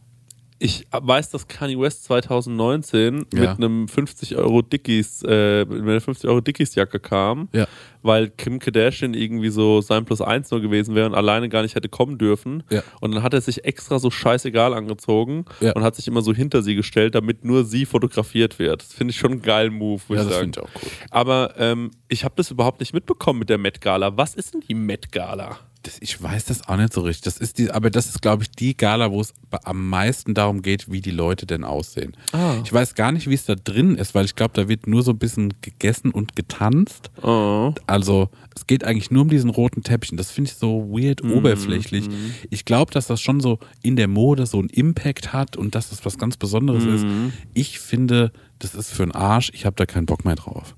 Ich 0.64 0.86
weiß, 0.92 1.32
dass 1.32 1.48
Kanye 1.48 1.80
West 1.80 2.04
2019 2.04 3.26
mit 3.34 3.34
Ja. 3.34 3.54
einem 3.56 3.88
50 3.88 4.36
Euro 4.36 4.62
Dickies, 4.62 5.24
äh, 5.28 5.66
mit 5.66 5.82
einer 5.82 6.00
50 6.00 6.30
Euro 6.30 6.40
Dickies 6.40 6.76
Jacke 6.76 7.00
kam, 7.00 7.50
Ja. 7.52 7.66
weil 8.04 8.30
Kim 8.30 8.60
Kardashian 8.60 9.16
irgendwie 9.16 9.50
so 9.50 9.82
sein 9.82 10.06
Plus 10.06 10.22
eins 10.22 10.52
nur 10.52 10.62
gewesen 10.62 10.94
wäre 10.94 11.08
und 11.08 11.16
alleine 11.16 11.50
gar 11.50 11.64
nicht 11.64 11.74
hätte 11.74 11.90
kommen 11.90 12.20
dürfen. 12.20 12.62
Ja. 12.70 12.84
Und 13.00 13.16
dann 13.16 13.24
hat 13.24 13.34
er 13.34 13.42
sich 13.42 13.66
extra 13.66 13.98
so 13.98 14.12
scheißegal 14.12 14.76
angezogen 14.76 15.46
und 15.62 15.82
hat 15.84 15.96
sich 15.96 16.08
immer 16.08 16.22
so 16.22 16.32
hinter 16.32 16.62
sie 16.62 16.76
gestellt, 16.76 17.16
damit 17.16 17.44
nur 17.44 17.66
sie 17.66 17.86
fotografiert 17.88 18.60
wird. 18.60 18.84
Das 18.84 18.94
finde 18.94 19.14
ich 19.14 19.18
schon 19.18 19.32
einen 19.32 19.42
geilen 19.42 19.74
Move, 19.74 20.02
muss 20.10 20.16
Ja, 20.16 20.22
ich 20.22 20.28
das 20.28 20.38
sagen. 20.38 20.54
finde 20.54 20.60
ich 20.60 20.66
auch 20.76 20.84
cool. 20.84 20.90
Aber 21.10 21.54
ähm, 21.58 21.90
ich 22.08 22.24
habe 22.24 22.36
das 22.38 22.52
überhaupt 22.52 22.82
nicht 22.82 22.94
mitbekommen 22.94 23.40
mit 23.40 23.50
der 23.50 23.58
Met 23.58 23.82
Gala. 23.82 24.16
Was 24.16 24.36
ist 24.36 24.54
denn 24.54 24.62
die 24.62 24.76
Met 24.76 25.12
Gala? 25.12 25.58
Das, 25.84 25.98
ich 26.00 26.22
weiß 26.22 26.46
das 26.46 26.68
auch 26.68 26.78
nicht 26.78 26.94
so 26.94 27.02
richtig. 27.02 27.24
Das 27.24 27.38
ist 27.38 27.58
die, 27.58 27.72
aber 27.72 27.90
das 27.90 28.06
ist, 28.08 28.22
glaube 28.22 28.44
ich, 28.44 28.52
die 28.52 28.78
Gala, 28.78 29.12
wo 29.12 29.20
es 29.20 29.34
am 29.64 29.90
meisten 29.90 30.36
darum 30.36 30.62
geht, 30.62 30.92
wie 30.92 31.02
die 31.02 31.12
Leute 31.12 31.48
denn 31.48 31.64
aussehen. 31.64 32.16
Ich 32.64 32.72
weiß 32.72 32.94
gar 32.94 33.12
nicht, 33.12 33.28
wie 33.28 33.34
es 33.34 33.46
da 33.46 33.56
drin 33.56 33.96
ist, 33.96 34.14
weil 34.14 34.26
ich 34.26 34.36
glaube, 34.36 34.54
da 34.54 34.68
wird 34.68 34.86
nur 34.86 35.02
so 35.02 35.12
ein 35.12 35.18
bisschen 35.18 35.54
gegessen 35.62 36.12
und 36.12 36.36
getanzt. 36.36 37.10
Oh. 37.24 37.74
Also 37.88 38.30
es 38.56 38.68
geht 38.68 38.84
eigentlich 38.84 39.10
nur 39.10 39.24
um 39.24 39.30
diesen 39.30 39.50
roten 39.50 39.82
Teppich. 39.82 40.12
Und 40.12 40.18
Das 40.18 40.30
finde 40.30 40.52
ich 40.52 40.58
so 40.58 40.88
weird 40.90 41.24
oberflächlich. 41.24 42.10
Ich 42.52 42.66
glaube, 42.66 42.92
dass 42.92 43.08
das 43.08 43.20
schon 43.20 43.40
so 43.40 43.58
in 43.82 43.96
der 43.96 44.08
Mode 44.08 44.46
so 44.46 44.60
einen 44.60 44.70
Impact 44.70 45.34
hat 45.34 45.58
und 45.58 45.74
dass 45.74 45.90
das 45.90 46.06
was 46.06 46.18
ganz 46.20 46.38
Besonderes 46.38 46.84
ist. 46.84 47.06
Ich 47.56 47.80
finde, 47.80 48.32
das 48.60 48.76
ist 48.76 48.92
für 48.92 49.04
einen 49.04 49.14
Arsch. 49.14 49.50
Ich 49.54 49.66
habe 49.66 49.76
da 49.76 49.88
keinen 49.88 50.06
Bock 50.06 50.26
mehr 50.26 50.36
drauf. 50.36 50.76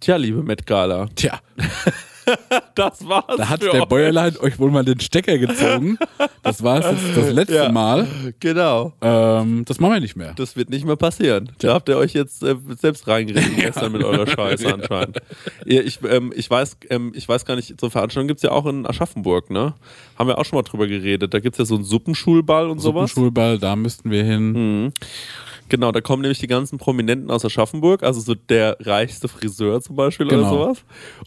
Tja, 0.00 0.16
liebe 0.16 0.42
Met 0.42 0.66
Gala, 0.66 1.08
Tja, 1.14 1.40
das 2.74 3.06
war's. 3.08 3.36
da 3.36 3.48
hat 3.48 3.62
der 3.62 3.74
euch. 3.74 3.84
Bäuerlein 3.86 4.36
euch 4.38 4.58
wohl 4.58 4.70
mal 4.70 4.84
den 4.84 5.00
Stecker 5.00 5.38
gezogen. 5.38 5.98
Das 6.42 6.62
war 6.62 6.78
es 6.84 7.14
das 7.14 7.30
letzte 7.32 7.54
Ja. 7.56 7.72
Mal. 7.72 8.06
Genau. 8.40 8.92
Ähm, 9.00 9.64
das 9.66 9.80
machen 9.80 9.94
wir 9.94 10.00
nicht 10.00 10.16
mehr. 10.16 10.34
Das 10.34 10.56
wird 10.56 10.70
nicht 10.70 10.84
mehr 10.84 10.96
passieren. 10.96 11.52
Da 11.58 11.74
habt 11.74 11.88
ihr 11.88 11.96
euch 11.96 12.12
jetzt 12.12 12.42
äh, 12.42 12.54
selbst 12.80 13.06
reingeredet 13.08 13.50
gestern 13.56 13.92
mit 13.92 14.04
eurer 14.04 14.26
Scheiße 14.26 14.72
anscheinend. 14.72 15.18
Ja, 15.64 15.80
ich, 15.82 15.98
ähm, 16.08 16.32
ich, 16.34 16.48
weiß, 16.48 16.76
ähm, 16.90 17.12
ich 17.14 17.28
weiß 17.28 17.44
gar 17.44 17.56
nicht, 17.56 17.68
so 17.80 17.86
eine 17.86 17.90
Veranstaltung 17.90 18.28
gibt 18.28 18.38
es 18.38 18.42
ja 18.44 18.52
auch 18.52 18.66
in 18.66 18.86
Aschaffenburg, 18.86 19.50
ne? 19.50 19.74
Haben 20.18 20.28
wir 20.28 20.38
auch 20.38 20.44
schon 20.44 20.56
mal 20.58 20.62
drüber 20.62 20.86
geredet. 20.86 21.32
Da 21.34 21.40
gibt 21.40 21.54
es 21.54 21.58
ja 21.58 21.64
so 21.64 21.74
einen 21.76 21.84
Suppenschulball 21.84 22.68
und 22.68 22.78
sowas. 22.80 23.10
Suppenschulball, 23.10 23.58
da 23.58 23.76
müssten 23.76 24.10
wir 24.10 24.24
hin. 24.24 24.52
Mhm. 24.84 24.92
Genau, 25.68 25.92
da 25.92 26.00
kommen 26.00 26.22
nämlich 26.22 26.40
die 26.40 26.48
ganzen 26.48 26.78
Prominenten 26.78 27.30
aus 27.30 27.44
Aschaffenburg, 27.44 28.02
also 28.02 28.20
so 28.20 28.34
der 28.34 28.76
reichste 28.80 29.28
Friseur 29.28 29.80
zum 29.80 29.94
Beispiel 29.94 30.26
oder 30.26 30.38
Genau. 30.38 30.50
sowas. 30.50 30.78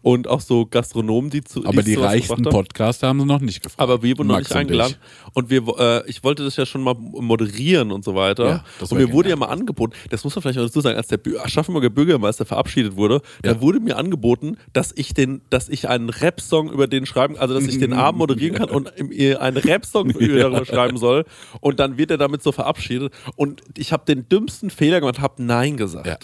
Und 0.01 0.27
auch 0.27 0.41
so 0.41 0.65
Gastronomen, 0.83 1.29
die 1.29 1.43
zu 1.43 1.65
Aber 1.65 1.81
die 1.81 1.95
reichsten. 1.95 2.43
Podcaster 2.43 3.07
haben 3.07 3.19
sie 3.21 3.25
noch 3.25 3.39
nicht 3.39 3.61
gefragt. 3.63 3.79
Aber 3.79 4.03
wir 4.03 4.17
wurden 4.17 4.27
noch 4.27 4.39
nicht 4.39 4.51
und 4.51 4.57
eingeladen. 4.57 4.95
Und 5.33 5.49
wir, 5.49 5.63
äh, 5.79 6.09
ich 6.09 6.23
wollte 6.23 6.43
das 6.43 6.57
ja 6.57 6.65
schon 6.65 6.81
mal 6.81 6.93
moderieren 6.93 7.91
und 7.91 8.03
so 8.03 8.15
weiter. 8.15 8.45
Ja, 8.45 8.63
und 8.81 8.91
wär 8.91 9.07
mir 9.07 9.13
wurde 9.13 9.29
ja 9.29 9.35
mal 9.35 9.47
angeboten, 9.47 9.93
das 10.09 10.23
muss 10.23 10.35
man 10.35 10.41
vielleicht 10.41 10.59
auch 10.59 10.63
dazu 10.63 10.81
sagen, 10.81 10.97
als 10.97 11.07
der 11.07 11.19
Aschaffenburger 11.41 11.89
Bürgermeister 11.89 12.45
verabschiedet 12.45 12.95
wurde, 12.95 13.21
Ja. 13.43 13.53
da 13.53 13.61
wurde 13.61 13.79
mir 13.79 13.97
angeboten, 13.97 14.57
dass 14.73 14.91
ich 14.95 15.13
den, 15.13 15.41
dass 15.49 15.69
ich 15.69 15.87
einen 15.87 16.09
Rap-Song 16.09 16.69
über 16.71 16.87
den 16.87 17.05
schreiben, 17.05 17.37
also 17.37 17.53
dass 17.53 17.65
ich 17.65 17.79
den 17.79 17.93
Abend 17.93 18.19
moderieren 18.19 18.55
kann 18.57 18.69
und 18.69 18.91
ihr 19.11 19.41
einen 19.41 19.57
Rap-Song 19.57 20.09
über 20.11 20.39
darüber 20.39 20.65
schreiben 20.65 20.97
soll. 20.97 21.25
Und 21.61 21.79
dann 21.79 21.97
wird 21.97 22.11
er 22.11 22.17
damit 22.17 22.43
so 22.43 22.51
verabschiedet. 22.51 23.13
Und 23.35 23.61
ich 23.77 23.93
habe 23.93 24.03
den 24.05 24.27
dümmsten 24.27 24.69
Fehler 24.69 24.99
gemacht, 24.99 25.21
habe 25.21 25.41
Nein 25.43 25.77
gesagt. 25.77 26.07
Ja. 26.07 26.17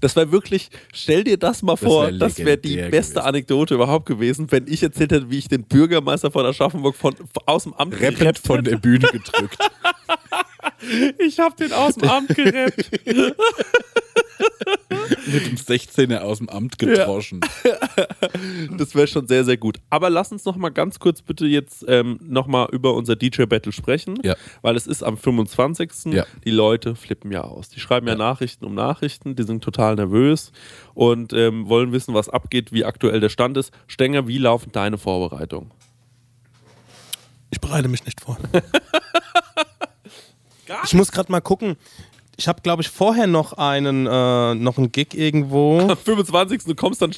Das 0.00 0.16
war 0.16 0.32
wirklich, 0.32 0.70
stell 0.92 1.24
dir 1.24 1.36
das 1.36 1.62
mal 1.62 1.76
vor, 1.76 2.06
wär 2.06 2.12
das 2.12 2.38
wäre 2.38 2.58
die 2.58 2.68
legendär 2.70 2.90
beste 2.90 3.14
gewesen. 3.14 3.28
Anekdote 3.28 3.74
überhaupt 3.74 3.99
gewesen, 4.04 4.50
wenn 4.50 4.66
ich 4.66 4.82
erzählt 4.82 5.12
hätte, 5.12 5.30
wie 5.30 5.38
ich 5.38 5.48
den 5.48 5.64
Bürgermeister 5.64 6.30
von 6.30 6.44
Aschaffenburg 6.46 6.96
von, 6.96 7.14
aus 7.46 7.64
dem 7.64 7.74
Amt 7.74 7.98
gerappt 7.98 8.38
von 8.38 8.62
der 8.64 8.76
Bühne 8.76 9.08
gedrückt. 9.08 9.58
Ich 11.18 11.38
habe 11.38 11.54
den 11.56 11.74
aus 11.74 11.94
dem 11.96 12.08
Amt 12.08 12.34
gerappt. 12.34 12.90
Mit 15.26 15.46
dem 15.46 15.56
16er 15.56 16.18
aus 16.20 16.38
dem 16.38 16.48
Amt 16.48 16.78
gedroschen. 16.78 17.40
Das 18.76 18.94
wäre 18.94 19.06
schon 19.06 19.26
sehr, 19.26 19.44
sehr 19.44 19.56
gut. 19.56 19.78
Aber 19.90 20.10
lass 20.10 20.32
uns 20.32 20.44
noch 20.44 20.56
mal 20.56 20.70
ganz 20.70 20.98
kurz 20.98 21.22
bitte 21.22 21.46
jetzt 21.46 21.84
ähm, 21.88 22.18
noch 22.22 22.46
mal 22.46 22.68
über 22.72 22.94
unser 22.94 23.16
DJ-Battle 23.16 23.72
sprechen, 23.72 24.18
Ja. 24.22 24.34
weil 24.62 24.76
es 24.76 24.86
ist 24.86 25.02
am 25.02 25.16
25. 25.16 26.12
Ja. 26.12 26.26
Die 26.44 26.50
Leute 26.50 26.94
flippen 26.96 27.30
ja 27.32 27.42
aus. 27.42 27.68
Die 27.68 27.80
schreiben 27.80 28.06
ja, 28.08 28.14
Nachrichten 28.14 28.64
um 28.64 28.74
Nachrichten, 28.74 29.36
die 29.36 29.42
sind 29.44 29.62
total 29.62 29.94
nervös 29.96 30.52
und 30.94 31.32
ähm, 31.32 31.68
wollen 31.68 31.92
wissen, 31.92 32.14
was 32.14 32.28
abgeht, 32.28 32.72
wie 32.72 32.84
aktuell 32.84 33.20
der 33.20 33.28
Stand 33.28 33.56
ist. 33.56 33.72
Stenger, 33.86 34.26
wie 34.26 34.38
laufen 34.38 34.72
deine 34.72 34.98
Vorbereitungen? 34.98 35.70
Ich 37.50 37.60
bereite 37.60 37.88
mich 37.88 38.04
nicht 38.04 38.20
vor. 38.20 38.38
ich 40.84 40.94
muss 40.94 41.10
gerade 41.12 41.30
mal 41.32 41.40
gucken. 41.40 41.76
Ich 42.40 42.48
habe, 42.48 42.62
glaube 42.62 42.80
ich, 42.80 42.88
vorher 42.88 43.26
noch 43.26 43.52
einen, 43.52 44.06
äh, 44.06 44.54
noch 44.54 44.78
einen 44.78 44.90
Gig 44.90 45.08
irgendwo. 45.12 45.78
Am 45.90 45.96
25. 45.98 46.64
Du 46.64 46.74
kommst 46.74 47.02
dann 47.02 47.10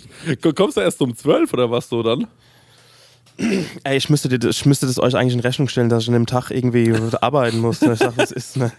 kommst 0.57 0.77
du 0.77 0.81
erst 0.81 1.01
um 1.01 1.17
12 1.17 1.53
oder 1.53 1.71
was 1.71 1.89
so 1.89 2.03
dann? 2.03 2.27
Ey, 3.85 3.97
ich 3.97 4.11
müsste, 4.11 4.29
dir, 4.29 4.49
ich 4.49 4.67
müsste 4.67 4.87
das 4.87 4.99
euch 4.99 5.15
eigentlich 5.15 5.35
in 5.35 5.41
Rechnung 5.41 5.69
stellen, 5.69 5.89
dass 5.89 6.03
ich 6.03 6.09
an 6.09 6.15
dem 6.15 6.27
Tag 6.27 6.51
irgendwie 6.51 6.93
arbeiten 7.21 7.61
muss. 7.61 7.81
Ich 7.83 7.89
dachte, 7.89 8.13
was 8.17 8.33
ist, 8.33 8.57
ne? 8.57 8.73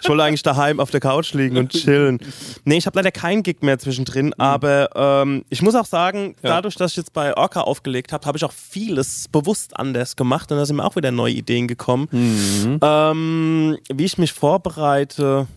Ich 0.00 0.08
wollte 0.08 0.22
eigentlich 0.22 0.44
daheim 0.44 0.78
auf 0.78 0.92
der 0.92 1.00
Couch 1.00 1.34
liegen 1.34 1.56
und 1.56 1.72
chillen. 1.72 2.20
Nee, 2.64 2.76
ich 2.76 2.86
habe 2.86 2.96
leider 2.96 3.10
keinen 3.10 3.42
Gig 3.42 3.56
mehr 3.62 3.80
zwischendrin, 3.80 4.32
aber 4.34 4.90
ähm, 4.94 5.44
ich 5.48 5.62
muss 5.62 5.74
auch 5.74 5.84
sagen, 5.84 6.36
dadurch, 6.42 6.76
dass 6.76 6.92
ich 6.92 6.98
jetzt 6.98 7.12
bei 7.12 7.36
Orca 7.36 7.62
aufgelegt 7.62 8.12
habe, 8.12 8.24
habe 8.24 8.38
ich 8.38 8.44
auch 8.44 8.52
vieles 8.52 9.26
bewusst 9.26 9.76
anders 9.76 10.14
gemacht 10.14 10.52
und 10.52 10.58
da 10.58 10.64
sind 10.64 10.76
mir 10.76 10.84
auch 10.84 10.94
wieder 10.94 11.10
neue 11.10 11.34
Ideen 11.34 11.66
gekommen. 11.66 12.08
Ähm, 12.80 13.78
wie 13.92 14.04
ich 14.04 14.16
mich 14.16 14.32
vorbereite, 14.32 15.48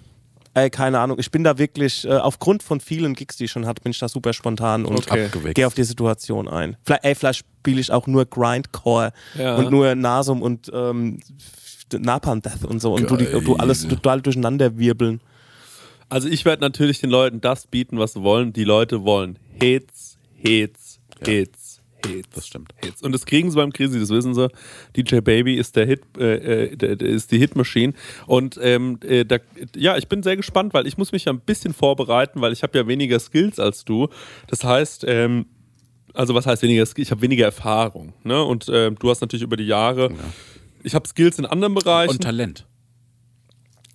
ey, 0.53 0.69
keine 0.69 0.99
Ahnung. 0.99 1.17
Ich 1.19 1.31
bin 1.31 1.43
da 1.43 1.57
wirklich, 1.57 2.05
äh, 2.05 2.11
aufgrund 2.17 2.63
von 2.63 2.79
vielen 2.79 3.13
Gigs, 3.13 3.37
die 3.37 3.45
ich 3.45 3.51
schon 3.51 3.65
hatte, 3.65 3.81
bin 3.81 3.91
ich 3.91 3.99
da 3.99 4.09
super 4.09 4.33
spontan 4.33 4.85
und 4.85 4.97
Okay. 5.11 5.29
Gehe 5.53 5.67
auf 5.67 5.73
die 5.73 5.83
Situation 5.83 6.47
ein. 6.47 6.77
Vielleicht, 6.83 7.03
ey, 7.05 7.15
vielleicht 7.15 7.39
spiele 7.39 7.79
ich 7.81 7.91
auch 7.91 8.07
nur 8.07 8.25
Grindcore 8.25 9.13
Ja. 9.37 9.55
und 9.55 9.71
nur 9.71 9.95
Nasum 9.95 10.41
und 10.41 10.69
ähm, 10.73 11.19
Napalm 11.93 12.41
Death 12.41 12.63
und 12.65 12.79
so 12.81 12.93
und 12.93 13.09
du, 13.09 13.17
die, 13.17 13.25
du 13.25 13.55
alles 13.57 13.87
total 13.87 14.21
durcheinander 14.21 14.77
wirbeln. 14.77 15.19
Also 16.09 16.27
ich 16.27 16.43
werde 16.45 16.61
natürlich 16.61 16.99
den 16.99 17.09
Leuten 17.09 17.41
das 17.41 17.67
bieten, 17.67 17.97
was 17.97 18.13
sie 18.13 18.21
wollen. 18.21 18.53
Die 18.53 18.63
Leute 18.63 19.03
wollen 19.03 19.37
Hits, 19.59 20.17
Hits, 20.35 20.99
Hits, 21.23 21.60
Hits. 22.05 22.29
Das 22.33 22.47
stimmt. 22.47 22.73
Hits. 22.83 23.01
Und 23.01 23.11
das 23.11 23.25
kriegen 23.25 23.51
sie 23.51 23.55
beim 23.57 23.73
Krisi, 23.73 23.99
das 23.99 24.09
wissen 24.09 24.33
sie. 24.33 24.49
DJ 24.95 25.19
Baby 25.19 25.55
ist 25.55 25.75
der 25.75 25.85
Hit, 25.85 26.01
äh, 26.17 26.65
äh, 26.65 26.75
der, 26.75 26.95
der 26.95 27.07
ist 27.09 27.31
die 27.31 27.37
Hitmaschine. 27.37 27.93
Und 28.27 28.59
ähm, 28.61 28.99
äh, 29.03 29.25
da, 29.25 29.37
ja, 29.75 29.97
ich 29.97 30.07
bin 30.07 30.23
sehr 30.23 30.37
gespannt, 30.37 30.73
weil 30.73 30.87
ich 30.87 30.97
muss 30.97 31.11
mich 31.11 31.25
ja 31.25 31.33
ein 31.33 31.39
bisschen 31.39 31.73
vorbereiten, 31.73 32.41
weil 32.41 32.53
ich 32.53 32.63
habe 32.63 32.77
ja 32.77 32.87
weniger 32.87 33.19
Skills 33.19 33.59
als 33.59 33.85
du. 33.85 34.09
Das 34.47 34.63
heißt, 34.63 35.05
ähm, 35.07 35.45
also 36.13 36.35
was 36.35 36.45
heißt 36.45 36.61
weniger 36.61 36.85
Skills? 36.85 37.07
Ich 37.07 37.11
habe 37.11 37.21
weniger 37.21 37.45
Erfahrung. 37.45 38.13
Ne? 38.23 38.43
Und 38.43 38.69
ähm, 38.71 38.95
du 38.99 39.09
hast 39.09 39.21
natürlich 39.21 39.43
über 39.43 39.57
die 39.57 39.67
Jahre. 39.67 40.11
Ich 40.83 40.95
habe 40.95 41.07
Skills 41.07 41.39
in 41.39 41.45
anderen 41.45 41.73
Bereichen. 41.73 42.11
Und 42.11 42.23
Talent. 42.23 42.65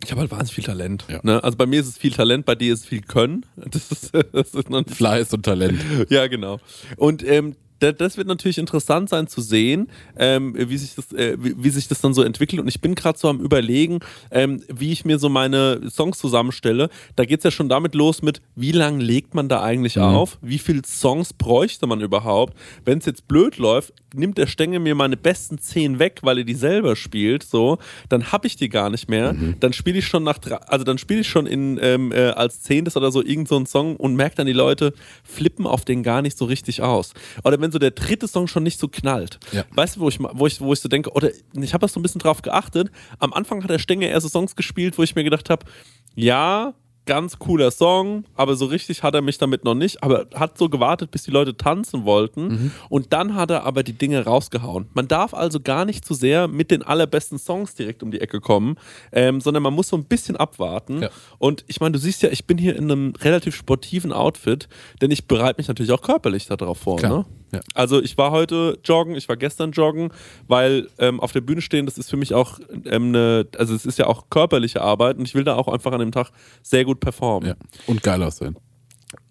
Ich 0.05 0.11
habe 0.11 0.21
halt 0.21 0.31
wahnsinnig 0.31 0.55
viel 0.55 0.65
Talent. 0.65 1.05
Ja. 1.09 1.21
Ne? 1.23 1.43
Also 1.43 1.57
bei 1.57 1.67
mir 1.67 1.81
ist 1.81 1.89
es 1.89 1.99
viel 1.99 2.13
Talent, 2.13 2.45
bei 2.47 2.55
dir 2.55 2.73
ist 2.73 2.81
es 2.81 2.87
viel 2.87 3.03
Können. 3.03 3.45
Das 3.57 3.91
ist, 3.91 4.13
das 4.15 4.55
ist 4.55 4.95
Fleiß 4.95 5.33
und 5.35 5.43
Talent. 5.43 5.81
ja, 6.11 6.27
genau. 6.27 6.61
Und 6.97 7.27
ähm, 7.27 7.57
das 7.79 8.16
wird 8.16 8.27
natürlich 8.27 8.59
interessant 8.59 9.09
sein 9.09 9.27
zu 9.27 9.41
sehen, 9.41 9.89
ähm, 10.18 10.55
wie, 10.57 10.77
sich 10.77 10.95
das, 10.95 11.12
äh, 11.12 11.37
wie, 11.39 11.55
wie 11.62 11.70
sich 11.70 11.89
das 11.89 12.01
dann 12.01 12.14
so 12.14 12.22
entwickelt. 12.22 12.61
Und 12.61 12.68
ich 12.68 12.81
bin 12.81 12.95
gerade 12.95 13.18
so 13.18 13.29
am 13.29 13.41
Überlegen, 13.41 14.01
ähm, 14.31 14.62
wie 14.72 14.93
ich 14.93 15.05
mir 15.05 15.18
so 15.18 15.29
meine 15.29 15.81
Songs 15.91 16.18
zusammenstelle. 16.18 16.89
Da 17.16 17.24
geht 17.24 17.41
es 17.41 17.45
ja 17.45 17.51
schon 17.51 17.68
damit 17.68 17.95
los 17.95 18.22
mit, 18.22 18.41
wie 18.55 18.72
lange 18.72 19.03
legt 19.03 19.35
man 19.35 19.49
da 19.49 19.62
eigentlich 19.62 19.99
auf? 19.99 20.39
Wie 20.41 20.59
viele 20.59 20.83
Songs 20.87 21.33
bräuchte 21.33 21.87
man 21.87 22.01
überhaupt? 22.01 22.57
Wenn 22.85 22.99
es 22.99 23.07
jetzt 23.07 23.29
blöd 23.29 23.59
läuft, 23.59 23.93
nimmt 24.14 24.39
der 24.39 24.47
Stängel 24.47 24.81
mir 24.81 24.95
meine 24.95 25.16
besten 25.16 25.59
zehn 25.59 25.99
weg, 25.99 26.20
weil 26.22 26.39
er 26.39 26.45
die 26.45 26.55
selber 26.55 26.97
spielt, 26.97 27.43
so, 27.43 27.79
dann 28.09 28.33
habe 28.33 28.47
ich 28.47 28.57
die 28.57 28.68
gar 28.68 28.91
nicht 28.91 29.09
mehr. 29.09 29.35
Dann 29.61 29.72
spiele 29.72 29.99
ich 29.99 30.07
schon 30.07 30.24
nach, 30.24 30.39
also 30.66 30.85
dann 30.85 30.99
spiele 30.99 31.20
ich 31.20 31.29
schon 31.29 31.47
in 31.47 31.79
ähm, 31.83 32.12
äh, 32.12 32.29
als 32.29 32.62
zehntes 32.62 32.97
oder 32.97 33.11
so 33.11 33.22
irgend 33.22 33.49
so 33.49 33.57
einen 33.57 33.66
Song 33.66 33.97
und 33.97 34.14
merke 34.14 34.37
dann 34.37 34.47
die 34.47 34.53
Leute 34.53 34.93
flippen 35.22 35.66
auf 35.66 35.85
den 35.85 36.03
gar 36.03 36.22
nicht 36.22 36.39
so 36.39 36.45
richtig 36.47 36.83
aus. 36.83 37.12
Oder 37.45 37.61
wenn 37.61 37.66
so 37.73 37.79
der 37.79 37.91
dritte 37.91 38.29
Song 38.29 38.47
schon 38.47 38.62
nicht 38.62 38.79
so 38.79 38.89
knallt. 38.89 39.39
Ja. 39.53 39.64
Weißt 39.71 39.97
du, 39.97 40.01
wo 40.01 40.09
ich, 40.09 40.19
wo 40.21 40.47
ich, 40.47 40.61
wo 40.61 40.73
ich 40.73 40.81
so 40.81 40.89
denke, 40.89 41.11
oder 41.12 41.31
ich 41.55 41.75
habe 41.75 41.83
das 41.83 41.93
so 41.93 42.01
ein 42.01 42.03
bisschen 42.03 42.21
drauf 42.21 42.43
geachtet. 42.43 42.91
Am 43.19 43.33
Anfang 43.33 43.62
hat 43.62 43.71
der 43.71 43.79
Stängel 43.79 44.09
eher 44.09 44.21
so 44.21 44.29
Songs 44.29 44.57
gespielt, 44.57 44.99
wo 44.99 45.03
ich 45.03 45.14
mir 45.14 45.25
gedacht 45.25 45.51
habe, 45.51 45.67
ja, 46.14 46.75
ganz 47.07 47.39
cooler 47.39 47.71
Song, 47.71 48.25
aber 48.35 48.57
so 48.57 48.67
richtig 48.67 49.03
hat 49.03 49.14
er 49.14 49.23
mich 49.23 49.39
damit 49.39 49.64
noch 49.64 49.75
nicht. 49.75 50.03
Aber 50.03 50.27
hat 50.35 50.59
so 50.59 50.69
gewartet, 50.69 51.11
bis 51.12 51.23
die 51.23 51.31
Leute 51.31 51.57
tanzen 51.57 52.05
wollten. 52.05 52.73
Und 52.89 53.12
dann 53.12 53.35
hat 53.35 53.51
er 53.51 53.64
aber 53.64 53.83
die 53.83 53.93
Dinge 53.95 54.25
rausgehauen. 54.25 54.89
Man 54.93 55.09
darf 55.09 55.33
also 55.33 55.61
gar 55.61 55.85
nicht 55.85 56.05
zu 56.05 56.14
sehr 56.14 56.49
mit 56.49 56.71
den 56.71 56.83
allerbesten 56.83 57.39
Songs 57.39 57.75
direkt 57.75 58.03
um 58.03 58.11
die 58.11 58.21
Ecke 58.21 58.41
kommen, 58.41 58.77
ähm, 59.12 59.41
sondern 59.41 59.62
man 59.62 59.73
muss 59.73 59.89
so 59.89 59.97
ein 59.97 60.05
bisschen 60.05 60.37
abwarten. 60.37 61.03
Ja. 61.03 61.11
Und 61.39 61.64
ich 61.69 61.81
meine, 61.81 61.93
du 61.93 61.99
siehst 61.99 62.23
ja, 62.23 62.29
ich 62.29 62.47
bin 62.47 62.59
hier 62.59 62.77
in 62.77 62.91
einem 62.91 63.14
relativ 63.21 63.55
sportiven 63.55 64.12
Outfit, 64.12 64.69
denn 65.01 65.11
ich 65.11 65.27
bereite 65.27 65.59
mich 65.59 65.69
natürlich 65.69 65.93
auch 65.93 66.03
körperlich 66.03 66.47
darauf 66.47 66.79
vor. 66.79 66.97
Klar. 66.97 67.19
Ne? 67.19 67.25
Ja. 67.53 67.61
Also 67.75 68.03
ich 68.03 68.19
war 68.19 68.33
heute 68.33 68.79
joggen, 68.85 69.15
ich 69.15 69.29
war 69.29 69.37
gestern 69.37 69.73
joggen, 69.73 70.11
weil 70.49 70.89
ähm, 70.99 71.21
auf 71.21 71.33
der 71.33 71.41
Bühne 71.41 71.61
stehen, 71.61 71.87
das 71.87 71.99
ist 71.99 72.11
für 72.11 72.17
mich 72.17 72.35
auch 72.35 72.59
ähm, 72.85 73.09
eine, 73.09 73.47
also 73.57 73.75
es 73.75 73.87
ist 73.87 73.99
ja 73.99 74.07
auch 74.07 74.29
körperliche 74.31 74.81
Arbeit 74.81 75.19
und 75.19 75.27
ich 75.27 75.35
will 75.35 75.45
da 75.45 75.55
auch 75.55 75.69
einfach 75.69 75.93
an 75.93 76.01
dem 76.01 76.13
Tag 76.13 76.31
sehr 76.63 76.85
gut 76.85 77.01
performen. 77.01 77.51
Ja. 77.51 77.55
Und 77.87 78.03
geil 78.03 78.23
aussehen. 78.23 78.57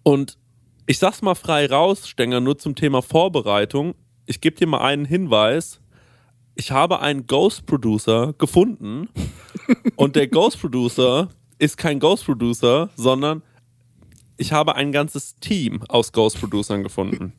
Und 0.02 0.38
ich 0.86 0.98
sag's 0.98 1.20
mal 1.20 1.34
frei 1.34 1.66
raus, 1.66 2.08
Stenger, 2.08 2.40
nur 2.40 2.58
zum 2.58 2.74
Thema 2.74 3.02
Vorbereitung. 3.02 3.94
Ich 4.24 4.40
gebe 4.40 4.56
dir 4.56 4.66
mal 4.66 4.80
einen 4.80 5.04
Hinweis. 5.04 5.80
Ich 6.54 6.70
habe 6.70 7.00
einen 7.00 7.26
Ghost 7.26 7.66
Producer 7.66 8.34
gefunden 8.38 9.08
und 9.96 10.16
der 10.16 10.28
Ghost 10.28 10.60
Producer 10.60 11.28
ist 11.58 11.76
kein 11.76 12.00
Ghost 12.00 12.24
Producer, 12.24 12.90
sondern 12.96 13.42
ich 14.36 14.52
habe 14.52 14.74
ein 14.74 14.92
ganzes 14.92 15.36
Team 15.36 15.82
aus 15.88 16.12
Ghost 16.12 16.38
Producern 16.38 16.82
gefunden. 16.82 17.32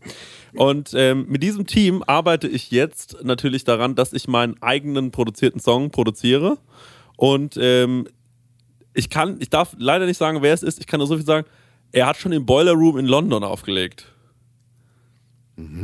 Und 0.55 0.93
ähm, 0.95 1.25
mit 1.27 1.43
diesem 1.43 1.67
Team 1.67 2.03
arbeite 2.07 2.47
ich 2.47 2.71
jetzt 2.71 3.17
natürlich 3.23 3.63
daran, 3.63 3.95
dass 3.95 4.13
ich 4.13 4.27
meinen 4.27 4.61
eigenen 4.61 5.11
produzierten 5.11 5.59
Song 5.59 5.91
produziere. 5.91 6.57
Und 7.15 7.57
ähm, 7.59 8.07
ich 8.93 9.09
kann, 9.09 9.37
ich 9.39 9.49
darf 9.49 9.75
leider 9.77 10.05
nicht 10.05 10.17
sagen, 10.17 10.41
wer 10.41 10.53
es 10.53 10.63
ist. 10.63 10.79
Ich 10.79 10.87
kann 10.87 10.99
nur 10.99 11.07
so 11.07 11.15
viel 11.15 11.25
sagen. 11.25 11.47
Er 11.91 12.07
hat 12.07 12.17
schon 12.17 12.31
im 12.31 12.45
Boiler 12.45 12.73
Room 12.73 12.97
in 12.97 13.05
London 13.05 13.43
aufgelegt. 13.43 14.11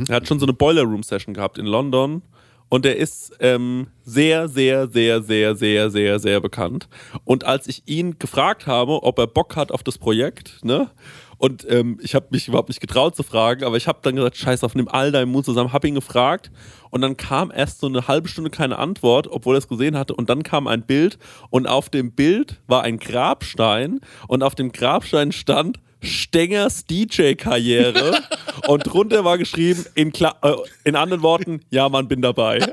Er 0.08 0.16
hat 0.16 0.28
schon 0.28 0.38
so 0.38 0.46
eine 0.46 0.52
Boiler 0.52 0.82
Room 0.82 1.02
Session 1.02 1.34
gehabt 1.34 1.58
in 1.58 1.66
London. 1.66 2.22
Und 2.68 2.86
er 2.86 2.96
ist 2.96 3.36
ähm, 3.40 3.88
sehr, 4.04 4.48
sehr, 4.48 4.88
sehr, 4.88 5.22
sehr, 5.22 5.54
sehr, 5.54 5.90
sehr, 5.90 6.18
sehr 6.18 6.40
bekannt. 6.40 6.88
Und 7.24 7.44
als 7.44 7.68
ich 7.68 7.82
ihn 7.86 8.18
gefragt 8.18 8.66
habe, 8.66 9.02
ob 9.02 9.18
er 9.18 9.26
Bock 9.26 9.56
hat 9.56 9.70
auf 9.70 9.82
das 9.82 9.98
Projekt, 9.98 10.64
ne? 10.64 10.90
Und 11.36 11.66
ähm, 11.68 11.98
ich 12.00 12.14
habe 12.14 12.28
mich 12.30 12.48
überhaupt 12.48 12.68
nicht 12.68 12.80
getraut 12.80 13.16
zu 13.16 13.22
fragen, 13.22 13.64
aber 13.64 13.76
ich 13.76 13.88
habe 13.88 13.98
dann 14.02 14.16
gesagt, 14.16 14.36
scheiß 14.36 14.64
auf, 14.64 14.74
nimm 14.74 14.88
all 14.88 15.12
deinen 15.12 15.30
Mut 15.30 15.44
zusammen, 15.44 15.72
habe 15.72 15.88
ihn 15.88 15.94
gefragt 15.94 16.50
und 16.90 17.00
dann 17.00 17.16
kam 17.16 17.50
erst 17.54 17.80
so 17.80 17.86
eine 17.86 18.06
halbe 18.08 18.28
Stunde 18.28 18.50
keine 18.50 18.78
Antwort, 18.78 19.26
obwohl 19.28 19.56
er 19.56 19.58
es 19.58 19.68
gesehen 19.68 19.96
hatte 19.96 20.14
und 20.14 20.30
dann 20.30 20.42
kam 20.42 20.66
ein 20.66 20.82
Bild 20.82 21.18
und 21.50 21.66
auf 21.66 21.90
dem 21.90 22.12
Bild 22.12 22.60
war 22.66 22.82
ein 22.82 22.98
Grabstein 22.98 24.00
und 24.28 24.42
auf 24.42 24.54
dem 24.54 24.72
Grabstein 24.72 25.32
stand 25.32 25.80
Stengers 26.02 26.84
DJ-Karriere 26.84 28.18
und 28.66 28.82
drunter 28.82 29.24
war 29.24 29.38
geschrieben, 29.38 29.86
in, 29.94 30.12
Kla 30.12 30.34
äh, 30.42 30.54
in 30.84 30.96
anderen 30.96 31.22
Worten, 31.22 31.60
ja 31.70 31.88
Mann, 31.88 32.08
bin 32.08 32.22
dabei. 32.22 32.60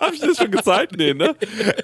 hab 0.00 0.12
ich 0.12 0.20
das 0.20 0.36
schon 0.36 0.50
gezeigt? 0.50 0.96
Nee, 0.96 1.14
ne? 1.14 1.34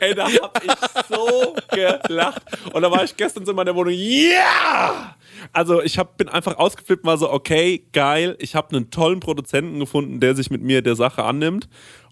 Ey, 0.01 0.15
da 0.15 0.29
hab 0.29 0.63
ich 0.65 0.73
so 1.09 1.57
gelacht. 1.71 2.43
Und 2.73 2.83
da 2.83 2.91
war 2.91 3.05
ich 3.05 3.17
gestern 3.17 3.45
so 3.45 3.53
in 3.53 3.57
meiner 3.57 3.75
Wohnung, 3.75 3.95
ja! 3.95 5.15
Also 5.53 5.83
ich 5.83 5.99
hab, 5.99 6.17
bin 6.17 6.29
einfach 6.29 6.57
ausgeflippt, 6.57 7.05
war 7.05 7.17
so, 7.17 7.31
okay, 7.31 7.85
geil, 7.93 8.37
ich 8.41 8.55
habe 8.55 8.77
einen 8.77 8.91
tollen 8.91 9.21
Produzenten 9.21 9.79
gefunden, 9.79 10.21
der 10.21 10.35
sich 10.35 10.51
mit 10.51 10.63
mir 10.63 10.83
der 10.83 10.97
Sache 10.97 11.25
annimmt. 11.25 11.69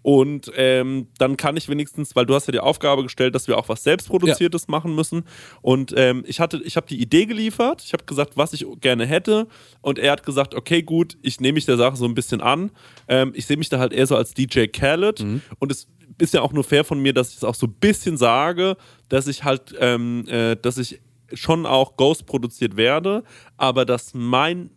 Und 0.06 0.52
ähm, 0.54 1.08
dann 1.18 1.36
kann 1.36 1.56
ich 1.56 1.68
wenigstens, 1.68 2.14
weil 2.14 2.26
du 2.26 2.34
hast 2.36 2.46
ja 2.46 2.52
die 2.52 2.60
Aufgabe 2.60 3.02
gestellt, 3.02 3.34
dass 3.34 3.48
wir 3.48 3.58
auch 3.58 3.68
was 3.68 3.82
Selbstproduziertes 3.82 4.68
machen 4.68 4.94
müssen. 4.94 5.24
Und 5.62 5.92
ähm, 5.96 6.22
ich 6.28 6.38
hatte, 6.38 6.62
ich 6.62 6.76
habe 6.76 6.86
die 6.86 7.02
Idee 7.02 7.26
geliefert, 7.26 7.82
ich 7.84 7.92
habe 7.92 8.04
gesagt, 8.04 8.36
was 8.36 8.52
ich 8.52 8.64
gerne 8.80 9.04
hätte. 9.04 9.48
Und 9.80 9.98
er 9.98 10.12
hat 10.12 10.24
gesagt, 10.24 10.54
okay, 10.54 10.80
gut, 10.80 11.18
ich 11.22 11.40
nehme 11.40 11.54
mich 11.54 11.66
der 11.66 11.76
Sache 11.76 11.96
so 11.96 12.04
ein 12.04 12.14
bisschen 12.14 12.40
an. 12.40 12.70
Ähm, 13.08 13.32
ich 13.34 13.46
sehe 13.46 13.56
mich 13.56 13.68
da 13.68 13.80
halt 13.80 13.92
eher 13.92 14.06
so 14.06 14.14
als 14.14 14.32
DJ 14.32 14.66
Khaled. 14.66 15.22
Und 15.58 15.72
es 15.72 15.88
ist 16.18 16.34
ja 16.34 16.40
auch 16.40 16.52
nur 16.52 16.62
fair 16.62 16.84
von 16.84 17.00
mir, 17.02 17.12
dass 17.12 17.30
ich 17.30 17.38
es 17.38 17.44
auch 17.44 17.56
so 17.56 17.66
ein 17.66 17.74
bisschen 17.74 18.16
sage, 18.16 18.76
dass 19.08 19.26
ich 19.26 19.42
halt, 19.42 19.74
ähm, 19.80 20.24
äh, 20.28 20.54
dass 20.54 20.78
ich 20.78 21.00
schon 21.32 21.66
auch 21.66 21.96
Ghost 21.96 22.26
produziert 22.26 22.76
werde, 22.76 23.24
aber 23.56 23.84
dass 23.84 24.14
mein 24.14 24.70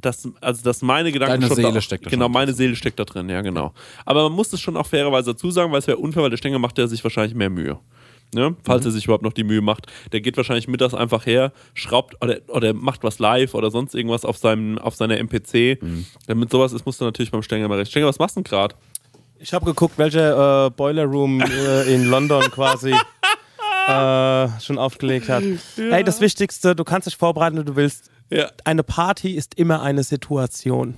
dass, 0.00 0.28
also 0.40 0.62
dass 0.62 0.82
meine 0.82 1.10
Gedanken 1.12 1.34
Deine 1.40 1.46
schon 1.48 1.56
Seele 1.56 1.72
da, 1.72 1.80
steckt 1.80 2.06
da 2.06 2.10
genau 2.10 2.24
schon 2.26 2.32
meine 2.32 2.46
drin. 2.46 2.56
Seele 2.56 2.76
steckt 2.76 2.98
da 2.98 3.04
drin 3.04 3.28
ja 3.28 3.40
genau 3.40 3.72
aber 4.04 4.24
man 4.24 4.32
muss 4.32 4.52
es 4.52 4.60
schon 4.60 4.76
auch 4.76 4.86
fairerweise 4.86 5.32
dazu 5.32 5.50
sagen 5.50 5.72
weil 5.72 5.78
es 5.80 5.86
wäre 5.86 5.98
unfair 5.98 6.22
weil 6.22 6.30
der 6.30 6.36
Stenger 6.36 6.58
macht 6.58 6.78
der 6.78 6.88
sich 6.88 7.02
wahrscheinlich 7.02 7.34
mehr 7.34 7.50
Mühe 7.50 7.78
ne? 8.34 8.54
falls 8.64 8.82
Mhm. 8.84 8.88
er 8.88 8.92
sich 8.92 9.04
überhaupt 9.04 9.24
noch 9.24 9.32
die 9.32 9.44
Mühe 9.44 9.60
macht 9.62 9.86
der 10.12 10.20
geht 10.20 10.36
wahrscheinlich 10.36 10.68
mittags 10.68 10.94
einfach 10.94 11.24
her 11.26 11.52
schraubt 11.74 12.16
oder, 12.22 12.38
oder 12.48 12.72
macht 12.74 13.02
was 13.04 13.18
live 13.18 13.54
oder 13.54 13.70
sonst 13.70 13.94
irgendwas 13.94 14.24
auf 14.24 14.36
seinem 14.38 14.78
auf 14.78 14.94
seiner 14.96 15.16
MPC 15.18 15.80
Mhm. 15.82 16.06
damit 16.26 16.50
sowas 16.50 16.72
ist 16.72 16.84
musst 16.86 17.00
du 17.00 17.04
natürlich 17.04 17.30
beim 17.30 17.42
Stenger 17.42 17.68
mal 17.68 17.78
recht 17.78 17.90
Stenger 17.90 18.06
was 18.06 18.18
machst 18.18 18.36
du 18.36 18.40
denn 18.42 18.50
gerade 18.50 18.74
Ich 19.38 19.52
habe 19.52 19.64
geguckt, 19.66 19.98
welcher 19.98 20.66
äh, 20.66 20.70
Boiler 20.70 21.04
Room 21.04 21.40
äh, 21.40 21.94
in 21.94 22.04
London 22.06 22.42
quasi 22.50 22.92
äh, 23.88 24.48
schon 24.60 24.78
aufgelegt 24.78 25.28
hat. 25.28 25.42
Ey, 25.76 26.02
das 26.02 26.20
Wichtigste, 26.20 26.74
du 26.74 26.84
kannst 26.84 27.06
dich 27.06 27.16
vorbereiten, 27.16 27.58
wie 27.58 27.64
du 27.64 27.76
willst. 27.76 28.10
Ja 28.30 28.50
Eine 28.64 28.82
Party 28.82 29.32
ist 29.32 29.54
immer 29.56 29.82
eine 29.82 30.02
Situation. 30.02 30.94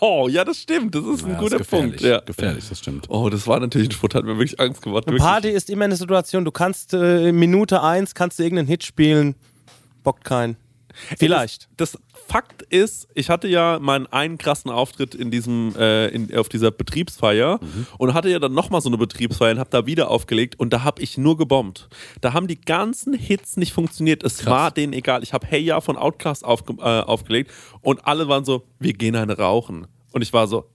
oh, 0.00 0.26
ja 0.30 0.42
das 0.44 0.58
stimmt 0.62 0.94
das 0.94 1.04
ist 1.04 1.24
ein 1.24 1.32
Ja, 1.32 1.38
guter 1.38 1.56
ist 1.56 1.62
gefährlich. 1.70 1.90
Punkt 1.90 2.00
ja 2.00 2.20
Gefährlich, 2.20 2.68
das 2.68 2.78
stimmt. 2.78 3.06
oh 3.10 3.28
das 3.28 3.46
war 3.46 3.60
natürlich 3.60 3.88
ein 3.88 3.92
Spruch 3.92 4.14
hat 4.14 4.24
mir 4.24 4.38
wirklich 4.38 4.58
Angst 4.58 4.80
gemacht 4.82 5.06
Eine 5.06 5.14
wirklich. 5.16 5.22
Party 5.22 5.48
ist 5.50 5.68
immer 5.70 5.84
eine 5.84 5.96
Situation. 5.96 6.44
Du 6.46 6.50
kannst 6.50 6.94
äh, 6.94 7.28
in 7.28 7.36
Minute 7.38 7.82
eins 7.82 8.14
kannst 8.14 8.38
du 8.38 8.42
irgendeinen 8.42 8.68
Hit 8.68 8.84
spielen, 8.84 9.34
bockt 10.02 10.24
keinen. 10.24 10.56
Vielleicht. 11.18 11.68
Das, 11.76 11.92
das 11.92 12.00
Fakt 12.28 12.62
ist, 12.62 13.08
ich 13.14 13.30
hatte 13.30 13.48
ja 13.48 13.78
meinen 13.80 14.06
einen 14.06 14.36
krassen 14.36 14.70
Auftritt 14.70 15.14
in 15.14 15.30
diesem, 15.30 15.74
äh, 15.76 16.08
in, 16.08 16.36
auf 16.36 16.48
dieser 16.48 16.70
Betriebsfeier 16.70 17.58
und 17.96 18.14
hatte 18.14 18.28
ja 18.28 18.38
dann 18.38 18.52
nochmal 18.52 18.80
so 18.80 18.90
eine 18.90 18.98
Betriebsfeier 18.98 19.52
und 19.52 19.58
habe 19.58 19.70
da 19.70 19.86
wieder 19.86 20.10
aufgelegt 20.10 20.58
und 20.58 20.72
da 20.72 20.84
habe 20.84 21.00
ich 21.02 21.16
nur 21.16 21.36
gebombt. 21.38 21.88
Da 22.20 22.34
haben 22.34 22.46
die 22.46 22.60
ganzen 22.60 23.14
Hits 23.14 23.56
nicht 23.56 23.72
funktioniert. 23.72 24.22
Es 24.22 24.44
war 24.44 24.70
denen 24.70 24.92
egal. 24.92 25.22
Ich 25.22 25.32
habe 25.32 25.46
Hey 25.46 25.60
Ja 25.60 25.80
von 25.80 25.96
Outcast 25.96 26.44
aufge 26.44 26.74
äh, 26.74 26.82
aufgelegt 26.82 27.50
und 27.80 28.06
alle 28.06 28.28
waren 28.28 28.44
so, 28.44 28.64
wir 28.78 28.92
gehen 28.92 29.16
eine 29.16 29.38
rauchen. 29.38 29.86
Und 30.12 30.22
ich 30.22 30.32
war 30.32 30.46
so, 30.46 30.66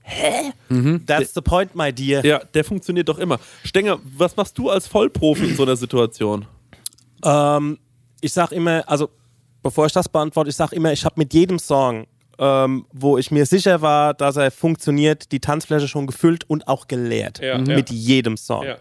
That's 1.06 1.34
the 1.34 1.40
point, 1.40 1.74
my 1.74 1.92
dear. 1.92 2.24
ja, 2.24 2.38
der 2.38 2.64
funktioniert 2.64 3.08
doch 3.08 3.18
immer. 3.18 3.38
Stenger, 3.64 3.98
was 4.16 4.36
machst 4.36 4.56
du 4.58 4.70
als 4.70 4.86
Vollprofi 4.86 5.46
in 5.46 5.56
so 5.56 5.64
einer 5.64 5.76
Situation? 5.76 6.46
Ähm, 7.24 7.78
ich 8.20 8.32
sag 8.32 8.52
immer, 8.52 8.88
also 8.88 9.10
bevor 9.64 9.86
ich 9.86 9.92
das 9.92 10.08
beantworte, 10.08 10.50
ich 10.50 10.56
sag 10.56 10.72
immer, 10.72 10.92
ich 10.92 11.04
habe 11.04 11.14
mit 11.18 11.34
jedem 11.34 11.58
Song, 11.58 12.06
ähm, 12.38 12.86
wo 12.92 13.18
ich 13.18 13.30
mir 13.32 13.46
sicher 13.46 13.80
war, 13.82 14.14
dass 14.14 14.36
er 14.36 14.50
funktioniert, 14.50 15.32
die 15.32 15.40
Tanzfläche 15.40 15.88
schon 15.88 16.06
gefüllt 16.06 16.48
und 16.48 16.68
auch 16.68 16.86
geleert. 16.86 17.40
Ja, 17.40 17.58
Mhm. 17.58 17.66
ja. 17.66 17.76
Mit 17.76 17.90
jedem 17.90 18.36
Song. 18.36 18.64
ja. 18.64 18.76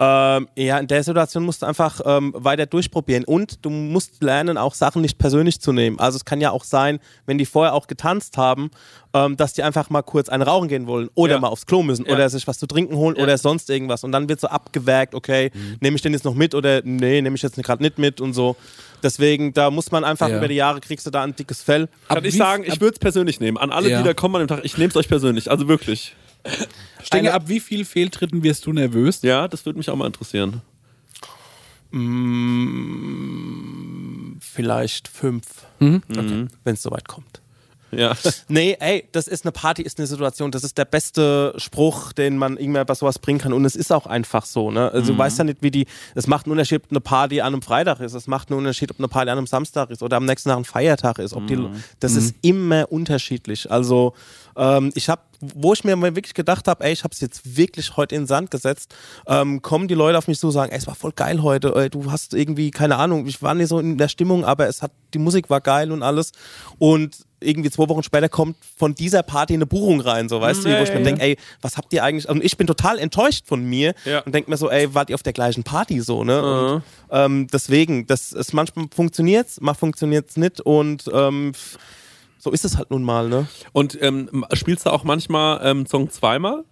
Ähm, 0.00 0.46
ja, 0.54 0.78
in 0.78 0.86
der 0.86 1.02
Situation 1.02 1.42
musst 1.42 1.62
du 1.62 1.66
einfach 1.66 2.00
ähm, 2.04 2.32
weiter 2.36 2.66
durchprobieren 2.66 3.24
und 3.24 3.64
du 3.64 3.70
musst 3.70 4.22
lernen, 4.22 4.56
auch 4.56 4.74
Sachen 4.74 5.02
nicht 5.02 5.18
persönlich 5.18 5.60
zu 5.60 5.72
nehmen. 5.72 5.98
Also 5.98 6.16
es 6.16 6.24
kann 6.24 6.40
ja 6.40 6.52
auch 6.52 6.62
sein, 6.62 7.00
wenn 7.26 7.36
die 7.36 7.46
vorher 7.46 7.74
auch 7.74 7.88
getanzt 7.88 8.36
haben, 8.36 8.70
ähm, 9.12 9.36
dass 9.36 9.54
die 9.54 9.64
einfach 9.64 9.90
mal 9.90 10.02
kurz 10.02 10.28
einen 10.28 10.44
rauchen 10.44 10.68
gehen 10.68 10.86
wollen 10.86 11.08
oder 11.16 11.34
Ja. 11.34 11.40
mal 11.40 11.48
aufs 11.48 11.66
Klo 11.66 11.82
müssen 11.82 12.06
Ja. 12.06 12.12
oder 12.14 12.28
sich 12.30 12.46
was 12.46 12.58
zu 12.60 12.68
trinken 12.68 12.94
holen 12.94 13.16
Ja. 13.16 13.24
oder 13.24 13.38
sonst 13.38 13.68
irgendwas. 13.70 14.04
Und 14.04 14.12
dann 14.12 14.28
wird 14.28 14.38
so 14.38 14.46
abgewägt, 14.46 15.16
okay, 15.16 15.50
nehme 15.80 15.96
ich 15.96 16.02
den 16.02 16.12
jetzt 16.12 16.24
noch 16.24 16.34
mit 16.34 16.54
oder 16.54 16.80
nee, 16.84 17.20
nehme 17.20 17.34
ich 17.34 17.42
jetzt 17.42 17.56
gerade 17.56 17.82
nicht 17.82 17.98
mit 17.98 18.20
und 18.20 18.34
so. 18.34 18.54
Deswegen, 19.02 19.52
da 19.52 19.70
muss 19.72 19.90
man 19.90 20.04
einfach 20.04 20.28
Ja. 20.28 20.36
über 20.38 20.46
die 20.46 20.54
Jahre 20.54 20.80
kriegst 20.80 21.06
du 21.06 21.10
da 21.10 21.24
ein 21.24 21.34
dickes 21.34 21.60
Fell. 21.62 21.88
Kann 22.06 22.18
Ab 22.18 22.24
ich 22.24 22.36
sagen, 22.36 22.62
ich 22.64 22.80
würde 22.80 22.92
es 22.94 22.98
persönlich 23.00 23.40
nehmen. 23.40 23.56
An 23.58 23.72
alle, 23.72 23.90
Ja. 23.90 23.98
die 23.98 24.04
da 24.04 24.14
kommen 24.14 24.36
an 24.36 24.42
dem 24.42 24.48
Tag, 24.48 24.60
ich 24.64 24.78
nehme 24.78 24.90
es 24.90 24.96
euch 24.96 25.08
persönlich. 25.08 25.50
Also 25.50 25.66
wirklich. 25.66 26.14
Stenger, 27.02 27.34
ab 27.34 27.44
wie 27.46 27.60
viel 27.60 27.84
Fehltritten 27.84 28.42
wirst 28.42 28.66
du 28.66 28.72
nervös? 28.72 29.22
Ja, 29.22 29.48
das 29.48 29.64
würde 29.66 29.78
mich 29.78 29.90
auch 29.90 29.96
mal 29.96 30.06
interessieren. 30.06 30.62
Vielleicht 34.40 35.08
fünf, 35.08 35.46
Mhm. 35.80 36.02
wenn 36.64 36.74
es 36.74 36.82
soweit 36.82 37.08
kommt. 37.08 37.40
Ja. 37.90 38.14
Nee, 38.48 38.76
ey, 38.80 39.08
das 39.12 39.28
ist 39.28 39.44
eine 39.44 39.52
Party, 39.52 39.82
ist 39.82 39.98
eine 39.98 40.06
Situation. 40.06 40.50
Das 40.50 40.64
ist 40.64 40.78
der 40.78 40.84
beste 40.84 41.52
Spruch, 41.56 42.12
den 42.12 42.38
man 42.38 42.56
irgendwann 42.56 42.86
bei 42.86 42.94
sowas 42.94 43.18
bringen 43.18 43.38
kann. 43.38 43.52
Und 43.52 43.64
es 43.64 43.76
ist 43.76 43.92
auch 43.92 44.06
einfach 44.06 44.46
so, 44.46 44.70
ne? 44.70 44.90
Also, 44.90 45.12
du 45.12 45.18
weißt 45.18 45.38
ja 45.38 45.44
nicht, 45.44 45.62
wie 45.62 45.70
die. 45.70 45.86
Es 46.14 46.26
macht 46.26 46.46
einen 46.46 46.52
Unterschied, 46.52 46.82
ob 46.84 46.90
eine 46.90 47.00
Party 47.00 47.40
an 47.40 47.52
einem 47.52 47.62
Freitag 47.62 48.00
ist. 48.00 48.14
Es 48.14 48.26
macht 48.26 48.50
einen 48.50 48.58
Unterschied, 48.58 48.90
ob 48.90 48.98
eine 48.98 49.08
Party 49.08 49.30
an 49.30 49.38
einem 49.38 49.46
Samstag 49.46 49.90
ist 49.90 50.02
oder 50.02 50.16
am 50.16 50.24
nächsten 50.24 50.48
Tag 50.48 50.58
ein 50.58 50.64
Feiertag 50.64 51.18
ist. 51.18 51.34
Ob 51.34 51.46
die, 51.46 51.56
das 52.00 52.14
ist 52.14 52.34
immer 52.42 52.90
unterschiedlich. 52.90 53.70
Also, 53.70 54.14
ähm, 54.56 54.90
ich 54.94 55.08
habe, 55.08 55.22
wo 55.40 55.72
ich 55.72 55.84
mir 55.84 55.94
mal 55.94 56.16
wirklich 56.16 56.34
gedacht 56.34 56.66
habe, 56.66 56.84
ey, 56.84 56.92
ich 56.92 57.04
habe 57.04 57.12
es 57.12 57.20
jetzt 57.20 57.56
wirklich 57.56 57.96
heute 57.96 58.14
in 58.16 58.22
den 58.22 58.26
Sand 58.26 58.50
gesetzt, 58.50 58.94
ähm, 59.26 59.62
kommen 59.62 59.86
die 59.88 59.94
Leute 59.94 60.18
auf 60.18 60.26
mich 60.26 60.38
zu 60.38 60.48
und 60.48 60.52
sagen, 60.52 60.72
ey, 60.72 60.78
es 60.78 60.86
war 60.86 60.96
voll 60.96 61.12
geil 61.12 61.42
heute. 61.42 61.74
Ey, 61.76 61.90
du 61.90 62.10
hast 62.10 62.34
irgendwie, 62.34 62.70
keine 62.70 62.96
Ahnung, 62.96 63.26
ich 63.26 63.40
war 63.40 63.54
nicht 63.54 63.68
so 63.68 63.78
in 63.78 63.98
der 63.98 64.08
Stimmung, 64.08 64.44
aber 64.44 64.66
es 64.66 64.82
hat, 64.82 64.90
die 65.14 65.18
Musik 65.18 65.48
war 65.48 65.60
geil 65.60 65.92
und 65.92 66.02
alles. 66.02 66.32
Und 66.78 67.27
irgendwie 67.40 67.70
zwei 67.70 67.88
Wochen 67.88 68.02
später 68.02 68.28
kommt 68.28 68.56
von 68.76 68.94
dieser 68.94 69.22
Party 69.22 69.54
eine 69.54 69.66
Buchung 69.66 70.00
rein, 70.00 70.28
so 70.28 70.40
weißt 70.40 70.64
du, 70.64 70.68
Ja, 70.70 70.78
wo 70.78 70.82
ich 70.82 70.90
mir 70.90 70.98
ja. 70.98 71.04
denke, 71.04 71.22
ey, 71.22 71.36
was 71.62 71.76
habt 71.76 71.92
ihr 71.92 72.02
eigentlich? 72.02 72.28
Und 72.28 72.42
ich 72.44 72.56
bin 72.56 72.66
total 72.66 72.98
enttäuscht 72.98 73.46
von 73.46 73.64
mir 73.64 73.94
Ja. 74.04 74.20
und 74.20 74.34
denke 74.34 74.50
mir 74.50 74.56
so, 74.56 74.70
ey, 74.70 74.92
wart 74.94 75.08
ihr 75.10 75.14
auf 75.14 75.22
der 75.22 75.32
gleichen 75.32 75.62
Party 75.64 76.00
so, 76.00 76.24
ne? 76.24 76.42
Und, 76.74 76.82
ähm, 77.10 77.46
deswegen, 77.52 78.06
das 78.06 78.32
ist 78.32 78.52
manchmal 78.54 78.86
funktioniert's, 78.94 79.60
mal 79.60 79.74
funktioniert's 79.74 80.36
nicht 80.36 80.60
und 80.60 81.04
ähm, 81.12 81.52
so 82.38 82.50
ist 82.50 82.64
es 82.64 82.76
halt 82.76 82.90
nun 82.90 83.02
mal, 83.02 83.28
ne? 83.28 83.46
Und 83.72 83.96
ähm, 84.02 84.44
spielst 84.52 84.86
du 84.86 84.90
auch 84.90 85.04
manchmal 85.04 85.60
ähm, 85.64 85.86
Song 85.86 86.10
zweimal? 86.10 86.64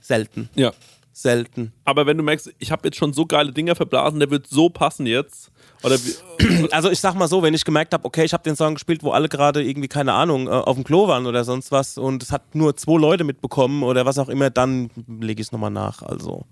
Selten, 0.00 0.50
Ja. 0.54 0.72
Selten. 1.14 1.72
Aber 1.84 2.06
wenn 2.06 2.16
du 2.18 2.22
merkst, 2.22 2.52
ich 2.58 2.70
habe 2.70 2.88
jetzt 2.88 2.96
schon 2.96 3.12
so 3.12 3.24
geile 3.24 3.52
Dinger 3.52 3.74
verblasen, 3.74 4.20
der 4.20 4.30
wird 4.30 4.46
so 4.46 4.68
passen 4.68 5.06
jetzt. 5.06 5.50
Oder 5.82 5.96
Also 6.70 6.90
ich 6.90 7.00
sag 7.00 7.14
mal 7.14 7.28
so, 7.28 7.42
wenn 7.42 7.54
ich 7.54 7.64
gemerkt 7.64 7.94
habe, 7.94 8.04
okay, 8.04 8.24
ich 8.24 8.32
habe 8.32 8.42
den 8.42 8.56
Song 8.56 8.74
gespielt, 8.74 9.02
wo 9.02 9.12
alle 9.12 9.28
gerade 9.28 9.62
irgendwie, 9.62 9.88
keine 9.88 10.12
Ahnung, 10.12 10.48
äh, 10.48 10.50
auf 10.50 10.74
dem 10.74 10.84
Klo 10.84 11.08
waren 11.08 11.26
oder 11.26 11.44
sonst 11.44 11.72
was 11.72 11.98
und 11.98 12.22
es 12.22 12.32
hat 12.32 12.54
nur 12.54 12.76
zwei 12.76 12.98
Leute 12.98 13.24
mitbekommen 13.24 13.82
oder 13.82 14.04
was 14.04 14.18
auch 14.18 14.28
immer, 14.28 14.50
dann 14.50 14.90
lege 15.20 15.40
ich 15.40 15.48
es 15.48 15.52
nochmal 15.52 15.70
nach. 15.70 16.02
Also. 16.02 16.44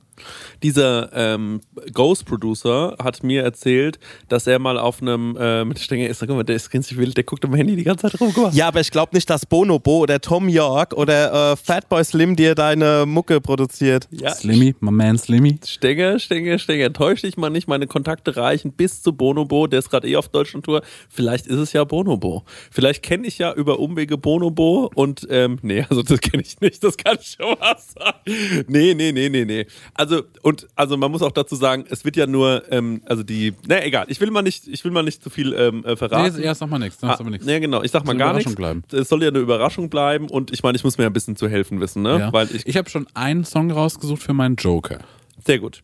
Dieser 0.62 1.11
ähm, 1.14 1.61
Ghost 1.93 2.27
Producer 2.27 2.97
hat 3.03 3.23
mir 3.23 3.43
erzählt, 3.43 3.99
dass 4.29 4.47
er 4.47 4.59
mal 4.59 4.79
auf 4.79 5.03
einem 5.03 5.37
äh, 5.39 5.64
mit 5.64 5.79
Stänger 5.79 6.09
ist, 6.09 6.20
guck 6.20 6.31
mal, 6.31 6.45
der 6.45 6.57
ist 6.57 6.70
ganz 6.70 6.95
wild, 6.95 7.16
der 7.16 7.25
guckt 7.25 7.45
am 7.45 7.55
Handy 7.55 7.77
die 7.77 7.85
ganze 7.85 8.11
Zeit 8.11 8.20
rum. 8.20 8.33
Guck 8.35 8.45
mal. 8.45 8.55
Ja, 8.55 8.68
aber 8.68 8.81
ich 8.81 8.91
glaube 8.91 9.14
nicht, 9.14 9.29
dass 9.29 9.47
Bonobo 9.47 9.99
oder 9.99 10.20
Tom 10.20 10.49
York 10.49 10.95
oder 10.95 11.53
äh, 11.53 11.57
Fatboy 11.57 12.05
Slim 12.05 12.37
dir 12.37 12.55
deine 12.55 13.05
Mucke 13.07 13.41
produziert. 13.41 14.09
Ja, 14.11 14.31
Slimmy, 14.31 14.75
my 14.81 14.91
man 14.91 15.18
Slimmy. 15.18 15.59
Stenger, 15.64 16.18
Stenger, 16.18 16.59
Stenger, 16.59 16.93
täusch 16.93 17.23
dich 17.23 17.37
mal 17.37 17.51
nicht, 17.51 17.68
meine 17.68 17.87
Kontakte 17.87 18.37
reichen 18.37 18.73
bis 18.73 19.03
zu 19.03 19.12
Bonobo, 19.12 19.66
der 19.66 19.81
ist 19.81 19.91
gerade 19.91 20.09
eh 20.09 20.16
auf 20.16 20.29
Deutschland-Tour. 20.29 20.83
Vielleicht 21.09 21.47
ist 21.47 21.59
es 21.59 21.73
ja 21.73 21.85
Bonobo. 21.85 22.45
Vielleicht 22.70 23.03
kenne 23.03 23.27
ich 23.27 23.39
ja 23.39 23.53
über 23.53 23.79
Umwege 23.79 24.18
Bonobo 24.18 24.91
und, 24.95 25.27
ähm, 25.31 25.59
nee, 25.62 25.85
also 25.89 26.03
das 26.03 26.20
kenne 26.20 26.43
ich 26.43 26.61
nicht, 26.61 26.83
das 26.85 26.97
kann 26.97 27.16
ich 27.20 27.37
schon 27.39 27.57
mal 27.59 27.77
sagen. 27.79 28.64
Nee, 28.68 28.95
nee, 28.95 29.12
nee, 29.12 29.29
nee, 29.29 29.45
nee. 29.45 29.66
Also, 29.95 30.11
und, 30.42 30.68
also 30.76 30.96
man 30.96 31.10
muss 31.10 31.22
auch 31.22 31.32
dazu 31.32 31.56
sagen, 31.56 31.84
es 31.88 32.04
wird 32.04 32.16
ja 32.16 32.26
nur, 32.26 32.64
ähm, 32.70 33.02
also 33.06 33.22
die, 33.22 33.54
na 33.66 33.84
egal, 33.84 34.06
ich 34.08 34.20
will 34.20 34.30
mal 34.30 34.42
nicht, 34.42 34.68
ich 34.68 34.84
will 34.84 34.92
mal 34.92 35.02
nicht 35.02 35.22
zu 35.22 35.30
viel 35.30 35.52
ähm, 35.54 35.84
äh, 35.84 35.96
verraten. 35.96 36.36
Nee, 36.36 36.44
ja, 36.44 36.54
sag 36.54 36.68
mal 36.68 36.78
nichts. 36.78 37.00
Sag 37.00 37.22
mal 37.22 37.30
nichts. 37.30 37.46
Nee, 37.46 37.60
genau. 37.60 37.82
Ich 37.82 37.90
sag 37.90 38.04
mal 38.04 38.16
gar 38.16 38.34
nichts. 38.34 38.54
Bleiben. 38.54 38.82
Es 38.92 39.08
soll 39.08 39.22
ja 39.22 39.28
eine 39.28 39.38
Überraschung 39.38 39.88
bleiben 39.88 40.28
und 40.28 40.52
ich 40.52 40.62
meine, 40.62 40.76
ich 40.76 40.84
muss 40.84 40.98
mir 40.98 41.06
ein 41.06 41.12
bisschen 41.12 41.36
zu 41.36 41.48
helfen 41.48 41.80
wissen, 41.80 42.02
ne? 42.02 42.18
Ja. 42.18 42.32
Weil 42.32 42.48
ich, 42.54 42.66
ich 42.66 42.76
habe 42.76 42.88
schon 42.90 43.06
einen 43.14 43.44
Song 43.44 43.70
rausgesucht 43.70 44.22
für 44.22 44.34
meinen 44.34 44.56
Joker. 44.56 44.98
sehr 45.44 45.58
gut. 45.58 45.82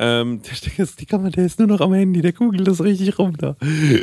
Ähm, 0.00 0.40
der, 0.42 0.84
ist, 0.84 1.00
die 1.00 1.06
Kamera, 1.06 1.30
der 1.30 1.44
ist 1.46 1.58
nur 1.58 1.66
noch 1.66 1.80
am 1.80 1.92
Handy, 1.92 2.22
der 2.22 2.32
googelt 2.32 2.66
das 2.66 2.82
richtig 2.82 3.18
rum 3.18 3.36
da. 3.36 3.56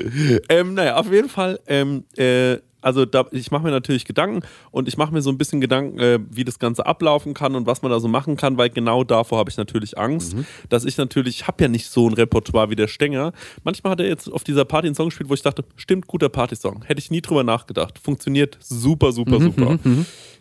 ähm, 0.49 0.73
naja, 0.73 0.97
auf 0.97 1.11
jeden 1.11 1.29
Fall, 1.29 1.59
ähm, 1.67 2.03
äh, 2.17 2.57
also 2.85 3.05
da, 3.05 3.25
ich 3.31 3.49
mache 3.49 3.63
mir 3.63 3.71
natürlich 3.71 4.05
Gedanken 4.05 4.41
und 4.69 4.87
ich 4.87 4.95
mache 4.95 5.11
mir 5.11 5.23
so 5.23 5.31
ein 5.31 5.39
bisschen 5.39 5.59
Gedanken, 5.59 5.97
äh, 5.99 6.19
wie 6.29 6.43
das 6.43 6.59
Ganze 6.59 6.85
ablaufen 6.85 7.33
kann 7.33 7.55
und 7.55 7.65
was 7.65 7.81
man 7.81 7.91
da 7.91 7.99
so 7.99 8.07
machen 8.07 8.37
kann, 8.37 8.57
weil 8.57 8.69
genau 8.69 9.03
davor 9.03 9.39
habe 9.39 9.49
ich 9.49 9.57
natürlich 9.57 9.97
Angst, 9.97 10.35
dass 10.69 10.85
ich 10.85 10.95
natürlich, 10.97 11.41
ich 11.41 11.47
habe 11.47 11.63
ja 11.63 11.67
nicht 11.67 11.89
so 11.89 12.07
ein 12.07 12.13
Repertoire 12.13 12.69
wie 12.69 12.75
der 12.75 12.87
Stenger. 12.87 13.33
Manchmal 13.63 13.91
hat 13.91 14.01
er 14.01 14.07
jetzt 14.07 14.31
auf 14.31 14.43
dieser 14.43 14.65
Party 14.65 14.87
einen 14.87 14.95
Song 14.95 15.07
gespielt, 15.07 15.29
wo 15.29 15.33
ich 15.33 15.41
dachte, 15.41 15.65
stimmt, 15.75 16.05
guter 16.05 16.29
Partysong. 16.29 16.83
Hätte 16.85 16.99
ich 16.99 17.09
nie 17.09 17.21
drüber 17.21 17.43
nachgedacht. 17.43 17.97
Funktioniert 17.97 18.57
super, 18.61 19.11
super, 19.11 19.39
super. 19.41 19.79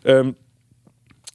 Ähm, 0.04 0.36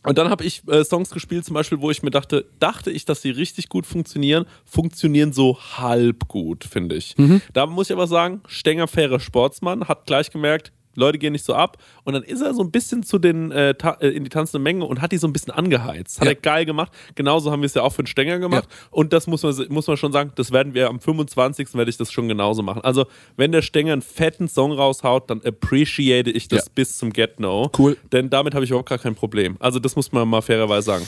und 0.04 0.18
dann 0.18 0.30
habe 0.30 0.44
ich 0.46 0.62
äh, 0.68 0.84
Songs 0.86 1.10
gespielt, 1.10 1.44
zum 1.44 1.56
Beispiel, 1.56 1.82
wo 1.82 1.90
ich 1.92 2.04
mir 2.04 2.12
dachte, 2.12 2.46
dachte 2.60 2.92
ich, 2.92 3.04
dass 3.06 3.22
sie 3.24 3.32
richtig 3.32 3.68
gut 3.68 3.86
funktionieren, 3.86 4.46
funktionieren 4.64 5.34
so 5.34 5.58
halb 5.60 6.28
gut, 6.28 6.64
finde 6.64 6.96
ich. 6.96 7.16
Da 7.54 7.66
muss 7.66 7.90
ich 7.90 7.96
aber 7.96 8.08
sagen, 8.08 8.42
Stenger, 8.48 8.88
fairer 8.88 9.20
Sportsmann, 9.20 9.88
hat 9.88 10.06
gleich 10.06 10.30
gemerkt, 10.32 10.72
Leute 11.00 11.18
gehen 11.18 11.34
nicht 11.34 11.46
so 11.46 11.54
ab. 11.56 11.78
Und 12.04 12.14
dann 12.14 12.24
ist 12.24 12.42
er 12.42 12.54
so 12.54 12.62
ein 12.62 12.72
bisschen 12.72 13.04
zu 13.04 13.18
den, 13.20 13.52
äh, 13.52 13.72
äh, 14.00 14.08
in 14.10 14.24
die 14.24 14.30
tanzende 14.30 14.62
Menge 14.62 14.86
und 14.86 15.02
hat 15.02 15.12
die 15.12 15.18
so 15.18 15.28
ein 15.28 15.34
bisschen 15.34 15.52
angeheizt. 15.54 16.20
Hat 16.20 16.26
Ja. 16.26 16.32
er 16.32 16.36
geil 16.36 16.66
gemacht. 16.66 16.92
Genauso 17.16 17.52
haben 17.52 17.62
wir 17.62 17.66
es 17.68 17.74
ja 17.74 17.82
auch 17.84 17.94
für 17.94 18.04
den 18.04 18.08
Stenger 18.08 18.40
gemacht. 18.40 18.68
Und 18.92 19.14
das 19.14 19.28
muss 19.28 19.44
man, 19.44 19.56
muss 19.70 19.88
man 19.88 19.98
schon 19.98 20.12
sagen, 20.12 20.32
das 20.36 20.52
werden 20.52 20.74
wir 20.74 20.90
am 20.90 21.00
25. 21.00 21.74
werde 21.76 21.90
ich 21.90 21.98
das 21.98 22.12
schon 22.12 22.28
genauso 22.28 22.62
machen. 22.62 22.82
Also, 22.84 23.06
wenn 23.38 23.52
der 23.52 23.62
Stenger 23.62 23.94
einen 23.94 24.02
fetten 24.02 24.48
Song 24.48 24.72
raushaut, 24.72 25.30
dann 25.30 25.42
appreciate 25.44 26.30
ich 26.32 26.48
das 26.48 26.66
Ja. 26.66 26.72
bis 26.76 26.98
zum 26.98 27.12
Get-No. 27.14 27.72
Cool. 27.78 27.98
Denn 28.12 28.30
damit 28.30 28.54
habe 28.56 28.66
ich 28.66 28.72
überhaupt 28.72 28.90
gar 28.90 28.98
kein 29.00 29.16
Problem. 29.16 29.56
Also, 29.60 29.80
das 29.80 29.96
muss 29.96 30.12
man 30.12 30.28
mal 30.28 30.42
fairerweise 30.42 30.86
sagen. 30.86 31.06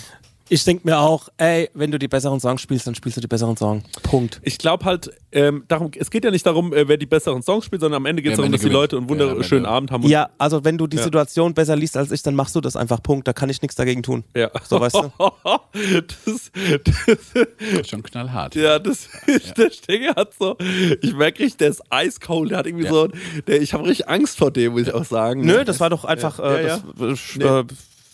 Ich 0.53 0.65
denke 0.65 0.85
mir 0.85 0.99
auch, 0.99 1.29
ey, 1.37 1.69
wenn 1.73 1.91
du 1.91 1.97
die 1.97 2.09
besseren 2.09 2.41
Songs 2.41 2.61
spielst, 2.61 2.85
dann 2.85 2.93
spielst 2.93 3.15
du 3.15 3.21
die 3.21 3.27
besseren 3.27 3.55
Songs. 3.55 3.85
Punkt. 4.03 4.41
Ich 4.43 4.57
glaube 4.57 4.83
halt, 4.83 5.09
ähm, 5.31 5.63
darum, 5.69 5.91
es 5.97 6.11
geht 6.11 6.25
ja 6.25 6.29
nicht 6.31 6.45
darum, 6.45 6.73
äh, 6.73 6.85
wer 6.89 6.97
die 6.97 7.05
besseren 7.05 7.41
Songs 7.41 7.63
spielt, 7.63 7.79
sondern 7.79 8.01
am 8.01 8.05
Ende 8.05 8.21
geht 8.21 8.33
es 8.33 8.37
am 8.37 8.43
darum, 8.43 8.51
dass 8.51 8.59
die. 8.61 8.67
Leute 8.67 8.97
einen 8.97 9.05
Ja, 9.05 9.09
wunderschönen 9.11 9.63
Ende. 9.63 9.69
Abend 9.69 9.91
haben. 9.91 10.03
Ja, 10.07 10.29
also 10.37 10.65
wenn 10.65 10.77
du 10.77 10.87
die 10.87 10.97
Ja. 10.97 11.03
Situation 11.03 11.53
besser 11.53 11.77
liest 11.77 11.95
als 11.95 12.11
ich, 12.11 12.21
dann 12.21 12.35
machst 12.35 12.53
du 12.53 12.59
das 12.59 12.75
einfach. 12.75 13.01
Punkt. 13.01 13.29
Da 13.29 13.31
kann 13.33 13.49
ich 13.49 13.61
nichts 13.61 13.75
dagegen 13.75 14.03
tun. 14.03 14.25
ja. 14.35 14.51
So, 14.67 14.77
weißt 14.81 14.95
du? 14.95 15.11
das, 16.25 16.51
das, 16.83 17.87
Schon 17.87 18.03
knallhart. 18.03 18.53
ja, 18.55 18.77
das 18.77 19.07
der 19.57 19.69
Stenger 19.71 20.15
hat 20.15 20.33
so, 20.37 20.57
ich 21.01 21.13
merke 21.15 21.43
richtig, 21.43 21.57
der 21.59 21.69
ist 21.69 21.81
eiskalt, 21.89 22.51
der 22.51 22.57
hat 22.57 22.67
irgendwie 22.67 22.85
Ja. 22.85 22.91
so, 22.91 23.07
der, 23.47 23.61
ich 23.61 23.73
habe 23.73 23.85
richtig 23.85 24.09
Angst 24.09 24.37
vor 24.37 24.51
dem, 24.51 24.73
muss 24.73 24.81
ich 24.81 24.93
auch 24.93 25.05
sagen. 25.05 25.45
Nö, 25.45 25.63
das 25.63 25.79
war 25.79 25.89
doch 25.89 26.03
einfach, 26.03 26.39
Ja, 26.39 26.55
äh, 26.55 26.67
ja. 26.67 26.79
das, 26.99 27.19
Nee. 27.37 27.63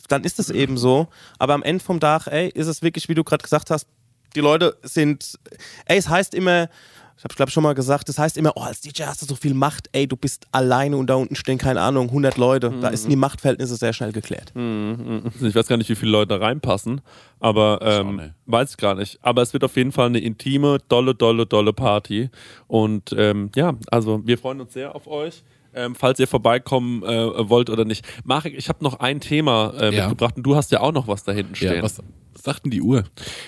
Dann 0.08 0.24
ist 0.24 0.40
es 0.40 0.50
eben 0.50 0.78
so. 0.78 1.08
Aber 1.40 1.54
am 1.54 1.64
Ende 1.64 1.84
vom 1.84 2.00
Tag, 2.00 2.28
ey, 2.28 2.50
ist 2.50 2.68
es 2.68 2.82
wirklich, 2.82 3.10
wie 3.10 3.16
du 3.16 3.24
gerade 3.24 3.44
gesagt 3.44 3.70
hast, 3.72 3.88
die 4.36 4.42
Leute 4.42 4.78
sind, 4.84 5.38
ey, 5.86 5.98
es 5.98 6.10
heißt 6.10 6.34
immer, 6.36 6.70
ich 7.18 7.24
habe 7.24 7.34
glaube 7.34 7.50
schon 7.52 7.64
mal 7.64 7.74
gesagt, 7.74 8.10
es 8.10 8.20
heißt 8.20 8.38
immer, 8.38 8.52
oh, 8.56 8.62
als 8.62 8.82
DJ 8.82 9.04
hast 9.06 9.24
du 9.24 9.26
so 9.26 9.34
viel 9.36 9.56
Macht, 9.56 9.90
ey, 9.92 10.06
du 10.08 10.16
bist 10.16 10.46
alleine 10.52 10.98
und 10.98 11.08
da 11.08 11.16
unten 11.16 11.36
stehen, 11.36 11.58
keine 11.58 11.82
Ahnung, 11.82 12.10
100 12.10 12.38
Leute. 12.38 12.70
Da 12.80 12.90
Mhm. 12.90 12.94
ist 12.94 13.08
die 13.10 13.16
Machtverhältnisse 13.16 13.76
sehr 13.76 13.92
schnell 13.94 14.12
geklärt. 14.12 14.52
Ich 14.56 15.56
weiß 15.56 15.66
gar 15.68 15.78
nicht, 15.78 15.90
wie 15.90 15.96
viele 15.96 16.12
Leute 16.12 16.38
da 16.38 16.46
reinpassen, 16.46 17.02
aber 17.40 17.80
ähm, 17.82 18.18
nicht. 18.18 18.34
weiß 18.46 18.72
ich 18.72 18.78
gar 18.78 18.94
nicht. 18.94 19.18
Aber 19.24 19.42
es 19.42 19.52
wird 19.54 19.64
auf 19.64 19.76
jeden 19.78 19.92
Fall 19.92 20.08
eine 20.08 20.20
intime, 20.20 20.78
dolle, 20.90 21.16
dolle, 21.16 21.48
dolle 21.48 21.74
Party. 21.74 22.30
Und 22.68 23.16
ähm, 23.18 23.50
ja, 23.56 23.74
also 23.90 24.22
wir 24.26 24.38
freuen 24.38 24.62
uns 24.62 24.74
sehr 24.74 24.94
auf 24.94 25.08
euch. 25.08 25.44
Ähm, 25.74 25.96
falls 25.96 26.20
ihr 26.20 26.28
vorbeikommen 26.28 27.04
äh, 27.04 27.50
wollt 27.50 27.70
oder 27.70 27.86
nicht. 27.86 28.06
Marek, 28.24 28.54
ich 28.58 28.70
habe 28.70 28.84
noch 28.84 29.00
ein 29.00 29.20
Thema 29.20 29.74
äh, 29.80 29.94
Ja. 29.96 30.08
mitgebracht 30.08 30.36
und 30.38 30.44
du 30.44 30.56
hast 30.56 30.72
ja 30.72 30.80
auch 30.82 30.92
noch 30.92 31.08
was 31.08 31.24
da 31.24 31.32
hinten 31.32 31.56
stehen. 31.56 31.76
Ja, 31.76 31.84
was 31.84 32.02
sagt 32.36 32.66
denn 32.66 32.72
die 32.72 32.82
Uhr? 32.82 33.04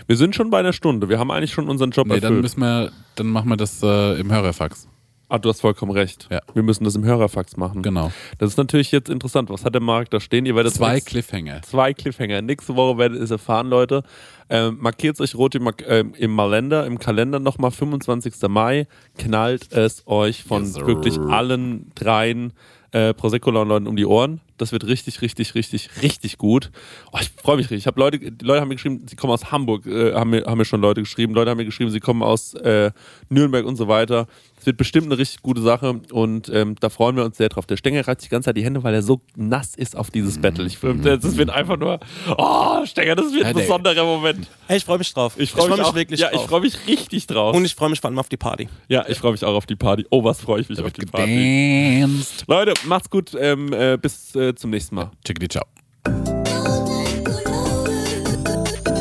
Wir 0.07 0.15
sind 0.17 0.35
schon 0.35 0.49
bei 0.49 0.59
einer 0.59 0.73
Stunde. 0.73 1.09
Wir 1.09 1.17
haben 1.19 1.31
eigentlich 1.31 1.53
schon 1.53 1.69
unseren 1.69 1.91
Job 1.91 2.07
Nee, 2.07 2.15
dann 2.15 2.23
erfüllt. 2.33 2.41
müssen 2.43 2.59
wir, 2.59 2.91
dann 3.15 3.27
machen 3.27 3.49
wir 3.49 3.57
das 3.57 3.81
äh, 3.81 4.19
im 4.19 4.31
Hörerfax. 4.31 4.87
ah, 5.29 5.37
du 5.39 5.49
hast 5.49 5.61
vollkommen 5.61 5.91
recht. 5.91 6.27
Ja. 6.31 6.41
Wir 6.53 6.63
müssen 6.63 6.83
das 6.83 6.95
im 6.95 7.03
Hörerfax 7.05 7.55
machen. 7.57 7.81
Genau. 7.83 8.11
Das 8.39 8.49
ist 8.51 8.57
natürlich 8.57 8.91
jetzt 8.91 9.09
interessant. 9.09 9.49
Was 9.49 9.63
hat 9.63 9.73
der 9.73 9.81
Marek 9.81 10.09
da 10.09 10.19
stehen? 10.19 10.45
Ihr 10.45 10.55
werdet 10.55 10.73
Zwei 10.73 10.99
Cliffhanger. 10.99 11.61
Zwei 11.61 11.93
Cliffhanger. 11.93 12.41
Nächste 12.41 12.75
Woche 12.75 12.97
werdet 12.97 13.17
ihr 13.19 13.23
es 13.23 13.31
erfahren, 13.31 13.67
Leute. 13.69 14.03
Ähm, 14.49 14.77
Markiert 14.79 15.19
euch 15.21 15.35
rot 15.35 15.55
im, 15.55 15.69
ähm, 15.87 16.13
im 16.17 16.31
Malender, 16.31 16.85
im 16.85 16.97
Kalender 16.99 17.39
nochmal, 17.39 17.71
25. 17.71 18.33
Mai. 18.49 18.87
Knallt 19.17 19.71
es 19.71 20.07
euch 20.07 20.43
von 20.43 20.63
Yes, 20.63 20.85
wirklich 20.85 21.19
allen 21.19 21.91
dreien 21.95 22.53
äh, 22.91 23.13
Prosecco-Leuten 23.13 23.87
um 23.87 23.95
die 23.95 24.05
Ohren. 24.05 24.41
Das 24.59 24.71
wird 24.71 24.85
richtig, 24.85 25.21
richtig, 25.21 25.55
richtig, 25.55 25.89
richtig 26.03 26.37
gut. 26.37 26.69
Oh, 27.11 27.17
ich 27.21 27.29
freue 27.41 27.57
mich 27.57 27.65
richtig. 27.65 27.79
Ich 27.79 27.87
habe 27.87 27.99
Leute, 27.99 28.19
die 28.19 28.45
Leute 28.45 28.61
haben 28.61 28.67
mir 28.67 28.75
geschrieben, 28.75 29.03
sie 29.07 29.15
kommen 29.15 29.33
aus 29.33 29.51
Hamburg, 29.51 29.85
äh, 29.87 30.13
haben, 30.13 30.29
mir, 30.29 30.43
haben 30.45 30.57
mir 30.57 30.65
schon 30.65 30.81
Leute 30.81 31.01
geschrieben. 31.01 31.33
Leute 31.33 31.49
haben 31.51 31.57
mir 31.57 31.65
geschrieben, 31.65 31.89
sie 31.91 31.99
kommen 31.99 32.21
aus 32.21 32.53
äh, 32.53 32.91
Nürnberg 33.29 33.65
und 33.65 33.75
so 33.77 33.87
weiter. 33.87 34.27
Es 34.59 34.65
wird 34.65 34.75
bestimmt 34.75 35.05
eine 35.05 35.17
richtig 35.17 35.41
gute 35.41 35.61
Sache 35.61 36.01
und 36.11 36.49
ähm, 36.53 36.75
da 36.81 36.89
freuen 36.89 37.15
wir 37.15 37.23
uns 37.23 37.37
sehr 37.37 37.47
drauf. 37.47 37.65
Der 37.65 37.77
Stenger 37.77 38.05
reißt 38.05 38.25
die 38.25 38.27
ganze 38.27 38.47
Zeit 38.47 38.57
die 38.57 38.63
Hände, 38.65 38.83
weil 38.83 38.93
er 38.93 39.01
so 39.01 39.21
nass 39.37 39.73
ist 39.73 39.95
auf 39.95 40.11
dieses 40.11 40.37
Battle. 40.41 40.65
Ich, 40.65 40.77
das 40.81 41.37
wird 41.37 41.49
einfach 41.49 41.77
nur, 41.77 42.01
oh, 42.37 42.85
Stenger, 42.85 43.15
das 43.15 43.31
wird 43.31 43.43
Ja, 43.43 43.47
ein 43.47 43.55
der- 43.55 43.61
besonderer 43.63 44.03
Moment. 44.03 44.47
Ey, 44.67 44.75
ich 44.75 44.83
freue 44.83 44.97
mich 44.97 45.13
drauf. 45.13 45.35
Ich 45.37 45.51
freue 45.51 45.69
mich, 45.69 45.79
auch, 45.79 45.95
wirklich 45.95 46.19
ja, 46.19 46.29
drauf. 46.29 46.41
ich 46.43 46.49
freue 46.49 46.59
mich 46.61 46.87
richtig 46.87 47.25
drauf. 47.27 47.55
und 47.55 47.63
ich 47.63 47.73
freue 47.73 47.89
mich 47.89 48.01
vor 48.01 48.09
allem 48.09 48.19
auf 48.19 48.27
die 48.27 48.35
Party. 48.35 48.67
ja, 48.89 49.05
ich 49.07 49.17
freue 49.17 49.31
mich 49.31 49.45
auch 49.45 49.55
auf 49.55 49.65
die 49.65 49.77
Party. 49.77 50.05
Oh, 50.09 50.25
was 50.25 50.41
freue 50.41 50.59
ich 50.59 50.67
mich 50.67 50.77
Da 50.77 50.83
auf 50.83 50.91
die 50.91 51.05
Party. 51.05 51.99
gedanced. 52.01 52.43
Leute, 52.47 52.73
macht's 52.85 53.09
gut. 53.09 53.31
Ähm, 53.39 53.71
äh, 53.71 53.97
bis 53.97 54.35
äh, 54.35 54.48
zum 54.55 54.71
nächsten 54.71 54.95
Mal. 54.95 55.11
Check 55.23 55.39
ciao. 55.51 55.65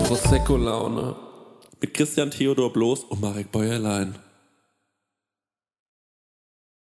Prosecco-Laune 0.07 1.17
mit 1.81 1.95
Christian 1.95 2.31
Theodor 2.31 2.73
Bloß 2.73 3.05
und 3.05 3.21
Marek 3.21 3.53
Bäuerlein. 3.53 4.15